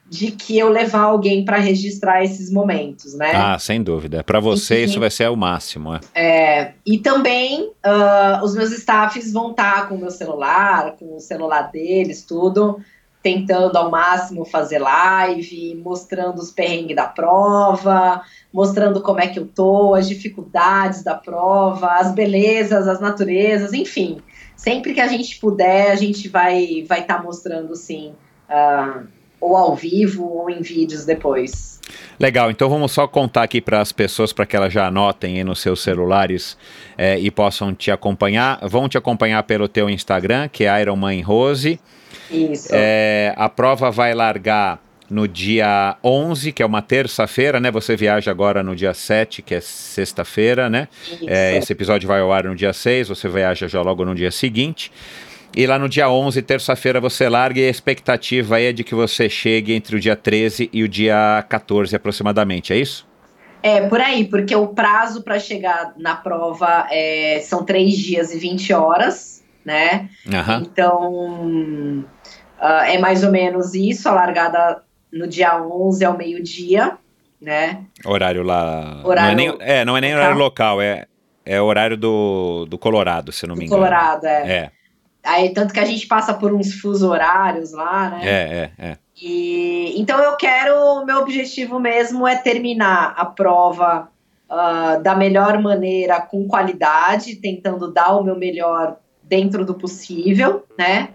de 0.08 0.30
que 0.30 0.58
eu 0.58 0.70
levar 0.70 1.02
alguém 1.02 1.44
para 1.44 1.58
registrar 1.58 2.24
esses 2.24 2.50
momentos, 2.50 3.12
né? 3.12 3.32
Ah, 3.34 3.58
sem 3.58 3.82
dúvida. 3.82 4.24
Para 4.24 4.40
você 4.40 4.76
Enfim. 4.76 4.84
isso 4.84 5.00
vai 5.00 5.10
ser 5.10 5.28
o 5.28 5.36
máximo, 5.36 5.94
é. 5.94 6.00
É, 6.14 6.72
e 6.86 6.98
também 6.98 7.70
ah, 7.82 8.40
os 8.42 8.54
meus 8.54 8.72
staffs 8.72 9.30
vão 9.30 9.50
estar 9.50 9.90
com 9.90 9.96
o 9.96 9.98
meu 9.98 10.10
celular, 10.10 10.96
com 10.98 11.16
o 11.16 11.20
celular 11.20 11.70
deles, 11.70 12.22
tudo, 12.22 12.80
tentando 13.22 13.76
ao 13.76 13.90
máximo 13.90 14.44
fazer 14.44 14.78
live, 14.78 15.80
mostrando 15.82 16.38
os 16.38 16.50
perrengues 16.50 16.96
da 16.96 17.06
prova, 17.06 18.22
mostrando 18.52 19.00
como 19.00 19.20
é 19.20 19.28
que 19.28 19.38
eu 19.38 19.46
tô, 19.46 19.94
as 19.94 20.08
dificuldades 20.08 21.04
da 21.04 21.14
prova, 21.14 21.92
as 21.92 22.12
belezas, 22.12 22.88
as 22.88 23.00
naturezas, 23.00 23.72
enfim. 23.72 24.18
Sempre 24.56 24.92
que 24.92 25.00
a 25.00 25.06
gente 25.06 25.38
puder, 25.38 25.92
a 25.92 25.94
gente 25.94 26.28
vai 26.28 26.84
vai 26.88 27.00
estar 27.00 27.22
mostrando 27.22 27.74
sim, 27.76 28.12
ah, 28.48 29.02
ou 29.40 29.56
ao 29.56 29.76
vivo 29.76 30.28
ou 30.28 30.50
em 30.50 30.60
vídeos 30.60 31.04
depois. 31.04 31.80
Legal, 32.18 32.50
então 32.50 32.68
vamos 32.68 32.92
só 32.92 33.06
contar 33.06 33.42
aqui 33.42 33.60
para 33.60 33.80
as 33.80 33.92
pessoas 33.92 34.32
para 34.32 34.46
que 34.46 34.56
elas 34.56 34.72
já 34.72 34.86
anotem 34.86 35.36
aí 35.36 35.44
nos 35.44 35.60
seus 35.60 35.82
celulares 35.82 36.56
é, 36.96 37.18
e 37.18 37.30
possam 37.30 37.74
te 37.74 37.90
acompanhar. 37.90 38.58
Vão 38.62 38.88
te 38.88 38.96
acompanhar 38.96 39.42
pelo 39.42 39.68
teu 39.68 39.90
Instagram, 39.90 40.48
que 40.48 40.64
é 40.64 40.80
Iron 40.80 41.00
Rose. 41.22 41.80
Isso. 42.32 42.68
É, 42.72 43.34
a 43.36 43.48
prova 43.48 43.90
vai 43.90 44.14
largar 44.14 44.80
no 45.12 45.28
dia 45.28 45.96
11, 46.02 46.52
que 46.52 46.62
é 46.62 46.66
uma 46.66 46.80
terça-feira, 46.80 47.60
né? 47.60 47.70
Você 47.70 47.94
viaja 47.94 48.30
agora 48.30 48.62
no 48.62 48.74
dia 48.74 48.94
7, 48.94 49.42
que 49.42 49.54
é 49.54 49.60
sexta-feira, 49.60 50.70
né? 50.70 50.88
É, 51.26 51.58
esse 51.58 51.72
episódio 51.72 52.08
vai 52.08 52.20
ao 52.20 52.32
ar 52.32 52.44
no 52.44 52.56
dia 52.56 52.72
6, 52.72 53.08
você 53.08 53.28
viaja 53.28 53.68
já 53.68 53.82
logo 53.82 54.04
no 54.04 54.14
dia 54.14 54.30
seguinte. 54.30 54.90
E 55.54 55.66
lá 55.66 55.78
no 55.78 55.86
dia 55.86 56.08
11, 56.08 56.40
terça-feira, 56.40 56.98
você 56.98 57.28
larga 57.28 57.60
e 57.60 57.66
a 57.66 57.70
expectativa 57.70 58.56
aí 58.56 58.66
é 58.66 58.72
de 58.72 58.82
que 58.82 58.94
você 58.94 59.28
chegue 59.28 59.74
entre 59.74 59.96
o 59.96 60.00
dia 60.00 60.16
13 60.16 60.70
e 60.72 60.82
o 60.82 60.88
dia 60.88 61.44
14 61.46 61.94
aproximadamente, 61.94 62.72
é 62.72 62.76
isso? 62.76 63.06
É, 63.62 63.86
por 63.86 64.00
aí, 64.00 64.24
porque 64.24 64.56
o 64.56 64.68
prazo 64.68 65.22
para 65.22 65.38
chegar 65.38 65.92
na 65.98 66.16
prova 66.16 66.88
é, 66.90 67.40
são 67.44 67.64
3 67.64 67.94
dias 67.96 68.34
e 68.34 68.38
20 68.38 68.72
horas, 68.72 69.44
né? 69.64 70.08
Aham. 70.32 70.62
Então, 70.64 72.04
ah, 72.62 72.88
é 72.88 72.96
mais 72.96 73.24
ou 73.24 73.30
menos 73.32 73.74
isso, 73.74 74.08
a 74.08 74.12
largada 74.12 74.82
no 75.12 75.26
dia 75.26 75.60
11 75.60 76.04
ao 76.04 76.16
meio-dia, 76.16 76.96
né? 77.40 77.84
Horário 78.04 78.44
lá. 78.44 79.02
Horário 79.04 79.36
não 79.36 79.42
é, 79.42 79.56
nem, 79.56 79.56
é, 79.60 79.84
não 79.84 79.96
é 79.96 80.00
nem 80.00 80.14
horário 80.14 80.38
local, 80.38 80.80
é, 80.80 81.06
é 81.44 81.60
horário 81.60 81.96
do, 81.96 82.64
do 82.66 82.78
Colorado, 82.78 83.32
se 83.32 83.44
não 83.48 83.56
me 83.56 83.62
Do 83.62 83.66
engano. 83.66 83.82
Colorado, 83.82 84.26
é. 84.26 84.48
É, 84.48 84.70
Aí, 85.24 85.50
tanto 85.50 85.74
que 85.74 85.80
a 85.80 85.84
gente 85.84 86.06
passa 86.06 86.32
por 86.34 86.52
uns 86.52 86.74
fuso 86.80 87.08
horários 87.08 87.72
lá, 87.72 88.10
né? 88.10 88.20
é, 88.24 88.72
é, 88.78 88.90
é. 88.90 88.96
E, 89.20 90.00
então 90.00 90.20
eu 90.20 90.36
quero, 90.36 91.04
meu 91.04 91.18
objetivo 91.18 91.78
mesmo 91.78 92.26
é 92.26 92.36
terminar 92.36 93.14
a 93.16 93.24
prova 93.24 94.08
ah, 94.48 95.00
da 95.02 95.14
melhor 95.16 95.60
maneira, 95.60 96.20
com 96.20 96.46
qualidade, 96.46 97.36
tentando 97.36 97.92
dar 97.92 98.16
o 98.16 98.24
meu 98.24 98.36
melhor 98.36 98.96
dentro 99.22 99.64
do 99.64 99.74
possível, 99.74 100.64
né? 100.78 101.10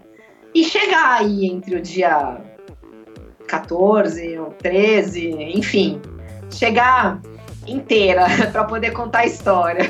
E 0.54 0.64
chegar 0.64 1.18
aí 1.20 1.46
entre 1.46 1.76
o 1.76 1.80
dia 1.80 2.38
14, 3.46 4.38
ou 4.38 4.50
13, 4.50 5.30
enfim, 5.54 6.00
chegar 6.50 7.20
inteira 7.66 8.24
para 8.50 8.64
poder 8.64 8.92
contar 8.92 9.20
a 9.20 9.26
história. 9.26 9.82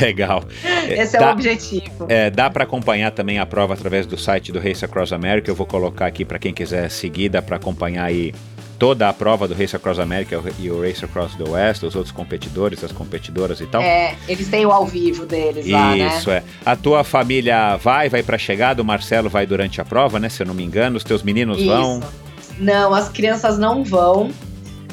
Legal. 0.00 0.42
Esse 0.88 1.16
é 1.16 1.20
Dá- 1.20 1.28
o 1.28 1.32
objetivo. 1.32 2.06
É, 2.08 2.30
dá 2.30 2.48
para 2.48 2.64
acompanhar 2.64 3.10
também 3.10 3.38
a 3.38 3.46
prova 3.46 3.74
através 3.74 4.06
do 4.06 4.16
site 4.16 4.52
do 4.52 4.60
Race 4.60 4.84
Across 4.84 5.12
America. 5.12 5.50
Eu 5.50 5.54
vou 5.54 5.66
colocar 5.66 6.06
aqui 6.06 6.24
para 6.24 6.38
quem 6.38 6.54
quiser 6.54 6.88
seguir, 6.90 7.28
dá 7.28 7.42
para 7.42 7.56
acompanhar 7.56 8.04
aí 8.04 8.32
toda 8.78 9.08
a 9.08 9.12
prova 9.12 9.48
do 9.48 9.54
Race 9.54 9.74
Across 9.74 9.98
America 9.98 10.42
e 10.58 10.70
o 10.70 10.82
Race 10.82 11.04
Across 11.04 11.36
the 11.36 11.48
West, 11.48 11.82
os 11.82 11.94
outros 11.94 12.12
competidores, 12.12 12.82
as 12.84 12.92
competidoras 12.92 13.60
e 13.60 13.66
tal. 13.66 13.82
É, 13.82 14.14
eles 14.28 14.48
têm 14.48 14.66
o 14.66 14.72
ao 14.72 14.86
vivo 14.86 15.26
deles 15.26 15.66
lá, 15.68 15.94
né? 15.94 16.16
Isso 16.16 16.30
é. 16.30 16.42
A 16.64 16.76
tua 16.76 17.04
família 17.04 17.76
vai, 17.76 18.08
vai 18.08 18.22
para 18.22 18.38
chegada. 18.38 18.82
O 18.82 18.84
Marcelo 18.84 19.28
vai 19.28 19.46
durante 19.46 19.80
a 19.80 19.84
prova, 19.84 20.18
né? 20.18 20.28
Se 20.28 20.42
eu 20.42 20.46
não 20.46 20.54
me 20.54 20.64
engano, 20.64 20.96
os 20.96 21.04
teus 21.04 21.22
meninos 21.22 21.62
vão. 21.62 22.00
Isso. 22.00 22.26
Não, 22.58 22.94
as 22.94 23.08
crianças 23.08 23.58
não 23.58 23.84
vão, 23.84 24.30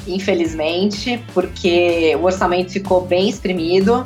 infelizmente, 0.08 1.24
porque 1.34 2.16
o 2.20 2.24
orçamento 2.24 2.72
ficou 2.72 3.02
bem 3.06 3.30
exprimido. 3.30 4.06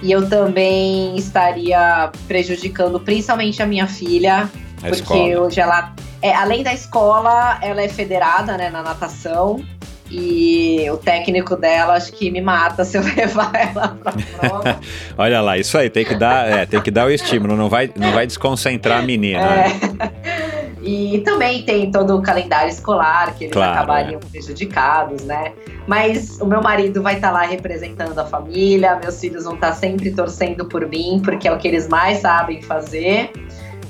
E 0.00 0.12
eu 0.12 0.28
também 0.28 1.16
estaria 1.16 2.12
prejudicando 2.28 3.00
principalmente 3.00 3.60
a 3.60 3.66
minha 3.66 3.86
filha, 3.88 4.48
A 4.78 4.88
porque 4.88 4.94
escola. 4.94 5.40
hoje 5.40 5.60
ela. 5.60 5.92
É, 6.20 6.34
além 6.34 6.62
da 6.62 6.72
escola, 6.72 7.58
ela 7.62 7.82
é 7.82 7.88
federada 7.88 8.56
né, 8.56 8.70
na 8.70 8.82
natação. 8.82 9.62
E 10.10 10.86
o 10.90 10.96
técnico 10.96 11.54
dela 11.54 11.92
acho 11.94 12.12
que 12.12 12.30
me 12.30 12.40
mata 12.40 12.82
se 12.82 12.96
eu 12.96 13.02
levar 13.14 13.52
ela 13.54 13.88
pra 14.02 14.12
prova. 14.12 14.80
Olha 15.18 15.40
lá, 15.42 15.58
isso 15.58 15.76
aí 15.76 15.90
tem 15.90 16.02
que 16.02 16.14
dar, 16.14 16.48
é, 16.48 16.64
tem 16.64 16.80
que 16.80 16.90
dar 16.90 17.06
o 17.06 17.10
estímulo. 17.10 17.54
Não 17.56 17.68
vai, 17.68 17.90
não 17.94 18.12
vai 18.12 18.26
desconcentrar 18.26 19.00
a 19.00 19.02
menina. 19.02 19.40
né? 19.40 19.66
É. 20.00 20.48
E 20.80 21.18
também 21.20 21.64
tem 21.64 21.90
todo 21.90 22.16
o 22.16 22.22
calendário 22.22 22.70
escolar, 22.70 23.34
que 23.34 23.44
eles 23.44 23.52
Claro, 23.52 23.72
acabariam 23.72 24.20
prejudicados, 24.20 25.22
né? 25.24 25.52
Mas 25.86 26.38
o 26.40 26.46
meu 26.46 26.62
marido 26.62 27.02
vai 27.02 27.16
estar 27.16 27.30
lá 27.30 27.42
representando 27.42 28.18
a 28.18 28.24
família, 28.24 28.98
meus 29.02 29.20
filhos 29.20 29.44
vão 29.44 29.54
estar 29.54 29.72
sempre 29.74 30.10
torcendo 30.12 30.64
por 30.64 30.86
mim, 30.86 31.20
porque 31.22 31.46
é 31.46 31.52
o 31.52 31.58
que 31.58 31.68
eles 31.68 31.88
mais 31.88 32.18
sabem 32.20 32.62
fazer. 32.62 33.30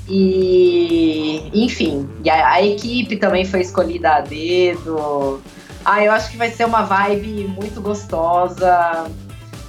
E, 0.09 1.51
enfim, 1.53 2.09
e 2.23 2.29
a, 2.29 2.53
a 2.53 2.65
equipe 2.65 3.15
também 3.17 3.45
foi 3.45 3.61
escolhida 3.61 4.15
a 4.15 4.21
dedo. 4.21 5.39
Ah, 5.85 6.03
eu 6.03 6.11
acho 6.11 6.31
que 6.31 6.37
vai 6.37 6.49
ser 6.49 6.65
uma 6.65 6.81
vibe 6.81 7.47
muito 7.47 7.79
gostosa. 7.79 9.09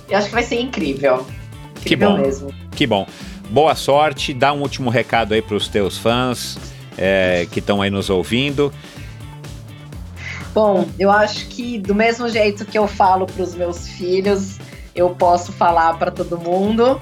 Eu 0.09 0.17
acho 0.17 0.29
que 0.29 0.35
vai 0.35 0.43
ser 0.43 0.61
incrível. 0.61 1.27
Que 1.75 1.95
Incrível 1.95 2.11
bom. 2.11 2.19
mesmo. 2.19 2.55
Que 2.75 2.87
bom. 2.87 3.07
Boa 3.51 3.75
sorte. 3.75 4.33
Dá 4.33 4.53
um 4.53 4.63
último 4.63 4.89
recado 4.91 5.35
aí 5.35 5.43
para 5.43 5.57
os 5.57 5.69
teus 5.69 5.99
fãs 5.99 6.59
é, 6.97 7.47
que 7.51 7.59
estão 7.59 7.83
aí 7.83 7.91
nos 7.91 8.09
ouvindo. 8.09 8.73
Bom, 10.55 10.89
eu 10.99 11.11
acho 11.11 11.47
que 11.49 11.79
do 11.79 11.95
mesmo 11.95 12.29
jeito 12.29 12.65
que 12.65 12.79
eu 12.79 12.89
falo 12.89 13.27
para 13.27 13.43
os 13.43 13.55
meus 13.55 13.89
filhos, 13.89 14.59
eu 14.95 15.11
posso 15.11 15.53
falar 15.53 15.95
para 15.95 16.11
todo 16.11 16.39
mundo 16.39 17.01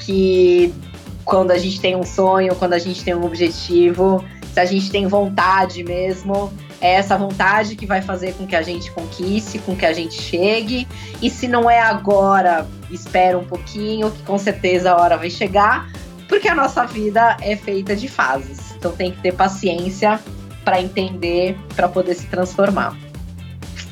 que 0.00 0.72
quando 1.24 1.50
a 1.50 1.58
gente 1.58 1.80
tem 1.80 1.96
um 1.96 2.04
sonho, 2.04 2.54
quando 2.54 2.72
a 2.72 2.78
gente 2.78 3.04
tem 3.04 3.14
um 3.14 3.24
objetivo, 3.24 4.24
se 4.52 4.60
a 4.60 4.64
gente 4.64 4.90
tem 4.90 5.06
vontade 5.06 5.82
mesmo, 5.84 6.52
é 6.80 6.92
essa 6.92 7.16
vontade 7.16 7.76
que 7.76 7.86
vai 7.86 8.00
fazer 8.00 8.34
com 8.34 8.46
que 8.46 8.56
a 8.56 8.62
gente 8.62 8.90
conquiste, 8.90 9.58
com 9.58 9.76
que 9.76 9.84
a 9.84 9.92
gente 9.92 10.20
chegue. 10.20 10.88
E 11.20 11.28
se 11.28 11.46
não 11.46 11.68
é 11.70 11.80
agora, 11.80 12.66
espera 12.90 13.38
um 13.38 13.44
pouquinho, 13.44 14.10
que 14.10 14.22
com 14.22 14.38
certeza 14.38 14.92
a 14.92 14.96
hora 14.96 15.16
vai 15.16 15.30
chegar, 15.30 15.90
porque 16.28 16.48
a 16.48 16.54
nossa 16.54 16.84
vida 16.86 17.36
é 17.40 17.54
feita 17.54 17.94
de 17.94 18.08
fases. 18.08 18.74
Então 18.76 18.92
tem 18.92 19.12
que 19.12 19.20
ter 19.20 19.32
paciência 19.32 20.18
para 20.64 20.80
entender, 20.80 21.56
para 21.76 21.88
poder 21.88 22.14
se 22.14 22.26
transformar. 22.26 22.96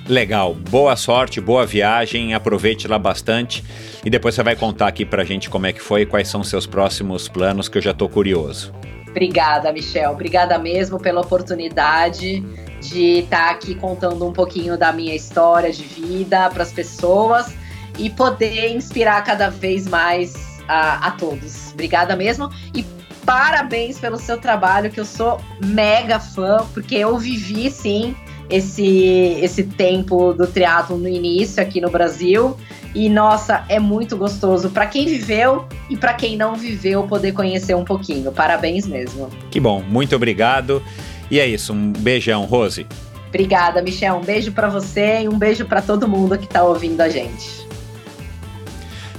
Legal, 0.08 0.54
boa 0.54 0.96
sorte, 0.96 1.38
boa 1.38 1.66
viagem, 1.66 2.32
aproveite 2.32 2.88
lá 2.88 2.98
bastante 2.98 3.62
e 4.02 4.08
depois 4.08 4.34
você 4.34 4.42
vai 4.42 4.56
contar 4.56 4.88
aqui 4.88 5.04
pra 5.04 5.22
gente 5.22 5.50
como 5.50 5.66
é 5.66 5.72
que 5.72 5.82
foi 5.82 6.00
e 6.00 6.06
quais 6.06 6.28
são 6.28 6.42
seus 6.42 6.66
próximos 6.66 7.28
planos, 7.28 7.68
que 7.68 7.76
eu 7.76 7.82
já 7.82 7.92
tô 7.92 8.08
curioso. 8.08 8.72
Obrigada, 9.06 9.70
Michel. 9.70 10.12
Obrigada 10.12 10.58
mesmo 10.58 10.98
pela 10.98 11.20
oportunidade 11.20 12.40
de 12.80 13.18
estar 13.18 13.50
aqui 13.50 13.74
contando 13.74 14.26
um 14.26 14.32
pouquinho 14.32 14.78
da 14.78 14.94
minha 14.94 15.14
história 15.14 15.70
de 15.70 15.82
vida 15.82 16.48
para 16.48 16.62
as 16.62 16.72
pessoas 16.72 17.54
e 17.98 18.08
poder 18.08 18.74
inspirar 18.74 19.22
cada 19.24 19.50
vez 19.50 19.86
mais 19.86 20.32
a, 20.66 21.08
a 21.08 21.10
todos. 21.10 21.72
Obrigada 21.74 22.16
mesmo 22.16 22.48
e 22.74 22.82
parabéns 23.26 23.98
pelo 23.98 24.16
seu 24.16 24.38
trabalho, 24.38 24.90
que 24.90 25.00
eu 25.00 25.04
sou 25.04 25.38
mega 25.62 26.18
fã, 26.18 26.66
porque 26.72 26.94
eu 26.94 27.18
vivi 27.18 27.70
sim 27.70 28.16
esse, 28.50 29.38
esse 29.42 29.64
tempo 29.64 30.32
do 30.32 30.46
triatlo 30.46 30.96
no 30.96 31.08
início 31.08 31.62
aqui 31.62 31.80
no 31.80 31.90
Brasil. 31.90 32.56
E 32.94 33.08
nossa, 33.08 33.64
é 33.68 33.78
muito 33.78 34.16
gostoso 34.16 34.70
para 34.70 34.86
quem 34.86 35.06
viveu 35.06 35.66
e 35.90 35.96
para 35.96 36.14
quem 36.14 36.36
não 36.36 36.56
viveu 36.56 37.02
poder 37.04 37.32
conhecer 37.32 37.74
um 37.74 37.84
pouquinho. 37.84 38.32
Parabéns 38.32 38.86
mesmo. 38.86 39.28
Que 39.50 39.60
bom, 39.60 39.82
muito 39.82 40.16
obrigado. 40.16 40.82
E 41.30 41.38
é 41.38 41.46
isso, 41.46 41.72
um 41.72 41.92
beijão, 41.92 42.44
Rose. 42.44 42.86
Obrigada, 43.28 43.82
Michel. 43.82 44.16
Um 44.16 44.24
beijo 44.24 44.52
para 44.52 44.68
você 44.68 45.22
e 45.22 45.28
um 45.28 45.38
beijo 45.38 45.66
para 45.66 45.82
todo 45.82 46.08
mundo 46.08 46.38
que 46.38 46.48
tá 46.48 46.64
ouvindo 46.64 47.00
a 47.02 47.08
gente. 47.08 47.68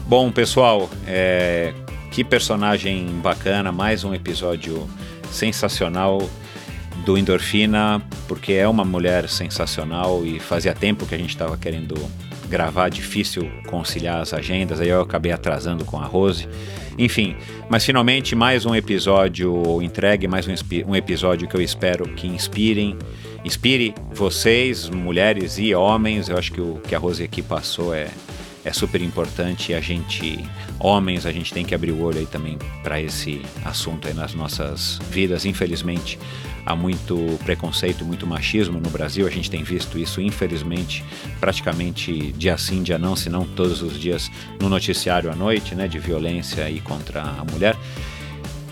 Bom, 0.08 0.32
pessoal, 0.32 0.90
é, 1.06 1.72
que 2.09 2.24
personagem 2.24 3.06
bacana, 3.22 3.72
mais 3.72 4.03
um 4.03 4.14
episódio 4.14 4.90
sensacional 5.32 6.27
do 7.09 7.17
Endorfina, 7.17 7.99
porque 8.27 8.53
é 8.53 8.67
uma 8.67 8.85
mulher 8.85 9.27
sensacional 9.27 10.23
e 10.23 10.39
fazia 10.39 10.75
tempo 10.75 11.07
que 11.07 11.15
a 11.15 11.17
gente 11.17 11.31
estava 11.31 11.57
querendo 11.57 11.95
gravar, 12.47 12.88
difícil 12.89 13.49
conciliar 13.65 14.21
as 14.21 14.31
agendas, 14.31 14.79
aí 14.79 14.89
eu 14.89 15.01
acabei 15.01 15.31
atrasando 15.31 15.83
com 15.83 15.97
a 15.97 16.05
Rose. 16.05 16.47
Enfim, 16.99 17.35
mas 17.67 17.83
finalmente 17.83 18.35
mais 18.35 18.63
um 18.63 18.75
episódio 18.75 19.81
entregue, 19.81 20.27
mais 20.27 20.47
um, 20.47 20.53
um 20.85 20.95
episódio 20.95 21.47
que 21.47 21.55
eu 21.55 21.61
espero 21.61 22.07
que 22.09 22.27
inspirem, 22.27 22.95
inspire 23.43 23.95
vocês, 24.13 24.88
mulheres 24.88 25.57
e 25.57 25.73
homens. 25.73 26.29
Eu 26.29 26.38
acho 26.38 26.51
que 26.51 26.61
o 26.61 26.75
que 26.75 26.93
a 26.93 26.99
Rose 26.99 27.23
aqui 27.23 27.41
passou 27.41 27.91
é, 27.91 28.09
é 28.63 28.71
super 28.71 29.01
importante 29.01 29.71
e 29.71 29.75
a 29.75 29.81
gente, 29.81 30.45
homens, 30.79 31.25
a 31.25 31.31
gente 31.31 31.51
tem 31.51 31.65
que 31.65 31.73
abrir 31.73 31.91
o 31.91 32.03
olho 32.03 32.19
aí 32.19 32.27
também 32.27 32.59
para 32.83 33.01
esse 33.01 33.41
assunto 33.65 34.07
aí 34.07 34.13
nas 34.13 34.35
nossas 34.35 34.99
vidas. 35.09 35.43
Infelizmente, 35.43 36.19
há 36.65 36.75
muito 36.75 37.39
preconceito, 37.43 38.05
muito 38.05 38.25
machismo 38.27 38.79
no 38.79 38.89
Brasil. 38.89 39.25
A 39.27 39.29
gente 39.29 39.49
tem 39.49 39.63
visto 39.63 39.97
isso, 39.97 40.21
infelizmente, 40.21 41.03
praticamente 41.39 42.31
dia 42.33 42.57
sim, 42.57 42.83
dia 42.83 42.97
não, 42.97 43.15
se 43.15 43.29
não 43.29 43.45
todos 43.45 43.81
os 43.81 43.99
dias 43.99 44.29
no 44.59 44.69
noticiário 44.69 45.31
à 45.31 45.35
noite, 45.35 45.75
né, 45.75 45.88
de 45.88 45.99
violência 45.99 46.65
aí 46.65 46.79
contra 46.79 47.21
a 47.21 47.45
mulher. 47.51 47.75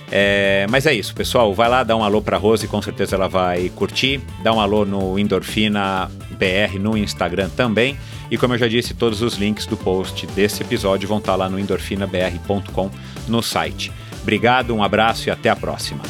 É, 0.10 0.66
mas 0.70 0.86
é 0.86 0.94
isso, 0.94 1.14
pessoal. 1.14 1.54
Vai 1.54 1.70
lá, 1.70 1.84
dá 1.84 1.96
um 1.96 2.04
alô 2.04 2.22
pra 2.22 2.38
Rose, 2.38 2.68
com 2.68 2.82
certeza 2.82 3.16
ela 3.16 3.28
vai 3.28 3.70
curtir. 3.70 4.22
Dá 4.42 4.54
um 4.54 4.60
alô 4.60 4.86
no 4.86 5.20
Endorfina 5.20 6.10
BR 6.32 6.80
no 6.80 6.98
Instagram 6.98 7.50
também. 7.50 7.98
E 8.30 8.38
como 8.38 8.54
eu 8.54 8.58
já 8.58 8.68
disse, 8.68 8.94
todos 8.94 9.22
os 9.22 9.36
links 9.36 9.66
do 9.66 9.78
post 9.78 10.26
desse 10.28 10.62
episódio 10.62 11.08
vão 11.08 11.18
estar 11.18 11.36
lá 11.36 11.50
no 11.50 11.60
endorfinabr.com 11.60 12.90
no 13.28 13.42
site. 13.42 13.92
Obrigado, 14.22 14.76
um 14.76 14.84
abraço 14.84 15.30
e 15.30 15.32
até 15.32 15.50
a 15.50 15.56
próxima. 15.56 16.04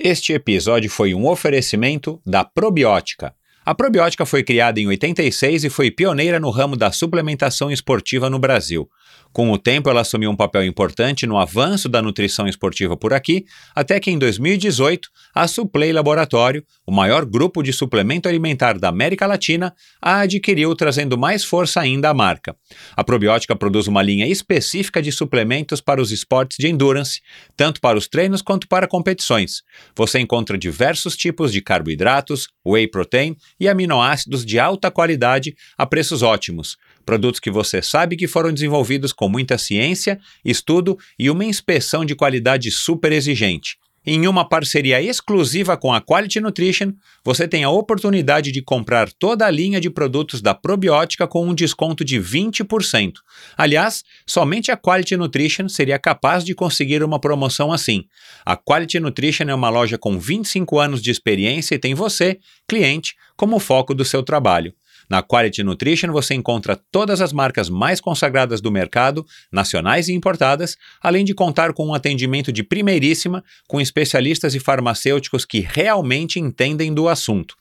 Este 0.00 0.32
episódio 0.32 0.88
foi 0.88 1.12
um 1.12 1.26
oferecimento 1.26 2.22
da 2.24 2.44
Probiótica. 2.44 3.34
A 3.66 3.74
Probiótica 3.74 4.24
foi 4.24 4.44
criada 4.44 4.78
em 4.78 4.86
86 4.86 5.64
e 5.64 5.68
foi 5.68 5.90
pioneira 5.90 6.38
no 6.38 6.50
ramo 6.50 6.76
da 6.76 6.92
suplementação 6.92 7.68
esportiva 7.68 8.30
no 8.30 8.38
Brasil. 8.38 8.88
Com 9.32 9.52
o 9.52 9.58
tempo, 9.58 9.88
ela 9.88 10.00
assumiu 10.00 10.30
um 10.30 10.36
papel 10.36 10.64
importante 10.64 11.26
no 11.26 11.38
avanço 11.38 11.88
da 11.88 12.02
nutrição 12.02 12.48
esportiva 12.48 12.96
por 12.96 13.12
aqui, 13.12 13.44
até 13.74 14.00
que 14.00 14.10
em 14.10 14.18
2018, 14.18 15.08
a 15.34 15.46
Suplay 15.46 15.92
Laboratório, 15.92 16.64
o 16.86 16.92
maior 16.92 17.24
grupo 17.24 17.62
de 17.62 17.72
suplemento 17.72 18.28
alimentar 18.28 18.78
da 18.78 18.88
América 18.88 19.26
Latina, 19.26 19.74
a 20.00 20.20
adquiriu, 20.20 20.74
trazendo 20.74 21.16
mais 21.16 21.44
força 21.44 21.80
ainda 21.80 22.08
à 22.08 22.14
marca. 22.14 22.56
A 22.96 23.04
probiótica 23.04 23.54
produz 23.54 23.86
uma 23.86 24.02
linha 24.02 24.26
específica 24.26 25.00
de 25.00 25.12
suplementos 25.12 25.80
para 25.80 26.00
os 26.00 26.10
esportes 26.10 26.56
de 26.58 26.66
endurance, 26.66 27.20
tanto 27.56 27.80
para 27.80 27.98
os 27.98 28.08
treinos 28.08 28.42
quanto 28.42 28.66
para 28.66 28.88
competições. 28.88 29.62
Você 29.94 30.18
encontra 30.18 30.58
diversos 30.58 31.16
tipos 31.16 31.52
de 31.52 31.60
carboidratos, 31.60 32.48
whey 32.66 32.88
protein 32.88 33.36
e 33.60 33.68
aminoácidos 33.68 34.44
de 34.44 34.58
alta 34.58 34.90
qualidade 34.90 35.54
a 35.76 35.86
preços 35.86 36.22
ótimos 36.22 36.76
produtos 37.08 37.40
que 37.40 37.50
você 37.50 37.80
sabe 37.80 38.18
que 38.18 38.28
foram 38.28 38.52
desenvolvidos 38.52 39.14
com 39.14 39.30
muita 39.30 39.56
ciência, 39.56 40.20
estudo 40.44 40.98
e 41.18 41.30
uma 41.30 41.42
inspeção 41.42 42.04
de 42.04 42.14
qualidade 42.14 42.70
super 42.70 43.12
exigente. 43.12 43.78
Em 44.04 44.28
uma 44.28 44.46
parceria 44.46 45.00
exclusiva 45.00 45.74
com 45.74 45.90
a 45.90 46.02
Quality 46.02 46.38
Nutrition, 46.38 46.92
você 47.24 47.48
tem 47.48 47.64
a 47.64 47.70
oportunidade 47.70 48.52
de 48.52 48.60
comprar 48.60 49.10
toda 49.10 49.46
a 49.46 49.50
linha 49.50 49.80
de 49.80 49.88
produtos 49.88 50.42
da 50.42 50.54
probiótica 50.54 51.26
com 51.26 51.46
um 51.46 51.54
desconto 51.54 52.04
de 52.04 52.20
20%. 52.20 53.14
Aliás, 53.56 54.04
somente 54.26 54.70
a 54.70 54.76
Quality 54.76 55.16
Nutrition 55.16 55.66
seria 55.66 55.98
capaz 55.98 56.44
de 56.44 56.54
conseguir 56.54 57.02
uma 57.02 57.18
promoção 57.18 57.72
assim. 57.72 58.04
A 58.44 58.54
Quality 58.54 59.00
Nutrition 59.00 59.44
é 59.48 59.54
uma 59.54 59.70
loja 59.70 59.96
com 59.96 60.18
25 60.18 60.78
anos 60.78 61.00
de 61.00 61.10
experiência 61.10 61.74
e 61.74 61.78
tem 61.78 61.94
você, 61.94 62.38
cliente, 62.68 63.14
como 63.34 63.58
foco 63.58 63.94
do 63.94 64.04
seu 64.04 64.22
trabalho. 64.22 64.74
Na 65.08 65.22
Quality 65.22 65.62
Nutrition 65.62 66.12
você 66.12 66.34
encontra 66.34 66.78
todas 66.92 67.20
as 67.20 67.32
marcas 67.32 67.70
mais 67.70 68.00
consagradas 68.00 68.60
do 68.60 68.70
mercado, 68.70 69.24
nacionais 69.50 70.08
e 70.08 70.12
importadas, 70.12 70.76
além 71.00 71.24
de 71.24 71.34
contar 71.34 71.72
com 71.72 71.86
um 71.86 71.94
atendimento 71.94 72.52
de 72.52 72.62
primeiríssima, 72.62 73.42
com 73.66 73.80
especialistas 73.80 74.54
e 74.54 74.60
farmacêuticos 74.60 75.44
que 75.44 75.60
realmente 75.60 76.38
entendem 76.38 76.92
do 76.92 77.08
assunto. 77.08 77.54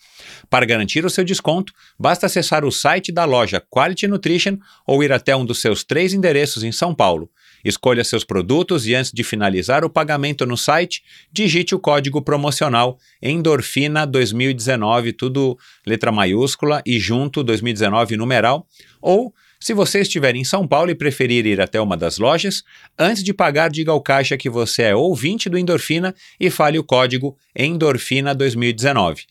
Para 0.50 0.66
garantir 0.66 1.06
o 1.06 1.10
seu 1.10 1.24
desconto, 1.24 1.74
basta 1.98 2.26
acessar 2.26 2.66
o 2.66 2.72
site 2.72 3.12
da 3.12 3.24
loja 3.26 3.64
Quality 3.72 4.08
Nutrition 4.08 4.58
ou 4.86 5.04
ir 5.04 5.12
até 5.12 5.36
um 5.36 5.46
dos 5.46 5.62
seus 5.62 5.84
três 5.84 6.14
endereços 6.14 6.64
em 6.64 6.72
São 6.72 6.94
Paulo. 6.94 7.30
Escolha 7.64 8.04
seus 8.04 8.24
produtos 8.24 8.88
e 8.88 8.96
antes 8.96 9.12
de 9.12 9.24
finalizar 9.24 9.84
o 9.84 9.90
pagamento 9.90 10.46
no 10.46 10.58
site, 10.58 11.04
digite 11.32 11.74
o 11.74 11.80
código 11.80 12.22
promocional 12.22 12.98
Endorfina 13.22 14.06
2019, 14.06 15.14
tudo 15.14 15.58
letra 15.86 16.12
maiúscula 16.12 16.82
e 16.86 17.00
junto 17.00 17.44
2019 17.44 18.18
numeral, 18.18 18.68
ou 19.02 19.34
se 19.60 19.74
você 19.74 20.02
estiver 20.02 20.36
em 20.36 20.44
São 20.44 20.68
Paulo 20.68 20.92
e 20.92 20.96
preferir 20.96 21.46
ir 21.48 21.60
até 21.60 21.82
uma 21.82 21.98
das 21.98 22.20
lojas, 22.20 22.64
antes 22.98 23.24
de 23.24 23.34
pagar, 23.34 23.70
diga 23.70 23.92
ao 23.92 24.02
caixa 24.02 24.38
que 24.38 24.50
você 24.50 24.84
é 24.84 24.96
ouvinte 24.96 25.50
do 25.50 25.58
Endorfina 25.58 26.14
e 26.40 26.52
fale 26.52 26.78
o 26.78 26.84
código 26.84 27.36
Endorfina 27.56 28.36
2019. 28.36 29.24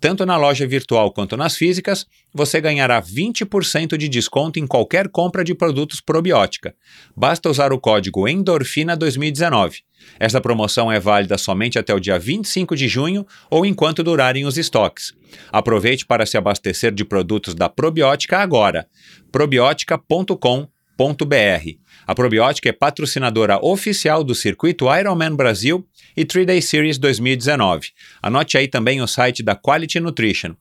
Tanto 0.00 0.26
na 0.26 0.36
loja 0.36 0.66
virtual 0.66 1.12
quanto 1.12 1.36
nas 1.36 1.56
físicas, 1.56 2.06
você 2.32 2.60
ganhará 2.60 3.00
20% 3.00 3.96
de 3.96 4.08
desconto 4.08 4.58
em 4.58 4.66
qualquer 4.66 5.08
compra 5.08 5.42
de 5.42 5.54
produtos 5.54 6.00
probiótica. 6.00 6.74
Basta 7.16 7.48
usar 7.48 7.72
o 7.72 7.80
código 7.80 8.28
Endorfina 8.28 8.96
2019. 8.96 9.78
Esta 10.20 10.40
promoção 10.40 10.92
é 10.92 11.00
válida 11.00 11.38
somente 11.38 11.78
até 11.78 11.94
o 11.94 12.00
dia 12.00 12.18
25 12.18 12.76
de 12.76 12.88
junho 12.88 13.26
ou 13.50 13.64
enquanto 13.64 14.02
durarem 14.02 14.44
os 14.44 14.58
estoques. 14.58 15.14
Aproveite 15.50 16.04
para 16.04 16.26
se 16.26 16.36
abastecer 16.36 16.92
de 16.92 17.04
produtos 17.04 17.54
da 17.54 17.68
Probiótica 17.68 18.38
agora. 18.38 18.86
probiotica.com.br. 19.32 21.83
A 22.06 22.14
Probiótica 22.14 22.68
é 22.68 22.72
patrocinadora 22.72 23.58
oficial 23.64 24.22
do 24.22 24.34
circuito 24.34 24.86
Ironman 24.94 25.34
Brasil 25.34 25.86
e 26.16 26.24
3-Day 26.24 26.60
Series 26.62 26.98
2019. 26.98 27.88
Anote 28.22 28.58
aí 28.58 28.68
também 28.68 29.00
o 29.00 29.06
site 29.06 29.42
da 29.42 29.56
Quality 29.56 30.00
Nutrition, 30.00 30.54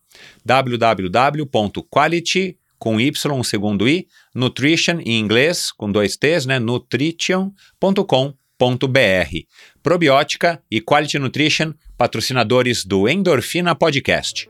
www.quality 0.46 0.98
com 2.84 3.00
Y 3.00 3.44
segundo 3.46 3.88
I, 3.88 4.08
nutrition 4.36 5.00
em 5.06 5.18
inglês, 5.18 5.72
com 5.72 5.90
dois 5.90 6.18
T's, 6.18 6.46
né. 6.46 6.60
Probiótica 9.82 10.62
e 10.70 10.82
Quality 10.82 11.18
Nutrition, 11.18 11.74
patrocinadores 11.98 12.84
do 12.84 13.08
Endorfina 13.08 13.74
Podcast. 13.74 14.50